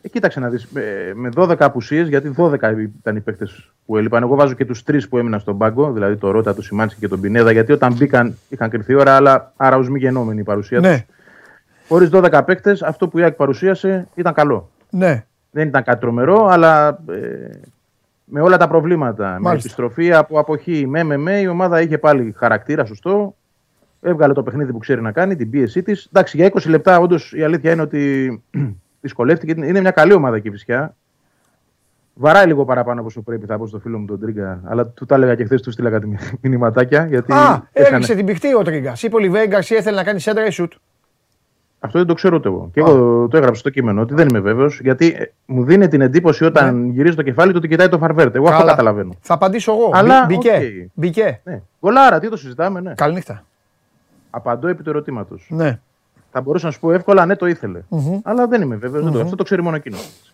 [0.02, 2.54] Ε, κοίταξε να δεις, με, με 12 απουσίες, γιατί 12
[3.02, 4.24] ήταν οι παίκτες που έλειπαν.
[4.24, 7.08] Εγώ βάζω και τους τρεις που έμειναν στον πάγκο, δηλαδή το Ρότα, το Σιμάνσκι και
[7.08, 10.80] τον Πινέδα, γιατί όταν μπήκαν είχαν κρυφθεί ώρα, αλλά άρα ως μη γεννόμενη η παρουσία
[10.80, 11.16] Ναι, τους.
[11.88, 14.70] Χωρίς 12 παίκτες, αυτό που η ΑΕΚ παρουσίασε ήταν καλό.
[14.90, 15.26] ναι.
[15.58, 17.60] Δεν ήταν κάτι τρομερό, αλλά ε,
[18.26, 19.52] με όλα τα προβλήματα, με Μάλιστα.
[19.54, 23.36] επιστροφή από αποχή, με με με, η ομάδα είχε πάλι χαρακτήρα, σωστό.
[24.02, 26.06] Έβγαλε το παιχνίδι που ξέρει να κάνει, την πίεσή της.
[26.06, 28.44] Εντάξει, για 20 λεπτά όντως η αλήθεια είναι ότι
[29.02, 29.54] δυσκολεύτηκε.
[29.66, 30.96] Είναι μια καλή ομάδα εκεί φυσικά.
[32.14, 34.62] Βαράει λίγο παραπάνω από όσο πρέπει, θα πω στο φίλο μου τον Τρίγκα.
[34.66, 37.06] Αλλά του τα έλεγα και χθες, του στείλα κάτι μηνυματάκια.
[37.06, 38.94] Γιατί Α, έκανε- έριξε την πηχτή ο Τρίγκα.
[39.02, 40.74] Είπε ο Λιβάη Γκαρσία θέλει να κάνει σέντρα ή σουτ.
[41.80, 42.70] Αυτό δεν το ξέρω ούτε εγώ.
[42.74, 44.80] Και εγώ το έγραψα στο κείμενο ότι δεν είμαι βέβαιος.
[44.80, 48.13] Γιατί ε, μου δίνει την εντύπωση όταν γυρίζει το κεφάλι του ότι κοιτάει τον Φαν
[48.13, 48.36] Βέερτ.
[48.36, 48.64] Εγώ αυτό Ναι.
[48.64, 48.76] Καλά.
[48.76, 49.14] καταλαβαίνω.
[49.22, 49.90] Θα απαντήσω εγώ.
[49.94, 50.52] Αλλά, Μπη- Μπήκε.
[50.84, 50.90] οκ.
[50.94, 51.42] Μπήκε.
[51.44, 51.62] Ναι.
[51.80, 52.94] Γολάρα, τι το συζητάμε, ναι.
[52.94, 53.44] Καληνύχτα.
[54.30, 55.48] Απαντώ επί του ερωτήματος.
[55.50, 55.80] Ναι.
[56.32, 57.80] Θα μπορούσα να σου πω εύκολα, ναι, το ήθελε.
[57.90, 58.20] Μμμ.
[58.24, 59.06] Αλλά δεν είμαι βέβαιος.
[59.06, 59.22] Μμμ.
[59.22, 60.34] Αυτό το ξέρει μόνο εκείνος.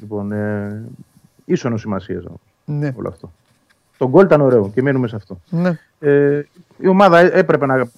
[0.00, 0.82] Λοιπόν, ε,
[1.44, 2.24] ήσσονος σημασίας
[2.64, 2.92] Ναι.
[2.98, 3.32] όλο αυτό.
[3.98, 5.40] Το γκολ ήταν ωραίο και μένουμε σε αυτό.
[5.50, 5.78] Ναι.
[6.00, 6.42] Ε,
[6.78, 7.88] η ομάδα έ- έπρεπε να,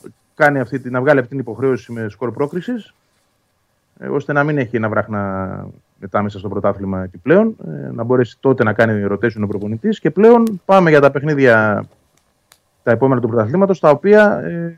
[0.41, 2.95] κάνει αυτή, τη- να βγάλει αυτή την υποχρέωση με σκορ πρόκρισης,
[4.01, 5.67] ε, ώστε να μην έχει ένα βράχνα
[5.99, 10.11] μετά μέσα στο πρωτάθλημα επιπλέον, ε, να μπορέσει τότε να κάνει rotation ο προπονητής και
[10.11, 11.85] πλέον πάμε για τα παιχνίδια
[12.83, 14.77] τα επόμενα του πρωταθλήματος, τα οποία ε,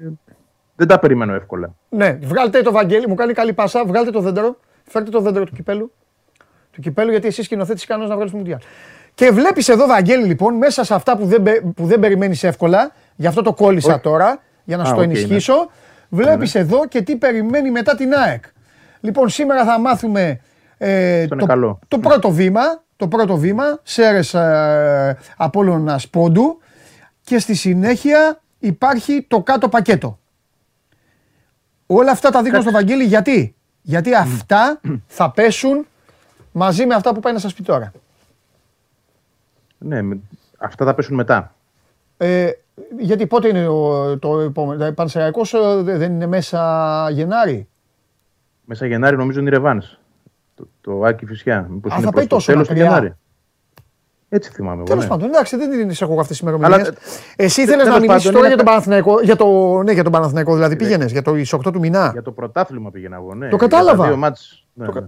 [0.77, 1.75] δεν τα περιμένω εύκολα.
[1.89, 4.57] Ναι, βγάλτε το Βαγγέλη, μου κάνει καλή πάσα, βγάλτε το δέντρο.
[4.85, 5.93] Φέρτε το δέντρο του κυπέλου.
[6.71, 8.59] Του κυπέλου, γιατί εσύ σκηνοθέτης ικανό να βγάλεις το Μουντιάλ.
[9.15, 12.93] Και βλέπεις εδώ, Βαγγέλη, λοιπόν, μέσα σε αυτά που δεν, πε- που δεν περιμένεις εύκολα,
[13.17, 14.03] γι' αυτό το κόλλησα Όχι.
[14.03, 15.13] τώρα, για να Α, σου το οκ, ναι.
[15.19, 15.71] ενισχύσω.
[16.09, 18.45] Βλέπει εδώ και τι περιμένει μετά την ΑΕΚ.
[19.01, 20.41] Λοιπόν, σήμερα θα μάθουμε
[20.79, 21.79] ε, Αυτό είναι το, καλό.
[21.89, 22.61] το πρώτο βήμα,
[22.97, 26.59] το πρώτο βήμα, Σέρες ε, Απόλλωνας Πόντου
[27.25, 30.19] και στη συνέχεια υπάρχει το κάτω πακέτο.
[31.87, 35.87] Όλα αυτά τα δείχνω στο Βαγγέλη γιατί; Γιατί αυτά θα πέσουν
[36.53, 37.93] μαζί με αυτά που πάει να σας πει τώρα.
[39.79, 40.19] Ναι, με-
[40.59, 41.55] αυτά θα πέσουν μετά.
[42.17, 42.51] Ε,
[42.99, 47.69] γιατί πότε είναι ο, το επόμενο, δηλαδή Πανσεραϊκός ε, δε- δεν είναι μέσα Γενάρη;
[48.65, 49.99] Μέσα Γενάρη νομίζω είναι η Ρεβάνς.
[50.55, 51.67] Το, το Άκη Φυσιά.
[51.71, 52.91] Μήπως Α, είναι θα προς πάει το τόσο τέλος του μακριά.
[52.91, 53.15] Γενάρη.
[54.29, 54.85] Έτσι θυμάμαι εγώ.
[54.85, 55.09] Τέλος ναι.
[55.09, 56.89] πάντων, εντάξει, δεν την έχω εγώ αυτές τις ημερομηνίες.
[56.89, 56.97] Αλλά,
[57.37, 59.21] Εσύ ήθελες να τέλος μιλήσεις πάντων, τώρα είναι για τον κα- Παναθηναϊκό.
[59.21, 61.33] Για το, ναι, για τον Παναθηναϊκό, δηλαδή πήγαινες για το
[61.67, 62.09] 8 του μηνά.
[62.13, 63.35] Για το πρωτάθλημα πήγαινα εγώ.
[63.35, 63.49] Ναι.
[63.49, 64.07] Το Για τα κατάλαβα.
[64.07, 65.07] δύο μάτς, ναι, Το κα- ναι.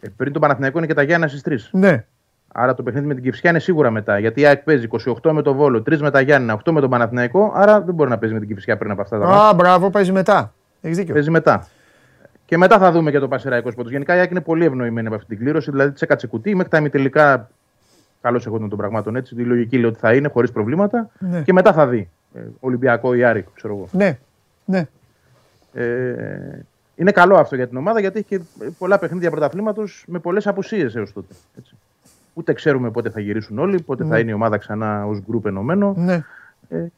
[0.00, 1.78] Ε, πριν το Παναθηναϊκό είναι και τα Γιάννα στις 3.
[1.78, 2.06] Ναι.
[2.58, 4.18] Άρα το παιχνίδι με την Κυφσιά είναι σίγουρα μετά.
[4.18, 4.88] Γιατί η ΑΕΚ παίζει
[5.22, 7.52] 28 με το Βόλο, 3 με τα Γιάννα, 8 με τον Παναθηναϊκό.
[7.54, 9.50] Άρα δεν μπορεί να παίζει με την Κυφσιά πριν από αυτά τα μάτς.
[9.50, 10.52] Α, μπράβο, παίζει μετά.
[10.80, 11.14] Έχεις δίκιο.
[11.14, 11.68] Παίζει μετά.
[12.44, 13.90] Και μετά θα δούμε και το Πασεραϊκό Πόντο.
[13.90, 15.70] Γενικά η ΑΕΚ είναι πολύ ευνοημένη από αυτή την κλήρωση.
[15.70, 17.50] Δηλαδή της έκατσε κουτί μέχρι τα ημιτελικά.
[18.20, 19.34] Καλώς εγώ των πραγμάτων έτσι.
[19.38, 21.10] Η λογική λέει ότι θα είναι χωρίς προβλήματα.
[21.18, 21.42] Ναι.
[21.42, 22.10] Και μετά θα δει.
[22.34, 23.88] Ε, Ολυμπιακό ή Άρη, ξέρω εγώ.
[23.92, 24.18] Ναι,
[24.64, 24.86] ναι.
[25.72, 26.64] Ε,
[26.94, 28.40] είναι καλό αυτό για την ομάδα γιατί έχει και
[28.78, 31.34] πολλά παιχνίδια πρωταθλήματος με πολλές απουσίες έως τότε.
[31.58, 31.76] Έτσι.
[32.38, 34.18] Ούτε ξέρουμε πότε θα γυρίσουν όλοι, πότε θα Ναι.
[34.18, 35.94] είναι η ομάδα ξανά ως γκρουπ ενωμένο.
[35.96, 36.24] ναι.
[36.68, 36.90] Ε, ε,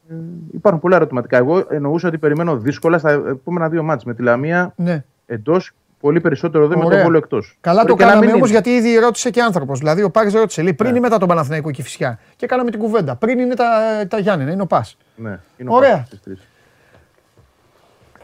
[0.53, 1.37] υπάρχουν πολλά ερωτηματικά.
[1.37, 5.03] Εγώ εννοούσα ότι περιμένω δύσκολα στα επόμενα δύο μάτς με τη Λαμία ναι.
[5.25, 6.97] εντός, πολύ περισσότερο εδώ με Ωραία.
[6.97, 7.57] τον Βόλο εκτός.
[7.61, 9.79] Καλά το κάναμε όμως γιατί ήδη ρώτησε και άνθρωπος.
[9.79, 12.19] Δηλαδή ο Πάρη ρώτησε λέει, πριν ή μετά τον Παναθηναϊκό και φυσικά.
[12.35, 13.15] Και κάναμε την κουβέντα.
[13.15, 13.65] Πριν είναι τα,
[14.07, 14.85] τα Γιάννενα, είναι ο Πα.
[15.15, 15.91] Ναι, είναι ο Ωραία.
[15.91, 16.47] Πάσης στις τρεις.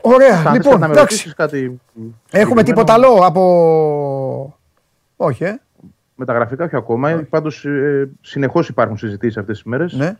[0.02, 1.00] Ωραία, Θα λοιπόν, θες να με εντάξει.
[1.02, 1.80] ρωτήσεις κάτι Έχουμε
[2.32, 4.58] συγκεκριμένο; τίποτα άλλο από.
[5.16, 5.60] Όχι, ε.
[6.16, 7.26] Μεταγραφικά, όχι ακόμα.
[7.30, 9.94] Πάντως, ε, συνεχώς υπάρχουν συζητήσεις αυτές τις μέρες.
[9.94, 10.16] Ναι.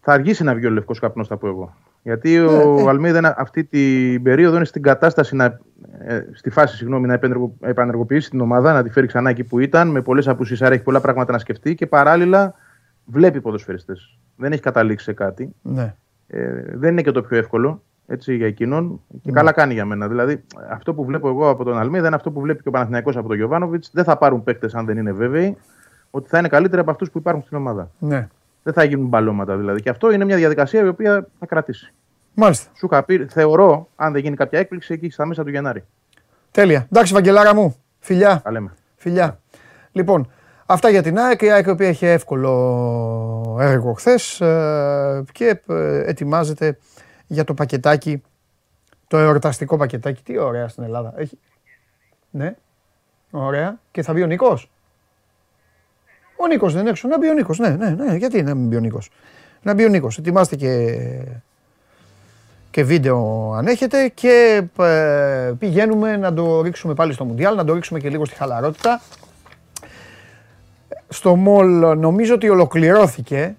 [0.00, 1.74] Θα αργήσει να βγει ο λευκός καπνός, θα πω εγώ.
[2.02, 2.88] Γιατί Ναι, ο ε.
[2.88, 5.58] Αλμίδα είναι- αυτή την περίοδο είναι στην κατάσταση να,
[5.98, 9.58] ε, στη φάση συγγνώμη, να επενεργο- επανεργοποιήσει την ομάδα, να τη φέρει ξανά εκεί που
[9.58, 12.54] ήταν, με πολλές απουσίες, άρα έχει πολλά πράγματα να σκεφτεί και παράλληλα
[13.04, 14.18] βλέπει ποδοσφαιριστές.
[14.36, 15.54] Δεν έχει καταλήξει σε κάτι.
[15.62, 15.94] ναι.
[16.26, 19.32] Ε, δεν είναι και το πιο εύκολο έτσι, για εκείνον και Ναι.
[19.32, 20.08] καλά κάνει για μένα.
[20.08, 23.16] Δηλαδή, αυτό που βλέπω εγώ από τον Αλμίδα είναι αυτό που βλέπει και ο Παναθηναϊκός
[23.16, 23.90] από τον Γιωβάνοβιτς.
[23.92, 25.56] Δεν θα πάρουν παίκτες αν δεν είναι βέβαιοι
[26.10, 27.90] ότι θα είναι καλύτεροι από αυτούς που υπάρχουν στην ομάδα.
[27.98, 28.28] ναι.
[28.62, 29.80] Δεν θα γίνουν μπαλώματα δηλαδή.
[29.82, 31.92] Και αυτό είναι μια διαδικασία η οποία θα κρατήσει.
[32.34, 32.70] Μάλιστα.
[32.76, 35.84] Σου είχα πει, θεωρώ, αν δεν γίνει κάποια έκπληξη, εκεί στα μέσα του Γενάρη.
[36.50, 36.86] Τέλεια.
[36.92, 37.76] Εντάξει, Βαγγελάρα μου.
[37.98, 38.40] Φιλιά.
[38.44, 38.70] Τα λέμε.
[38.96, 39.38] Φιλιά.
[39.92, 40.28] Λοιπόν,
[40.66, 41.42] Αυτά για την ΑΕΚ.
[41.42, 44.42] Η ΑΕΚ η οποία είχε εύκολο έργο χθες
[45.32, 46.78] και ε, ετοιμάζεται
[47.26, 48.22] για το πακετάκι,
[49.06, 50.22] το εορταστικό πακετάκι.
[50.22, 51.14] Τι ωραία στην Ελλάδα.
[51.16, 51.38] Έχει...
[52.30, 52.54] Ναι,
[53.30, 53.78] ωραία.
[53.90, 54.70] Και θα μπει ο Νίκος.
[56.36, 57.08] Ο Νίκος δεν είναι έξω.
[57.08, 57.58] Να μπει ο Νίκος.
[57.58, 58.14] Ναι, ναι, ναι.
[58.16, 59.10] Γιατί να μην μπει ο Νίκος;
[59.62, 60.18] Να μπει ο Νίκος.
[60.18, 60.98] Ετοιμάστε και,
[62.70, 67.74] και βίντεο αν έχετε και ε, πηγαίνουμε να το ρίξουμε πάλι στο Μουντιάλ, να το
[67.74, 69.00] ρίξουμε και λίγο στη χαλαρότητα.
[71.08, 73.54] Στο μολ νομίζω ότι ολοκληρώθηκε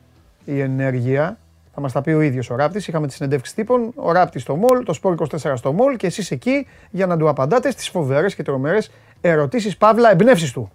[0.46, 1.38] η ενέργεια.
[1.76, 2.88] Θα μας τα πει ο ίδιος ο Ράπτης.
[2.88, 3.92] Είχαμε τη συνεντεύξη τύπων.
[3.96, 7.30] Ο Ράπτης στο μολ, το Σπόρ 24 στο μολ και εσείς εκεί για να του
[7.30, 8.92] απαντάτε στις φοβερές και τρομερές
[9.22, 10.72] ερωτήσεις Παύλα εμπνεύσεις του.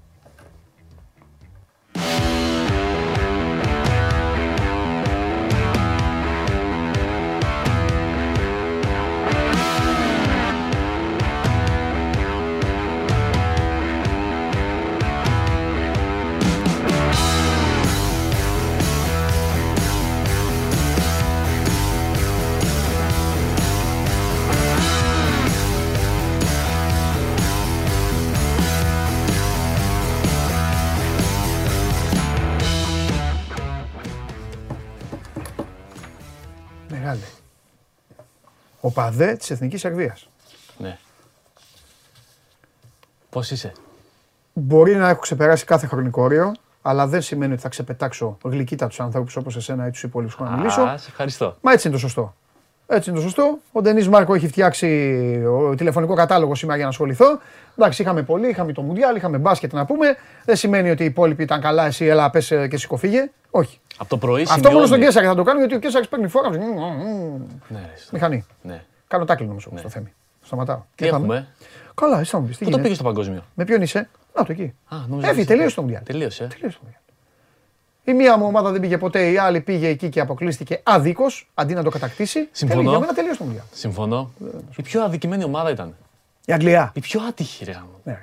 [38.81, 40.16] Οπαδέ της Εθνικής Σερβία.
[40.78, 40.98] Ναι.
[43.31, 43.73] Πώς είσαι;
[44.52, 49.02] Μπορεί να έχω ξεπεράσει κάθε χρονικό όριο, αλλά δεν σημαίνει ότι θα ξεπετάξω γλυκύτα του
[49.02, 50.81] ανθρώπους όπως εσένα ή τους υπόλοιπους που να μιλήσω.
[50.82, 51.57] Α, σε ευχαριστώ.
[51.61, 52.35] Μα έτσι είναι το σωστό.
[52.93, 53.59] Έτσι είναι το σωστό.
[53.73, 54.87] Ο Ντενής Μάρκο έχει φτιάξει
[55.47, 57.41] ο τηλεφωνικό κατάλογο σήμερα για να ασχοληθώ.
[57.79, 60.17] Εντάξει, είχαμε πολύ, είχαμε το Μουντιάλ, είχαμε μπάσκετ να πούμε.
[60.45, 63.31] Δεν σημαίνει ότι οι υπόλοιποι ήταν καλά, εσύ έλα, πες και σηκωφίγε.
[63.51, 63.81] Όχι.
[63.97, 66.51] Από το πρωί Αυτό μόνο στον Κέσσαρη θα το κάνω γιατί ο Κέσσαρη παίρνει φόρα.
[67.69, 68.47] Ναι, Μηχανή.
[68.62, 68.85] Ναι.
[69.09, 70.07] Κάνω τάκλινο όμως στο θέμα.
[70.43, 70.83] Σταματάω.
[70.95, 71.47] Τι έχουμε;
[71.95, 72.59] Καλά, εσύ θα μου πεις.
[72.59, 73.45] Πού το πήγες στο παγκόσμιο.
[73.55, 74.75] Με ποιον είσαι; Να το εκεί.
[74.89, 76.03] Α, Έφυγε, τελείωσε το Μουντιάλ.
[76.03, 76.47] Τελείωσε.
[76.47, 77.00] Τελείωσε το Μουντιάλ.
[78.05, 81.25] Η μία μου ομάδα δεν πήγε ποτέ, η άλλη πήγε εκεί και αποκλείστηκε άδικο
[81.55, 82.49] αντί να το κατακτήσει.
[82.53, 82.91] Συμφωνώ.
[82.91, 83.65] Για μένα τελείωσε το Μουντιάλ.
[83.73, 84.31] Συμφωνώ.
[84.77, 85.95] Η πιο αδικημένη ομάδα ήταν.
[86.45, 86.93] Η Αγγλία.
[86.95, 87.77] Η πιο άτυχη, ρε.
[88.05, 88.19] Ναι.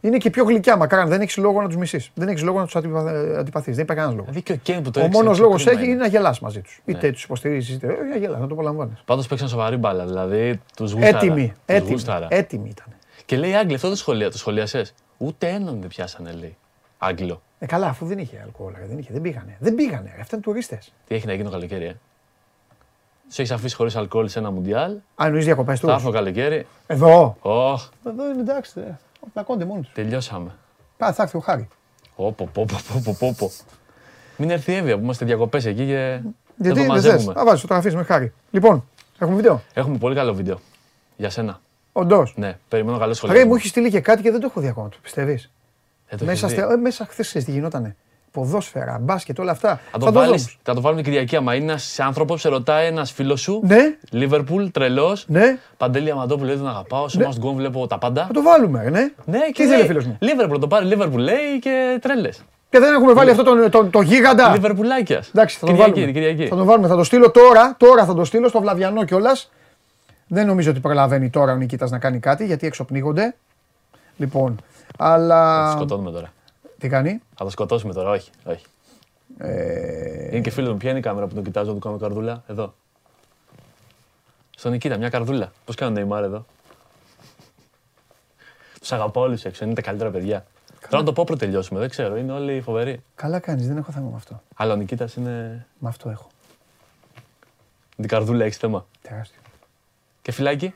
[0.00, 2.10] Είναι και πιο γλυκιά, μακάρι δεν έχεις λόγο να τους μισείς.
[2.14, 3.74] Δεν έχεις λόγο να τους αντιπαθείς.
[3.74, 4.24] Δεν υπάρχει κανένας λόγος.
[4.24, 6.80] Δηλαδή και ο Κέιν που το Ο μόνος λόγος έχει είναι να γελάς μαζί τους.
[6.84, 9.02] Είτε τους υποστηρίζεις, είτε να γελάς, να το απολαμβάνεις.
[9.04, 10.06] Πάντως παίξαν σοβαρή μπάλα.
[10.06, 11.16] Δηλαδή τους γούσταρα.
[11.16, 11.52] Έτοιμοι.
[11.66, 12.02] Έτοιμοι.
[12.28, 12.86] Έτοιμοι ήταν.
[13.24, 14.86] Και λέει Άγγλοι, αυτό το σχολεία, το σχολιασέ.
[15.16, 16.56] Ούτε έναν δεν πιάσανε, λέει.
[17.04, 17.42] Άγγλο.
[17.58, 19.56] Ε, καλά, αφού δεν είχε αλκοόλ, δεν, είχε, δεν πήγανε.
[19.58, 20.16] Δεν πήγανε.
[20.20, 20.78] Αυτά είναι τουρίστε.
[21.06, 21.92] Τι έχει να γίνει το καλοκαίρι, ε;
[23.28, 26.66] Του έχεις αφήσει χωρίς αλκοόλ σε ένα μουντιάλ; Αν εννοείς διακοπές τους; Θα έρθω καλοκαίρι.
[26.86, 27.74] Εδώ; Oh.
[28.06, 28.80] Εδώ είναι εντάξει.
[29.32, 29.92] Πλακώνται μόνοι τους.
[29.92, 30.54] Τελειώσαμε.
[30.96, 31.68] Πά, θα έρθει ο Χάρη.
[32.16, 33.50] Όπο, πόπο, πόπο, πόπο.
[34.36, 36.20] Μην έρθει η Εύβοια που είμαστε διακοπές εκεί και.
[36.56, 38.32] Γιατί δεν το δεν θες; Θα βάζεις φωτογραφίες με Χάρη.
[38.50, 38.88] Λοιπόν,
[39.18, 40.60] έχουμε βίντεο; Έχουμε πολύ καλό βίντεο.
[41.16, 41.60] Για σένα.
[41.92, 43.36] Όντως; Ναι, περιμένω καλό σχολείο.
[43.36, 44.88] Ρε, μου έχεις στείλει και κάτι και δεν το έχω δει ακόμα.
[44.88, 45.50] Το πιστεύεις;
[46.12, 46.62] Ε, το μέσα, έχεις δει.
[46.62, 47.96] στε, ε, μέσα χθες ξέρεις τι γινότανε.
[48.30, 49.80] Ποδόσφαιρα, μπάσκετ, όλα αυτά.
[49.90, 51.36] Θα το, βάλεις, θα το βάλουμε την Κυριακή.
[51.36, 53.60] Άμα είναι ένας άνθρωπος, σε ρωτάει ένας φίλος σου.
[53.64, 53.96] Ναι.
[54.10, 55.24] Λίβερπουλ, τρελός.
[55.28, 55.58] Ναι.
[55.76, 57.08] Παντέλη Αμαντόπουλο, λέει τον αγαπάω.
[57.08, 58.26] Σε μας γκομ βλέπω τα πάντα.
[58.26, 59.12] Θα το βάλουμε, ναι.
[59.24, 62.42] Ναι, Τι και ήθελε λέει, φίλος μου; Λίβερπουλ, το πάρει Λίβερπουλ, λέει και τρέλες.
[62.70, 64.50] Και δεν έχουμε βάλει αυτό το, το, το γίγαντα.
[64.50, 65.22] Λιβερπουλάκια.
[65.34, 66.12] Εντάξει, θα τον Κυριακή, βάλουμε.
[66.12, 66.46] Κυριακή.
[66.46, 66.88] Θα τον βάλουμε.
[66.88, 67.74] Θα το στείλω τώρα.
[67.76, 69.50] Τώρα θα το στείλω στο Βλαβιανό κιόλας.
[70.26, 73.34] Δεν νομίζω ότι προλαβαίνει τώρα ο Νικήτας να κάνει κάτι γιατί έξω πνίγονται.
[74.16, 74.56] Λοιπόν,
[74.98, 75.64] αλλά.
[75.64, 76.32] Θα το σκοτώνουμε τώρα.
[76.78, 78.30] Τι κάνει; Θα το σκοτώσουμε τώρα, όχι.
[78.44, 78.64] όχι.
[79.38, 80.26] Ε...
[80.26, 82.42] Είναι και φίλος μου, ποια είναι η κάμερα που τον κοιτάζω, του κάνω καρδούλα.
[82.46, 82.74] Εδώ.
[84.56, 85.52] Στον Νικήτα, μια καρδούλα.
[85.64, 86.44] Πώς κάνω Νεϊμάρ εδώ;
[88.80, 90.46] Τους αγαπάω όλους έξω, είναι τα καλύτερα παιδιά.
[90.88, 93.02] Τώρα να το πω πρωτού τελειώσουμε, δεν ξέρω, είναι όλοι φοβεροί.
[93.14, 94.42] Καλά κάνεις, δεν έχω θέμα με αυτό.
[94.56, 95.66] Αλλά ο Νικήτας είναι.
[95.78, 96.28] Με αυτό έχω.
[97.96, 98.86] Την καρδούλα έχεις θέμα.
[99.02, 99.40] Τεράστιο.
[100.22, 100.74] Και φυλάκι;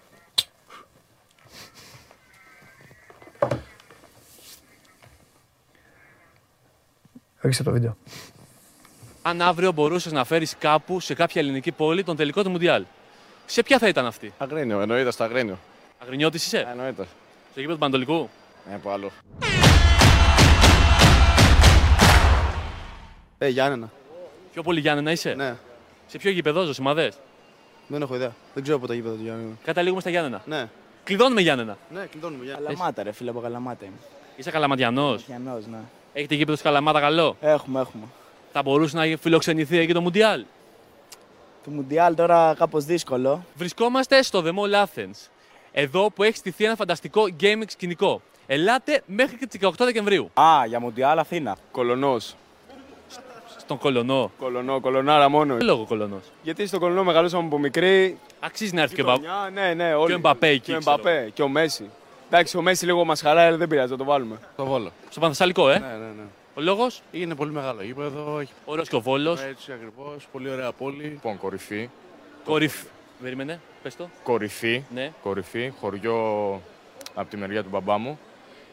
[7.40, 7.96] Ρίξτε το βίντεο.
[9.22, 12.84] Αν αύριο μπορούσες να φέρεις κάπου σε κάποια ελληνική πόλη τον τελικό του Μουντιάλ,
[13.46, 15.58] σε ποια θα ήταν αυτή; Αγρίνιο, εννοείται στο Αγρίνιο.
[15.98, 17.06] Αγρινιώτης είσαι; Εννοείται.
[17.50, 18.28] Στο γήπεδο του Παντολικού.
[18.70, 19.10] Ε, από άλλο.
[23.38, 23.90] Ε, Γιάννενα.
[24.52, 25.56] Πιο πολύ Γιάννενα είσαι; Ναι.
[26.06, 27.12] Σε ποιο γήπεδο, Ζωσιμαδέ.
[27.88, 28.34] Δεν έχω ιδέα.
[28.54, 29.54] Δεν ξέρω από το γήπεδο του Γιάννενα.
[29.64, 30.42] Καταλήγουμε στα Γιάννενα.
[30.46, 30.68] Ναι.
[31.04, 31.76] Κλειδώνουμε Γιάννενα.
[31.90, 32.68] Ναι, κλειδώνουμε Γιάννενα.
[32.68, 33.96] Καλαμάτα, ρε φίλε, από Καλαμάτα είμαι.
[34.36, 35.24] Είσαι καλαματιανός.
[35.26, 35.78] Γιαννός, ναι.
[36.18, 38.04] Έχετε γήπεδο στη Καλαμάτα καλό; Έχουμε, έχουμε.
[38.52, 40.44] Θα μπορούσε να φιλοξενηθεί εκεί το Μουντιάλ;
[41.64, 43.44] Το Μουντιάλ τώρα κάπως δύσκολο.
[43.54, 45.28] Βρισκόμαστε στο The Mall Athens.
[45.72, 48.20] Εδώ που έχει στηθεί ένα φανταστικό gaming σκηνικό.
[48.46, 50.30] Ελάτε μέχρι και τις 18 Δεκεμβρίου.
[50.40, 51.56] Α, για Μουντιάλ Αθήνα.
[51.70, 52.34] Κολονός.
[53.58, 54.30] Στον Κολονό.
[54.38, 55.56] Κολονό, κολονάρα μόνο.
[55.56, 58.18] Τι λόγο Κολονός; Γιατί στο κολονό μεγαλώσαμε από μικρή.
[58.40, 60.06] Αξίζει να έρθει και ο Μπα- Γειτονιά, Ναι, ναι, όλοι.
[60.06, 60.94] Και ο Εμπαπέ εκεί, Και ο ξέρω.
[60.98, 61.90] Εμπαπέ και ο Μέση.
[62.26, 64.38] Εντάξει, ο Μέση λίγο μας χαράει, αλλά δεν πειράζει, θα το βάλουμε.
[64.56, 64.92] Το βάλω.
[65.10, 65.78] Στο Πανθεσσαλικό, ε.
[65.78, 66.22] Ναι, ναι, ναι.
[66.54, 68.38] Ο λόγος; Είναι πολύ μεγάλο γήπεδο.
[68.38, 68.52] Έχει...
[68.64, 69.42] Ωραίος και ο Βόλος.
[69.42, 70.28] Έτσι ακριβώς.
[70.32, 71.02] Πολύ ωραία πόλη.
[71.02, 71.88] Λοιπόν, κορυφή.
[72.44, 72.86] Κορυφή.
[73.22, 74.08] Περίμενε, πες το.
[74.22, 74.84] Κορυφή.
[74.94, 75.12] Ναι.
[75.22, 75.72] Κορυφή.
[75.80, 76.60] Χωριό
[77.14, 78.18] από τη μεριά του μπαμπά μου.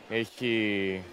[0.10, 1.04] Έχει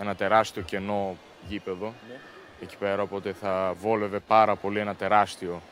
[0.00, 1.16] ένα τεράστιο κενό
[1.48, 1.94] γήπεδο.
[2.08, 2.16] Ναι.
[2.62, 5.62] Εκεί πέρα, οπότε θα βόλευε πάρα πολύ ένα τεράστιο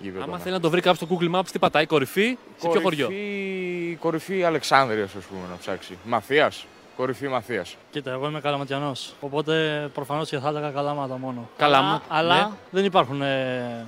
[0.00, 0.24] γήπεδο.
[0.24, 0.42] Άμα ναι.
[0.42, 3.96] θέλει να το βρει κάποιος στο Google Maps, τι πατάει, κορυφή, σε ποιο χωριό; Κορυφή,
[4.00, 5.98] κορυφή Αλεξάνδρειας, ας πούμε, να ψάξει.
[6.04, 6.66] Μαθίας.
[6.96, 7.76] Κορυφή Μαθίας.
[7.90, 9.14] Κοίτα, εγώ είμαι καλαματιανός.
[9.20, 11.48] Οπότε προφανώς και θα έλεγα καλάματα μόνο.
[11.56, 12.54] Καλάμα, Αλλά, αλλά ναι.
[12.70, 13.86] δεν υπάρχουν ε,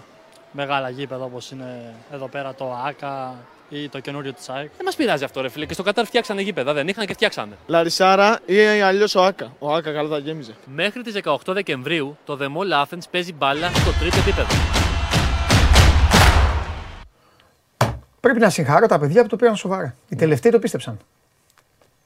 [0.52, 3.34] μεγάλα γήπεδα όπως είναι εδώ πέρα το ΑΚΑ
[3.68, 4.70] ή το καινούριο της ΑΕΚ.
[4.76, 5.66] Δεν μας πειράζει αυτό, ρε φίλε.
[5.66, 7.56] Και στο Κατάρ φτιάξανε γήπεδα, δεν είχαν και φτιάξανε.
[7.66, 9.52] Λαρισάρα ή αλλιώς ο Άκα.
[9.58, 10.54] Ο Άκα καλά θα γέμιζε.
[10.74, 14.81] Μέχρι τις 18 Δεκεμβρίου το The Mall Athens παίζει μπάλα στο τρίτο επίπεδο.
[18.22, 19.94] Πρέπει να συγχαρώ τα παιδιά που το πήραν σοβαρά.
[20.08, 20.98] Οι τελευταίοι το πίστεψαν.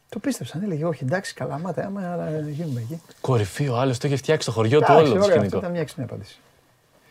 [0.08, 0.62] Το πίστεψαν.
[0.64, 3.00] Έλεγε, Όχι, εντάξει, καλά, μάτα, άμα ε, γίνουμε εκεί.
[3.20, 5.58] Κορυφή, ο άλλος το είχε φτιάξει το χωριό του Εντάξει, όλο το ωραία, αυτή σκηνικό.
[5.58, 6.38] ήταν μια έξυπνη απάντηση.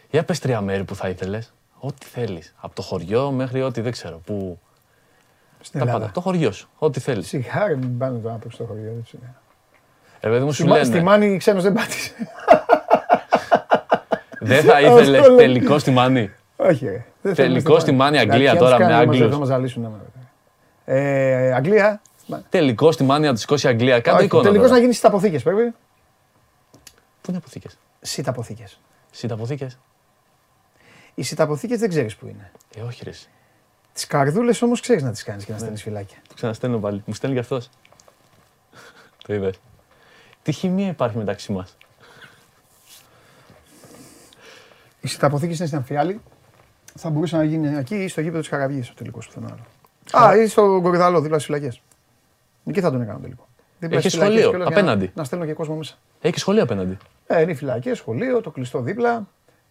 [0.09, 1.53] Για πες τρία μέρη που θα ήθελες.
[1.79, 2.53] Ό,τι θέλεις.
[2.59, 4.17] Από το χωριό μέχρι ό,τι δεν ξέρω.
[4.25, 4.59] Που...
[5.61, 5.99] Στην Τα Ελλάδα.
[5.99, 6.11] πάντα.
[6.13, 6.69] Το χωριό σου.
[6.77, 7.27] Ό,τι θέλεις.
[7.27, 8.95] Σιγάρε, μην πάνε τώρα από στο χωριό.
[8.99, 9.19] έτσι.
[10.19, 11.03] Ε, παιδί μου σου Στη Μά- Στη λένε.
[11.03, 12.11] Μάνη ξένος δεν πάτησε.
[14.39, 15.35] Δεν θα Αυτό ήθελες λέω.
[15.35, 17.05] τελικό στη Μάνη; Όχι, ρε.
[17.21, 19.31] Δεν Τελικό θέλουμε στη Μάνη Αγγλία Κακιά τώρα τους με κάνουμε, Άγγλους.
[19.31, 19.81] Θα μας ζαλίσουν.
[19.81, 19.87] ναι,
[20.85, 20.99] ναι.
[21.47, 22.01] Ε, Αγγλία.
[22.49, 23.99] Τελικό στη Μάνη να τη σηκώσει η Αγγλία.
[23.99, 24.43] Κάτω Όχι, εικόνα.
[24.43, 24.75] Τελικώς τώρα.
[24.75, 25.61] να γίνει στις αποθήκες πρέπει.
[27.21, 28.79] Πού είναι αποθήκες; Σιταποθήκες.
[29.11, 29.67] Σιταποθήκε.
[31.15, 32.51] Οι σιταποθήκες δεν ξέρεις που είναι.
[32.75, 33.09] Ε, όχι ρε.
[33.09, 33.29] εσύ.
[33.93, 35.59] Τις καρδούλες όμως ξέρεις να τις κάνεις και να Ναι.
[35.61, 36.17] στέλνεις φυλάκια.
[36.27, 37.03] Το ξαναστέλνω πάλι.
[37.05, 37.69] Μου στέλνει και αυτός.
[39.27, 39.55] το είδες.
[40.43, 41.77] Τι χημεία υπάρχει μεταξύ μας;
[45.01, 46.21] Οι σιταποθήκες είναι στην Αμφιάλη.
[46.97, 50.25] Θα μπορούσε να γίνει εκεί ή στο γήπεδο της Χαραβιής ο τελικός πιθανό άλλο.
[50.27, 51.81] Α, ή στο Κορυδαλό, δίπλα στις φυλακές.
[52.65, 53.47] Εκεί θα τον έκανα τελικό.
[53.79, 55.11] Δίπλα Έχεις στις φυλακές σχολείο, κιόλας για να- απέναντι.
[55.15, 55.95] Να στέλνω και κόσμο μέσα.
[56.21, 56.97] Έχεις σχολείο απέναντι.
[57.27, 59.27] Ε, είναι οι φυλακές, σχολείο, το κλειστό δίπλα.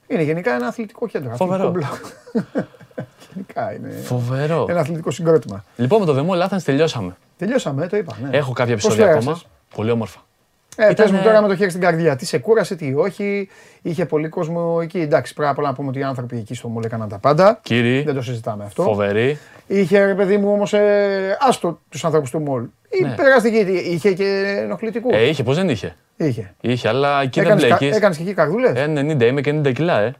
[0.06, 1.36] Είναι γενικά ένα αθλητικό κέντρο.
[1.36, 1.68] Φοβερό.
[1.68, 1.88] αθλητικό
[2.32, 2.44] μπλοκ.
[3.34, 4.66] γενικά είναι Φοβερό.
[4.68, 5.64] ένα αθλητικό συγκρότημα.
[5.76, 7.16] Λοιπόν, με το δεμό Λάθανς τελειώσαμε.
[7.38, 8.16] Τελειώσαμε, ε, το είπα.
[8.22, 8.36] Ναι.
[8.36, 9.42] Έχω κάποια Πώς επεισόδια πέρασες; ακόμα.
[9.74, 10.20] Πολύ όμορφα.
[10.76, 12.16] Ε, Ήτανε- πες μου τώρα με το χέρι στην καρδιά.
[12.16, 13.48] Τι σε κούρασε, τι όχι.
[13.82, 14.98] Είχε πολύ κόσμο εκεί.
[15.00, 17.58] Εντάξει, πρέπει απ' όλα να πούμε ότι οι άνθρωποι εκεί στο Μολ έκαναν τα πάντα.
[17.62, 18.82] Κύριοι, Δεν το συζητάμε αυτό.
[18.82, 19.38] φοβερή.
[19.66, 22.62] Είχε ρε παιδί μου όμως, ε, άστο τους ανθρώπους του Μολ.
[22.90, 23.14] Ή Ναι.
[23.14, 25.08] περαστική, είχε και ενοχλητικού.
[25.12, 26.54] Ε, είχε, πώς δεν είχε; Είχε.
[26.60, 27.96] Είχε, αλλά εκεί δεν Έκανες κα- μπλέκεις.
[27.96, 30.12] έκανες και εκεί καρδούλες; Ε, 90, είμαι και 90 κιλά, ε.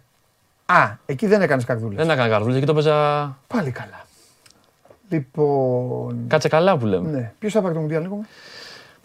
[0.67, 1.97] Α, εκεί δεν έκανες καρδούλες.
[2.07, 2.93] Δεν έκανα καρδούλες, εκεί το παίζα.
[3.47, 4.05] Πάλι καλά.
[5.09, 6.25] Λοιπόν.
[6.29, 7.11] Κάτσε καλά που λέμε.
[7.11, 7.33] Ναι.
[7.39, 8.27] Ποιος θα πάρει το Μουντιάλ, Νίκο μου;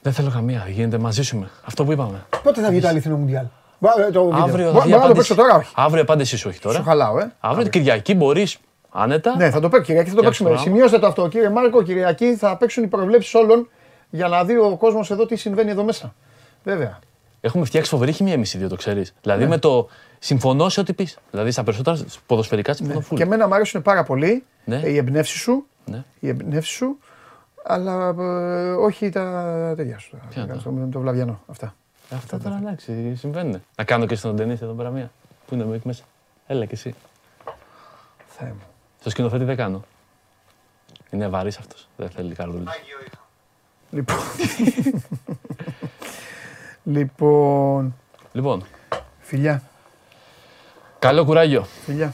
[0.01, 1.49] Δεν θέλω καμία, γίνεται μαζί σου με.
[1.65, 2.25] Αυτό που είπαμε.
[2.43, 3.45] Πότε θα βγει το αληθινό Μουντιάλ;
[3.79, 4.43] Μπα- ε, Το βίντεο.
[4.43, 5.13] Αύριο Μπα- θα βγει Μπορώ να το απάντηση.
[5.15, 5.71] παίξω τώρα, όχι.
[5.75, 6.77] Αύριο η απάντησή σου όχι τώρα.
[6.77, 7.31] Σου χαλάω, ε.
[7.39, 8.57] Αύριο την Κυριακή μπορείς
[8.89, 9.35] άνετα.
[9.35, 10.49] Ναι, θα το παίξω Κυριακή, θα το Για παίξουμε.
[10.49, 10.71] το πράγμα.
[10.71, 11.83] Σημειώστε το αυτό, κύριε Μάρκο.
[11.83, 13.69] Κυριακή θα παίξουν οι προβλέψεις όλων
[14.09, 16.13] για να δει ο κόσμος εδώ τι συμβαίνει εδώ μέσα.
[16.63, 16.99] Βέβαια.
[17.41, 19.13] Έχουμε φτιάξει φοβερή χημία εμείς οι δύο, το ξέρεις.
[19.21, 19.49] Δηλαδή Ναι.
[19.49, 19.87] με το
[20.19, 21.17] συμφωνώ σε ό,τι πεις.
[21.31, 23.17] Δηλαδή στα περισσότερα ποδοσφαιρικά συμφωνώ φουλ.
[23.17, 24.81] Και εμένα μου αρέσουν πάρα πολύ Ναι.
[24.85, 25.65] οι εμπνεύσεις σου.
[25.85, 26.03] Ναι.
[26.19, 26.97] Οι εμπνεύσεις σου.
[27.63, 30.17] Αλλά ε, όχι τα τέτοια σου.
[30.29, 31.39] Ποια τα- Το, το βλαβιανό.
[31.47, 31.75] Αυτά.
[32.13, 33.61] Αυτά τώρα εντάξει, συμβαίνουν.
[33.77, 35.11] Να κάνω και στον ταινίς εδώ πέρα μία.
[35.47, 36.03] Πού είναι εκεί μέσα.
[36.47, 36.95] Έλα και εσύ.
[38.27, 38.61] Θεέ μου.
[38.99, 39.83] Στο σκηνοθέτη δεν κάνω.
[41.11, 41.87] Είναι βαρύς αυτός.
[41.97, 42.71] Δεν θέλει καρδούλα.
[43.91, 44.17] Λοιπόν.
[46.83, 47.95] λοιπόν.
[48.31, 48.63] Λοιπόν,
[49.19, 49.61] Φιλιά.
[50.99, 51.63] καλό κουράγιο.
[51.63, 52.13] Φιλιά.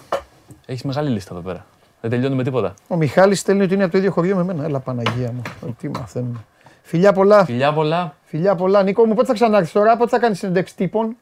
[0.65, 1.65] Έχεις μεγάλη λίστα εδώ πέρα.
[2.07, 2.73] Δεν τελειώνει με τίποτα.
[2.87, 4.63] Ο Μιχάλης στέλνει ότι είναι από το ίδιο χωριό με μένα.
[4.63, 5.41] Έλα Παναγία μου.
[5.67, 6.39] Ε, Τι μαθαίνουμε.
[6.81, 7.45] Φιλιά πολλά.
[7.45, 8.15] Φιλιά πολλά.
[8.23, 8.83] Φιλιά πολλά.
[8.83, 11.15] Νίκο μου, πότε θα ξανάρθεις τώρα, πότε θα κάνεις συνέντευξη τύπων;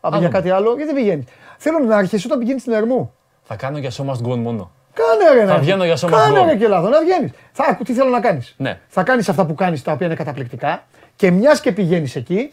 [0.00, 0.34] Από για Άλο.
[0.36, 1.24] κάτι άλλο, γιατί δεν πηγαίνεις;
[1.58, 3.12] Θέλω να αρχίσει όταν πηγαίνεις στην Ερμού.
[3.42, 4.70] Θα κάνω για show must go on μόνο.
[4.92, 6.58] Κάνε ρε, Θα να- βγαίνω για show must Κάνε go ρε on.
[6.58, 7.30] και λάθος, να βγαίνεις.
[7.52, 8.54] Θα άκου, τι θέλω να κάνεις.
[8.56, 8.78] Ναι.
[8.88, 10.84] Θα κάνεις αυτά που κάνεις τα οποία είναι καταπληκτικά
[11.16, 12.50] και μιας και πηγαίνεις εκεί,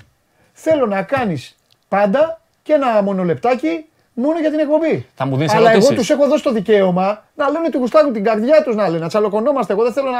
[0.54, 1.56] θέλω να κάνεις
[1.88, 5.08] πάντα και ένα μονολεπτάκι μόνο για την εκπομπή.
[5.16, 5.96] Θα μου δίνεις Αλλά εγώ ερωτήσεις.
[5.96, 9.08] τους έχω δώσει το δικαίωμα να λένε του γουστάρουν την καρδιά τους να λένε, να
[9.08, 9.74] τσαλοκωνόμαστε.
[9.74, 10.20] Εγώ δεν θέλω να.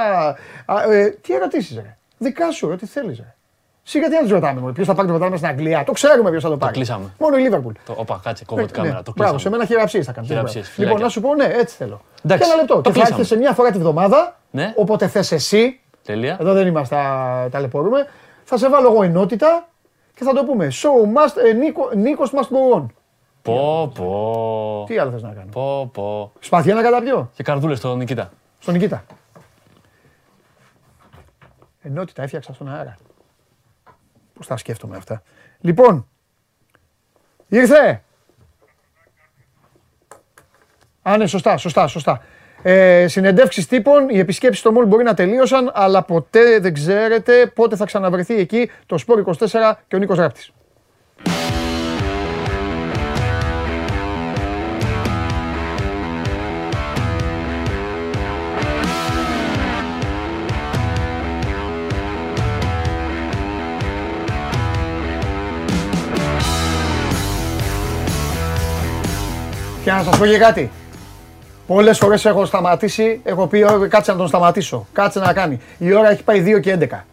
[0.76, 1.98] Α, ε, τι ερωτήσεις, ρε.
[2.18, 3.36] Δικά σου, ρε, τι θέλεις, ρε.
[3.84, 6.44] Σιγά τι να τους ρωτάμε, ποιος θα πάρει το πρωτάθλημα στην Αγγλία; Το ξέρουμε ποιος
[6.44, 6.74] θα το πάρει.
[6.74, 7.14] κλείσαμε.
[7.20, 7.74] Μόνο η Λίβερπουλ.
[7.86, 8.94] Το, όπα, κάτσε, κόβω την κάμερα.
[8.94, 9.14] Το Ναι.
[9.16, 9.40] Μπράβο, κλείσαμε.
[9.40, 10.30] σε μένα χειραψίες θα κάνεις.
[10.30, 11.04] Χειραψίες, Λοιπόν, φυλάκια.
[11.04, 12.02] να σου πω, ναι, έτσι θέλω.
[12.26, 12.74] Εντάξει, και ένα λεπτό.
[12.76, 13.16] το Και θα κλείσαμε.
[13.22, 14.40] έρχεσαι μία φορά τη βδομάδα.
[14.52, 14.74] Ναι.
[14.76, 15.80] Όποτε θες εσύ.
[16.04, 16.38] Τέλεια.
[16.42, 18.08] Εδώ δεν είμαστε, τα- ταλαιπωρούμε.
[18.44, 19.68] Θα σε βάλω εγώ ενότητα
[20.16, 20.68] και θα το πούμε.
[20.72, 22.86] Show must, ε, Νίκο, Νίκος must go on.
[23.42, 24.84] Πω, πω.
[24.88, 26.32] Τι άλλο θες να κάνω; Πω, πω.
[26.40, 28.32] Σπαθιά να καταπιώ; Και καρδούλες στον Νικήτα.
[28.60, 29.04] Στον Νικήτα.
[31.82, 32.98] Ενότητα έφτιαξα στον αέρα.
[34.34, 35.22] Πώς τα σκέφτομαι αυτά.
[35.60, 36.08] Λοιπόν,
[37.48, 38.04] ήρθε.
[41.02, 42.22] Α, ναι, σωστά, σωστά, σωστά.
[42.62, 47.76] Ε, συνεντεύξεις τύπων, οι επισκέψεις στο μόλ μπορεί να τελείωσαν, αλλά ποτέ δεν ξέρετε πότε
[47.76, 50.52] θα ξαναβρεθεί εκεί το Σπόρ 24 και ο Νίκος Ράπτης.
[69.92, 70.72] Και να σας πω και κάτι.
[71.68, 75.60] Πολλές φορές έχω σταματήσει, έχω πει «Ω, κάτσε να τον σταματήσω, κάτσε να κάνει.
[75.78, 77.06] Η ώρα έχει πάει 2 και 11.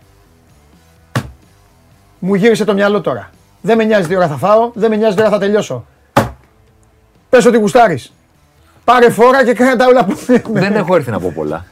[2.19, 3.31] Μου γύρισε το μυαλό τώρα.
[3.61, 5.87] Δεν με νοιάζει τι ώρα θα φάω, δεν με νοιάζει τι ώρα θα τελειώσω.
[7.29, 8.13] Πες ότι γουστάρεις.
[8.85, 10.17] Πάρε φόρα και κάνε τα όλα που
[10.53, 11.65] Δεν έχω έρθει να πω πολλά.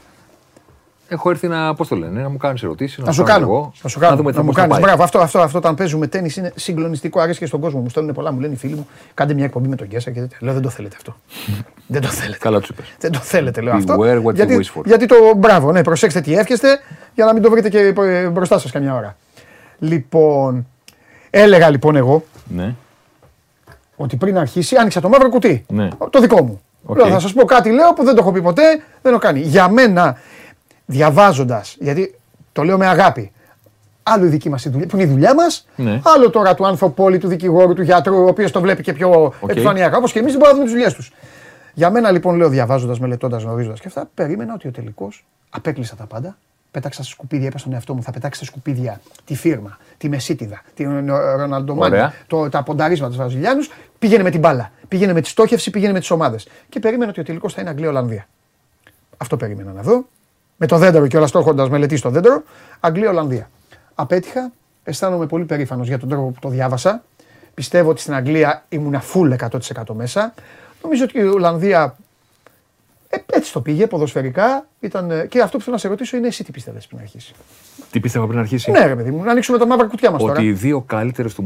[1.08, 3.52] Έχω έρθει να, πώς το λένε, να μου κάνεις ερωτήσεις, Να σου κάνω κάνω.
[3.52, 4.10] εγώ, Να σου κάνω.
[4.10, 4.76] να δούμε τι να θα μου πώς θα κάνεις.
[4.76, 4.84] πάει.
[4.86, 7.20] Μπράβο, αυτό, αυτό, αυτό όταν παίζουμε τέννη είναι συγκλονιστικό.
[7.20, 7.80] Αρέσει και στον κόσμο.
[7.80, 8.88] Μου στέλνουν πολλά, μου λένε οι φίλοι μου.
[9.14, 10.36] Κάντε μια εκπομπή με τον Γκέσα και τέτοια.
[10.40, 11.16] Λέω δεν το θέλετε αυτό.
[11.86, 12.38] δεν το θέλετε.
[12.38, 12.94] Καλά τους είπες.
[12.98, 13.94] Δεν το θέλετε, λέω αυτό.
[13.98, 14.84] Beware what you γιατί, wish for.
[14.84, 16.68] γιατί το μπράβο, ναι, προσέξτε τι εύχεστε
[17.14, 19.16] για να μην το βρείτε και ε, μπροστά σας καμιά ώρα.
[19.78, 20.66] Λοιπόν,
[21.30, 22.74] έλεγα λοιπόν εγώ Ναι,
[23.96, 25.64] ότι πριν αρχίσει άνοιξα το μαύρο κουτί.
[25.68, 25.88] ναι.
[26.10, 26.60] Το δικό μου.
[26.88, 26.96] Οκ.
[26.96, 28.62] Λέω, θα σας πω κάτι, λέω που δεν το έχω πει ποτέ,
[29.02, 29.40] δεν το κάνει.
[29.40, 30.16] Για μένα,
[30.86, 32.14] διαβάζοντας, γιατί
[32.52, 33.32] το λέω με αγάπη.
[34.02, 36.00] Άλλο η δική μας δουλειά, που είναι η δουλειά μας, Ναι.
[36.16, 39.50] άλλο τώρα του ανθοπώλη, του δικηγόρου, του γιατρού, ο οποίος το βλέπει και πιο Οκ.
[39.50, 39.96] επιφανειακά.
[39.96, 41.12] Όπως και εμείς δεν μπορούμε να δούμε τις δουλειές τους.
[41.74, 46.04] Για μένα λοιπόν, λέω διαβάζοντας, μελετώντας, γνωρίζοντας και αυτά, περίμενα ότι ο τελικός απέκλεισα τα
[46.06, 46.36] πάντα.
[46.70, 50.62] Πέταξα στα σκουπίδια, είπα στον εαυτό μου, θα πετάξει στα σκουπίδια τη φίρμα, τη μεσίτιδα,
[50.74, 51.06] την
[51.36, 52.12] Ροναλντομάνη, Ωραία.
[52.26, 53.70] το, τα πονταρίσματα του Βραζιλιάνους.
[53.98, 54.70] Πήγαινε με την μπάλα.
[54.88, 56.48] Πήγαινε με τη στόχευση, πήγαινε με τις ομάδες.
[56.68, 58.26] Και περίμενα ότι ο τελικός θα είναι Αγγλία-Ολλανδία.
[59.16, 60.04] Αυτό περίμενα να δω.
[60.56, 62.42] Με το δέντρο και όλα το έχοντα μελετήσει το δέντρο.
[62.80, 63.50] Αγγλία-Ολλανδία.
[63.94, 64.52] Απέτυχα.
[64.82, 67.04] Αισθάνομαι πολύ περήφανος για τον τρόπο που το διάβασα.
[67.54, 70.34] Πιστεύω ότι στην Αγγλία ήμουν full 100% μέσα.
[70.82, 71.96] Νομίζω ότι η Ολλανδία
[73.08, 74.66] ε, έτσι το πήγε ποδοσφαιρικά.
[74.80, 77.32] Ήταν, ε, και αυτό που θέλω να σε ρωτήσω είναι εσύ τι πιστεύεις πριν αρχίσεις.
[77.90, 80.32] Τι πίστευα πριν αρχίσει; Ναι, ρε παιδί μου, να ανοίξουμε τα μαύρα κουτιά μας τώρα.
[80.32, 81.36] Ότι οι δύο καλύτερες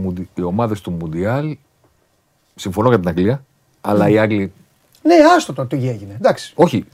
[0.42, 1.56] ομάδες του Μουντιάλ.
[2.54, 3.44] Συμφωνώ για την Αγγλία,
[3.80, 4.52] αλλά οι Άγγλοι.
[5.02, 6.14] Ναι, άστο το τι έγινε.
[6.14, 6.52] Εντάξει.
[6.56, 6.86] Όχι.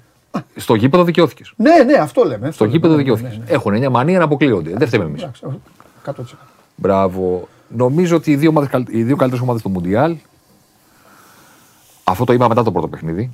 [0.57, 1.53] Στο γήπεδο δικαιώθηκες.
[1.57, 2.51] Ναι, ναι, αυτό λέμε.
[2.51, 3.41] Στο γήπεδο ναι, δικαιώθηκες.
[3.47, 4.73] Έχουν μια μανία να αποκλείονται.
[4.77, 5.23] Δεν φταίμε εμείς.
[5.23, 5.43] Εντάξει,
[6.05, 6.13] 100%.
[6.77, 7.49] Μπράβο.
[7.69, 10.17] Νομίζω ότι οι δύο, ομάδες, καλ- οι δύο καλύτερες ομάδες του Μουντιάλ.
[12.05, 13.31] Αυτό το είπα μετά το πρώτο παιχνίδι.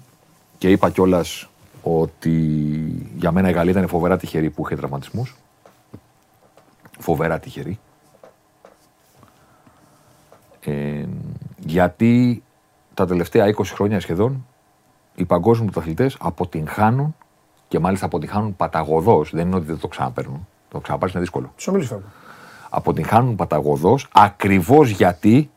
[0.59, 1.49] Και είπα κιόλας
[1.83, 2.31] ότι
[3.17, 5.37] για μένα η Γαλλία ήταν φοβερά τυχερή που είχε τραυματισμούς.
[6.99, 7.79] Φοβερά τυχερή.
[10.65, 11.05] Ε,
[11.59, 12.43] γιατί
[12.95, 14.47] τα τελευταία 20 χρόνια σχεδόν
[15.23, 17.15] οι παγκόσμιοι πρωταθλητές αποτυγχάνουν
[17.69, 19.31] και μάλιστα αποτυγχάνουν παταγωδός.
[19.33, 20.49] Δεν είναι ότι δεν το ξαναπαίρνουν.
[20.71, 22.09] Το ξαναπάρεις είναι δύσκολο Του ομίλου φεύγουν.
[22.71, 25.51] αποτυγχάνουν παταγωδός ακριβώς γιατί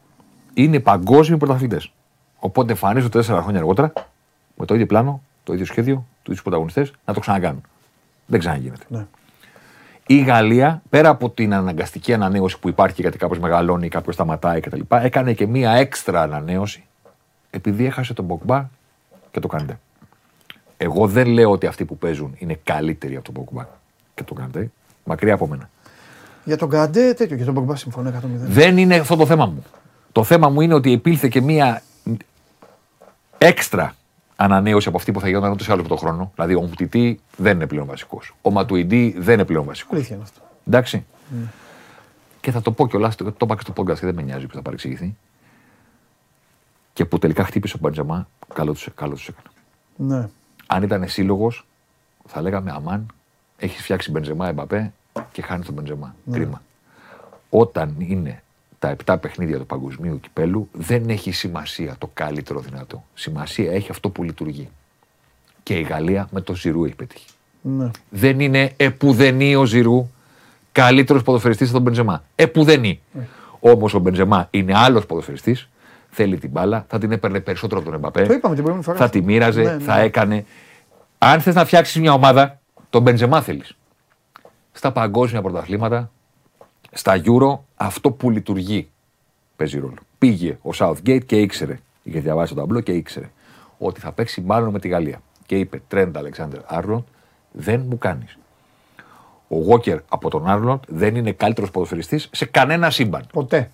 [0.54, 1.92] είναι παγκόσμιοι πρωταθλητές.
[2.40, 3.94] Οπότε εμφανίζονται τέσσερα χρόνια αργότερα
[4.56, 7.62] με το ίδιο πλάνο, το ίδιο σχέδιο, τους ίδιους πρωταγωνιστές να το ξανακάνουν.
[8.26, 8.86] Δεν ξαναγίνεται.
[8.88, 9.06] Ναι.
[10.08, 14.80] Η Γαλλία, πέρα από την αναγκαστική ανανέωση που υπάρχει γιατί κάποιο μεγαλώνει, κάποιος σταματάει κτλ.,
[14.90, 16.84] έκανε και μία έξτρα ανανέωση
[17.50, 18.70] επειδή έχασε τον Ποκμπά
[19.36, 19.80] και το Καντέ.
[20.78, 23.66] Εγώ δεν λέω ότι αυτοί που παίζουν είναι καλύτεροι από τον Ποκμπά
[24.14, 24.72] και τον Καντέ.
[25.04, 25.70] Μακριά από μένα.
[26.44, 27.36] Για τον Καντέ, τέτοιο.
[27.36, 28.14] Για τον Μπογκμπά συμφωνώ 100%.
[28.48, 29.64] Δεν είναι αυτό το θέμα μου.
[30.12, 31.82] Το θέμα μου είναι ότι επήλθε και μία
[33.38, 33.96] έξτρα
[34.36, 36.32] ανανέωση από αυτή που θα γινόταν ούτως ή άλλως με τον χρόνο.
[36.36, 38.36] Δηλαδή, ο Μουτιτή δεν είναι πλέον βασικός.
[38.42, 39.96] Ο Ματουιντή δεν είναι πλέον βασικός.
[39.96, 40.42] Αλήθεια είναι αυτό.
[40.68, 41.06] Εντάξει.
[41.32, 41.48] Mm.
[42.42, 44.48] Και θα το πω κιόλας, το, το είπα και στο podcast και δεν με νοιάζει
[44.48, 45.16] που θα παρεξηγηθεί.
[46.96, 49.48] Και που τελικά χτύπησε ο Μπαντζαμά, καλό τους καλό τους έκανε.
[49.96, 50.30] Ναι.
[50.68, 51.68] Αν ήταν σύλλογος,
[52.26, 53.06] θα λέγαμε Αμάν,
[53.58, 54.94] έχεις φτιάξει Μπεντζεμά Εμπαπέ
[55.32, 56.16] και χάνει τον Μπεντζεμά.
[56.24, 56.38] Ναι.
[56.38, 56.62] Κρίμα.
[57.50, 58.44] Όταν είναι
[58.80, 63.04] τα 7 παιχνίδια του παγκοσμίου κυπέλου, δεν έχει σημασία το καλύτερο δυνατό.
[63.14, 64.70] Σημασία έχει αυτό που λειτουργεί.
[65.64, 67.28] Και η Γαλλία με το Ζηρού έχει πετύχει.
[67.62, 67.92] Ναι.
[68.10, 70.10] Δεν είναι επουδενή ο Ζηρού
[70.72, 72.24] καλύτερος ποδοσφαιριστής από τον Μπεντζεμά.
[72.36, 73.02] Επουδενή.
[73.60, 75.70] Όμως ο Μπεντζεμά είναι άλλος ποδοσφαιριστής,
[76.16, 78.26] θέλει την μπάλα, θα την έπαιρνε περισσότερο από τον Εμπαπέ.
[78.26, 78.98] Το είπαμε την προηγούμενη φορά.
[78.98, 79.80] Θα τη μοίραζε, Ναι, ναι.
[79.84, 80.46] θα έκανε.
[81.18, 82.60] Αν θες να φτιάξεις μια ομάδα,
[82.90, 83.78] τον Μπεντζεμά θέλεις.
[84.72, 86.12] Στα παγκόσμια πρωταθλήματα,
[86.92, 88.90] στα Euro, αυτό που λειτουργεί
[89.56, 89.98] παίζει ρόλο.
[90.18, 93.30] Πήγε ο Southgate και ήξερε, είχε διαβάσει το ταμπλό και ήξερε
[93.78, 95.22] ότι θα παίξει μάλλον με τη Γαλλία.
[95.46, 97.04] Και είπε Τρέντ Αλεξάνδρ Άρλοντ,
[97.52, 98.38] δεν μου κάνεις.
[99.48, 103.26] Ο Walker από τον Άρλοντ δεν είναι καλύτερος ποδοσφαιριστής σε κανένα σύμπαν.
[103.34, 103.72] Ποτέ.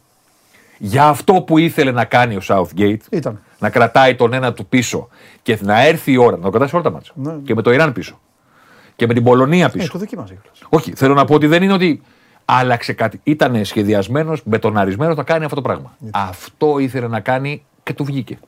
[0.83, 3.39] Για αυτό που ήθελε να κάνει ο Southgate, Ήταν.
[3.59, 5.07] να κρατάει τον ένα του πίσω
[5.41, 7.11] και να έρθει η ώρα να το κρατάει σε όλα τα μάτια.
[7.15, 7.33] Ναι.
[7.43, 8.19] Και με το Ιράν πίσω.
[8.95, 9.91] Και με την Πολωνία Ε, πίσω.
[9.91, 10.37] το δοκίμαζε.
[10.69, 12.01] Όχι, θέλω να πω ότι δεν είναι ότι
[12.45, 13.19] άλλαξε κάτι.
[13.23, 15.97] Ήταν σχεδιασμένος, μπετοναρισμένο να κάνει αυτό το πράγμα.
[16.11, 18.39] Αυτό ήθελε να κάνει και του βγήκε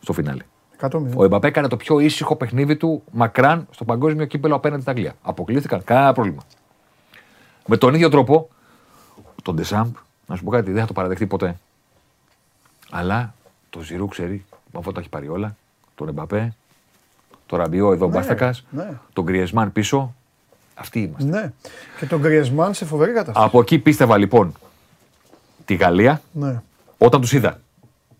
[0.00, 0.42] στο φινάλε.
[0.80, 4.92] 100 Ο Εμπαπέ έκανε το πιο ήσυχο παιχνίδι του μακράν στο παγκόσμιο κύπελο απέναντι στην
[4.92, 5.14] Αγγλία.
[5.22, 6.42] Αποκλείστηκαν, κανένα πρόβλημα.
[7.66, 8.48] Με τον ίδιο τρόπο,
[9.42, 9.94] τον Ντεσάμπ,
[10.26, 11.56] να σου πω κάτι, δεν θα το παραδεχτεί ποτέ.
[12.90, 13.34] Αλλά
[13.70, 15.56] το Ζηρού ξέρει, αφού τα έχει πάρει όλα.
[15.94, 16.54] Τον Εμπαπέ,
[17.46, 18.90] το Ραμπιό εδώ Ναι, Μπάστακα, ναι.
[19.12, 20.14] τον Γκριεσμάν πίσω.
[20.74, 21.28] Αυτοί είμαστε.
[21.28, 21.52] Ναι.
[21.98, 23.46] Και τον Γκριεσμάν σε φοβερή κατάσταση.
[23.46, 24.54] Από εκεί πίστευα λοιπόν
[25.64, 26.62] τη Γαλλία Ναι.
[26.98, 27.60] όταν τους είδα.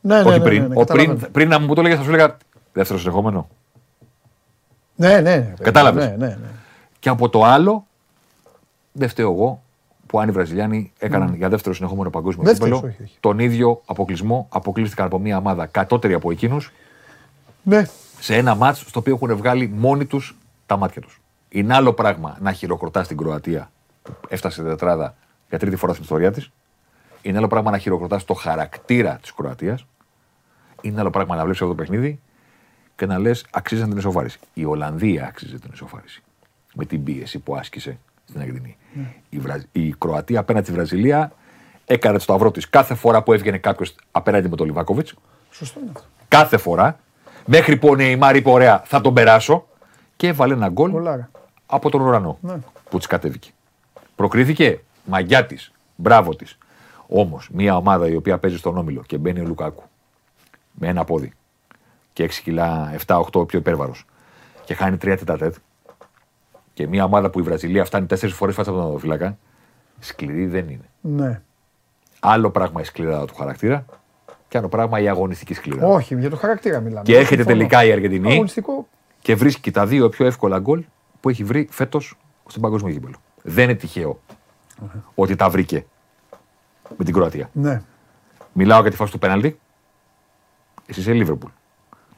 [0.00, 0.62] Ναι, ναι, Όχι ναι, πριν.
[0.62, 1.28] ναι, ναι, Ο, πριν, καταλαβαίνω.
[1.32, 2.36] πριν να μου το έλεγε, θα σου έλεγα
[2.72, 3.48] δεύτερο συνεχόμενο.
[4.96, 5.20] Ναι, ναι.
[5.20, 5.54] ναι.
[5.62, 6.04] Κατάλαβες.
[6.04, 6.48] Ναι, ναι, ναι.
[6.98, 7.86] Και από το άλλο,
[8.92, 9.62] δεν φταίω εγώ
[10.10, 13.16] που αν οι Βραζιλιάνοι έκαναν για δεύτερο συνεχόμενο παγκόσμιο Δεν κύπελο φταίς, όχι, όχι.
[13.20, 16.72] τον ίδιο αποκλεισμό, αποκλείστηκαν από μια ομάδα κατώτερη από εκείνους
[17.62, 17.86] Ναι.
[18.20, 21.20] σε ένα μάτς στο οποίο έχουν βγάλει μόνοι τους τα μάτια τους.
[21.48, 23.70] Είναι άλλο πράγμα να χειροκροτάς την Κροατία
[24.02, 25.14] που έφτασε τετράδα
[25.48, 26.50] για τρίτη φορά στην ιστορία της.
[27.22, 29.86] Είναι άλλο πράγμα να χειροκροτάς το χαρακτήρα της Κροατίας.
[30.80, 32.20] Είναι άλλο πράγμα να βλέπεις αυτό το παιχνίδι
[32.96, 34.38] και να λες αξίζει την ισοφάριση.
[34.54, 36.22] Η Ολλανδία αξίζει την ισοφάριση.
[36.74, 37.98] Με την πίεση που άσκησε
[38.30, 38.76] στην Αργεντινή.
[39.28, 39.62] Η, Βραζ...
[39.72, 41.32] η Κροατία απέναντι στη Βραζιλία
[41.86, 45.14] έκανε το σταυρό της κάθε φορά που έβγαινε κάποιος απέναντι με τον Λιβάκοβιτς.
[45.50, 46.06] Σωστό είναι αυτό.
[46.28, 46.98] Κάθε φορά.
[47.46, 49.66] Μέχρι που ο Νεϊμάρ είπε: Ωραία, θα τον περάσω.
[50.16, 51.30] Και έβαλε ένα γκολ Γκολάρα.
[51.66, 52.54] από τον ουρανό Ναι.
[52.90, 53.50] που της κατέβηκε.
[54.16, 55.72] Προκρίθηκε μαγιά της.
[55.96, 56.58] Μπράβο της.
[57.06, 59.82] Όμως, μια ομάδα η οποία παίζει στον όμιλο και μπαίνει ο Λουκάκου
[60.72, 61.32] με ένα πόδι
[62.12, 64.04] και 6 κιλά, 7-8 πιο υπέρβαρος
[64.64, 65.54] και χάνει 3 τετατέτ
[66.80, 69.38] και μια ομάδα που η Βραζιλία φτάνει 4 φορές φάτσα από τον οδοφύλακα,
[69.98, 70.88] σκληρή δεν είναι.
[71.00, 71.40] Ναι.
[72.20, 73.84] Άλλο πράγμα η σκληράδα του χαρακτήρα
[74.48, 75.86] και άλλο πράγμα η αγωνιστική σκληράδα.
[75.86, 77.02] Όχι, για το χαρακτήρα μιλάμε.
[77.02, 77.56] Και έρχεται Συμφωνώ.
[77.56, 78.88] τελικά η Αργεντινή Αγωνιστικό.
[79.20, 80.84] και βρίσκει τα δύο πιο εύκολα γκολ
[81.20, 82.16] που έχει βρει φέτος
[82.46, 83.16] στην παγκόσμιο γήπεδο.
[83.42, 84.20] Δεν είναι τυχαίο
[85.14, 85.86] ότι τα βρήκε
[86.96, 87.50] με την Κροατία.
[87.52, 87.82] Ναι.
[88.52, 89.58] Μιλάω για τη φάση του πέναλτι.
[90.86, 91.50] Εσύ είσαι Λίβερπουλ.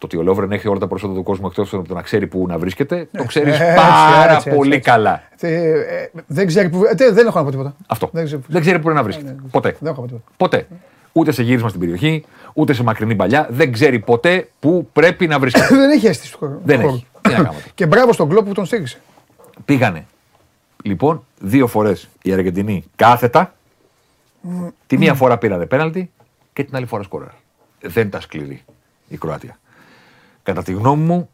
[0.03, 2.27] Το ότι ο Λόβρεν έχει όλα τα προσόντα του κόσμου εκτός από το να ξέρει
[2.27, 4.91] που να βρίσκεται, το ξέρεις Έτσι, πάρα έτσι, έτσι, πολύ έτσι.
[4.91, 5.23] καλά.
[5.41, 6.83] Ε, ε, δεν ξέρει που.
[6.85, 7.74] ε, δεν έχω να πω τίποτα.
[7.87, 8.09] Αυτό.
[8.12, 8.41] Δεν ξέρω.
[8.49, 9.37] Δεν ξέρει πού είναι να βρίσκεται.
[9.51, 9.77] Ποτέ.
[9.81, 10.33] Δεν έχω να πω τίποτα.
[10.37, 10.66] Ποτέ.
[11.12, 13.47] Ούτε σε γύρισμα στην περιοχή, ούτε σε μακρινή παλιά.
[13.51, 15.66] Δεν ξέρει ποτέ πού πρέπει να βρίσκεται.
[15.77, 16.61] δεν έχει αίσθηση του χώρου.
[16.65, 16.95] Δεν του χώρου.
[16.95, 17.07] έχει.
[17.20, 17.62] Τι να κάνουμε.
[17.74, 19.01] Και μπράβο στον κλόπ που τον στήριξε.
[19.65, 20.07] Πήγανε.
[20.83, 23.55] Λοιπόν, δύο φορές η Αργεντινή κάθετα.
[24.87, 26.11] Τη μία φορά πήρανε πέναλτι
[26.53, 27.32] και την άλλη φορά σκόραρε.
[27.81, 28.64] Δεν τα σκληρή
[29.09, 29.56] η Κροατία.
[30.43, 31.29] Κατά τη γνώμη μου,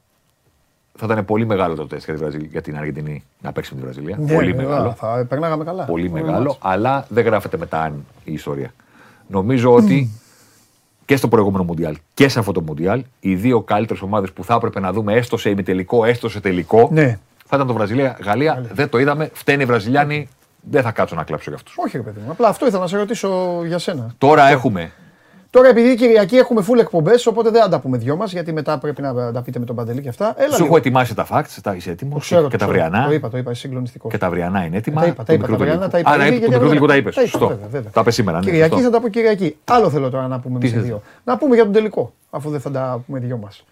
[0.99, 3.79] θα ήταν πολύ μεγάλο το τεστ για, τη Βραζιλ- για την Αργεντινή να παίξει με
[3.81, 4.17] τη Βραζιλία.
[4.21, 4.93] Ναι, πολύ βέβαια, μεγάλο.
[4.99, 5.85] Θα περνάγαμε καλά.
[5.85, 6.59] Πολύ Ωραίο μεγάλο, μάτς.
[6.61, 8.73] αλλά δεν γράφεται μετά αν η ιστορία.
[9.27, 10.11] Νομίζω ότι
[11.05, 14.55] και στο προηγούμενο Μουντιάλ και σε αυτό το Μουντιάλ, οι δύο καλύτερες ομάδες που θα
[14.55, 17.19] έπρεπε να δούμε έστω σε ημιτελικό, έστω σε τελικό, Ναι.
[17.47, 18.67] θα ήταν το Βραζιλία-Γαλλία.
[18.73, 19.31] Δεν το είδαμε.
[19.33, 20.29] Φταίνει οι Βραζιλιάνοι.
[20.71, 21.75] Δεν θα κάτσω να κλάψω για αυτούς.
[21.77, 22.31] Όχι, ρε παιδί μου.
[22.31, 24.15] Απλά αυτό ήθελα να σε ρωτήσω για σένα.
[24.19, 24.93] Τώρα έχουμε.
[25.51, 28.79] Τώρα, επειδή Κυριακή έχουμε full εκπομπές, οπότε δεν θα τα πούμε δυο μας, γιατί μετά
[28.79, 30.35] πρέπει να τα πείτε με τον Παντελή και αυτά.
[30.37, 30.67] Έλα Σου λίγο.
[30.67, 32.15] έχω ετοιμάσει τα facts, τα είσαι έτοιμος.
[32.15, 32.85] Το ξέρω, Και το τα ξέρω.
[32.85, 33.07] αυριανά.
[33.07, 34.11] Το είπα, το είπα, είσαι συγκλονιστικός.
[34.13, 35.01] Και τα αυριανά είναι έτοιμα.
[35.01, 36.09] Τα είπα, τα του είπα, τα μικρού αυριανά τελικού.
[36.11, 36.25] τα είπα.
[36.25, 37.15] Α, ναι, ήδη, το γιατί μικρού τελικού όλα- τα είπες.
[37.15, 37.47] Τα είπα, Σωστό.
[37.49, 37.91] βέβαια, βέβαια.
[37.91, 38.39] Τα είπε σήμερα.
[38.39, 38.85] ναι, Κυριακή σωστό.
[38.87, 39.57] θα τα πω Κυριακή.
[39.65, 41.03] Άλλο θέλω τώρα να πούμε εμεί Τι οι θες; δύο.
[41.25, 43.65] Να πούμε για τον τελικό, αφού δεν θα τα πούμε δυο μας.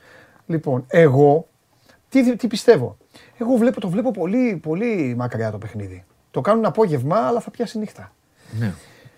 [0.46, 1.46] Λοιπόν, εγώ
[2.08, 2.96] τι, τι πιστεύω;
[3.38, 6.04] Εγώ βλέπω, το βλέπω πολύ, πολύ μακριά το παιχνίδι.
[6.30, 8.12] Το κάνουν απόγευμα, αλλά θα πιάσει νύχτα.
[8.58, 8.72] Ναι.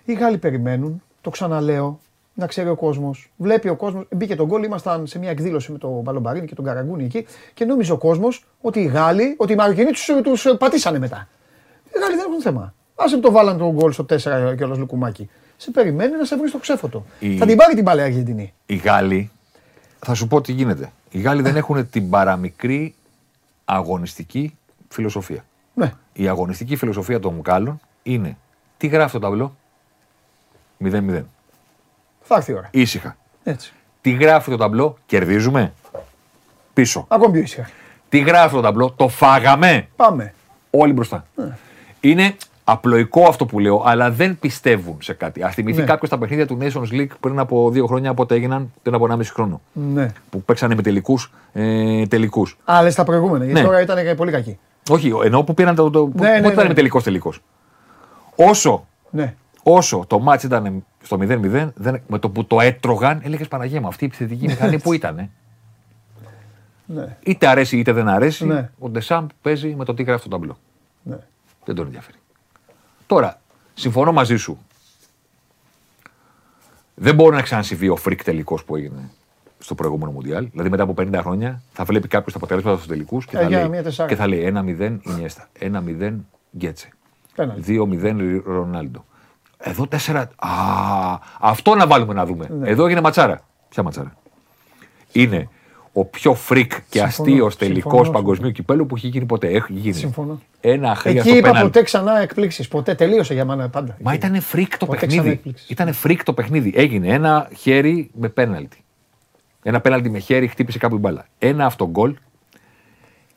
[0.04, 1.98] Οι Γάλλοι περιμένουν, το ξαναλέω,
[2.38, 3.30] να ξέρει ο κόσμος.
[3.36, 4.06] Βλέπει ο κόσμος.
[4.10, 7.64] Μπήκε τον γκολ, ήμασταν σε μια εκδήλωση με τον Μπαλομπαρίνη και τον Καραγκούνη εκεί και
[7.64, 11.28] νόμιζε ο κόσμος ότι οι Γάλλοι, ότι οι Μαροκινοί τους τους πατήσανε μετά.
[11.94, 12.74] Οι Γάλλοι δεν έχουν θέμα.
[12.94, 15.30] Άσε που το βάλαν τον γκολ στο 4 και όλος Λουκουμάκι.
[15.56, 17.04] Σε περιμένει να σε βρει στο ξέφωτο.
[17.18, 18.52] Η- Θα την πάρει την μπάλα η Αργεντινή.
[18.66, 19.30] Οι Γάλλοι,
[19.98, 20.92] θα σου πω τι γίνεται.
[21.10, 22.94] Οι Γάλλοι δεν έχουν την παραμικρή
[23.64, 24.56] αγωνιστική
[24.88, 25.44] φιλοσοφία.
[25.74, 25.92] Ναι.
[26.12, 28.36] Η αγωνιστική φιλοσοφία των Γάλλων είναι
[28.76, 29.56] τι γράφει το ταμπλό;
[30.84, 31.22] 0-0.
[32.28, 32.68] Θα έρθει η ώρα.
[32.70, 33.16] Ήσυχα.
[33.44, 33.72] Έτσι.
[34.00, 35.72] Τι γράφει το ταμπλό, κερδίζουμε;
[36.72, 37.04] Πίσω.
[37.08, 37.68] Ακόμη πιο ήσυχα.
[38.08, 40.34] Τι γράφει το ταμπλό, το φάγαμε; Πάμε.
[40.70, 41.26] Όλοι μπροστά.
[42.00, 42.34] Είναι
[42.64, 45.42] απλοϊκό αυτό που λέω, αλλά δεν πιστεύουν σε κάτι.
[45.42, 45.84] Α θυμηθεί Ναι.
[45.86, 49.20] κάποιος τα παιχνίδια του Nations League πριν από δύο χρόνια, πότε έγιναν, πριν από 1,5
[49.32, 49.60] χρόνο.
[49.72, 50.06] Ναι.
[50.30, 52.58] Που παίξανε με τελικούς ε, τελικούς.
[52.64, 53.44] Α, λες τα προηγούμενα.
[53.44, 53.66] Γιατί Ναι.
[53.66, 54.58] τώρα ήταν και πολύ κακή.
[54.90, 55.90] Όχι, ενώ που πήραν το.
[55.90, 56.74] το που, Ναι, ναι, πότε ήταν ναι.
[56.74, 57.32] τελικό τελικό.
[58.36, 59.34] Όσο, Ναι.
[59.72, 63.86] Όσο το μάτς ήταν στο 0-0, δεν, με το που το έτρωγαν, έλεγες Παναγία μου,
[63.88, 65.30] αυτή η επιθετική μηχανή που ήταν.
[66.86, 67.16] Ναι.
[67.22, 68.70] Είτε αρέσει είτε δεν αρέσει, Ναι.
[68.78, 70.58] ο Ντεσάμπ παίζει με το τι γράφει στο ταμπλό.
[71.02, 71.16] Ναι.
[71.64, 72.16] Δεν τον ενδιαφέρει.
[73.06, 73.40] Τώρα,
[73.74, 74.58] συμφωνώ μαζί σου.
[76.94, 79.10] Δεν μπορεί να ξανασυμβεί ο freak τελικός που έγινε
[79.58, 80.48] στο προηγούμενο Μουντιάλ.
[80.50, 83.48] Δηλαδή μετά από 50 χρόνια θα βλέπει κάποιος τα αποτελέσματα στους τελικούς και, Ε, θα
[83.48, 84.08] για λέει- μια τεσσάρα.
[84.08, 86.12] και θα λέει 1-0 Ινιέστα, 1-0
[86.56, 86.88] Γκέτσε,
[87.34, 87.62] Πέναλτι.
[87.62, 89.04] 2-0 Ρονάλντο.
[89.58, 90.24] Εδώ 4.
[90.36, 90.48] Α,
[91.40, 92.46] αυτό να βάλουμε να δούμε.
[92.58, 92.68] Ναι.
[92.68, 93.40] Εδώ έγινε ματσάρα.
[93.68, 94.12] Ποια ματσάρα;
[95.12, 95.48] Είναι
[95.92, 98.10] ο πιο freak και Συμφωνώ, αστείο τελικός συμφωνώ.
[98.10, 99.46] παγκοσμίου κυπέλου που έχει γίνει ποτέ.
[99.48, 99.94] Έχει γίνει.
[99.94, 100.40] Συμφωνώ.
[100.60, 101.66] Ένα αχρείαστο Εκεί είπα πέναλτι.
[101.70, 102.68] ποτέ ξανά εκπλήξεις.
[102.68, 103.96] Ποτέ τελείωσε για μένα πάντα.
[104.02, 104.26] Μα Εκεί.
[104.26, 105.34] ήταν freak το Ποτέ ξανά παιχνίδι.
[105.36, 105.64] έκπληξη.
[105.68, 106.72] Ήταν freak το παιχνίδι.
[106.76, 108.84] Έγινε ένα χέρι με πέναλτι.
[109.62, 111.26] Ένα πέναλτι με χέρι χτύπησε κάπου η μπάλα.
[111.38, 112.14] Ένα αυτογκολ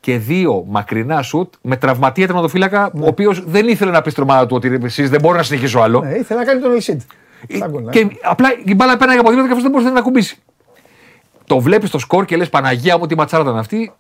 [0.02, 4.46] και δύο μακρινά σουτ με τραυματία τερματοφύλακα, ο οποίος δεν ήθελε να πει στην ομάδα
[4.46, 6.00] του ότι εσείς δεν μπορώ να συνεχίσω άλλο.
[6.00, 7.02] Ναι, ήθελε να κάνει τον Ισίντ.
[7.92, 10.38] Και απλά η μπάλα πέραγε από δίπλα και αυτός δεν μπορούσε να την ακουμπήσει.
[11.46, 13.92] Το βλέπεις στο σκορ και λες Παναγία μου τι ματσάρα ήταν αυτή.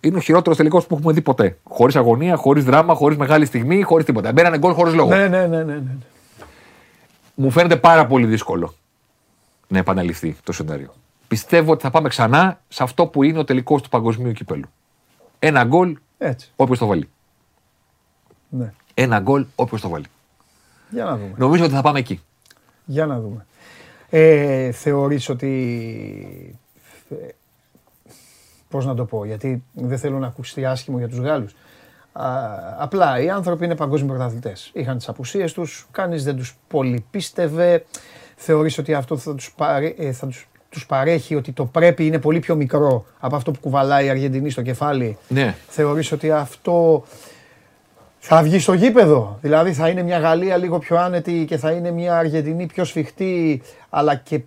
[0.00, 1.58] Είναι ο χειρότερος τελικός που έχουμε δει ποτέ.
[1.62, 4.32] Χωρίς αγωνία, χωρίς δράμα, χωρίς μεγάλη στιγμή, χωρίς τίποτα.
[4.32, 5.08] Μπαίνανε γκολ χωρίς λόγο.
[5.08, 5.96] Ναι, ναι, ναι, ναι, ναι.
[7.34, 8.74] Μου φαίνεται πάρα πολύ δύσκολο
[9.68, 10.92] να επαναληφθεί το σενάριο.
[11.28, 14.68] Πιστεύω ότι θα πάμε ξανά σε αυτό που είναι ο τελικός του παγκοσμίου κυπέλου.
[15.38, 16.52] Ένα γκολ, Έτσι.
[16.56, 17.08] όποιος το βάλει.
[18.48, 18.72] Ναι.
[18.94, 20.06] Ένα γκολ, όποιος το βάλει.
[20.90, 21.32] Για να δούμε.
[21.36, 22.20] Νομίζω ότι θα πάμε εκεί.
[22.84, 23.46] Για να δούμε.
[24.10, 26.58] Ε, θεωρείς ότι...
[27.10, 27.14] ε,
[28.68, 31.54] Πώς να το πω, γιατί δεν θέλω να ακουστεί άσχημο για τους Γάλλους.
[32.12, 32.28] Α,
[32.78, 34.70] απλά οι άνθρωποι είναι παγκόσμιοι πρωταθλητές.
[34.74, 37.84] Είχαν τις απουσίες τους, κανείς δεν τους πολύ πίστευε.
[38.36, 42.18] Θεωρείς ότι αυτό θα τους, παρέ, ε, θα τους, τους παρέχει ότι το πρέπει είναι
[42.18, 45.18] πολύ πιο μικρό από αυτό που κουβαλάει η Αργεντινή στο κεφάλι.
[45.28, 45.54] Ναι.
[45.68, 47.04] Θεωρείς ότι αυτό
[48.18, 51.90] θα βγει στο γήπεδο; Δηλαδή θα είναι μια Γαλλία λίγο πιο άνετη και θα είναι
[51.90, 54.40] μια Αργεντινή πιο σφιχτή, αλλά και,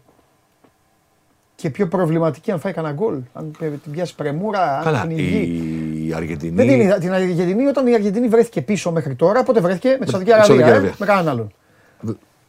[1.56, 3.51] και πιο προβληματική αν φάει κανένα γκολ; Αν
[3.83, 5.01] την πιάσει πρεμούρα, αν Καλά.
[5.01, 6.08] την Η, υγιεί.
[6.08, 6.56] η Αργεντινή.
[6.56, 6.98] Δεν την είδα.
[6.98, 10.35] Την Αργεντινή, όταν η Αργεντινή βρέθηκε πίσω μέχρι τώρα, πότε βρέθηκε; Με τη Σαουδική με
[10.35, 10.45] τη Αραβία.
[10.45, 10.93] Σαουδική ε, Αραβία.
[10.99, 11.51] με κανέναν άλλον.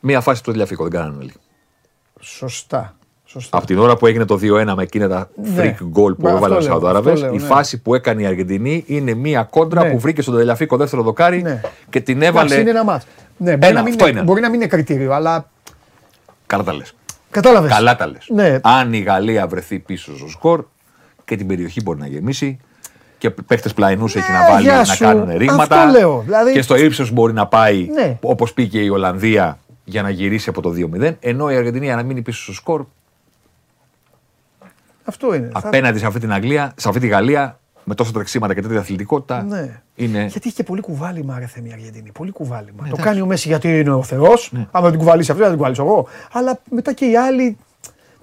[0.01, 1.33] Μία φάση του Τελειαφίκο, δεν κάνανε όλοι.
[2.21, 2.95] Σωστά.
[3.33, 3.57] Σωστά.
[3.57, 5.51] Από την ώρα που έγινε το 2-1 με εκείνα τα Ναι.
[5.57, 7.45] freak goal που Μπα, έβαλαν οι αυτό λέω, Σαουδάραβες, αυτό λέω, η ναι.
[7.47, 9.91] φάση που έκανε η Αργεντινή είναι μία κόντρα Ναι.
[9.91, 11.61] που βρήκε στον Τελειαφίκο δεύτερο δοκάρι
[11.91, 12.61] και την Εντάξει, έβαλε.
[12.61, 13.07] είναι ένα μάτς.
[13.37, 14.27] Ναι, μπορεί, Ένα, να μην αυτό είναι, είναι.
[14.27, 15.49] μπορεί να μην είναι κριτήριο, αλλά
[16.47, 16.95] Καλά τα λες.
[17.31, 17.71] κατάλαβες.
[17.73, 18.27] Καλά τα λες.
[18.35, 18.59] Ναι.
[18.63, 20.65] Αν η Γαλλία βρεθεί πίσω στο σκορ
[21.25, 22.59] και την περιοχή μπορεί να γεμίσει
[23.19, 25.05] και παίχτες πλαϊνούς έχει να βάλει Ναι, γεια να σου.
[25.05, 25.83] κάνουν ρήγματα.
[25.83, 28.19] Αυτό λέω, δηλαδή- Και στο ύψος μπορεί να πάει Ναι.
[28.21, 31.17] όπως πήγε η Ολλανδία για να γυρίσει από το 2-0.
[31.21, 32.85] Ενώ η Αργεντινή για να μείνει πίσω στο σκορ
[35.11, 35.49] Αυτό είναι.
[35.53, 38.79] Θα- απέναντι σε αυτή την Αγγλία, σε αυτή τη Γαλλία με τόσα τρεξίματα και τέτοια
[38.79, 39.43] αθλητικότητα.
[39.43, 39.81] Ναι.
[39.95, 40.21] Είναι.
[40.21, 42.11] Γιατί έχει και πολύ κουβάλιμα, ρε Θεμή Αργεντινή.
[42.13, 42.77] Πολύ κουβάλιμα.
[42.79, 43.03] το εντάξει.
[43.03, 44.53] κάνει ο Μέση γιατί είναι ο Θεός.
[44.71, 46.07] Άμα δεν την κουβαλήσει αυτό, δεν την κουβαλήσω εγώ.
[46.33, 47.57] Αλλά μετά και οι άλλοι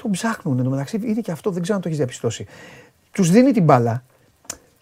[0.02, 0.58] τον ψάχνουν.
[0.58, 2.46] Εν τω μεταξύ είναι και αυτό, δεν ξέρω αν το έχεις διαπιστώσει.
[3.12, 4.04] Τους δίνει την μπάλα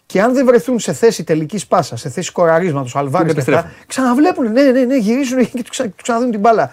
[0.06, 3.86] και αν δεν βρεθούν σε θέση τελικής πάσας, σε θέση κοραρίσματο, αλβάρι και αυτά, επιστρέφουν.
[3.86, 4.52] ξαναβλέπουν.
[4.52, 6.70] Ναι, ναι, ναι, γυρίζουν και τους ξα, τους ξαναδίνουν την μπάλα.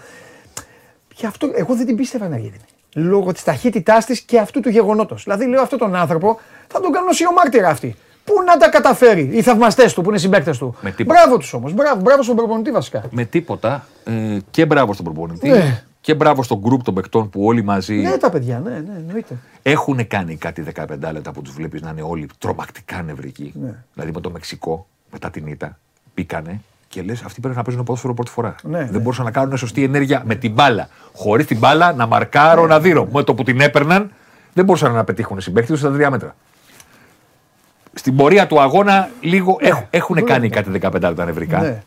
[1.14, 2.56] Γι' αυτό εγώ δεν την πίστευα να γίνει.
[2.94, 5.22] Λόγω της ταχύτητάς της και αυτού του γεγονότος.
[5.24, 7.96] Δηλαδή, λέω αυτόν τον άνθρωπο θα τον κάνω μάρτυρα αυτή.
[8.24, 10.74] Πού να τα καταφέρει, οι θαυμαστές του που είναι συμπαίκτες του.
[10.80, 11.20] Με τίποτα.
[11.20, 11.72] Μπράβο τους όμως.
[11.72, 13.02] Μπράβο, μπράβο στον προπονητή βασικά.
[13.10, 15.82] με τίποτα ε, και μπράβο στον προπονητή Ναι.
[16.00, 19.36] και μπράβο στον γκρουπ των παικτών που όλοι μαζί Ναι, τα παιδιά, ναι, ναι, εννοείται.
[19.62, 23.52] έχουν κάνει κάτι 15 λεπτά που τους βλέπεις να είναι όλοι τρομακτικά νευρικοί.
[23.62, 23.74] Ναι.
[23.94, 25.78] Δηλαδή με το Μεξικό, μετά την ήττα,
[26.14, 26.60] μπήκανε
[26.94, 28.54] και λες: Αυτοί πρέπει να παίζουν ποδόσφαιρο πρώτη φορά.
[28.62, 28.98] Ναι, Δεν ναι.
[28.98, 30.88] μπορούσαν να κάνουν σωστή ενέργεια με την μπάλα.
[31.14, 33.08] Χωρίς την μπάλα να μαρκάρω, να δίνω.
[33.12, 34.10] Με το που την έπαιρναν,
[34.52, 36.34] δεν μπορούσαν να πετύχουν συμπαίκτη του στα τρία μέτρα.
[37.94, 41.60] Στην πορεία του αγώνα λίγο έχ- έχουν κάνει κάτι 15 λεπτά νευρικά.
[41.60, 41.82] Ναι.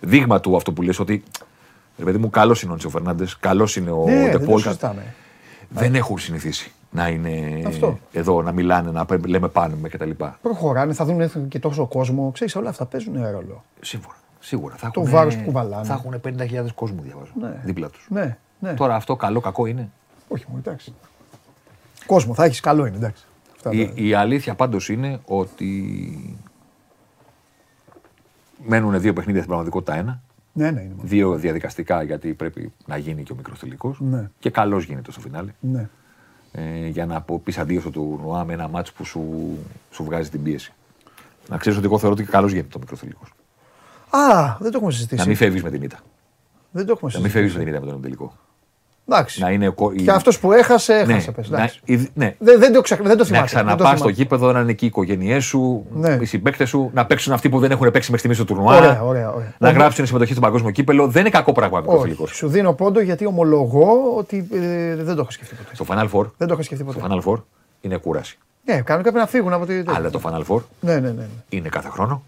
[0.00, 1.22] Δείγμα του αυτό που λες ότι.
[1.98, 4.60] Ρε παιδί μου, καλός είναι ο Ντσο Φερνάντες, καλός είναι ο Ναι, δεν το Ντεπόλ.
[4.60, 5.14] συζητάμε.
[5.68, 7.98] Δεν έχουν συνηθίσει να είναι Αυτό.
[8.12, 10.10] εδώ, να μιλάνε, να πέ- λέμε πάνω με κτλ.
[10.42, 12.30] Προχωράνε, θα δουν και τόσο κόσμο.
[12.32, 13.64] Ξέρεις, όλα αυτά παίζουν ρόλο.
[13.80, 14.14] Σίγουρα.
[14.40, 14.74] Σίγουρα.
[14.76, 15.84] Θα Το έχουνε- βάρος που κουβαλάνε.
[15.84, 17.32] Θα έχουν 50.000 κόσμο, διαβάζω.
[17.40, 17.60] Ναι.
[17.64, 18.06] Δίπλα τους.
[18.10, 18.74] Ναι, ναι.
[18.74, 19.90] Τώρα αυτό καλό, κακό είναι;
[20.28, 20.94] Όχι μόνο, εντάξει.
[22.06, 23.24] Κόσμο, θα έχεις καλό είναι, εντάξει.
[23.56, 26.38] Αυτά Η, τα- η αλήθεια πάντως είναι ότι
[28.66, 30.20] μένουν δύο παιχνίδια στην πραγματικότητα ένα.
[30.52, 30.94] Ναι, ναι, είναι.
[31.02, 34.00] Δύο διαδικαστικά γιατί πρέπει να γίνει και ο μικρός τελικός.
[34.00, 34.30] Ναι.
[34.38, 35.50] Και καλός γίνεται στο φινάλε.
[35.60, 35.88] Ναι.
[36.52, 39.22] Ε, για να πεις αντίο στο τουρνουά με ένα μάτσο που σου,
[39.90, 40.72] σου βγάζει την πίεση.
[41.48, 43.22] Να ξέρεις ότι εγώ θεωρώ ότι καλώ γίνεται το μικρό τελικό.
[44.10, 45.20] Α, δεν το έχουμε συζητήσει.
[45.20, 45.98] Να μην φεύγεις με την ήττα.
[46.70, 47.32] Δεν το έχουμε Να μην συζητήσει.
[47.32, 48.36] φεύγεις με την ήττα με τον τελικό.
[49.08, 49.40] Εντάξει.
[49.40, 51.12] Να είναι ο, κο- η- Και αυτός που έχασε, έχασε.
[51.12, 51.80] ναι, πες, να, εντάξει.
[51.84, 52.34] η- ναι.
[52.38, 52.96] Δεν, δεν, το ξα...
[52.96, 53.44] δεν το να θυμάσαι.
[53.44, 54.14] ξαναπά δεν το στο θυμάσαι.
[54.22, 56.18] γήπεδο, να είναι εκεί οι οικογένειές σου, Ναι.
[56.20, 58.76] οι συμπαίκτες σου, να παίξουν αυτοί που δεν έχουν παίξει μέχρι στιγμής στο τουρνουά.
[58.76, 59.54] Ωραία, ωραία, ωραία.
[59.58, 59.76] Να Όχι.
[59.78, 61.06] γράψουν συμμετοχή στο παγκόσμιο κύπελο.
[61.08, 62.26] Δεν είναι κακό πράγμα ο Όχι, φιλικό.
[62.26, 65.74] σου δίνω πόντο γιατί ομολογώ ότι ε, δεν το έχω σκεφτεί ποτέ.
[65.74, 66.98] Στο Final Four, Δεν το έχω σκεφτεί ποτέ.
[66.98, 67.42] στο Final Four
[67.80, 68.38] είναι κούραση.
[68.64, 69.82] Ναι, κάνουν κάποιοι να φύγουν από τη.
[69.94, 71.10] Αλλά το Final Four Ναι, ναι, ναι.
[71.10, 71.24] ναι.
[71.48, 72.22] είναι κάθε χρόνο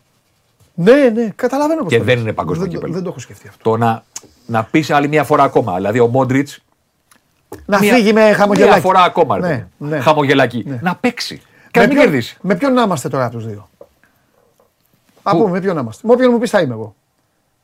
[0.74, 2.22] Ναι, ναι, καταλαβαίνω πώς και το δεν λες.
[2.22, 2.94] είναι παγκόσμιο δεν, το- κύπελο.
[2.94, 3.70] Δεν το έχω σκεφτεί αυτό.
[3.70, 4.02] Το να,
[4.46, 5.74] να πεις άλλη μια φορά ακόμα.
[5.76, 6.58] Δηλαδή ο Μόντριτς.
[7.66, 8.72] Να μια, φύγει με χαμογελάκι.
[8.72, 9.36] Μια φορά ακόμα.
[9.36, 9.88] ρε Ναι, παιδί μου.
[9.88, 9.98] ναι.
[10.00, 10.64] Χαμογελάκι.
[10.66, 10.78] Ναι.
[10.82, 11.36] Να παίξει.
[11.70, 12.38] Και να Με μην ποιον- κερδίσει.
[12.40, 13.68] Με ποιον να είμαστε τώρα από τους δύο;
[15.22, 16.94] Α Πού; πούμε, με ποιον να είμαστε; Με όποιον μου πεις θα είμαι εγώ.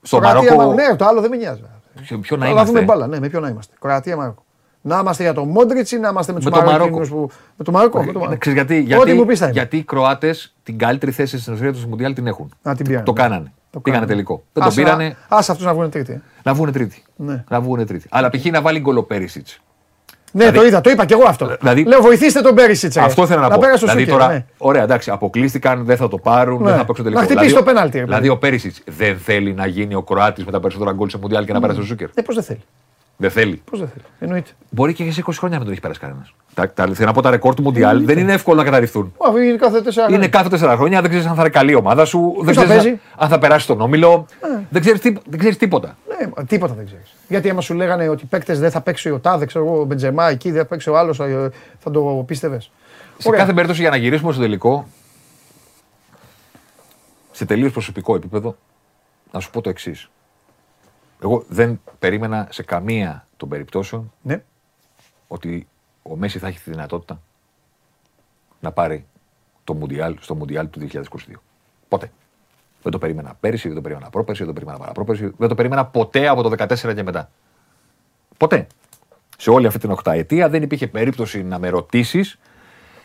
[0.02, 0.56] Στο Κροατία, Μαρόκο.
[0.56, 0.74] Μαροκο.
[0.90, 1.62] Ναι, το άλλο δεν με νοιάζει.
[2.02, 4.42] Ποιο- Ποιο να Θα δούμε είμαστε; μπάλα, ναι, με ποιον να είμαστε; Κροατία, Μαροκο.
[4.82, 6.78] Να είμαστε για τον Μόντριτς ή να είμαστε με τους Με το Μαρόκο.
[6.78, 7.30] Μαροκινούς που.
[7.56, 8.02] Με το Μαρόκο.
[8.04, 8.38] με το Μαρόκο.
[8.38, 9.52] Ξέρεις γιατί, Ό,τι γιατί, μου πεις θα είναι.
[9.54, 12.52] γιατί οι Κροάτες την καλύτερη θέση στην ιστορία του Μουντιάλ την έχουν.
[12.62, 13.04] Να την πιάνε.
[13.04, 13.52] Το κάνανε.
[13.70, 14.06] Το Πήγανε κάνανε.
[14.06, 14.34] τελικό.
[14.52, 16.22] Δεν τον Άσε- πήρανε Άσε αυτούς να βγουν τρίτη.
[16.42, 17.02] να βγουν τρίτη.
[17.16, 17.44] Ναι.
[17.48, 18.06] Να βγουν τρίτη.
[18.10, 18.44] Αλλά π.χ.
[18.44, 19.60] να βάλει γκολ ο Πέρισιτς.
[20.32, 21.56] Ναι, το είδα, το είπα κι εγώ αυτό.
[21.60, 22.96] Δηλαδή- Λέω βοηθήστε τον Πέρισιτς.
[22.96, 23.60] Αυτό ήθελα να, να πω.
[23.60, 24.44] πέρασε ο δηλαδή Σούκερ, τώρα, ναι.
[24.58, 26.68] ωραία, εντάξει, αποκλείστηκαν, δεν θα το πάρουν, Ναι.
[26.68, 27.20] δεν θα παίξουν τελικό.
[27.22, 28.32] Να χτυπήσει δηλαδή, το πέναλτι, ρε Δηλαδή παιδί.
[28.34, 31.52] ο Πέρισιτς δεν θέλει να γίνει ο Κροάτης με τα περισσότερα γκολ σε Μουντιάλ και
[31.52, 32.08] να περάσει ο Ζούκερ.
[32.14, 32.60] Ε, πώς δεν θέλει.
[33.20, 33.62] Δεν θέλει.
[33.70, 34.04] Πώς δεν θέλει.
[34.18, 34.50] Εννοείται.
[34.70, 36.34] Μπορεί και σε 20 χρόνια να μην τον έχει περάσει κανένας.
[36.54, 39.14] Τα, τα, θέλω να πω τα ρεκόρ του Μουντιάλ δεν είναι εύκολο να καταρριφθούν.
[39.34, 40.48] Μα είναι κάθε τέσσερα Είναι χρόνια.
[40.50, 42.82] κάθε 4 χρόνια, δεν ξέρεις αν θα είναι καλή η ομάδα σου, δεν θα ξέρεις
[42.82, 44.26] παίζει; αν θα περάσει τον όμιλο.
[44.40, 44.62] Ε.
[44.70, 45.96] Δεν ξέρεις δεν ξέρεις τίποτα.
[46.08, 47.14] Ναι, μα τίποτα δεν ξέρεις.
[47.28, 50.28] Γιατί άμα σου λέγανε ότι παίκτες δεν θα παίξει ο Τάδε, ξέρω εγώ, ο Μπεντζεμά
[50.30, 51.16] εκεί, δεν θα παίξει ο άλλος,
[51.78, 52.70] θα το πίστευες.
[53.18, 54.86] Σε κάθε περίπτωση για να γυρίσουμε στο τελικό,
[57.30, 58.56] σε τελείως προσωπικό επίπεδο,
[59.32, 60.08] να σου πω το εξής.
[61.22, 64.42] Εγώ δεν περίμενα σε καμία των περιπτώσεων Ναι.
[65.28, 65.68] ότι
[66.02, 67.20] ο Μέση θα έχει τη δυνατότητα
[68.60, 69.06] να πάρει
[69.64, 71.40] το Μουντιάλ στο Μουντιάλ του 2022.
[71.88, 72.10] Ποτέ.
[72.82, 75.86] Δεν το περίμενα πέρυσι, δεν το περίμενα πρόπερσι, δεν το περίμενα παραπρόπερσι, δεν το περίμενα
[75.86, 77.30] ποτέ από το 2014 και μετά.
[78.36, 78.66] Ποτέ.
[79.38, 82.38] Σε όλη αυτή την οκταετία δεν υπήρχε περίπτωση να με ρωτήσεις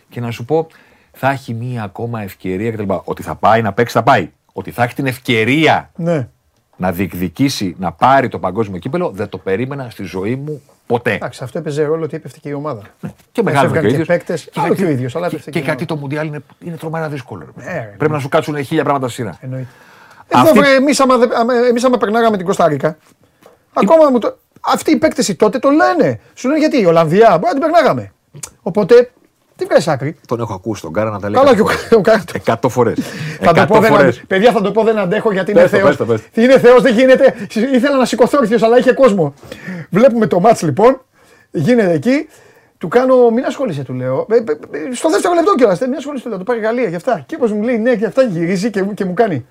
[0.09, 0.67] και να σου πω
[1.11, 2.93] θα έχει μία ακόμα ευκαιρία κτλ.
[3.03, 4.32] Ότι θα πάει να παίξει, θα πάει.
[4.53, 6.30] Ότι θα έχει την ευκαιρία Ναι.
[6.75, 11.13] Να διεκδικήσει να πάρει το παγκόσμιο κύπελο, δεν το περίμενα στη ζωή μου ποτέ.
[11.13, 12.81] Εντάξει, αυτό έπαιζε ρόλο ότι έπεφτε και η ομάδα.
[13.31, 14.07] Και μεγάλο και ο και ίδιος.
[14.07, 15.93] παίκτες, Και άλλο γιατί- και ο ίδιος, αλλά και- έπεφτε Και η γιατί ομάδα.
[15.93, 17.53] το Μουντιάλ είναι, είναι τρομερά δύσκολο.
[17.57, 17.65] ρε.
[17.65, 17.93] Ε, ρε.
[17.97, 19.37] Πρέπει να σου κάτσουν χίλια πράγματα στη σειρά.
[19.41, 19.67] Εννοείται.
[20.27, 22.97] Εδώ Αυτή- βρε, εμείς άμα, δε- άμα- εμείς άμα περνάγαμε την Κωνσταντίνα,
[23.73, 24.37] ακόμα μου το...
[24.61, 26.19] Αυτοί οι παίκτες οι τότε το λένε.
[26.33, 28.11] Σου λένε γιατί η Ολλανδία, μπορεί να την περνάγαμε.
[28.61, 29.11] Οπότε,
[29.56, 31.40] τι βγάζει άκρη; Τον έχω ακούσει τον Κάρα να τα λέει.
[31.43, 31.91] Καλά εκατό και ο- φορές.
[31.91, 32.23] ο Κάρα.
[32.33, 32.98] Εκατό φορές.
[33.41, 35.77] Θα το πω, δεν αντε- παιδιά, θα το πω, δεν αντέχω γιατί είναι Πες το,
[35.77, 35.88] Θεός.
[35.90, 36.41] πες το, πες το.
[36.41, 37.33] Είναι Θεός, δεν γίνεται.
[37.73, 39.33] Ήθελα να σηκωθώ όρθιος, αλλά είχε κόσμο.
[39.90, 41.01] Βλέπουμε το μάτς λοιπόν,
[41.51, 42.27] γίνεται εκεί.
[42.77, 44.27] Του κάνω, μην ασχολείσαι, του λέω.
[44.30, 45.80] Ε, ε, ε, Στο δεύτερο λεπτό κιόλας.
[45.80, 46.38] Μην ασχολείσαι, του λέω.
[46.38, 47.23] Το πάρει Γαλλία γι' αυτά.
[47.25, 49.45] Και όπω μου λέει, ναι, γι' αυτά γυρίζει και, μου- και μου κάνει.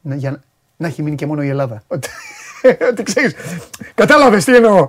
[0.00, 0.40] Ναι, για να,
[0.76, 1.82] να έχει μείνει και μόνο η Ελλάδα.
[2.64, 3.34] Ότι- Ότι ξέρεις.
[3.94, 4.88] Κατάλαβες τι εννοώ.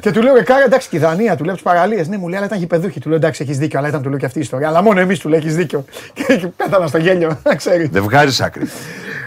[0.00, 2.08] Και του λέω, Κάρα, εντάξει, και η Δανία, του λέω τις παραλίες.
[2.08, 3.00] Ναι, μου λέει, αλλά ήταν γηπεδούχοι.
[3.00, 4.68] Του λέω, εντάξει, έχεις δίκιο, αλλά ήταν του λέω και αυτή η ιστορία.
[4.68, 5.84] Αλλά μόνο εμείς του λέει, έχεις δίκιο.
[6.14, 7.88] Και πέθανα στο γέλιο, να ξέρεις.
[7.88, 8.62] Δεν βγάζεις άκρη.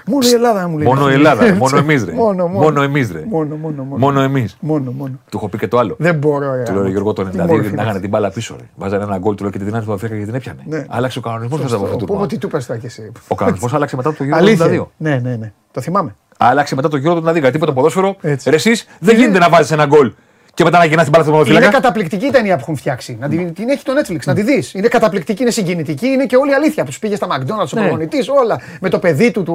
[0.08, 0.88] Μόνο η Ελλάδα μου λέει.
[0.88, 1.54] Μόνο η Ελλάδα.
[1.56, 2.12] Μόνο εμείς ρε.
[2.14, 2.60] Μόνο, μόνο.
[2.60, 3.24] Μόνο εμείς ρε.
[3.30, 3.98] Μόνο, μόνο, μόνο.
[3.98, 4.58] Μόνο εμείς.
[4.60, 5.20] Μόνο, μόνο.
[5.32, 5.96] Του έχω πει και το άλλο.
[6.00, 6.64] Δεν μπορώ, ρε.
[6.64, 8.00] Του λέω Γιώργο το Τι 92 μόρφη να είναι είχαν αυτή.
[8.00, 8.56] την μπάλα πίσω.
[8.60, 8.66] Ρε.
[8.76, 10.60] Βάζανε ένα γκολ του λέω και τη δυνάμει του Αφρικά και την έπιανε.
[10.66, 10.86] Ναι.
[10.90, 12.28] Άλλαξε ο κανονισμός μετά από αυτό το Πω, πω, πράγμα.
[12.28, 13.12] τι του πες τώρα κι εσύ.
[13.28, 14.66] Ο κανονισμός άλλαξε μετά το γύρο του Αλήθεια.
[14.66, 14.86] 92.
[14.98, 15.52] Ναι, ναι, ναι.
[15.72, 16.16] Το θυμάμαι.
[16.38, 17.40] Άλλαξε μετά το γύρο του 92.
[17.40, 20.14] Γιατί είπε το ποδόσφαιρο, ρε εσείς δεν γίνεται να βάζεις ένα γκολ
[20.54, 21.74] και μετά να γυρνάς την μπάλα στον Είναι ποδοσφαίρι.
[21.76, 23.18] καταπληκτική η ταινία που έχουν φτιάξει.
[23.20, 24.74] Να την, την έχει το Netflix, να τη δεις.
[24.74, 26.84] Είναι καταπληκτική, είναι συγκινητική, είναι και όλη η αλήθεια.
[26.84, 27.82] Που σου πήγε στα McDonald's, ο Ναι.
[27.82, 28.60] προπονητής, όλα.
[28.82, 29.54] Με το παιδί του, του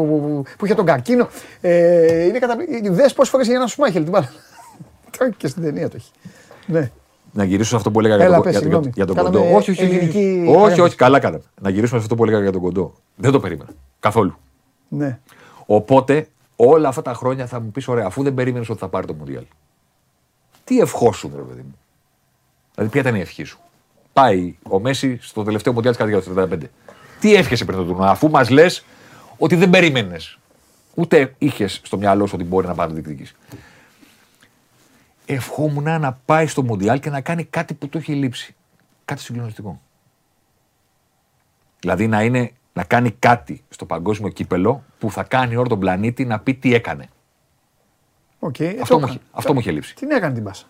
[0.59, 1.28] που είχε τον καρκίνο.
[1.60, 2.89] Ε, είναι καταπληκτική.
[2.89, 4.28] Δες πόσες φορές για ένα σμάχελ την μπάλα.
[5.18, 6.10] Τώρα και στην ταινία το έχει.
[6.67, 6.91] Ναι.
[7.33, 8.92] Να γυρίσω σε αυτό που έλεγα για Έλα, τον, πες, για, τον- συγγνώμη.
[8.97, 9.57] για τον Κάναμε κοντό.
[9.57, 10.81] Όχι, όχι, όχι, ελληνική όχι, όχι, παρέμβαση.
[10.81, 11.42] όχι, καλά κάναμε.
[11.60, 12.94] Να γυρίσουμε σε αυτό που έλεγα για τον κοντό.
[13.17, 13.70] Δεν το περίμενα.
[14.00, 14.36] Καθόλου.
[14.89, 15.18] ναι.
[15.67, 16.26] Οπότε
[16.68, 19.14] όλα αυτά τα χρόνια θα μου πεις: Ωραία, αφού δεν περίμενες ότι θα πάρει το
[19.14, 19.44] Μουντιάλ.
[20.64, 21.78] Τι ευχόσουν, ρε παιδί μου.
[22.74, 23.58] Δηλαδή, ποια ήταν η ευχή σου.
[24.12, 26.70] Πάει ο Μέση στο τελευταίο Μουντιάλ της καρδιά του 35.
[27.20, 28.84] Τι εύχεσαι πριν το τουρνουά, αφού μας λες
[29.39, 30.39] ότι δεν περίμενες.
[30.94, 33.34] Ούτε είχες στο μυαλό σου ότι μπορεί να πάρει να διεκδικήσει.
[35.26, 38.55] Ευχόμουν να πάει στο Μουντιάλ και να κάνει κάτι που του έχει λείψει.
[39.05, 39.80] Κάτι συγκλονιστικό.
[41.80, 46.25] Δηλαδή να, είναι, να κάνει κάτι στο παγκόσμιο κύπελο που θα κάνει όλο τον πλανήτη
[46.25, 47.05] να πει τι έκανε.
[48.39, 49.10] Οκ, ε, Αυτό, το μου, έκανε.
[49.10, 49.94] είχε- αυτό μου είχε λείψει.
[49.94, 50.65] Την έκανε την πάσα.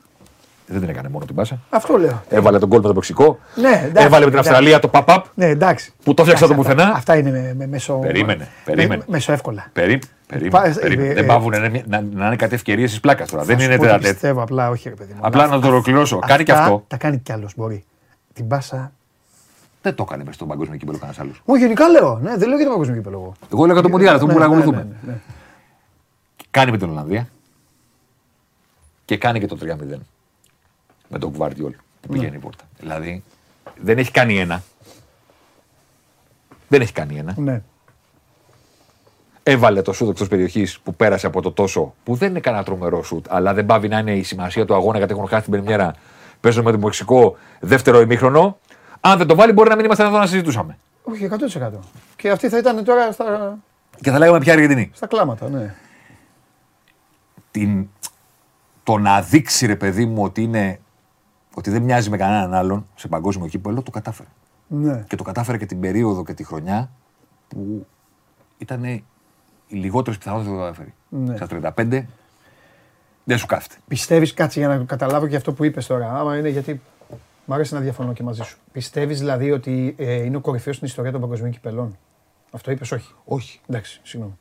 [0.67, 1.59] Δεν την έκανε μόνο την πάσα.
[1.71, 2.23] Αυτό λέω.
[2.29, 3.39] Έβαλε το γκολ με το Μεξικό.
[3.55, 4.39] Ναι, εντάξει, Έβαλε με την εντάξει.
[4.39, 5.93] Αυστραλία το pop-up Ναι, εντάξει.
[6.05, 6.93] που το φτιάξε από το Εντάξει, πουθενά.
[6.95, 7.95] Αυτά είναι με, με μέσο.
[7.99, 8.97] Περίμενε, περίμενε.
[8.97, 9.71] Με, μέσο εύκολα.
[9.73, 11.11] Περί, περίμενε, Πα- περίμενε.
[11.11, 13.45] ε, Δεν ε, πάβουν να, είναι- να, να είναι κάτι ευκαιρίες της πλάκας τώρα.
[13.45, 14.13] Δεν Θα είναι σου πω τι τερατέτ.
[14.13, 15.19] Πιστεύω απλά, όχι ρε παιδί μου.
[15.23, 16.15] Απλά Αλλά να το ολοκληρώσω.
[16.17, 16.85] αυτά Κάνει και αυτό.
[16.89, 17.53] Τα κάνει κι άλλος.
[17.57, 17.85] Μπορεί.
[18.33, 18.93] Την πάσα.
[19.83, 21.43] Δεν το έκανε μέσα στον παγκόσμιο κύπελο κανένας άλλος.
[21.45, 22.19] Όχι, γενικά λέω.
[22.19, 23.17] Ναι, δεν λέω για το παγκόσμιο κύπελο.
[23.19, 23.35] εγώ.
[23.53, 24.97] Εγώ έλεγα το Μουντιάλ, αυτό που Ναι, μπορούμε να ναι, ακολουθούμε.
[25.07, 25.19] ναι, ναι.
[26.51, 27.29] Κάνει με την Ολλανδία
[29.05, 29.99] και κάνει και το 3-0
[31.09, 32.19] με τον Κουβάρτιολ που Ναι.
[32.19, 32.65] πηγαίνει η πόρτα.
[32.79, 33.23] Δηλαδή
[33.81, 34.63] δεν έχει κάνει ένα.
[36.69, 37.35] Δεν έχει κάνει ένα.
[37.37, 37.63] Ναι.
[39.43, 43.03] Έβαλε το σούτ εκτός περιοχής που πέρασε από το τόσο, που δεν είναι κανένα τρομερό
[43.03, 45.95] σούτ, αλλά δεν πάβει να είναι η σημασία του αγώνα γιατί έχουν χάσει την πρεμιέρα.
[46.41, 48.59] Παίζουν με το Μεξικό δεύτερο ημίχρονο.
[49.01, 50.79] Αν δεν το βάλει, μπορεί να μην είμαστε εδώ να συζητούσαμε.
[51.05, 51.71] Όχι, 100%.
[52.17, 53.59] Και αυτή θα ήταν τώρα στα,
[54.01, 54.91] Και θα λέγαμε πια Αργεντινή.
[54.95, 55.49] στα κλάματα.
[55.49, 55.75] Ναι.
[57.51, 57.89] την,
[58.83, 60.81] το να δείξει ρε παιδί μου ότι, είναι,
[61.55, 64.29] ότι δεν μοιάζει με κανέναν άλλον σε παγκόσμιο κύπελο, το κατάφερε.
[64.67, 65.05] Ναι.
[65.09, 66.91] Και το κατάφερε και την περίοδο και τη χρονιά
[67.49, 67.87] που
[68.59, 69.05] ήταν οι
[69.69, 70.95] λιγότερες πιθανότητες που το καταφέρει.
[71.09, 71.37] Ναι.
[71.37, 72.05] Στα 35
[73.25, 73.75] Δεν σου κάθεται.
[73.89, 76.13] Πιστεύεις, κάτσε για να καταλάβω και αυτό που είπες τώρα.
[76.13, 76.81] Άμα είναι γιατί.
[77.51, 78.59] Μ' αρέσει να διαφωνώ και μαζί σου.
[78.73, 81.97] Πιστεύεις δηλαδή ότι ε, είναι ο κορυφαίος στην ιστορία των παγκοσμίων κυπελών;
[82.51, 83.15] Αυτό είπες, όχι.
[83.25, 83.61] Όχι.
[83.67, 84.39] Εντάξει, συγγνώμη.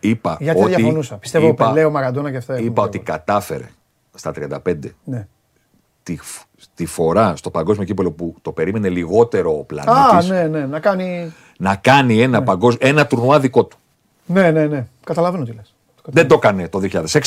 [0.00, 1.16] Είπα Γιατί ότι, διαφωνούσα.
[1.16, 2.54] Πιστεύω είπα, ο Πελέ, ο Μαραντόνα και αυτά.
[2.54, 3.18] έχουν Είπα ότι πρόβλημα.
[3.18, 3.68] κατάφερε
[4.14, 4.32] στα
[4.64, 4.74] 35
[5.04, 5.26] Ναι.
[6.02, 10.46] τη, φ- τη φορά στο παγκόσμιο κύπελο που το περίμενε λιγότερο ο Α, πλανήτης ναι,
[10.46, 11.32] ναι, να κάνει.
[11.58, 13.76] να κάνει ένα, παγκόσμιο, ένα τουρνουά δικό του.
[14.26, 14.86] Ναι, ναι, ναι.
[15.04, 15.74] Καταλαβαίνω τι λες.
[16.04, 16.80] Δεν το έκανε το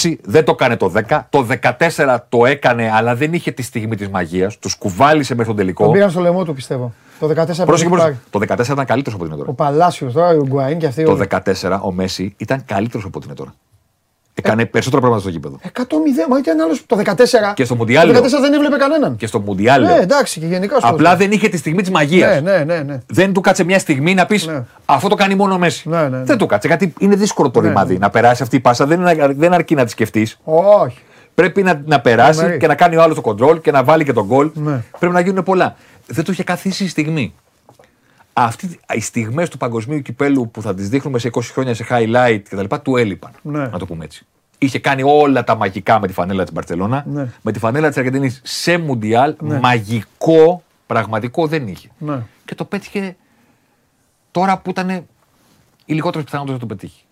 [0.04, 1.48] 2006, δεν το έκανε το 10, το
[1.96, 4.58] 14 το έκανε, αλλά δεν είχε τη στιγμή της μαγείας.
[4.58, 5.84] Τους κουβάλισε μέχρι τον τελικό.
[5.84, 6.94] Τον πήγαν στο λαιμό του, πιστεύω.
[7.20, 8.18] Το 14 Πρόσεχε, πρόσεχε, πρόσεχε.
[8.30, 9.70] Το 14 ήταν καλύτερος από ό,τι είναι Ο τώρα.
[9.72, 11.04] Παλάσιος τώρα, ο Ουγκουαΐν και αυτοί.
[11.04, 11.28] Το όλοι.
[11.30, 13.54] 14 ο Μέση ήταν καλύτερος από ό,τι είναι τώρα.
[14.38, 15.60] Έκανε περισσότερα πράγματα στο γήπεδο.
[15.64, 15.82] 100-0,
[16.30, 17.54] μα ήταν άλλος το 14.
[17.54, 18.42] Και στο Μουντιάλ, Το 14 λέω.
[18.42, 19.16] δεν έβλεπε κανέναν.
[19.16, 19.82] Και στο Μουντιάλ.
[19.82, 20.02] Ναι, λέω.
[20.02, 20.88] εντάξει, και γενικά στο.
[20.88, 22.42] Απλά δεν είχε τη στιγμή της μαγείας.
[22.42, 22.80] Ναι, ναι, ναι.
[22.82, 23.00] ναι.
[23.08, 24.50] Δεν του κάτσε μια στιγμή να πεις
[24.86, 25.90] Αυτό το κάνει μόνο ο Μέση.
[25.90, 26.24] Ναι, ναι, ναι.
[26.24, 26.68] Δεν του κάτσε.
[26.68, 27.94] Γιατί είναι δύσκολο το Ναι, ρημάδι.
[27.94, 28.00] ναι.
[28.00, 30.40] Να περάσει αυτή η πάσα δεν, είναι, δεν αρκεί να τη σκεφτείς.
[30.44, 30.98] Όχι.
[31.36, 32.60] Πρέπει να, να περάσει Τρομερή.
[32.60, 34.52] και να κάνει ο άλλος το κοντρόλ και να βάλει και τον γκολ.
[34.54, 34.84] Ναι.
[35.00, 35.76] Πρέπει να γίνουν πολλά.
[36.08, 37.34] Δεν του είχε καθίσει η στιγμή.
[38.38, 42.40] Αυτή, οι στιγμές του παγκοσμίου κυπέλου που θα τις δείχνουμε σε 20 χρόνια σε highlight
[42.50, 42.76] κτλ.
[42.84, 43.32] του έλειπαν.
[43.42, 43.68] Ναι.
[43.68, 44.26] Να το πούμε έτσι.
[44.58, 47.04] Είχε κάνει όλα τα μαγικά με τη φανέλα της Μπαρσελόνα.
[47.08, 47.28] Ναι.
[47.42, 49.36] Με τη φανέλα της Αργεντινής σε Μουντιάλ.
[49.40, 49.60] Ναι.
[49.60, 51.90] Μαγικό, πραγματικό δεν είχε.
[51.98, 52.22] Ναι.
[52.46, 53.16] Και το πέτυχε
[54.32, 54.90] τώρα που ήταν
[55.86, 57.04] οι λιγότερες πιθανότητες να το πετύχει.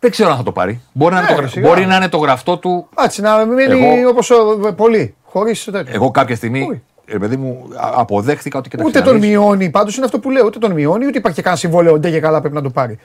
[0.00, 0.80] Δεν ξέρω αν θα το πάρει.
[0.92, 1.68] Μπορεί, να, είναι Ναι, το, γρα- σιγά.
[1.68, 2.88] μπορεί να είναι το γραφτό του.
[2.98, 3.62] Έτσι, να μείνει
[3.94, 4.30] Εγώ- όπως
[4.76, 5.14] πολύ.
[5.24, 5.94] Χωρίς τέτοιο.
[5.94, 9.70] Εγώ κάποια στιγμή, ρε παιδί μου, α- αποδέχθηκα ότι κοιτάξτε Ούτε να τον δεις, μειώνει,
[9.70, 10.44] πάντως είναι αυτό που λέω.
[10.46, 11.98] Ούτε τον μειώνει, ούτε υπάρχει και κανένα συμβόλαιο.
[11.98, 12.98] Ντε και καλά πρέπει να το πάρει.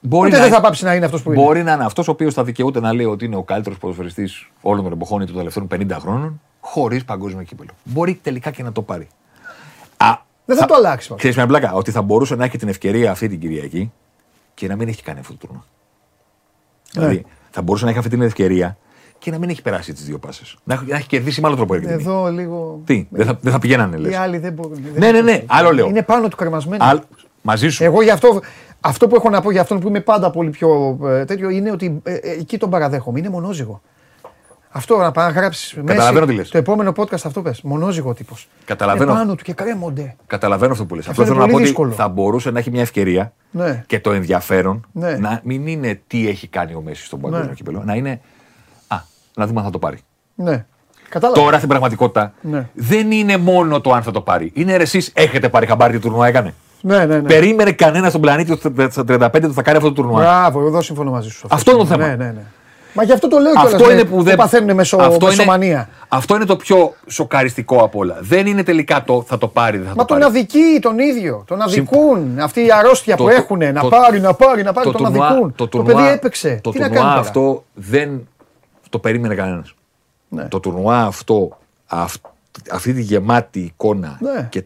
[0.00, 1.42] Μπορεί ούτε να- δεν θα πάψει να είναι αυτός που είναι.
[1.42, 4.50] Μπορεί να είναι αυτός ο οποίος θα δικαιούται να λέει ότι είναι ο καλύτερος ποδοσφαιριστής
[4.60, 7.70] όλων των εποχών ή των τελευταίων 50 χρόνων, χωρίς παγκόσμιο κύπελο.
[7.84, 9.08] Μπορεί τελικά και να το πάρει.
[9.96, 10.06] Α,
[10.44, 11.02] Δεν θα το αλλάξει.
[11.08, 11.18] πάντως.
[11.22, 13.92] Ξέρεις μια πλάκα, ότι θα μπορούσε να έχει την ευκαιρία αυτή την Κυριακή
[14.54, 15.64] και να μην έχει κάνει αυτό το τουρνουά.
[16.94, 17.00] Ναι.
[17.02, 18.76] Δηλαδή, θα μπορούσε να έχει αυτή την ευκαιρία
[19.26, 20.56] και να μην έχει περάσει τις δύο πάσες.
[20.64, 22.02] Να, έχει- να έχει κερδίσει με άλλο τρόπο η Αργεντινή.
[22.02, 22.80] Εδώ λίγο.
[22.84, 24.12] Τι, δεν θα, δεν θα πηγαίνανε, λες.
[24.12, 24.72] Οι άλλοι δεν μπορούν.
[24.82, 25.86] δεν Ναι, ναι, ναι, άλλο λέω.
[25.88, 26.82] Είναι πάνω του κρεμασμένοι.
[26.84, 27.02] Αλ-
[27.42, 27.84] μαζί σου.
[27.84, 28.40] Εγώ γι' αυτό,
[28.80, 31.70] αυτό που έχω να πω για αυτόν που είμαι πάντα πολύ πιο ε, τέτοιο είναι
[31.70, 33.18] ότι ε, ε, εκεί τον παραδέχομαι.
[33.18, 33.80] Είναι μονόζυγο.
[34.70, 36.48] Αυτό να πάει να γράψεις Καταλαβαίνω τι λες.
[36.48, 37.60] Το επόμενο podcast αυτό πες.
[37.62, 38.48] Μονόζυγο τύπος.
[38.64, 39.12] Καταλαβαίνω.
[39.12, 40.16] πάνω του και κρέμονται.
[40.26, 41.08] Καταλαβαίνω αυτό που λες.
[41.08, 41.92] Αυτό Αυτό είναι θέλω να πω πολύ ότι δύσκολο.
[41.92, 43.84] θα μπορούσε να έχει μια ευκαιρία Ναι.
[43.86, 45.16] και το ενδιαφέρον Ναι.
[45.16, 47.54] να μην είναι τι έχει κάνει ο Μέσης στον παγκόσμιο Ναι.
[47.54, 47.82] κύπελο.
[47.84, 48.20] Να είναι.
[49.36, 49.98] Α, να δούμε αν θα το πάρει.
[50.34, 50.64] Ναι.
[51.08, 51.40] Κατάλαβα.
[51.40, 52.68] Τώρα στην πραγματικότητα Ναι.
[52.74, 54.50] δεν είναι μόνο το αν θα το πάρει.
[54.54, 56.54] Είναι εσείς έχετε πάρει χαμπάρι τι τουρνουά έκανε.
[56.80, 57.20] Ναι, ναι, ναι.
[57.28, 60.20] Περίμενε κανένα στον πλανήτη ότι στα 35 του θα κάνει αυτό το τουρνουά.
[60.22, 61.46] Μπράβο, εδώ συμφωνώ μαζί σου.
[61.50, 62.06] Αυτό είναι το θέμα.
[62.06, 62.40] Ναι, ναι, ναι.
[62.92, 64.36] Μα γι' αυτό το λέω Αυτό κιόλας, είναι ναι, που δεν.
[64.36, 65.88] παθαίνουν μεσο, αυτό, είναι, μεσομανία.
[66.08, 68.16] αυτό είναι το πιο σοκαριστικό απ' όλα.
[68.20, 70.30] Δεν είναι τελικά το θα το πάρει, δεν θα Μα το τον πάρει.
[70.30, 71.44] αδικεί τον ίδιο.
[71.46, 72.38] Τον αδικούν.
[72.40, 73.58] Αυτή η αρρώστια Το- που το- έχουν.
[73.58, 74.86] Να το- πάρει, να πάρει, να πάρει.
[74.86, 75.48] το Τον τουρνουά- αδικούν.
[75.54, 76.58] το Το τουρνουά- παιδί έπαιξε.
[76.62, 78.28] Το Τι να τουρνουά κάνει τώρα; αυτό δεν
[78.88, 79.74] το περίμενε κανένας.
[80.28, 80.44] Ναι.
[80.48, 82.24] Το τουρνουά αυτό, αυ-
[82.70, 84.46] αυτή τη γεμάτη εικόνα Ναι.
[84.50, 84.64] και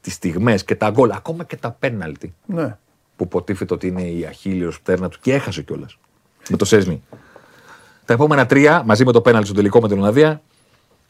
[0.00, 2.76] τις στιγμές και τα γκολ, ακόμα και τα πέναλτι Ναι.
[3.16, 5.98] που υποτίθεται ότι είναι η αχίλιος πτέρνα του και έχασε κιόλας.
[6.50, 7.02] Με το Σέσνη.
[8.04, 10.40] Τα επόμενα τρία, μαζί με το πέναλτι στο τελικό με την Ολλανδία,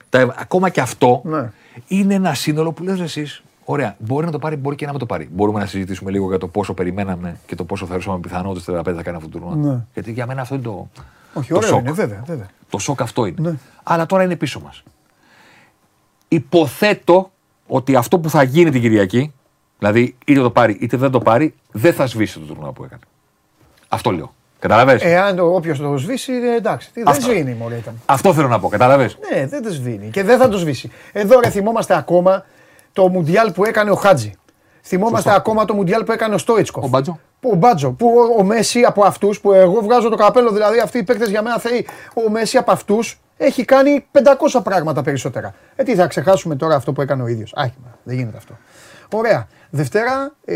[0.09, 1.51] τα, ακόμα και αυτό Ναι.
[1.87, 3.43] είναι ένα σύνολο που λες εσείς.
[3.65, 5.29] Ωραία, μπορεί να το πάρει, μπορεί και να μην το πάρει.
[5.33, 8.73] Μπορούμε να συζητήσουμε λίγο για το πόσο περιμέναμε και το πόσο θεωρούσαμε πιθανό ότι στο
[8.73, 9.57] 35 θα κάνει αυτό το τουρνουά.
[9.73, 9.85] Ναι.
[9.95, 10.89] Γιατί για μένα αυτό είναι το,
[11.33, 11.81] Όχι, το ωραίο σοκ.
[11.81, 12.23] είναι, βέβαια.
[12.27, 12.47] βέβαια.
[12.71, 13.51] Το σοκ αυτό είναι.
[13.51, 13.55] Ναι.
[13.83, 14.83] Αλλά τώρα είναι πίσω μας.
[16.29, 17.31] Υποθέτω
[17.67, 19.33] ότι αυτό που θα γίνει την Κυριακή,
[19.79, 23.01] δηλαδή είτε το πάρει είτε δεν το πάρει, δεν θα σβήσει το τουρνουά που έκανε.
[23.89, 24.35] Αυτό λέω.
[24.59, 26.93] Καταλαβες; Εάν όποιος το σβήσει, ε, εντάξει.
[26.93, 27.23] Τι, δεν Αυτό.
[27.31, 28.01] σβήνει, μωρέ ήταν.
[28.07, 28.69] Αυτό θέλω να πω.
[28.69, 30.91] Καταλαβες; Ναι, δεν το σβήνει και δεν θα το σβήσει.
[31.13, 32.45] Εδώ ρε θυμόμαστε ακόμα
[32.93, 34.33] το Μουντιάλ που έκανε ο Χάτζη.
[34.83, 35.37] Θυμόμαστε Σωστό.
[35.37, 36.85] ακόμα το Μουντιάλ που έκανε ο Στόιτσκοφ.
[36.85, 37.19] Ο Μπάτζο.
[37.43, 37.91] Που, ο Μπάτζο.
[37.91, 41.29] Που ο, ο Μέση από αυτούς, που εγώ βγάζω το καπέλο, δηλαδή αυτοί οι παίκτες
[41.29, 41.87] για μένα θεοί.
[42.27, 45.55] Ο Μέση από αυτούς έχει κάνει 500 πράγματα περισσότερα.
[45.77, 47.53] Ε, τι θα ξεχάσουμε τώρα αυτό που έκανε ο ίδιος.
[47.57, 48.57] Άχι, μα, δεν γίνεται αυτό.
[49.13, 49.47] Ωραία.
[49.71, 50.55] Δευτέρα, ε,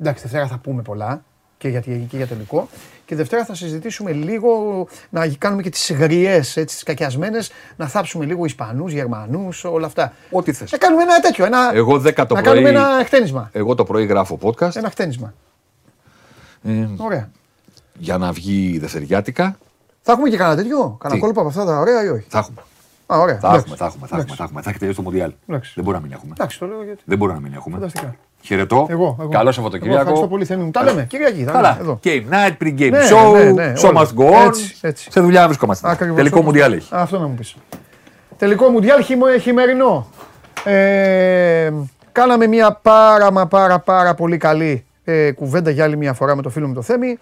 [0.00, 1.22] εντάξει, Δευτέρα θα πούμε πολλά
[1.58, 2.68] και για, και για τελικό.
[3.04, 8.24] Και Δευτέρα θα συζητήσουμε λίγο, να κάνουμε και τις γριές, έτσι, τις κακιασμένες, να θάψουμε
[8.24, 10.12] λίγο Ισπανούς, Γερμανούς, όλα αυτά.
[10.30, 10.72] Ό,τι θες.
[10.72, 12.42] Να κάνουμε ένα τέτοιο, ένα, Εγώ 10 το να πρωί.
[12.42, 13.50] κάνουμε ένα χτένισμα.
[13.52, 14.76] Εγώ το πρωί γράφω podcast.
[14.76, 15.34] Ένα χτένισμα.
[16.64, 17.30] Ε, Ωραία.
[17.98, 19.58] για να βγει δευτεριάτικα.
[20.02, 22.38] Θα έχουμε και κανένα τέτοιο, κανένα Τι; κόλπο από αυτά τα ωραία ή όχι; Θα
[22.38, 22.60] έχουμε.
[23.06, 23.38] Α, ωραία.
[23.38, 23.64] Θα εντάξει.
[23.64, 24.36] έχουμε, θα έχουμε, θα έχουμε, Εντάξει.
[24.36, 24.62] θα έχουμε.
[24.62, 25.32] Θα έχει τελειώσει το Μουντιάλ.
[25.48, 25.72] Εντάξει.
[25.74, 26.32] Δεν μπορεί να μην έχουμε.
[26.36, 27.02] Εντάξει, το λέω γιατί.
[27.04, 27.74] Δεν μπορεί να μην έχουμε.
[27.76, 28.14] Φανταστικά.
[28.42, 28.86] Χαιρετώ.
[28.90, 29.28] Εγώ, εγώ.
[29.28, 30.00] Καλό Εγώ Σαββατοκύριακο.
[30.00, 30.70] ευχαριστώ πολύ, Θέμη μου.
[30.70, 31.04] Τα λέμε.
[31.08, 31.44] Κυριακή.
[31.44, 31.68] θα Καλά.
[31.70, 32.00] λέμε, Εδώ.
[32.04, 33.32] Game night, pre-game Ναι, show.
[33.32, 34.00] ναι, ναι, show όλα.
[34.00, 34.46] must go on.
[34.46, 35.10] Έτσι, έτσι.
[35.10, 35.88] Σε δουλειά βρισκόμαστε.
[35.90, 36.88] Ακριβώς, Τελικό όπως Μουντιάλ το- έχει.
[36.90, 37.56] Αυτό να μου πεις.
[38.36, 40.06] Τελικό Μουντιάλ χειμω- χειμερινό.
[40.64, 41.72] Ε,
[42.12, 46.42] κάναμε μια πάρα μα πάρα πάρα πολύ καλή ε, κουβέντα για άλλη μια φορά με
[46.42, 47.18] το φίλο μου το Θέμη.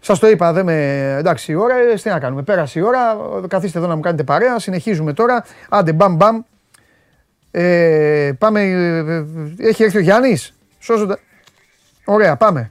[0.00, 0.98] Σας το είπα, δεν με.
[1.18, 2.42] Εντάξει, η ώρα, ε, τι να κάνουμε.
[2.42, 3.16] Πέρασε η ώρα.
[3.48, 4.58] Καθίστε εδώ να μου κάνετε παρέα.
[4.58, 5.44] Συνεχίζουμε τώρα.
[5.68, 6.40] Άντε, μπαμ, μπαμ.
[7.50, 8.60] Ε, πάμε.
[8.60, 9.24] ε, ε,
[9.58, 11.18] Έχει έρθει ο Γιάννης; Σώζοντα.
[12.04, 12.70] Ωραία, πάμε.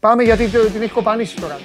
[0.00, 1.58] Πάμε γιατί το- την έχει κοπανίσει τώρα.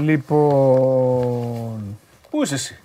[0.00, 1.98] Λοιπόν.
[2.30, 2.78] Πού είσαι εσύ;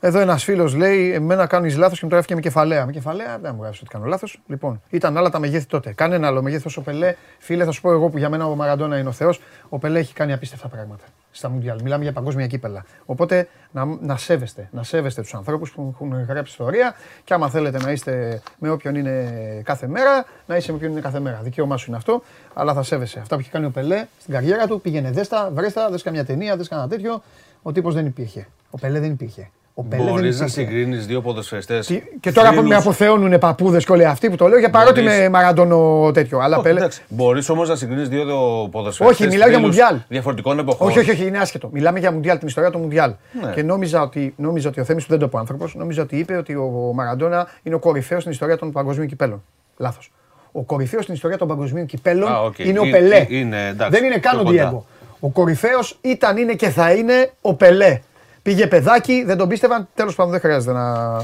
[0.00, 2.86] Εδώ ένας φίλος λέει: Εμένα κάνεις λάθος και μου το γράφει και με κεφαλαία.
[2.86, 4.40] Με κεφαλαία δεν μου γράφεις ότι κάνω λάθος.
[4.46, 5.92] Λοιπόν, ήταν άλλα τα μεγέθη τότε.
[5.92, 7.14] Κάνε ένα άλλο μέγεθο ο Πελέ.
[7.38, 9.40] Φίλε, θα σου πω εγώ που για μένα ο Μαραντόνα είναι ο Θεός.
[9.68, 11.82] Ο Πελέ έχει κάνει απίστευτα πράγματα στα Μουντιάλ.
[11.82, 12.84] Μιλάμε για παγκόσμια κύπελα.
[13.04, 17.78] Οπότε να, να σέβεστε, να σέβεστε τους ανθρώπους που έχουν γράψει ιστορία και άμα θέλετε
[17.78, 21.40] να είστε με όποιον είναι κάθε μέρα, να είσαι με όποιον είναι κάθε μέρα.
[21.42, 22.22] Δικαίωμά σου είναι αυτό,
[22.54, 23.18] αλλά θα σέβεσαι.
[23.20, 26.56] Αυτά που έχει κάνει ο Πελέ στην καριέρα του, πήγαινε δέστα, βρέστα, δες καμιά ταινία,
[26.56, 27.22] δες κανένα τέτοιο.
[27.62, 28.46] Ο τύπος δεν υπήρχε.
[28.70, 29.50] Ο Πελέ δεν υπήρχε.
[29.80, 30.60] Ο Πελέ δεν Μπορείς να υπήρχε.
[30.70, 32.00] συγκρίνεις δύο ποδοσφαιριστές.
[32.20, 35.18] Και τώρα που με αποθεώνουν παππούδες και όλοι αυτοί που το λέω για παρότι Μπορείς.
[35.18, 36.38] με μαραντώνο τέτοιο.
[36.38, 36.88] Αλλά Πελέ.
[37.08, 38.24] Μπορείς όμως να συγκρίνεις δύο
[38.70, 39.26] ποδοσφαιριστές.
[39.26, 39.96] Όχι, μιλάω για Μουντιάλ.
[40.08, 40.88] Διαφορετικών εποχών.
[40.88, 41.68] Όχι, όχι, όχι, είναι άσχετο.
[41.72, 43.12] Μιλάμε για Μουντιάλ, την ιστορία του Μουντιάλ.
[43.44, 43.52] Ναι.
[43.54, 46.36] Και νόμιζα ότι, νόμιζα ότι ο Θέμης που δεν το πω άνθρωπος, νόμιζα ότι είπε
[46.36, 49.42] ότι ο Μαραντόνα είναι ο κορυφαίος στην ιστορία των παγκοσμίων κυπέλων.
[49.76, 50.12] Λάθος.
[50.52, 52.58] Ο κορυφαίος στην ιστορία των παγκοσμίων κυπέλων Α, οκ.
[52.58, 53.16] είναι ο Ε- Πελέ.
[53.16, 54.62] ε- είναι, εντάξει, δεν είναι καν πιο ο κοντά.
[54.62, 54.86] Διέγκο.
[55.20, 58.00] Ο κορυφαίος ήταν, είναι και θα είναι ο Πελέ.
[58.42, 59.88] Πήγε παιδάκι, δεν τον πίστευαν.
[59.94, 61.16] Τέλος πάντων, δεν χρειάζεται να,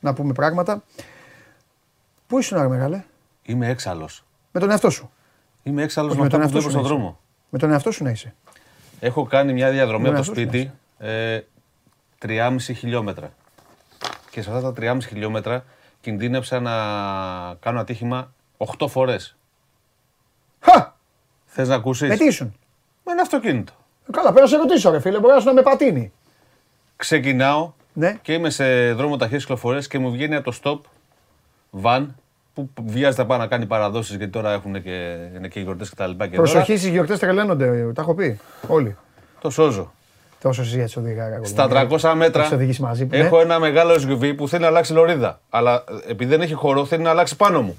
[0.00, 0.82] να πούμε πράγματα.
[2.26, 3.04] Πού ήσουν, ρε μεγάλε,
[3.42, 4.24] Είμαι έξαλλος.
[4.52, 5.10] με τον εαυτό σου.
[5.62, 7.10] Είμαι έξαλλος Όχι, με με αυτό τον που εαυτό βλέπω σου στον να είσαι.
[7.10, 7.20] δρόμο.
[7.50, 8.34] Με τον εαυτό σου να είσαι.
[9.00, 11.40] Έχω κάνει μια διαδρομή Ναι, από το αυτός σπίτι ε,
[12.26, 13.32] 3,5 χιλιόμετρα.
[14.30, 15.64] Και σε αυτά τα 3,5 χιλιόμετρα
[16.00, 16.70] κινδύνεψα να
[17.54, 18.32] κάνω ατύχημα
[18.78, 19.36] 8 φορές.
[20.60, 20.92] Χα!
[21.44, 22.54] Θες να ακούσεις; Με τι ήσουν;
[23.04, 23.72] Με ένα αυτοκίνητο.
[24.08, 25.18] Ε, Καλά, πρέπει να σε ρωτήσω, ρε φίλε.
[25.18, 26.12] Μπορείς να σου να με πατίνει.
[27.00, 28.16] Ξεκινάω Ναι.
[28.22, 30.80] και είμαι σε δρόμο ταχύες κυκλοφορίες και μου βγαίνει από το stop
[31.82, 32.06] van
[32.54, 35.88] που βιάζεται να πάει να κάνει παραδόσεις γιατί τώρα έχουν και, είναι και οι γιορτές
[35.88, 37.92] και τα λοιπά και Προσοχή στις γιορτές τρελαίνονται.
[37.94, 38.38] Τα έχω πει.
[38.66, 38.96] Όλοι.
[39.40, 39.92] Το σώζω.
[40.40, 41.40] Τόσο εσύ έτσι οδηγά.
[41.42, 41.68] Στα
[42.00, 43.04] 300 μέτρα Έχεις οδηγήσει μαζί.
[43.04, 43.16] ναι.
[43.16, 45.40] έχω ένα μεγάλο SUV που θέλει να αλλάξει λωρίδα.
[45.50, 47.78] Αλλά ε, επειδή δεν έχει χώρο θέλει να αλλάξει πάνω μου.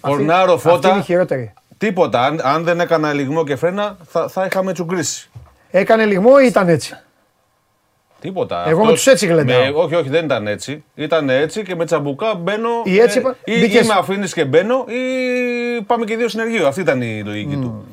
[0.00, 0.96] Αυτή- Κορνάρω Αυτή είναι φώτα.
[0.96, 1.52] η χειρότερη.
[1.78, 2.24] Τίποτα.
[2.24, 5.30] Αν, αν δεν έκανα λιγμό και φρένα θα, θα είχαμε τσουγκρίσει.
[5.70, 6.96] Έκανε λιγμό ή ήταν έτσι;
[8.22, 8.68] Τίποτα.
[8.68, 9.62] Εγώ με τους έτσι γλεντάω.
[9.62, 10.84] με- Όχι, όχι, δεν ήταν έτσι.
[10.94, 12.68] Ήταν έτσι και με τσαμπουκά μπαίνω.
[12.84, 16.66] Ή έτσι είπα- ή, μπήκες- ή με αφήνεις και μπαίνω ή πάμε και δύο συνεργείο.
[16.66, 17.84] Αυτή ήταν η λογική του.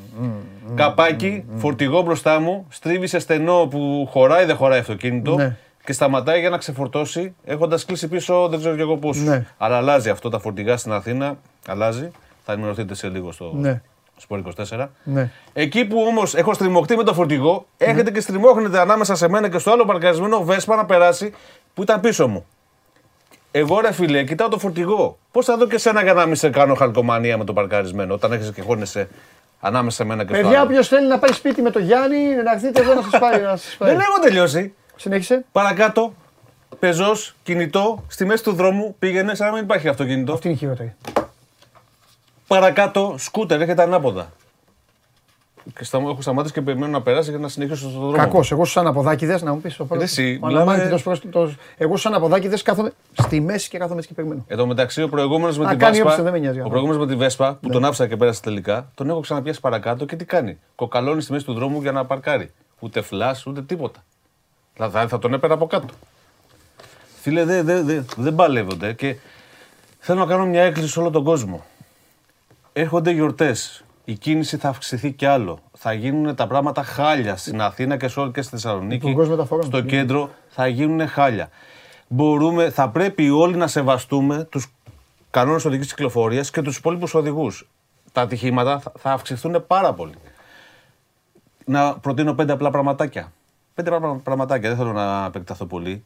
[0.75, 5.35] Καπάκι, φορτηγό μπροστά μου, στρίβει σε στενό που χωράει, δεν χωράει αυτοκίνητο.
[5.35, 5.55] Ναι.
[5.85, 9.21] Και σταματάει για να ξεφορτώσει, έχοντας κλείσει πίσω δεν ξέρω και εγώ πόσο.
[9.21, 9.45] Ναι.
[9.57, 11.37] Αλλά αλλάζει αυτό τα φορτηγά στην Αθήνα.
[11.67, 12.11] Αλλάζει.
[12.45, 13.81] Θα ενημερωθείτε σε λίγο στο Ναι.
[14.21, 14.87] Σπορ 24.
[15.03, 15.31] Ναι.
[15.53, 19.57] Εκεί που όμως έχω στριμωχτεί με το φορτηγό, έρχεται και στριμώχνεται ανάμεσα σε μένα και
[19.57, 21.33] στο άλλο παρκαρισμένο Βέσπα να περάσει
[21.73, 22.45] που ήταν πίσω μου.
[23.51, 25.17] Εγώ ρε φίλε, κοιτάω το φορτηγό.
[25.31, 28.31] Πώς θα δω και σένα για να μην σε κάνω χαλκομανία με το παρκαρισμένο, όταν
[28.31, 29.09] έχεις και χώνεσαι
[29.59, 30.67] ανάμεσα σε μένα και στο Παιδιά, άλλο.
[30.69, 33.41] όποιος θέλει να πάει σπίτι με το Γιάννη, να έρθετε εδώ να σας πάρει.
[33.43, 33.91] να σας πάρει.
[33.91, 34.73] Δεν έχω τελειώσει.
[34.95, 35.45] Συνέχισε.
[35.51, 36.13] Παρακάτω,
[36.79, 40.33] πεζός, κινητό, στη μέση του δρόμου πήγαινε σαν να μην υπάρχει αυτοκίνητο.
[40.33, 40.95] Αυτή είναι η χειρότερη.
[42.49, 44.31] Παρακάτω, σκούτερ, έρχεται ανάποδα.
[45.77, 48.11] Και στα, έχω σταματήσει και περιμένω να περάσει για να συνεχίσω στον δρόμο.
[48.17, 48.51] Κακός.
[48.51, 49.77] Εγώ στου αναποδάκηδε να μου πεις.
[49.91, 53.95] Ρε εσύ, Αλλά μιλάμε- μάλιστα, το- το- Εγώ στου αναποδάκηδε κάθομαι στη μέση και κάθομαι
[53.97, 54.43] έτσι και περιμένω.
[54.47, 56.09] Εν τω μεταξύ, ο προηγούμενος με Α, τη κάνει Βέσπα.
[56.09, 56.59] όψε, δεν με νοιάζει.
[56.61, 57.73] Ο προηγούμενος με τη Βέσπα που Ναι.
[57.73, 60.57] τον άφησα και πέρασε τελικά, τον έχω ξαναπιάσει παρακάτω και τι κάνει.
[60.75, 62.51] Κοκαλώνει στη μέση του δρόμου για να παρκάρει.
[62.79, 64.03] Ούτε φλα, ούτε τίποτα.
[64.73, 65.93] Δηλαδή θα τον έπαιρνα από κάτω.
[67.21, 69.15] Φίλε, δεν δε, δε, δεν παλεύονται και
[69.99, 71.65] θέλω να κάνω μια έκκληση σε όλο τον κόσμο.
[72.79, 73.83] Έρχονται γιορτές.
[74.05, 75.59] Η κίνηση θα αυξηθεί κι άλλο.
[75.77, 78.95] Θα γίνουν τα πράγματα χάλια στην Αθήνα και, σε όλη και στη Θεσσαλονίκη.
[78.95, 79.65] Υπουργός Μεταφορών.
[79.65, 81.49] Στο κέντρο θα γίνουν χάλια.
[82.07, 84.67] Μπορούμε, θα πρέπει όλοι να σεβαστούμε τους
[85.29, 87.67] κανόνες οδική κυκλοφορίας και τους υπόλοιπους οδηγούς.
[88.11, 90.13] Τα ατυχήματα θα- θα αυξηθούν πάρα πολύ.
[91.65, 93.31] Να προτείνω πέντε απλά πραγματάκια.
[93.73, 96.03] Πέντε πραγμα- πραγματάκια, δεν θέλω να επεκταθώ πολύ.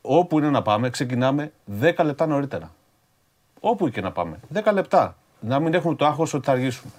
[0.00, 2.72] Όπου είναι να πάμε, ξεκινάμε 10 λεπτά νωρίτερα.
[3.60, 4.40] Όπου και να πάμε.
[4.48, 5.16] 10 λεπτά.
[5.46, 6.92] Να μην έχουμε το άγχος ότι θα αργήσουμε.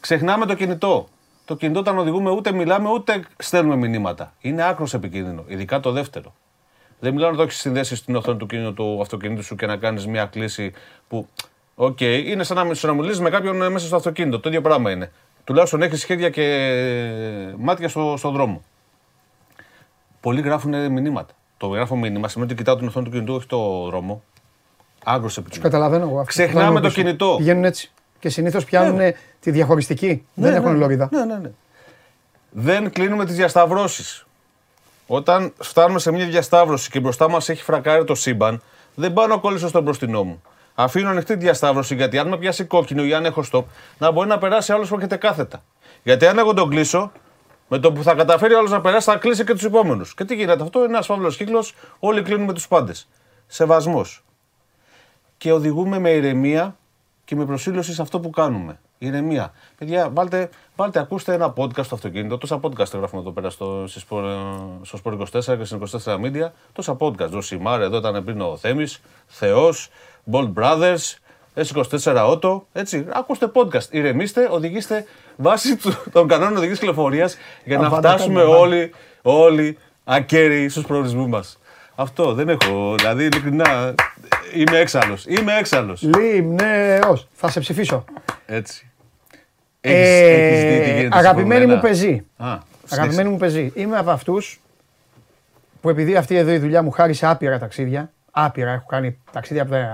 [0.00, 1.08] Ξεχνάμε το κινητό.
[1.44, 4.32] Το κινητό όταν οδηγούμε ούτε μιλάμε ούτε στέλνουμε μηνύματα.
[4.40, 6.34] Είναι άκρος επικίνδυνο, ειδικά το δεύτερο.
[7.00, 9.76] Δεν μιλάω να το έχεις συνδέσει στην οθόνη του, κινητού, του αυτοκινήτου σου και να
[9.76, 10.72] κάνεις μια κλίση
[11.08, 11.28] που.
[11.74, 14.40] Οκ, είναι σαν να μην να μιλήσει με κάποιον ε, μέσα στο αυτοκίνητο.
[14.40, 15.12] Το ίδιο πράγμα είναι.
[15.44, 16.44] Τουλάχιστον έχεις χέρια και
[17.58, 18.62] μάτια στο, στον δρόμο.
[20.20, 21.34] Πολλοί γράφουν μηνύματα.
[21.56, 24.22] Το γράφω μήνυμα σημαίνει ότι κοιτάω την οθόνη του κινητού, όχι το δρόμο.
[25.10, 25.62] Άκρως Του επικίνδυνο.
[25.62, 26.12] καταλαβαίνω εγώ.
[26.18, 26.24] αυτό.
[26.24, 27.00] Ξεχνάμε Φτάνουμε το πίσω.
[27.00, 27.34] κινητό.
[27.38, 27.90] Πηγαίνουν έτσι.
[28.18, 30.26] Και συνήθως πιάνουν τη διαχωριστική.
[30.34, 30.78] Δεν Ναι, έχουν ναι.
[30.78, 31.08] λωρίδα.
[31.12, 31.50] Ναι, ναι, ναι.
[32.50, 34.26] Δεν κλείνουμε τις διασταυρώσεις.
[35.06, 38.62] Όταν φτάνουμε σε μια διασταύρωση και μπροστά μας έχει φρακάρει το σύμπαν,
[38.94, 40.42] δεν πάω να κολλήσω στον μπροστινό μου.
[40.74, 43.64] Αφήνω ανοιχτή τη διασταύρωση γιατί αν με πιάσει κόκκινο ή αν έχω stop,
[43.98, 45.62] να μπορεί να περάσει άλλος που έρχεται κάθετα.
[46.02, 47.12] Γιατί αν εγώ τον κλείσω,
[47.68, 50.14] με το που θα καταφέρει ο άλλος να περάσει, θα κλείσει και τους επόμενους.
[50.14, 53.08] Και τι γίνεται, αυτό είναι ένας φαύλος κύκλος, όλοι κλείνουμε τους πάντες.
[53.46, 54.24] Σεβασμός.
[55.38, 56.76] Και οδηγούμε με ηρεμία
[57.24, 58.78] και με προσήλωση σε αυτό που κάνουμε.
[58.98, 59.52] Ηρεμία.
[59.78, 62.38] Παιδιά, βάλτε, βάλτε, ακούστε ένα podcast στο αυτοκίνητο.
[62.38, 66.50] Τόσα podcast γράφουμε εδώ πέρα στο, στη Sport- στο Sport 24 και στην 24 Media.
[66.72, 67.30] Τόσα podcast.
[67.32, 69.88] Ο Σιμάρ, εδώ ήταν πριν ο Θέμης, Θεός,
[70.32, 71.14] Bold Brothers,
[71.54, 72.60] S24 Auto.
[72.72, 73.90] Έτσι, ακούστε podcast.
[73.90, 75.04] Ηρεμήστε, οδηγήστε
[75.36, 78.92] βάσει του- των κανόνων οδηγής κυκλοφορίας για να Αβάντα, φτάσουμε κάνουμε, όλοι,
[79.22, 81.58] όλοι ακέραιοι στους προορισμού μας.
[81.94, 82.94] Αυτό δεν έχω.
[82.96, 83.94] Δηλαδή, ειλικρινά,
[84.54, 85.24] είμαι έξαλλος.
[85.26, 86.02] Είμαι έξαλλος.
[86.02, 87.28] Λιμνέος.
[87.32, 88.04] Θα σε ψηφίσω.
[88.46, 88.90] Έτσι.
[89.80, 91.80] Ε, Έχεις, έχεις δει τι γίνεται στην αγαπημένη Formula μου 1.
[91.80, 92.24] πεζή.
[92.36, 92.58] Α,
[92.90, 93.72] Αγαπημένη μου πεζή.
[93.74, 94.60] Είμαι από αυτούς
[95.80, 99.70] που επειδή αυτή εδώ η δουλειά μου χάρισε άπειρα ταξίδια, άπειρα, έχω κάνει ταξίδια από
[99.70, 99.84] δε-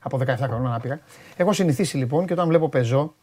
[0.00, 1.00] από 17 χρόνια άπειρα.
[1.36, 3.14] Έχω συνηθίσει λοιπόν και όταν βλέπω πεζό,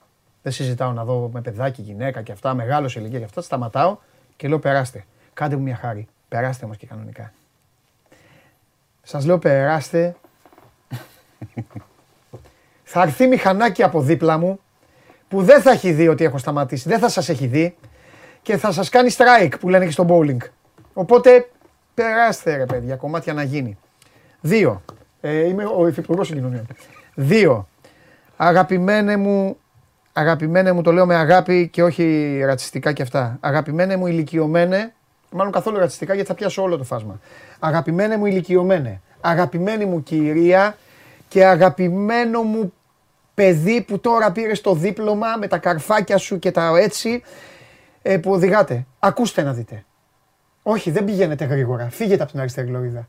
[0.42, 3.98] δεν συζητάω να δω με παιδάκι, γυναίκα και αυτά, μεγάλος σε ηλικία και αυτά, σταματάω
[4.35, 5.06] και λέω περάστε.
[5.34, 6.08] Κάντε μου μια χάρη.
[6.27, 7.34] Περάστε όμως και κανονικά.
[9.03, 10.16] Σας λέω περάστε.
[12.84, 14.60] Θα έρθει μηχανάκι από δίπλα μου
[15.28, 17.76] που δεν θα έχει δει ότι έχω σταματήσει, δεν θα σας έχει δει
[18.42, 20.38] και θα σας κάνει strike που λένε και στο bowling.
[20.94, 21.50] Οπότε
[21.94, 23.78] περάστε ρε παιδιά, κομμάτια να γίνει.
[24.42, 24.82] Δύο,
[25.22, 26.68] ε, είμαι ο Υφυπουργός Συγκοινωνιών.
[27.16, 27.68] Δύο,
[28.38, 29.58] αγαπημένε μου,
[30.14, 33.38] αγαπημένε μου, το λέω με αγάπη και όχι ρατσιστικά και αυτά.
[33.40, 34.94] Αγαπημένε μου ηλικιωμένε,
[35.32, 37.20] μάλλον καθόλου ρατσιστικά γιατί θα πιάσω όλο το φάσμα.
[37.60, 40.78] Αγαπημένε μου ηλικιωμένε, αγαπημένη μου κυρία
[41.32, 42.74] και αγαπημένο μου
[43.34, 47.22] παιδί που τώρα πήρε το δίπλωμα με τα καρφάκια σου και τα έτσι
[48.01, 48.85] ε, που οδηγάτε.
[49.00, 49.85] Ακούστε να δείτε.
[50.64, 51.90] Όχι, δεν πηγαίνετε γρήγορα.
[51.92, 53.08] Φύγετε από την αριστερή λωρίδα.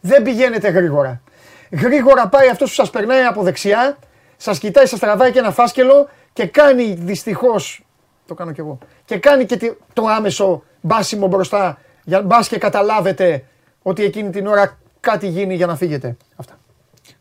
[0.00, 1.22] Δεν πηγαίνετε γρήγορα.
[1.70, 3.98] Γρήγορα πάει αυτός που σας περνάει από δεξιά,
[4.36, 7.84] σας κοιτάει, σας τραβάει και ένα φάσκελο και κάνει δυστυχώς.
[8.26, 8.78] Το κάνω κι εγώ.
[9.04, 13.44] Και κάνει και τη- το άμεσο μπάσιμο μπροστά για μπας και καταλάβετε
[13.82, 16.16] ότι εκείνη την ώρα κάτι γίνει για να φύγετε.
[16.36, 16.59] Αυτά.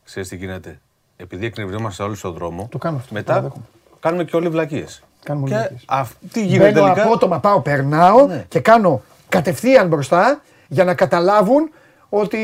[0.10, 0.80] Ξέρεις τι γίνεται.
[1.18, 3.08] Επειδή εκνευριόμαστε όλοι στον δρόμο, Το κάνω αυτό.
[3.10, 3.64] το μετά παραδέχομαι.
[4.00, 5.04] κάνουμε και όλοι βλακίες.
[5.24, 5.84] Κάνουμε Και βλακίες.
[5.88, 8.46] αυ- τι γίνεται Μπαίνω τελικά; απότομα, πάω, περνάω Ναι.
[8.48, 11.72] και κάνω κατευθείαν μπροστά για να καταλάβουν
[12.10, 12.38] ότι.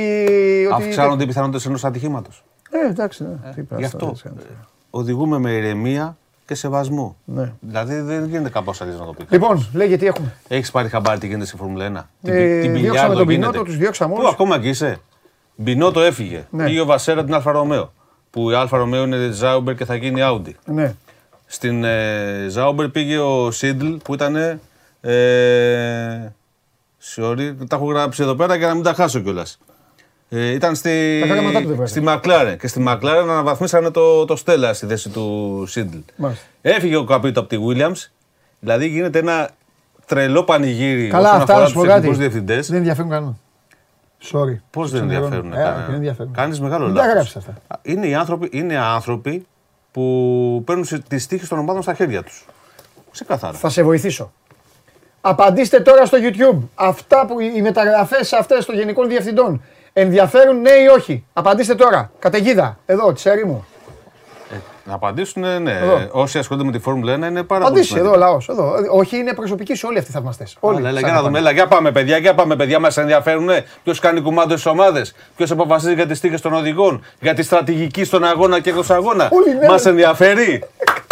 [0.73, 0.83] ότι...
[0.83, 2.43] Αυξάνονται οι πιθανότητες ενός ατυχήματος.
[2.71, 3.29] Ε, εντάξει, ναι.
[3.53, 4.47] Τι Γι' πράσινο, αυτό έτσι, έτσι.
[4.51, 4.55] ε,
[4.89, 7.15] οδηγούμε με ηρεμία και σεβασμό.
[7.25, 7.51] Ναι.
[7.59, 9.25] Δηλαδή δεν γίνεται κάπως αλλιώς να το πει.
[9.29, 10.33] Λοιπόν, λέγε τι έχουμε.
[10.47, 12.09] Έχεις πάρει χαμπάρι τι γίνεται στη Φόρμουλα 1.
[12.23, 13.47] Τι, Ε, τι διώξαμε μπιλιάρδο τον γίνεται.
[13.49, 14.31] Μπινότο, τους διώξαμε Πού όλους.
[14.33, 14.97] ακόμα και είσαι;
[15.55, 16.45] Μπινότο έφυγε.
[16.49, 16.65] Ναι.
[16.65, 17.93] Πήγε ο Βασέρ απ' την Άλφα Ρομέο.
[18.29, 20.51] Που η Άλφα Ρομέο είναι Ζάουμπερ και θα γίνει Audi.
[20.65, 20.93] Ναι.
[21.45, 24.35] Στην ε, Ζάουμπερ πήγε ο Ζάιντλ που ήταν.
[25.01, 26.33] Ε,
[27.15, 29.59] sorry, τα έχω γράψει εδώ πέρα για να μην τα χάσω κιόλας.
[30.29, 31.91] Ε, ήταν στη, Τα γράμματά του δεν βγάζει.
[31.91, 35.97] στη Μακλάρεν και στη Μακλάρεν αναβαθμίσανε το, το Στέλλα στη θέση του Ζάιντλ.
[36.15, 36.45] Μάλιστα.
[36.61, 38.09] Έφυγε ο Καπίτο από τη Williams,
[38.59, 39.49] δηλαδή γίνεται ένα
[40.05, 42.01] τρελό πανηγύρι Καλά, όσον αυτά αφορά να σου τους πω κάτι.
[42.01, 42.67] τεχνικούς διευθυντές.
[42.67, 43.39] Δεν ενδιαφέρουν κανέναν.
[44.31, 44.55] Sorry.
[44.71, 45.25] Πώς δεν Ξενερώνω.
[45.35, 45.85] ενδιαφέρουν Ε, κανέναν.
[45.85, 46.33] δεν ενδιαφέρουν.
[46.33, 47.13] Κάνεις μεγάλο Μην τα λάθος.
[47.13, 47.53] γράψεις αυτά.
[47.81, 49.45] Είναι, οι άνθρωποι, είναι άνθρωποι
[49.91, 52.45] που παίρνουν τις τύχε των ομάδων στα χέρια τους.
[53.11, 53.53] Ξεκάθαρα.
[53.57, 54.31] Θα σε βοηθήσω.
[55.21, 56.59] Απαντήστε τώρα στο YouTube.
[56.75, 59.61] Αυτά που οι μεταγραφές αυτές των γενικών διευθυντών
[59.93, 62.11] ενδιαφέρουν ναι ή όχι; Απαντήστε τώρα.
[62.19, 62.77] Καταιγίδα.
[62.85, 63.65] Εδώ, τη μου.
[64.87, 65.59] Να απαντήσουν, ναι.
[65.59, 65.71] ναι.
[65.71, 66.07] Εδώ.
[66.11, 68.25] Όσοι ασχολούνται με τη Φόρμουλα 1 είναι πάρα πολύ Απαντήσεις εδώ, σημαντικό.
[68.25, 68.49] λαός.
[68.49, 68.75] Εδώ.
[68.75, 70.57] Ε, Όχι, είναι προσωπικοί σου όλοι αυτοί οι θαυμαστές.
[70.59, 70.77] Όλοι.
[70.77, 73.49] Έλα, έλα, σαν για να δούμε, έλα, για πάμε παιδιά, για πάμε παιδιά, μας ενδιαφέρουν
[73.83, 78.03] ποιος κάνει κουμάντο στις ομάδες, ποιος αποφασίζει για τις τύχες των οδηγών, για τη στρατηγική
[78.03, 79.29] στον αγώνα και εκτός αγώνα.
[79.31, 79.67] Όλοι ναι.
[79.67, 80.63] Μας ενδιαφέρει.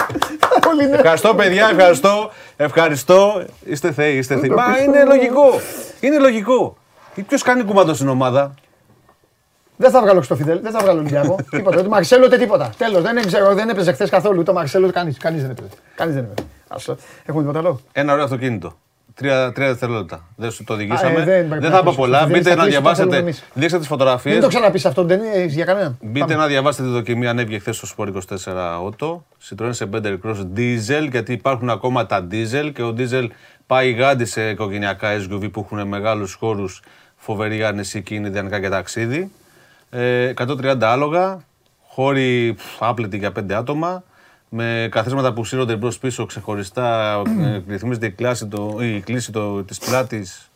[0.70, 0.96] Όλοι ναι.
[0.96, 3.44] Ευχαριστώ παιδιά, ευχαριστώ, ευχαριστώ.
[3.66, 4.50] Είστε θεοί, είστε θεοί.
[4.50, 5.60] Μα είναι λογικό,
[6.00, 6.78] είναι λογικό.
[7.28, 8.54] Ποιος κάνει κουμάντο στην ομάδα;
[9.78, 11.36] Δεν θα βγάλω στο Φιδέλ, δεν θα βγάλω Ολυμπιακό.
[11.50, 11.80] τίποτα.
[11.80, 12.70] Ούτε Μαρσέλο ούτε τίποτα.
[12.78, 13.02] Τέλος.
[13.02, 14.40] Δεν ξέρω, δεν έπαιζε χθες καθόλου.
[14.40, 15.14] Ούτε ο Μαρσέλο κανεί.
[15.14, 15.70] Κανείς δεν έπαιζε.
[15.96, 16.48] Κανείς δεν έπαιζε.
[16.68, 16.88] Ας,
[17.26, 18.78] έχουμε τίποτα άλλο; Ένα ωραίο αυτοκίνητο.
[19.16, 20.28] Τρία, τρία δευτερόλεπτα.
[20.36, 21.20] Δεν σου το οδηγήσαμε.
[21.20, 21.96] Α, ε, δεν πρέπει δεν να θα πω πεις.
[22.00, 22.20] πολλά.
[22.20, 23.18] Δεν Μπείτε θα να κλείσει, το θέλουμε διαβάσετε.
[23.18, 23.44] εμείς.
[23.54, 24.34] Δείξτε τις φωτογραφίες.
[24.34, 25.98] Μην το ξαναπείς αυτό, δεν είναι για κανέναν.
[26.02, 26.36] Μπείτε Πάμε.
[26.36, 29.16] να διαβάσετε τη δοκιμή, ανέβηκε χθες στο Sport 24 Auto.
[29.50, 33.28] Citroën σε Bender Cross Diesel, γιατί υπάρχουν ακόμα τα Diesel και ο Diesel
[33.68, 36.82] πάει γάντι σε οικογενειακά SUV που έχουν μεγάλους χώρους,
[37.16, 39.32] φοβερή άνεση και είναι ιδανικά για ταξίδι.
[39.96, 41.44] Ε, 130 άλογα,
[41.88, 44.04] χώροι πφ, άπλετοι για 5 άτομα,
[44.50, 49.64] με καθίσματα που σύρονται μπρος πίσω ξεχωριστά, ε, ρυθμίζεται η, κλάση, το, η κλίση το,
[49.64, 50.52] της πλάτης.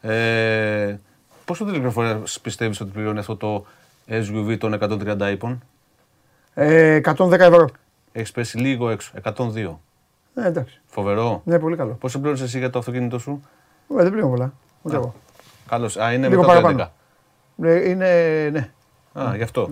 [0.00, 0.96] Ε,
[1.44, 3.66] πόσο τηλεκροφορία πιστεύεις ότι πληρώνει αυτό το
[4.08, 5.62] SUV των 130 ύπων;
[6.54, 7.68] Ε, 110 ευρώ.
[8.12, 9.12] Έχεις πέσει λίγο έξω.
[9.22, 9.78] 102.
[10.34, 10.80] Ε, εντάξει.
[10.86, 11.42] Φοβερό.
[11.44, 11.92] Ναι, πολύ καλό.
[11.92, 13.42] Πόσο πλήρωσε εσύ για το αυτοκίνητο σου;
[13.98, 14.52] Ε, δεν πλέον πολλά.
[14.82, 14.98] Ούτε Α.
[14.98, 15.14] εγώ.
[15.68, 15.96] Καλώς.
[15.96, 16.84] Α, είναι Λίγο μετά το παραπάνω.
[16.84, 16.88] 11.
[17.62, 18.68] Ε, Είναι, ναι.
[19.12, 19.70] Α, γι' αυτό.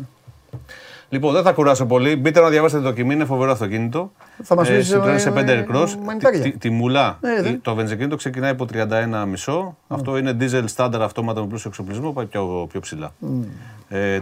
[1.08, 2.16] Λοιπόν, δεν θα κουράσω πολύ.
[2.16, 4.12] Μπείτε να διαβάσετε το δοκιμή, είναι φοβερό αυτοκίνητο.
[4.42, 5.94] Θα μας ε, πεις, Citroën ε, σε 5 ε, Aircross.
[6.02, 6.40] μανιτάρια.
[6.40, 7.18] Τη, τη μουλά.
[7.20, 7.52] Ναι, δε.
[7.52, 9.72] το βενζικίνητο ξεκινάει από 31,5.
[9.88, 13.12] Αυτό είναι diesel standard αυτόματα με πλούσιο εξοπλισμό, πάει πιο, πιο ψηλά.
[13.18, 13.42] Μμ.
[13.88, 14.20] Ε,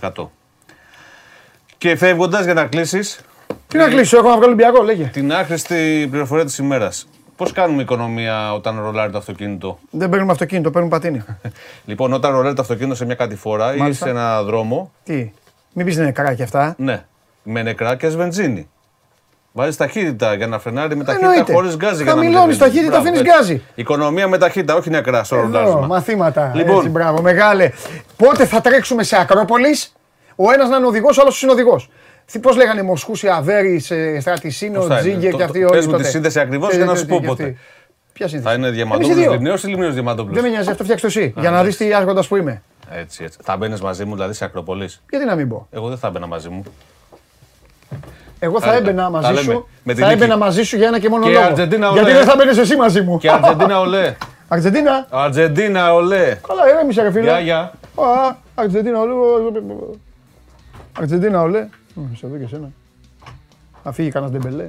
[0.00, 0.26] 36%.
[1.78, 3.20] Και φεύγοντας για να κλείσεις.
[3.66, 5.04] Τι να κλείσω, έχω να βγάλω Ολυμπιακό, λέγε.
[5.04, 7.08] Την άχρηστη πληροφορία της ημέρας.
[7.36, 11.24] Πώς κάνουμε οικονομία όταν ρολάρει το αυτοκίνητο; Δεν παίρνουμε αυτοκίνητο, παίρνουμε πατίνι.
[11.84, 14.04] Λοιπόν, όταν ρολάρει το αυτοκίνητο σε μια κατηφορά ή Μάλιστα.
[14.04, 14.92] σε ένα δρόμο.
[15.04, 15.32] Τι,
[15.72, 16.74] μην πεις νεκρά και αυτά.
[16.78, 17.04] Ναι,
[17.42, 18.68] με νεκρά και βενζίνη.
[19.52, 21.52] Βάζεις ταχύτητα για να φρενάρει με ταχύτητα Εννοείται.
[21.52, 22.02] χωρίς γκάζι.
[22.02, 22.72] για να μην Χαμηλώνεις τρέχει.
[22.72, 23.38] ταχύτητα, Μπράβο, αφήνεις έτσι.
[23.38, 23.62] γκάζι.
[23.74, 25.86] Οικονομία με ταχύτητα, όχι νεκρά στο Εδώ, ρολάρισμα.
[25.86, 26.52] μαθήματα.
[26.54, 26.76] Λοιπόν.
[26.76, 27.70] Έτσι, μπράβο, μεγάλε.
[28.16, 29.92] Πότε θα τρέξουμε σε Ακρόπολης,
[30.36, 31.88] ο ένας να είναι οδηγός, ο άλλος συνοδηγός.
[32.42, 33.82] Πώς λέγανε Μοσχούση, Αβέρι,
[34.20, 35.00] Στρατισίνο, Πώς θα είναι.
[35.02, 35.76] Τζίγκε Το- και αυτοί το- όλοι.
[35.76, 36.08] πες μου τη τότε.
[36.08, 37.42] σύνδεση ακριβώς Και- για να και- σου πω και πότε.
[37.42, 37.58] αυτοί.
[38.12, 38.48] Ποια σύνδεση.
[38.48, 39.32] Θα είναι Εμείς οι Διαμαντόπουλο δύο.
[39.32, 41.32] Λιμνίος ή Λιμνίος Διαμαντόπουλος; Δεν με νοιάζει, αυτό φτιάξτε το εσύ.
[41.36, 41.84] Α, Για να δεις εντάξει.
[41.86, 42.62] τι άρχοντας που είμαι.
[42.90, 43.38] Έτσι, έτσι.
[43.42, 46.26] Θα μπαίνεις μαζί μου δηλαδή σε Ακροπολής; Γιατί να μην πω; Εγώ δεν θα έμπαινα
[46.26, 46.62] μαζί μου.
[48.38, 49.40] Εγώ θα Άντε, έμπαινα τα μαζί λέμε.
[49.52, 49.68] σου.
[49.82, 50.22] Με την Θα νίκη.
[50.22, 51.44] έμπαινα μαζί σου για ένα και μόνο Και λόγο.
[51.44, 52.18] Αργεντίνα, Γιατί ολέ.
[52.18, 53.18] δεν θα μπαίνει εσύ μαζί μου.
[53.18, 54.14] Και Αργεντίνα ολέ.
[54.48, 56.38] Αργεντίνα; Αργεντίνα ολέ.
[56.48, 57.22] Καλά, ηρέμησε ρε φίλε.
[57.24, 57.58] Γεια, γεια.
[57.94, 59.12] Α, Αργεντίνα ολέ.
[60.98, 61.66] Αργεντίνα ολέ.
[61.96, 62.72] Μ, Σε δω και εσένα.
[63.84, 64.66] Να φύγει κανένας ντεμπελέ.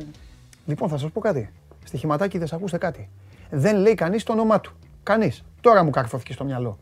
[0.66, 1.50] Λοιπόν, θα σας πω κάτι.
[1.84, 3.10] Στοιχηματάκι δεν ακούστε κάτι.
[3.50, 4.74] Δεν λέει κανείς το όνομά του.
[5.04, 5.44] Κανείς.
[5.62, 6.78] Τώρα μου καρφώθηκε στο μυαλό.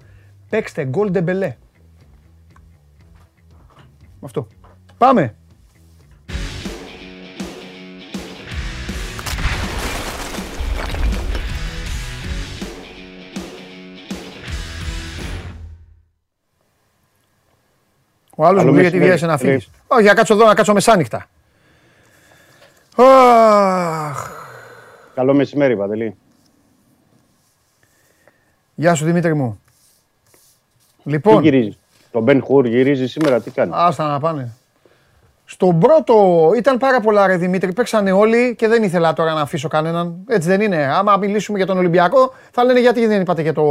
[0.49, 1.56] Παίξτε γκολ ντεμπελέ.
[4.22, 4.48] Αυτό.
[4.98, 5.35] Πάμε.
[18.35, 19.05] Ο άλλος Καλό μου λέει γιατί μεσημέρι.
[19.05, 19.59] βιάζεσαι να Λέει.
[19.59, 19.69] φύγεις.
[19.88, 21.25] Όχι, για κάτσω εδώ να κάτσω μεσάνυχτα.
[22.95, 24.30] Αχ.
[25.15, 26.15] Καλό μεσημέρι, Παντελή.
[28.75, 29.59] Γεια σου Δημήτρη μου.
[31.03, 31.77] Τι Λοιπόν, γυρίζεις;
[32.11, 34.51] Το Μπεν Χουρ γυρίζει σήμερα, τι κάνει; άστα να πάνε.
[35.45, 39.67] Στον πρώτο ήταν πάρα πολλά ρε Δημήτρη, παίξανε όλοι και δεν ήθελα τώρα να αφήσω
[39.67, 40.15] κανέναν.
[40.27, 40.85] Έτσι δεν είναι.
[40.85, 43.64] Άμα μιλήσουμε για τον Ολυμπιακό θα λένε γιατί δεν είπατε για, το,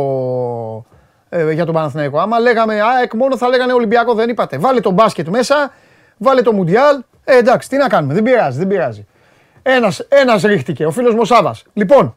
[1.28, 2.18] ε, για τον Παναθηναϊκό.
[2.18, 4.58] Άμα λέγαμε ΑΕΚ μόνο θα λέγανε Ολυμπιακό δεν είπατε.
[4.58, 5.72] Βάλε το μπάσκετ μέσα,
[6.16, 7.02] βάλε το Μουντιάλ.
[7.24, 9.06] Ε, εντάξει, τι να κάνουμε, δεν πειράζει, δεν πειράζει.
[9.62, 11.64] Ένας, ένας ρίχτηκε, ο φίλος μου ο Σάβας.
[11.72, 12.16] Λοιπόν,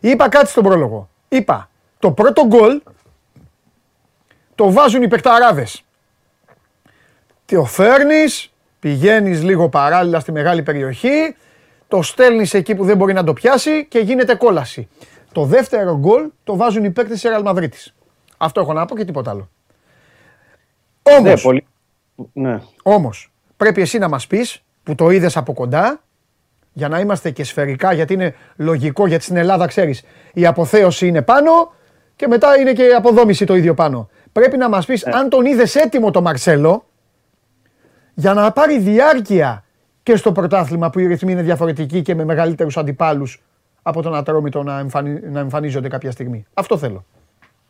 [0.00, 1.08] είπα κάτι στον πρόλογο.
[1.28, 2.80] Είπα, το πρώτο γκολ
[4.54, 5.82] το βάζουν οι παικταράδες.
[7.44, 11.36] Το φέρνεις, πηγαίνεις λίγο παράλληλα στη μεγάλη περιοχή,
[11.88, 14.88] το στέλνεις εκεί που δεν μπορεί να το πιάσει και γίνεται κόλαση.
[15.32, 17.68] Το δεύτερο γκολ το βάζουν οι παίκτες της Real Madrid.
[18.38, 19.48] Αυτό έχω να πω και τίποτα άλλο.
[21.02, 21.66] Όμως, Ναι, πολύ...
[22.32, 22.60] ναι.
[22.82, 26.00] όμως, πρέπει εσύ να μας πεις που το είδες από κοντά,
[26.72, 30.02] για να είμαστε και σφαιρικά, γιατί είναι λογικό, γιατί στην Ελλάδα ξέρεις,
[30.32, 31.72] η αποθέωση είναι πάνω
[32.16, 34.08] και μετά είναι και η αποδόμηση το ίδιο πάνω.
[34.32, 36.84] Πρέπει να μας πεις αν τον είδες έτοιμο το Μαρσέλο,
[38.14, 39.64] για να πάρει διάρκεια
[40.02, 43.42] και στο πρωτάθλημα που οι ρυθμοί είναι διαφορετικοί και με μεγαλύτερους αντιπάλους
[43.82, 45.20] από τον Ατρόμητο να, εμφανι...
[45.30, 46.46] να εμφανίζονται κάποια στιγμή.
[46.54, 47.04] Αυτό θέλω.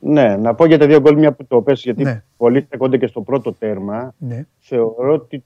[0.00, 2.22] Ναι, να πω για τα δύο γκολ μια που το πες, γιατί Ναι.
[2.36, 4.14] πολλοί στεκόνται και στο πρώτο τέρμα.
[4.18, 5.44] Ναι, Θεωρώ ότι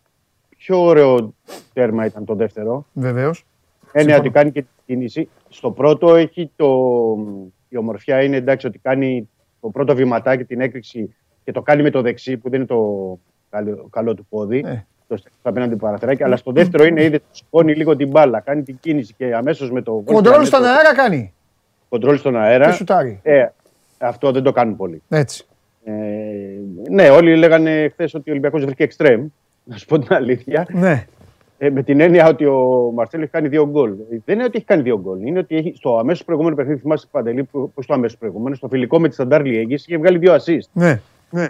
[0.56, 1.34] πιο ωραίο
[1.72, 2.86] τέρμα ήταν το δεύτερο.
[2.92, 3.44] βεβαίως.
[3.92, 4.18] Έννοια Συμφωνώ.
[4.18, 5.28] ότι κάνει και την κίνηση.
[5.48, 6.66] Στο πρώτο έχει το...
[7.68, 9.28] η ομορφιά είναι εντάξει ότι κάνει
[9.60, 11.14] το πρώτο βηματάκι, την έκρηξη
[11.44, 13.18] και το κάνει με το δεξί που δεν είναι το
[13.50, 14.60] καλό, καλό του πόδι.
[14.62, 14.84] Ναι.
[15.08, 16.22] Το στέλνει απέναντι παραθυράκι.
[16.22, 19.82] Αλλά στο δεύτερο είναι είδε, σηκώνει λίγο την μπάλα, κάνει την κίνηση και αμέσως με
[19.82, 20.02] το.
[20.04, 21.32] Κοντρόλ στον αέρα κάνει.
[21.88, 22.66] Κοντρόλ στον αέρα.
[22.66, 23.20] Και σουτάρει.
[23.22, 23.46] Ε,
[24.02, 25.02] αυτό δεν το κάνουν πολύ.
[25.08, 25.44] Έτσι.
[25.84, 25.92] Ε,
[26.90, 29.26] ναι, όλοι λέγανε χθες ότι ο Ολυμπιακός βρήκε εξτρέμ.
[29.64, 30.66] Να σου πω την αλήθεια.
[30.70, 31.06] Ναι.
[31.58, 33.90] Ε, με την έννοια ότι ο Μαρσέλο έχει κάνει δύο γκολ.
[33.90, 35.26] Ε, Δεν είναι ότι έχει κάνει δύο γκολ.
[35.26, 38.68] Είναι ότι έχει, στο αμέσως προηγούμενο παιχνίδι, θυμάσαι Παντελή, που, που στο αμέσως προηγούμενο, στο
[38.68, 40.68] φιλικό με τη Σταντάρ Λιέγγι, είχε βγάλει δύο assist.
[40.72, 41.00] Ναι.
[41.30, 41.48] ναι.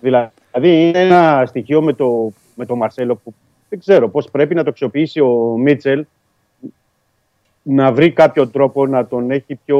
[0.00, 3.34] Δηλαδή είναι ένα στοιχείο με το, με το Μαρσέλο που
[3.68, 6.04] δεν ξέρω πώς πρέπει να το αξιοποιήσει ο Μίτσελ
[7.62, 9.78] να βρει κάποιο τρόπο να τον έχει πιο.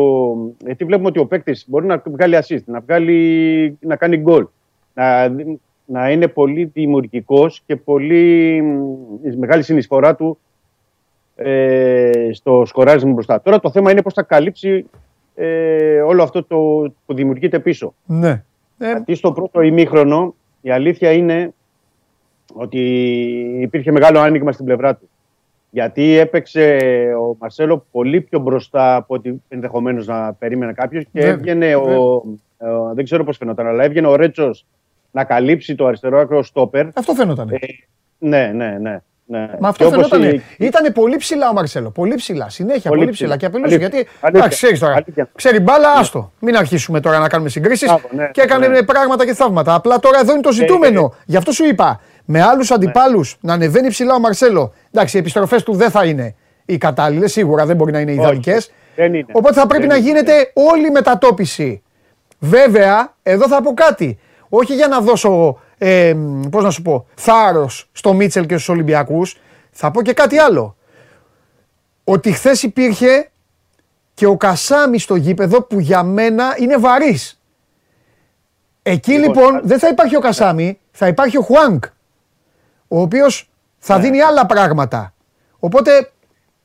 [0.65, 4.47] Γιατί βλέπουμε ότι ο παίκτης μπορεί να βγάλει assist, να, βγάλει, να κάνει γκολ.
[4.95, 5.29] Να,
[5.85, 10.39] να είναι πολύ δημιουργικός και πολύ μ, μεγάλη συνεισφορά του
[11.37, 13.41] ε, στο σκοράρισμα μπροστά.
[13.43, 14.87] Τώρα το θέμα είναι πώς θα καλύψει
[15.35, 16.57] ε, όλο αυτό το
[17.07, 17.95] που δημιουργείται πίσω.
[18.07, 18.45] Ναι.
[18.79, 21.53] Γιατί στο πρώτο ημίχρονο η αλήθεια είναι
[22.55, 22.81] ότι
[23.61, 25.10] υπήρχε μεγάλο άνοιγμα στην πλευρά του.
[25.71, 26.79] Γιατί έπαιξε
[27.21, 32.23] ο Μαρσέλο πολύ πιο μπροστά από ό,τι ενδεχομένως να περίμενε κάποιος και Βέβαια, έβγαινε ο.
[32.59, 34.67] ε, δεν ξέρω πώς φαινόταν, αλλά έβγαινε ο Ρέτσος
[35.11, 36.87] να καλύψει το αριστερό άκρο στόπερ.
[36.95, 37.49] Αυτό φαίνονταν.
[38.19, 39.01] ναι, ναι, ναι.
[39.33, 39.49] Ναι.
[39.61, 40.35] Μα αυτό Και όπως φαινόταν.
[40.35, 41.91] η- Ήταν πολύ ψηλά ο Μαρσέλο.
[41.91, 42.49] Πολύ ψηλά.
[42.49, 43.37] Συνέχεια πολύ, Πολύ ψηλά.
[43.37, 43.37] ψηλά.
[43.37, 43.75] Και απειλούσε.
[43.75, 43.89] Αλήθεια.
[43.99, 44.11] Γιατί.
[44.21, 44.29] Αλήθεια.
[44.41, 44.93] Εντάξει, ξέρεις τώρα.
[44.95, 45.29] Αλήθεια.
[45.35, 46.33] Ξέρει μπάλα, άστο.
[46.41, 47.87] Μην αρχίσουμε τώρα να κάνουμε συγκρίσεις.
[47.89, 48.83] Μπράβο, ναι, και έκανε ναι.
[48.83, 49.75] πράγματα και θαύματα.
[49.75, 51.15] Απλά τώρα εδώ είναι το ζητούμενο.
[51.25, 52.01] Γι' αυτό σου είπα.
[52.33, 54.73] Με άλλους αντιπάλους να ανεβαίνει ψηλά ο Μαρσέλο.
[54.93, 56.35] Εντάξει, οι επιστροφές του δεν θα είναι
[56.65, 57.33] οι κατάλληλες.
[57.33, 58.71] Σίγουρα δεν μπορεί να είναι Όχι, ιδανικές.
[58.97, 59.27] Δεν είναι.
[59.33, 60.07] Οπότε θα πρέπει Δεν να είναι.
[60.07, 61.83] γίνεται όλη η μετατόπιση.
[62.39, 64.19] Βέβαια, εδώ θα πω κάτι.
[64.49, 66.15] Όχι για να δώσω, ε,
[66.51, 69.39] πώς να σου πω, θάρρος στο Μίτσελ και στους Ολυμπιακούς.
[69.71, 70.77] Θα πω και κάτι άλλο.
[72.05, 73.31] Ότι χθες υπήρχε
[74.15, 77.41] και ο Κασάμι στο γήπεδο που για μένα είναι βαρύς.
[78.83, 81.85] Εκεί λοιπόν δεν θα υπάρχει ο Κασάμι, θα υπάρχει ο Χουάνκ.
[82.93, 85.15] Ο οποίος θα δίνει άλλα πράγματα.
[85.59, 85.91] Οπότε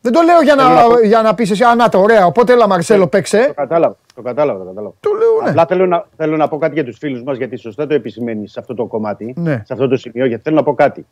[0.01, 1.99] δεν το λέω για να, Θέλω να πω- για να πεις εσύ, α, να το,
[1.99, 3.43] ωραία, οπότε έλα Μαρσέλο παίξε.
[3.47, 3.95] Το κατάλαβα.
[4.15, 4.59] Το κατάλαβα.
[4.59, 4.93] Το κατάλαβα.
[4.99, 5.49] Το λέω, ναι.
[5.49, 8.51] Απλά θέλω να, θέλω να πω κάτι για τους φίλους μας, γιατί σωστά το επισημαίνεις
[8.51, 9.61] σε αυτό το κομμάτι, Ναι.
[9.65, 11.05] σε αυτό το σημείο, γιατί θέλω να πω κάτι.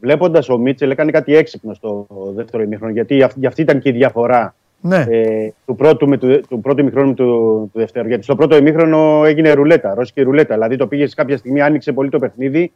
[0.00, 3.88] Βλέποντας ο Μίτσελ, έκανε κάτι έξυπνο στο δεύτερο ημίχρονο, γιατί αυ- γι' αυτή ήταν και
[3.88, 5.06] η διαφορά Ναι.
[5.08, 7.24] ε, του, πρώτου με του, του πρώτου ημίχρονου με του,
[7.72, 8.08] του δεύτερου.
[8.08, 10.54] Γιατί στο πρώτο ημίχρονο έγινε ρουλέτα, ρώσικη ρουλέτα.
[10.54, 12.72] Δηλαδή το πήγες σε κάποια στιγμή, άνοιξε πολύ το παιχνίδι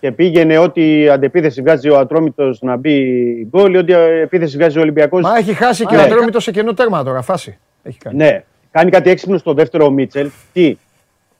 [0.00, 4.80] και πήγαινε ό,τι αντεπίθεση βγάζει ο Ατρόμητος να μπει γκολ, ή ό,τι επίθεση βγάζει ο
[4.80, 5.22] Ολυμπιακός.
[5.22, 7.58] Μα έχει χάσει και ο Ατρόμητος σε κενό τέρμα τώρα, φάση.
[7.82, 8.16] Έχει κάνει.
[8.16, 10.30] Ναι, κάνει κάτι έξυπνο στο δεύτερο ο Μίτσελ.
[10.52, 10.76] Τι,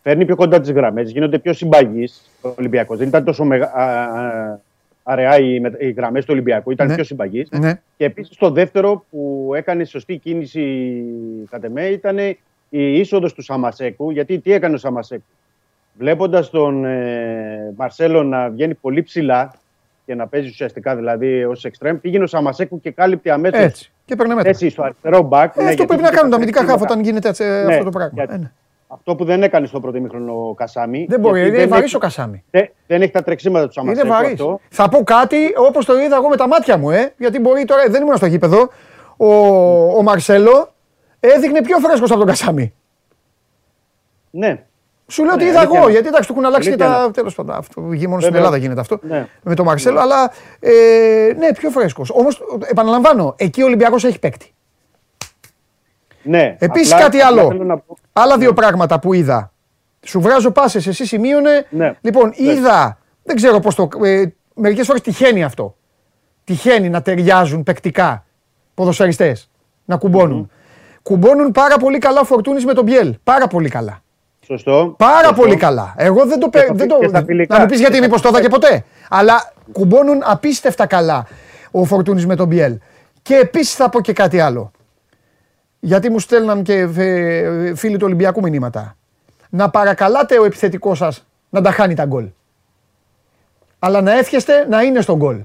[0.03, 2.99] φέρνει πιο κοντά τις γραμμές, γίνονται πιο συμπαγείς ο Ολυμπιακός.
[2.99, 3.73] Δεν ήταν τόσο μεγα...
[3.75, 4.59] α, α,
[5.03, 6.95] αραιά οι, με- οι γραμμές του Ολυμπιακού, ήταν Ναι.
[6.95, 7.49] πιο συμπαγείς.
[7.51, 7.81] Ναι.
[7.97, 11.03] Και επίσης το δεύτερο που έκανε σωστή κίνηση
[11.51, 12.19] κατ' εμέ ήταν
[12.69, 14.11] η είσοδος του Σαμασέκου.
[14.11, 15.23] Γιατί τι έκανε ο Σαμασέκου;
[16.05, 19.53] Βλέποντας τον ε, Μαρσέλο να βγαίνει πολύ ψηλά
[20.07, 23.61] και να παίζει ουσιαστικά δηλαδή ως εξτρέμ, πήγαινε ο Σαμασέκου και κάλυπτε αμέσως.
[23.63, 23.91] Έτσι.
[24.05, 24.51] Και παίρνε μέτρα.
[24.51, 25.57] Έτσι, στο αριστερό μπακ.
[25.57, 27.91] Ε, αυτό πρέπει να κάνουν τα αμυντικά χάφ όταν γίνεται έτσι, ε, Ναι, αυτό το
[27.91, 28.13] πράγμα.
[28.15, 28.51] γιατί- Ε, ναι.
[28.89, 31.07] Αυτό που δεν έκανε στο πρώτο ημίχρονο ο Κασάμι.
[31.09, 32.45] Δεν μπορεί, γιατί είναι βαρύς έχει- ο Κασάμι.
[32.51, 34.07] Δεν, δεν έχει τα τρεξίματα του Σαμασέκου.
[34.07, 34.31] Είναι βαρύς.
[34.33, 34.61] αυτό.
[34.69, 37.83] Θα πω κάτι όπως το είδα εγώ με τα μάτια μου, ε, γιατί μπορεί τώρα,
[37.89, 38.69] δεν ήμουν στο γήπεδο.
[39.17, 39.35] Ο,
[39.97, 40.73] ο Μαρσέλο
[41.21, 42.73] έδειχνε πιο φρέσκος από τον Κασάμι.
[44.31, 44.65] Ναι.
[45.11, 45.93] Σου λέω Ναι, ότι είδα αλήθεια εγώ, είναι.
[45.93, 47.03] γιατί εντάξει, του έχουν αλλάξει και Αλήθεια τα.
[47.03, 47.13] είναι.
[47.13, 48.39] Τέλος πάντων, αυτό γη μόνος στην Βέβαια.
[48.39, 48.99] Ελλάδα γίνεται αυτό.
[49.03, 49.27] Ναι.
[49.43, 50.01] Με τον Μαρσέλο, Ναι.
[50.01, 52.11] αλλά ε, ναι, πιο φρέσκος.
[52.11, 54.55] Όμως, επαναλαμβάνω, εκεί ο Ολυμπιακός έχει παίκτη.
[56.23, 56.57] Ναι.
[56.59, 57.51] Επίσης απλά- κάτι απλά άλλο.
[57.51, 59.53] θέλω να πω- Άλλα δύο πράγματα που είδα.
[60.03, 61.67] Σου βράζω πάσες, εσύ σημείωνε.
[61.71, 61.95] Ναι.
[62.01, 62.99] Λοιπόν, είδα.
[63.23, 63.89] Δεν ξέρω πώς το.
[64.05, 64.25] Ε,
[64.55, 65.77] Μερικές φορές τυχαίνει αυτό.
[66.45, 68.25] Τυχαίνει να ταιριάζουν παικτικά
[68.75, 69.51] ποδοσφαιριστές.
[69.85, 70.51] Να κουμπώνουν.
[71.03, 73.17] Κουμπώνουν πάρα πολύ καλά ο Φορτούνης με τον Μπιέλ.
[73.25, 74.03] Πάρα πολύ καλά.
[74.51, 74.95] Σωστό.
[74.99, 75.35] Πάρα Σωστό.
[75.41, 75.95] πολύ καλά.
[75.97, 76.49] Εγώ δεν το.
[76.49, 77.55] Και πε- στα δεν φι- το και στα φιλικά.
[77.57, 78.85] να μου πεις γιατί Και μήπως το είδα και ποτέ.
[79.11, 81.27] Αλλά κουμπώνουν απίστευτα καλά
[81.71, 82.79] ο Φορτούνης με τον Μπιέλ.
[83.23, 84.71] Και επίσης θα πω και κάτι άλλο.
[85.81, 88.97] Γιατί μου στέλναν και ε, φίλοι του Ολυμπιακού μηνύματα.
[89.51, 92.29] Να παρακαλάτε ο επιθετικός σας να τα χάνει τα γκολ.
[93.79, 95.41] Αλλά να εύχεστε να είναι στον γκολ.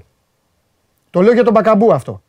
[1.10, 2.22] Το λέω για τον Μπακαμπού αυτό.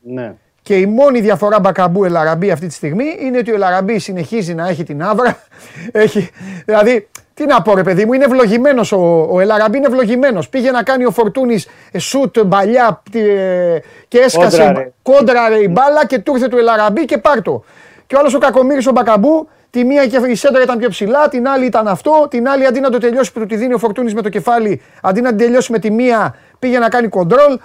[0.00, 0.34] Ναι.
[0.68, 4.68] Και η μόνη διαφορά Μπακαμπού Ελαραμπή αυτή τη στιγμή είναι ότι ο Ελαραμπή συνεχίζει να
[4.68, 5.38] έχει την άβρα.
[5.92, 6.30] Έχει,
[6.64, 10.48] δηλαδή, τι να πω, ρε παιδί μου, είναι ευλογημένος ο, ο Ελαραμπή, είναι ευλογημένος.
[10.48, 14.92] Πήγε να κάνει ο Φορτούνης σουτ μπαλιά τι, ε, και έσκασε Κόντρα, ρε.
[15.02, 17.64] κόντρα ρε, η μπάλα και του ήρθε του Ελαραμπή και πάρτο.
[18.06, 21.28] Και ο άλλος ο Κακομήρη ο Μπακαμπού, τη μία και η σέντρα ήταν πιο ψηλά,
[21.28, 23.78] την άλλη ήταν αυτό, την άλλη αντί να το τελειώσει που του τη δίνει ο
[23.78, 27.58] Φορτούνης με το κεφάλι, αντί να την τελειώσει με τη μία, πήγε να κάνει κοντρόλ.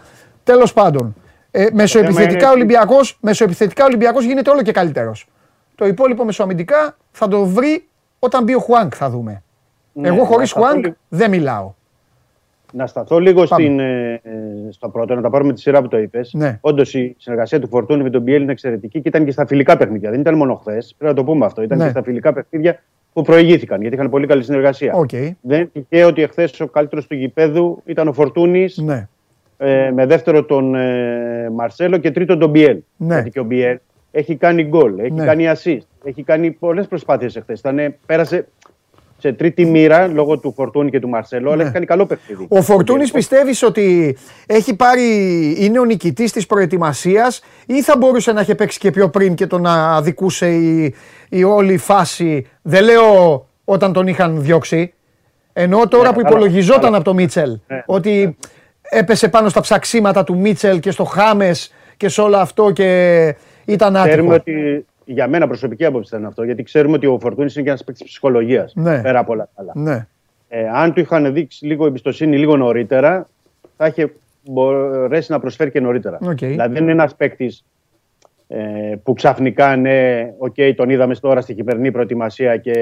[0.43, 1.15] Τέλος πάντων.
[1.55, 5.27] Ε, μεσοεπιθετικά είναι- Ολυμπιακό μεσοεπιθετικά Ολυμπιακός γίνεται όλο και καλύτερος.
[5.75, 7.87] Το υπόλοιπο μεσοαμυντικά θα το βρει
[8.19, 9.43] όταν μπει ο Χουάνκ, θα δούμε.
[9.93, 11.73] Ναι, Εγώ να χωρίς σταθώ Χουάνκ λίγο- δεν μιλάω.
[12.73, 13.63] Να σταθώ λίγο Πάμε.
[13.63, 14.31] στην, ε, ε,
[14.69, 16.33] στο πρώτο, να τα πάρουμε τη σειρά που το είπες.
[16.33, 16.57] Ναι.
[16.61, 19.77] Όντως η συνεργασία του Φορτούνη με τον Μπιέλ είναι εξαιρετική και ήταν και στα φιλικά
[19.77, 20.09] παιχνίδια.
[20.09, 20.95] Δεν ήταν μόνο χθες.
[20.97, 21.61] Πρέπει να το πούμε αυτό.
[21.61, 21.83] Ήταν Ναι.
[21.83, 22.79] και στα φιλικά παιχνίδια
[23.13, 24.93] που προηγήθηκαν γιατί είχαν πολύ καλή συνεργασία.
[24.93, 25.09] Οκ.
[25.41, 28.77] Δεν είναι τυχαίο ότι εχθές ο καλύτερος του γηπέδου ήταν ο Φορτούνης.
[28.77, 29.07] Ναι.
[29.65, 32.77] Ε, με δεύτερο τον ε, Μαρσέλο και τρίτο τον Μπιέλ.
[32.97, 33.13] Ναι.
[33.13, 33.77] Γιατί και ο Μπιέλ
[34.11, 35.25] έχει κάνει γκολ, έχει Ναι.
[35.25, 37.61] κάνει assist, έχει κάνει πολλές προσπάθειες εχθές.
[38.05, 38.47] Πέρασε
[39.17, 41.63] σε τρίτη μοίρα λόγω του Φορτούνη και του Μαρσέλο, αλλά Ναι.
[41.63, 42.45] έχει κάνει καλό παιχνίδι.
[42.49, 45.03] Ο Φορτούνης πιστεύεις ότι έχει πάρει,
[45.59, 49.47] είναι ο νικητής της προετοιμασίας ή θα μπορούσε να είχε παίξει και πιο πριν και
[49.47, 50.93] τον αδικούσε η,
[51.29, 54.93] η όλη φάση, δεν λέω όταν τον είχαν διώξει,
[55.53, 56.95] ενώ τώρα Ναι, που καλά, υπολογιζόταν καλά.
[56.95, 57.83] από το Μίτσελ, Ναι.
[57.85, 58.37] ότι
[58.89, 63.93] έπεσε πάνω στα ψαξίματα του Μίτσελ και στο Χάμες και σε όλο αυτό και ήταν
[63.93, 64.53] Ξέρουμε άτυχο.
[64.55, 67.83] ότι για μένα προσωπική άποψη ήταν αυτό, γιατί ξέρουμε ότι ο Φορτούνης είναι και ένας
[67.83, 68.73] παίκτης ψυχολογίας.
[68.75, 69.01] Ναι.
[69.01, 69.71] Πέρα από όλα τα άλλα.
[69.75, 70.07] Ναι.
[70.47, 73.29] Ε, αν του είχαν δείξει λίγο εμπιστοσύνη λίγο νωρίτερα,
[73.77, 74.11] θα είχε
[74.45, 76.17] μπορέσει να προσφέρει και νωρίτερα.
[76.21, 76.37] Οκ.
[76.37, 77.63] Δηλαδή δεν είναι ένας παίκτης
[78.47, 78.57] ε,
[79.03, 82.73] που ξαφνικά ναι, οκ, τον είδαμε τώρα στη χειμερινή προετοιμασία και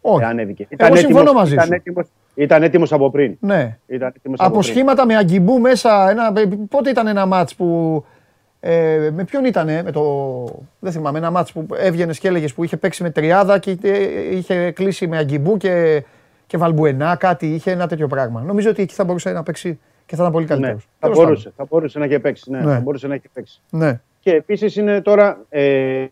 [0.00, 0.22] Όχι.
[0.22, 0.66] ε, ανέβηκε.
[0.76, 1.74] Εγώ συμφωνώ έτοιμος- μαζί ήταν σου.
[1.74, 3.36] Έτοιμος, Ήταν έτοιμος από πριν.
[3.40, 3.78] Ναι.
[3.86, 4.72] Ήταν έτοιμος από Από πριν.
[4.72, 6.10] σχήματα με αγκιμπού μέσα.
[6.10, 6.32] Ένα,
[6.68, 8.04] πότε ήταν ένα μάτς που.
[8.60, 10.44] Ε, με ποιον ήτανε, με το.
[10.78, 14.36] Δεν θυμάμαι, ένα μάτς που έβγαινες και έλεγες που είχε παίξει με τριάδα και ε,
[14.36, 16.04] είχε κλείσει με αγκιμπού και,
[16.46, 17.54] και βαλμπουενά, κάτι.
[17.54, 18.40] Είχε ένα τέτοιο πράγμα.
[18.40, 20.88] Νομίζω ότι εκεί θα μπορούσε να παίξει και θα ήταν πολύ καλύτερος.
[21.00, 22.50] Ναι, θα μπορούσε, θα μπορούσε να έχει παίξει.
[22.50, 22.72] Ναι, Ναι.
[22.72, 23.60] Θα μπορούσε να έχει παίξει.
[23.70, 24.00] Ναι.
[24.20, 26.06] Και επίσης είναι τώρα ε,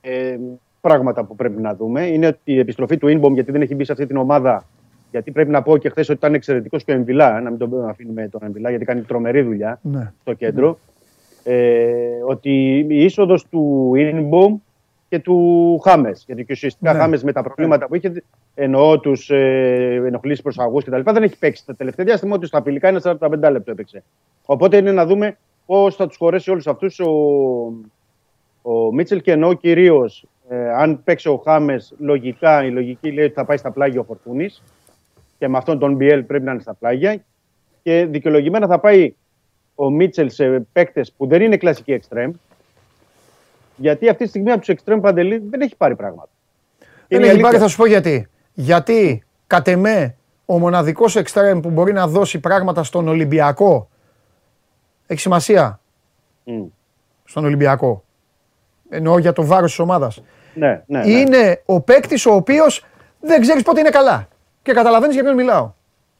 [0.00, 0.36] ε,
[0.80, 2.06] πράγματα που πρέπει να δούμε.
[2.06, 4.64] Είναι ότι η επιστροφή του Ινμπομ, γιατί δεν έχει μπει σε αυτή την ομάδα.
[5.10, 7.88] Γιατί πρέπει να πω και χθες ότι ήταν εξαιρετικός και ο Εμβιλά, να μην τον
[7.88, 10.12] αφήνουμε τον Εμβιλά, γιατί κάνει τρομερή δουλειά Ναι.
[10.20, 10.78] στο κέντρο.
[11.44, 11.86] Ε,
[12.26, 12.50] ότι
[12.88, 14.58] η είσοδος του Ινμπομ
[15.08, 16.22] και του Χάμες.
[16.26, 16.98] Γιατί και ουσιαστικά Ναι.
[16.98, 18.22] Χάμες με τα προβλήματα που είχε,
[18.54, 21.00] εννοώ τους ε, ενοχλήσεις προσαγωγού κτλ.
[21.04, 23.18] Δεν έχει παίξει τα τελευταία διάστημα, ότι στα φιλικά είναι 45
[23.50, 24.02] λεπτό έπαιξε.
[24.46, 27.10] Οπότε είναι να δούμε πώς θα τους χωρέσει όλους αυτούς ο,
[28.62, 33.34] ο Μίτσελ και εννοώ κυρίως ε, αν παίξει ο Χάμες, λογικά η λογική λέει ότι
[33.34, 34.62] θα πάει στα πλάγια ο Φορτούνης
[35.38, 37.24] και με αυτόν τον Μπιέλ πρέπει να είναι στα πλάγια.
[37.82, 39.14] Και δικαιολογημένα θα πάει
[39.74, 42.32] ο Μίτσελ σε παίκτες που δεν είναι κλασικοί εξτρέμ.
[43.76, 46.28] Γιατί αυτή τη στιγμή από τους εξτρέμ παντελή δεν έχει πάρει πράγματα.
[46.78, 47.60] Και Δεν είναι η έχει πάρει, αλήθεια.
[47.60, 48.28] θα σου πω γιατί.
[48.54, 53.88] Γιατί κατ' εμέ ο μοναδικός εξτρέμ που μπορεί να δώσει πράγματα στον Ολυμπιακό
[55.06, 55.80] έχει σημασία;
[57.24, 58.04] Στον Ολυμπιακό.
[58.88, 60.22] Εννοώ για το βάρος της ομάδας.
[60.54, 61.10] Ναι, ναι, ναι.
[61.10, 62.84] Είναι ο παίκτης ο οποίος
[63.20, 64.28] δεν ξέρεις πότε είναι καλά.
[64.68, 65.72] Και καταλαβαίνεις για ποιον μιλάω.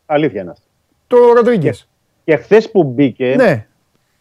[0.07, 0.63] Αλήθεια είναι αυτό.
[1.07, 1.89] Το Ροντρίγκες.
[2.25, 3.67] Και χθες που μπήκε, Ναι.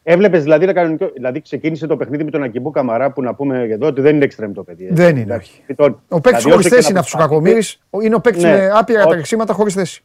[0.03, 3.61] έβλεπες δηλαδή, ένα κανονικό- δηλαδή ξεκίνησε το παιχνίδι με τον Ακυμπού Καμαρά που να πούμε
[3.69, 4.87] εδώ ότι δεν είναι εξτρέμ το παιδί.
[4.91, 5.63] Δεν είναι, Εντάξει, όχι.
[5.67, 8.05] λοιπόν, Ο παίκτης δηλαδή, χωρίς όσο και θέση να είναι αυτός ο προσπαθεί- Κακομήρη.
[8.07, 8.51] Είναι ο παίκτης Ναι.
[8.51, 10.03] με άπειρα Ό- τρεξίματα χωρίς θέση.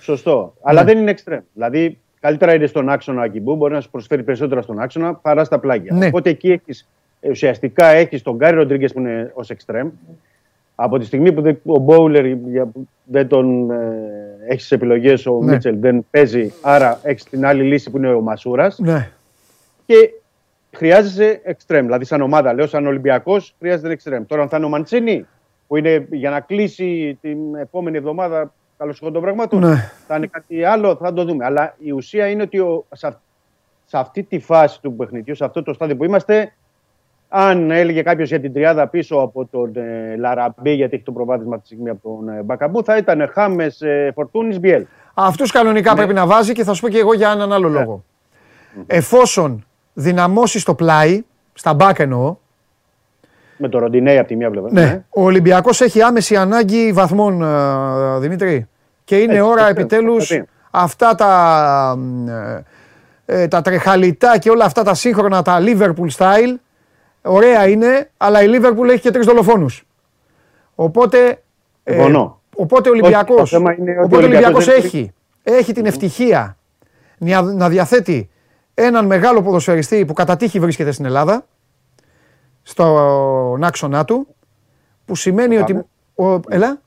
[0.00, 0.54] Σωστό.
[0.62, 1.40] Αλλά δεν είναι εξτρέμ.
[1.52, 5.58] Δηλαδή, καλύτερα είναι στον άξονα Ακυμπού, μπορεί να σου προσφέρει περισσότερα στον άξονα παρά στα
[5.58, 5.94] πλάγια.
[5.94, 6.06] Ναι.
[6.06, 6.88] Οπότε εκεί έχεις,
[7.20, 9.88] ε, ουσιαστικά έχεις τον Γκάρι Ροντρίγκες που είναι ως εξτρέμ.
[10.74, 12.68] Από τη στιγμή που δεν- ο Μπόουλερ για-
[13.04, 13.98] δεν τον ε,
[14.48, 15.52] έχει τι επιλογές, ο Ναι.
[15.52, 18.78] Μίτσελ δεν παίζει, άρα έχεις την άλλη λύση που είναι ο Μασούρας.
[18.78, 19.10] Ναι.
[19.86, 20.10] Και
[20.76, 21.84] χρειάζεσαι εξτρέμ.
[21.84, 24.24] Δηλαδή, σαν ομάδα, λέω, σαν Ολυμπιακός, χρειάζεται εξτρέμ.
[24.26, 25.26] Τώρα, αν θα είναι ο Μαντσίνη,
[25.66, 29.90] που είναι για να κλείσει την επόμενη εβδομάδα καλώ των πραγμάτων, Ναι.
[30.06, 31.44] θα είναι κάτι άλλο, θα το δούμε.
[31.44, 33.20] Αλλά η ουσία είναι ότι ο, σε, αυ-
[33.86, 36.52] σε αυτή τη φάση του παιχνιδιού, σε αυτό το στάδιο που είμαστε,
[37.36, 41.54] αν έλεγε κάποιο για την τριάδα πίσω από τον ε, Λαραμπή, γιατί έχει το προβάδισμα
[41.54, 44.86] αυτή τη στιγμή από τον ε, Μπακαμπού, θα ήταν Χάμε, ε, Φορτούνη, Μπιέλ.
[45.14, 45.96] Αυτού κανονικά Ναι.
[45.96, 48.04] πρέπει να βάζει και θα σου πω και εγώ για έναν άλλο λόγο.
[48.86, 51.22] Εφόσον δυναμώσει το πλάι,
[51.54, 52.36] στα μπακ εννοώ,
[53.56, 54.68] Με το Ροντινέι από τη μία πλευρά.
[54.72, 58.68] ναι, ο Ολυμπιακό έχει άμεση ανάγκη βαθμών, ε, Δημήτρη.
[59.04, 60.46] Και είναι Έτσι, ώρα αυτό, επιτέλου αυτό είναι.
[60.70, 61.96] αυτά τα,
[63.26, 66.54] ε, ε, τα τρεχαλιτά και όλα αυτά τα σύγχρονα, τα Liverpool style,
[67.24, 69.86] ωραία είναι, αλλά η Liverpool έχει και τρεις δολοφόνους.
[70.74, 71.42] Οπότε,
[71.84, 72.40] ε, Συμφωνώ.
[72.56, 75.12] οπότε ο Όχι, Ολυμπιακός, το θέμα είναι ότι οπότε ο ο Ολυμπιακός Ολυμπιακός έχει,
[75.42, 76.56] έχει την ευτυχία
[77.18, 78.30] να, να διαθέτει
[78.74, 81.46] έναν μεγάλο ποδοσφαιριστή που κατά τύχη βρίσκεται στην Ελλάδα,
[82.62, 84.26] στον άξονά του,
[85.04, 85.84] που σημαίνει ότι...
[86.16, 86.80] Ο, ελά,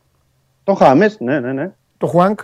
[0.64, 1.72] Το Χάμες, ναι, ναι, ναι.
[1.98, 2.40] το Χουάνκ,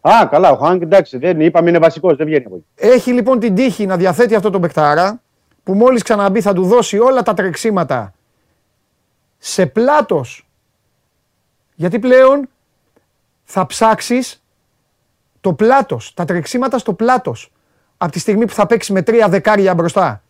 [0.00, 2.64] Α, καλά, ο Χάνκ, εντάξει, δεν είπαμε είναι βασικός, δεν βγαίνει από εκεί.
[2.94, 5.22] Έχει λοιπόν την τύχη να διαθέτει αυτό τον παικτάρα
[5.62, 8.14] που μόλις ξαναμπεί θα του δώσει όλα τα τρεξίματα
[9.38, 10.48] σε πλάτος.
[11.74, 12.48] Γιατί πλέον
[13.44, 14.42] θα ψάξεις
[15.40, 17.52] το πλάτος, τα τρεξίματα στο πλάτος
[17.96, 20.22] από τη στιγμή που θα παίξεις με τρία δεκάρια μπροστά.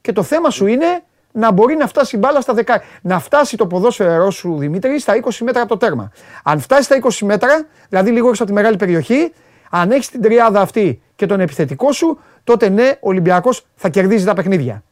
[0.00, 1.02] Και το θέμα σου είναι
[1.32, 2.86] να μπορεί να φτάσει η μπάλα στα δεκάρια.
[3.02, 6.12] Να φτάσει το ποδόσφαιρό σου, Δημήτρη, στα 20 μέτρα από το τέρμα.
[6.42, 9.32] Αν φτάσει στα 20 μέτρα, δηλαδή λίγο έξω από τη μεγάλη περιοχή,
[9.70, 14.24] αν έχεις την τριάδα αυτή και τον επιθετικό σου, τότε ναι, ο Ολυμπιακός θα κερδίζει
[14.24, 14.82] τα παιχνίδια.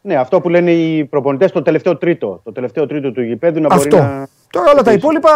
[0.00, 2.40] Ναι, αυτό που λένε οι προπονητές, το τελευταίο τρίτο.
[2.44, 3.96] Το τελευταίο τρίτο του γηπέδου να Αυτό.
[3.96, 4.26] μπορεί να.
[4.50, 5.30] Τώρα όλα τα υπόλοιπα,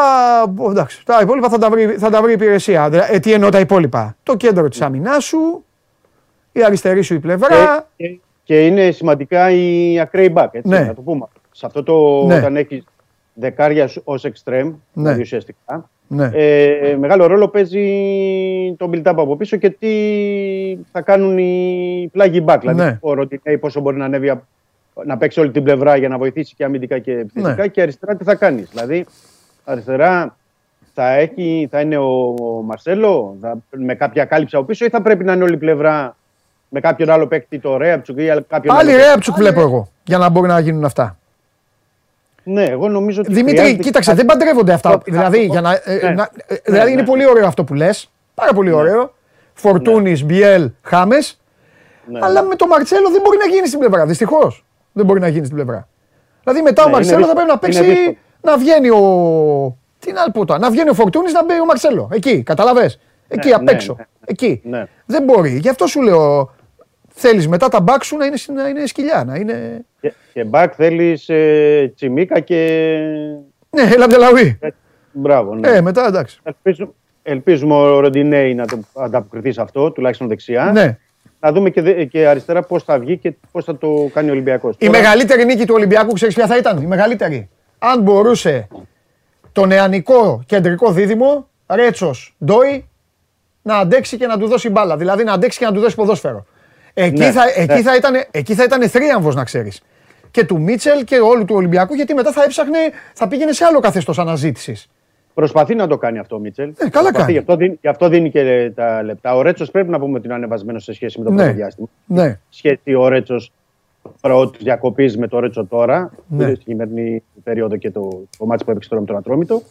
[0.71, 2.89] εντάξει, τα υπόλοιπα θα τα βρει, θα τα βρει η υπηρεσία.
[2.91, 5.65] Δηλαδή, Ε, τι εννοώ τα υπόλοιπα; Το κέντρο της αμυνάς σου,
[6.53, 7.87] η αριστερή σου η πλευρά.
[7.97, 10.81] Και, και, και είναι σημαντικά οι ακραίοι back, έτσι, Ναι.
[10.81, 11.27] να το πούμε.
[11.51, 12.37] Σε αυτό το, Ναι.
[12.37, 12.85] όταν έχεις
[13.35, 14.73] δεκάρια ως extreme, Ναι.
[14.93, 16.31] δηλαδή ουσιαστικά, Ναι.
[16.35, 17.85] ε, μεγάλο ρόλο παίζει
[18.79, 19.89] το build-up από πίσω και τι
[20.93, 22.57] θα κάνουν οι πλάγοι back.
[22.61, 22.99] Δηλαδή, Ναι.
[23.01, 24.43] ο Ροντινέη πόσο μπορεί να ανέβει απ-
[25.05, 27.67] να παίξει όλη την πλευρά για να βοηθήσει και αμυντικά και επιθετικά Ναι.
[27.69, 28.69] και αριστερά τι θα κάνεις.
[28.71, 29.05] Δηλαδή,
[29.65, 30.37] αριστερά
[30.95, 35.03] θα, έχει, θα είναι ο, ο Μαρσέλο θα, με κάποια κάλυψη από πίσω ή θα
[35.03, 36.17] πρέπει να είναι όλη η πλευρά
[36.69, 38.99] με κάποιον άλλο παίκτη, το Ρέαψουκ ή κάποιον Πάλι άλλο.
[38.99, 41.19] Ρέαψουκ βλέπω εγώ, για να μπορεί να γίνουν αυτά.
[42.53, 43.33] Ναι, εγώ νομίζω ότι.
[43.33, 44.89] Δημήτρη, χρειάζεται κοίταξε, κάτι- δεν παντρεύονται αυτά.
[44.89, 46.11] Αυτό- Δηλαδή, αυτό- για να, ε, ναι.
[46.15, 47.07] να- ε, Ναι, δηλαδή είναι ναι.
[47.07, 48.11] πολύ ωραίο αυτό που λες.
[48.35, 49.15] Πάρα πολύ ωραίο.
[49.53, 51.41] Φορτούνης, Μπιέλ, Χάμες.
[52.11, 52.19] Ναι.
[52.23, 54.07] Αλλά με τον Μαρτσέλο δεν μπορεί να γίνει στην πλευρά.
[54.07, 54.65] Δυστυχώς.
[54.93, 55.89] Δεν μπορεί να γίνει στην πλευρά.
[56.45, 57.85] Δηλαδή μετά ο Ναι, είναι Μαρτσέλο θα πρέπει να δύσκολο.
[57.85, 58.01] παίξει.
[58.01, 58.17] Είναι δύσκολο.
[58.41, 62.09] Να βγαίνει ο, Τι να πω τώρα, να βγαίνει ο Φορτούνης να μπει ο Μαρσέλο.
[62.13, 62.95] Εκεί, καταλαβέ.
[63.29, 63.95] Εκεί Ναι, απ' ναι, έξω.
[63.99, 64.05] ναι.
[64.27, 64.61] Εκεί.
[64.65, 64.85] Ναι.
[65.07, 65.59] Δεν μπορεί.
[65.59, 66.51] Γι' αυτό σου λέω.
[67.21, 69.25] Θέλεις μετά τα μπακ σου να είναι, να είναι σκυλιά.
[69.27, 69.85] Να είναι...
[70.01, 72.99] Και, και μπακ θέλεις ε, τσιμίκα και.
[73.71, 74.59] Ναι, έλα Μπτελαουί.
[75.13, 75.55] Μπράβο.
[75.55, 75.69] Ναι.
[75.69, 76.41] Ε, μετά εντάξει.
[76.43, 76.91] Ελπίζουμε,
[77.23, 80.71] ελπίζουμε ο Ροντινέη να το ανταποκριθεί σε αυτό, τουλάχιστον δεξιά.
[80.73, 80.99] Ναι.
[81.41, 84.33] Να δούμε και, δε- και αριστερά πώς θα βγει και πώς θα το κάνει ο
[84.33, 84.75] Ολυμπιακός.
[84.79, 87.49] Η μεγαλύτερη νίκη του Ολυμπιακού, ξέρεις ποια θα ήταν; Η μεγαλύτερη.
[87.79, 88.69] Αν μπορούσε
[89.53, 92.89] το νεανικό κεντρικό δίδυμο, Ρέτσος Ντόι,
[93.63, 94.97] να αντέξει και να του δώσει μπάλα.
[94.97, 96.47] Δηλαδή να αντέξει και να του δώσει ποδόσφαιρο.
[97.01, 97.83] Εκεί, Ναι, θα, εκεί, ναι.
[97.83, 99.83] θα ήταν, εκεί θα ήταν θρίαμβος να ξέρεις.
[100.31, 102.79] Και του Μίτσελ και όλου του Ολυμπιακού, γιατί μετά θα έψαχνε,
[103.15, 104.89] θα πήγαινε σε άλλο καθεστώς αναζήτησης.
[105.35, 106.69] Προσπαθεί να το κάνει αυτό ο Μίτσελ.
[106.69, 107.33] Ε, καλά Προσπαθεί, κάνει.
[107.33, 109.37] Γι αυτό, δίνει, γι' αυτό δίνει και τα λεπτά.
[109.37, 111.37] Ο Ρέτσος πρέπει να πούμε ότι είναι ανεβασμένος σε σχέση με το Ναι.
[111.43, 111.87] πρώτο διάστημα.
[112.07, 112.39] Ναι.
[112.49, 113.53] Σχέση ο Ρέτσος
[114.21, 116.47] πρώτη διακοπής με το Ρέτσο τώρα, Ναι.
[116.47, 116.55] ναι.
[116.55, 119.63] στη σημερινή περίοδο και το, το μάτι που έπαιξε τώρα με τον Ατρόμητο.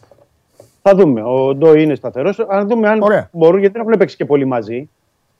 [0.82, 1.22] Θα δούμε.
[1.24, 2.40] Ο Ντό είναι σταθερός.
[2.50, 3.00] Αν δούμε αν
[3.32, 4.90] μπορούν, γιατί δεν έχουν παίξεις και πολύ μαζί.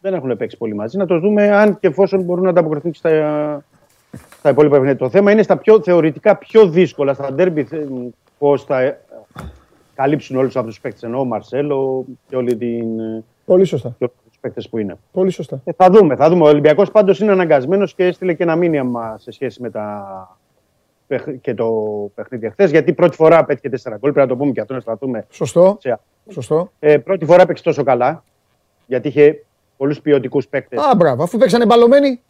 [0.10, 0.98] Δεν έχουν παίξει πολύ μαζί.
[0.98, 3.64] Να το δούμε αν και εφόσον μπορούν να ανταποκριθούν και στα,
[4.38, 4.98] στα υπόλοιπα παιχνίδια.
[4.98, 7.68] Το θέμα είναι στα πιο θεωρητικά πιο δύσκολα, στα ντέρμπι,
[8.38, 9.00] πώς θα ε,
[9.96, 11.04] καλύψουν όλους αυτούς τους παίκτες.
[11.04, 13.00] Εννοώ ο Μαρσέλο και όλη την.
[13.00, 13.90] ε, Πολύ σωστά.
[13.98, 14.98] και όλους τους παίκτες που είναι.
[15.12, 15.62] Πολύ σωστά.
[15.64, 16.44] Ε, θα δούμε, θα δούμε.
[16.44, 20.38] Ο Ολυμπιακός πάντως είναι αναγκασμένος και έστειλε και ένα μήνυμα σε σχέση με τα.
[21.08, 21.74] παιχ- και το
[22.16, 22.66] παιχνίδι χθε.
[22.66, 24.00] Γιατί πρώτη φορά πέτυχε 4 γκολ.
[24.12, 25.26] Πρέπει να το πούμε και αυτό να σταθούμε.
[25.30, 25.78] Σωστό.
[25.80, 26.00] Σε...
[26.30, 26.72] Σωστό.
[26.80, 28.24] Ε, πρώτη φορά παίξει τόσο καλά.
[28.86, 29.44] Γιατί είχε
[29.78, 30.80] πολλούς ποιοτικούς παίκτες.
[30.80, 32.22] Α, μπράβο, αφού παίξανε μπαλωμένοι.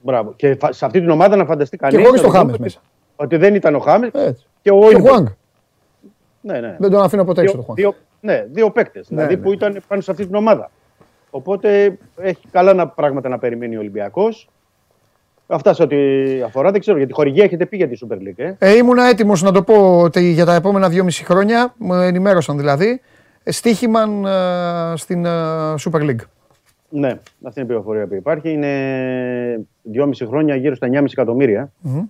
[0.00, 0.32] Μπράβο.
[0.36, 1.96] Και φα- σε αυτή την ομάδα να φανταστεί κανείς.
[1.98, 2.80] Και χωρίς το Χάμες μέσα.
[3.16, 5.00] Ότι δεν ήταν ο Χάμες και ο Και ο Όλμπερ.
[5.00, 5.26] Χουάνγκ.
[6.40, 6.76] Ναι, ναι.
[6.78, 7.78] Δεν τον αφήνω ποτέ έξω Δύο- το Χουάνγκ.
[7.78, 9.06] Δύο, ναι, δύο παίκτες.
[9.08, 9.40] δηλαδή ναι.
[9.42, 10.70] που ήταν πάνω σε αυτή την ομάδα.
[11.30, 14.48] Οπότε έχει καλά να, πράγματα να περιμένει ο Ολυμπιακός.
[15.46, 15.96] Αυτά σε ό,τι
[16.44, 18.36] αφορά δεν ξέρω γιατί χορηγία έχετε πει για τη Super League.
[18.36, 22.56] Ε; Ε, ήμουνα έτοιμος να το πω ότι για τα επόμενα δυόμιση χρόνια, μου ενημέρωσαν
[22.56, 23.00] δηλαδή,
[23.42, 25.30] ε, στοίχημαν ε, στην ε,
[25.78, 26.20] Super League.
[26.88, 28.50] Ναι, αυτή είναι η πληροφορία που υπάρχει.
[28.52, 31.72] Είναι 2,5 χρόνια γύρω στα 9,5 εκατομμύρια.
[31.80, 32.02] Μμμ.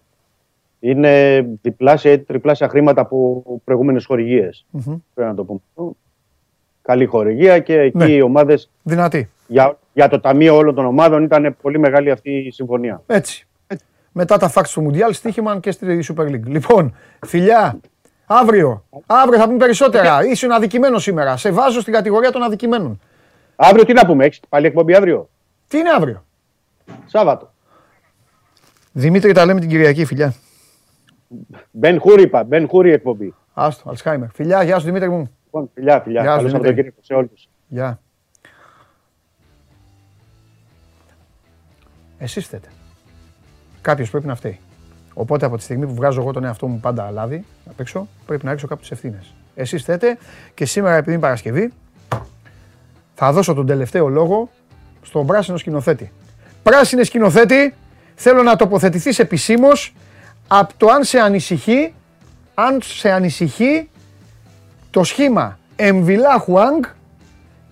[0.81, 4.67] Είναι διπλάσια ή τριπλάσια χρήματα από προηγούμενες χορηγίες.
[4.71, 4.83] Μμμ.
[5.15, 5.61] Πρέπει να το πούμε.
[5.69, 5.97] αυτό.
[6.83, 8.05] Καλή χορηγία και εκεί Ναι.
[8.05, 8.71] οι ομάδες.
[8.83, 9.31] Δυνατή.
[9.47, 13.03] Για, για το ταμείο όλων των ομάδων ήταν πολύ μεγάλη αυτή η συμφωνία.
[13.07, 13.47] Έτσι.
[14.13, 16.45] Μετά τα facts του Μουντιάλ στοίχημαν και στη Super League.
[16.47, 16.95] Λοιπόν,
[17.27, 17.81] φιλιά,
[18.27, 18.85] αύριο.
[19.07, 20.25] Αύριο θα πούμε περισσότερα.
[20.27, 21.37] Ήσουν αδικημένο σήμερα.
[21.37, 23.01] Σε βάζω στην κατηγορία των αδικημένων.
[23.57, 25.29] Αύριο τι να πούμε, έχεις πάλι εκπομπή αύριο;
[25.69, 26.25] Τι είναι αύριο;
[27.07, 27.53] Σάββατο.
[28.93, 30.35] Δημήτρη, τα λέμε την Κυριακή, φιλιά.
[31.71, 33.35] Μπεν Χούρι είπα, Μπεν Χούρι εκπομπή.
[33.55, 34.29] Άστο, Αλσχάιμερ.
[34.31, 35.31] Φιλιά, γεια σου Δημήτρη μου.
[35.45, 36.23] Λοιπόν, φιλιά, φιλιά.
[36.23, 36.69] Γεια σου, Καλό Δημήτρη.
[36.69, 37.49] Σαββατοκύριακο σε όλους.
[37.69, 38.01] Γεια.
[42.19, 42.69] Εσείς θέτε.
[43.81, 44.61] Κάποιος πρέπει να φταίει.
[45.15, 48.45] Οπότε από τη στιγμή που βγάζω εγώ τον εαυτό μου πάντα λάδι απ' έξω, πρέπει
[48.45, 49.35] να ρίξω κάποιες ευθύνες.
[49.55, 50.19] Εσείς θέτε
[50.55, 51.73] και σήμερα επειδή είναι Παρασκευή,
[53.19, 54.51] θα δώσω τον τελευταίο λόγο
[55.03, 56.13] στον πράσινο σκηνοθέτη.
[56.63, 57.75] Πράσινε σκηνοθέτη,
[58.15, 59.95] θέλω να τοποθετηθείς επισήμως
[60.49, 61.95] από το αν σε ανησυχεί,
[62.55, 63.89] αν σε ανησυχεί
[64.91, 66.83] το σχήμα Εμβιλά Χουάνγκ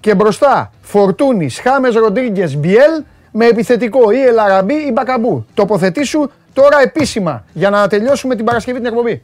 [0.01, 5.47] και μπροστά Φορτούνης, Χάμες Ροντρίγκες Μπιέλ με επιθετικό ή Ελαραμπή ή Μπακαμπού.
[5.55, 9.23] Τοποθετήσου τώρα επίσημα για να τελειώσουμε την Παρασκευή την εκπομπή.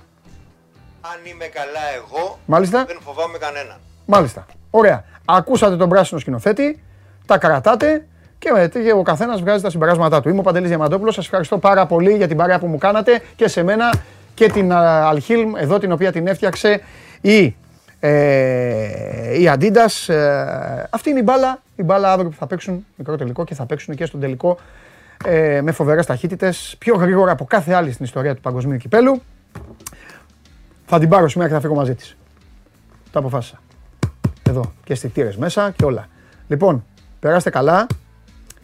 [1.01, 2.85] Αν είμαι καλά εγώ, Μάλιστα.
[2.85, 3.77] δεν φοβάμαι κανέναν.
[4.07, 4.47] Μάλιστα.
[4.71, 5.05] Ωραία.
[5.37, 6.83] Ακούσατε τον πράσινο σκηνοθέτη,
[7.27, 8.07] τα κρατάτε
[8.39, 10.29] και, με, και ο καθένας βγάζει τα συμπεράσματά του.
[10.29, 11.15] Είμαι ο Παντελής Διαμαντόπουλος.
[11.15, 13.93] Σας ευχαριστώ πάρα πολύ για την παρέα που μου κάνατε και σε μένα
[14.35, 16.81] και την α, Αλχίλμ, εδώ την οποία την έφτιαξε
[17.21, 17.57] η,
[18.01, 20.15] ε, η Adidas.
[20.15, 21.63] Ε, αυτή είναι η μπάλα.
[21.77, 24.59] Η μπάλα αύριο που θα παίξουν μικρό τελικό και θα παίξουν και στον τελικό
[25.25, 29.23] ε, με φοβερές ταχύτητες, πιο γρήγορα από κάθε άλλη στην ιστορία του παγκοσμίου κυπέλου.
[30.87, 32.17] Θα την πάρω σήμερα και θα φύγω μαζί της.
[33.11, 33.61] Το αποφάσισα.
[34.51, 36.09] Εδώ και αισθητήρες μέσα και όλα.
[36.49, 36.85] Λοιπόν,
[37.21, 37.87] περάστε καλά.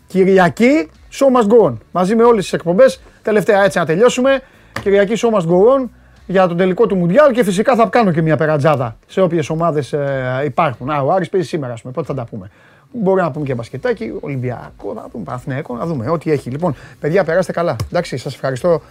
[0.07, 1.77] Κυριακή, show must go on.
[1.93, 4.43] Μαζί με όλες τις εκπομπές, τελευταία έτσι να τελειώσουμε.
[4.83, 5.89] Κυριακή show must go on
[6.27, 9.93] για τον τελικό του Μουντιάλ και φυσικά θα κάνω και μια περατζάδα σε όποιες ομάδες
[9.93, 10.91] ε, υπάρχουν.
[10.91, 12.51] Α, ο Άρης παίζει σήμερα, ας πούμε, πότε θα τα πούμε.
[12.93, 16.51] Μπορεί να πούμε και μπασκετάκι, Ολυμπιακό, να πούμε Παναθηναϊκό, να δούμε ό,τι έχει.
[16.51, 17.77] Λοιπόν, παιδιά, περάστε καλά.
[17.91, 18.83] Εντάξει, σας ευχαριστώ.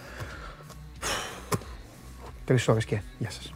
[2.44, 3.00] Τρεις ώρες και.
[3.18, 3.52] Γεια σας.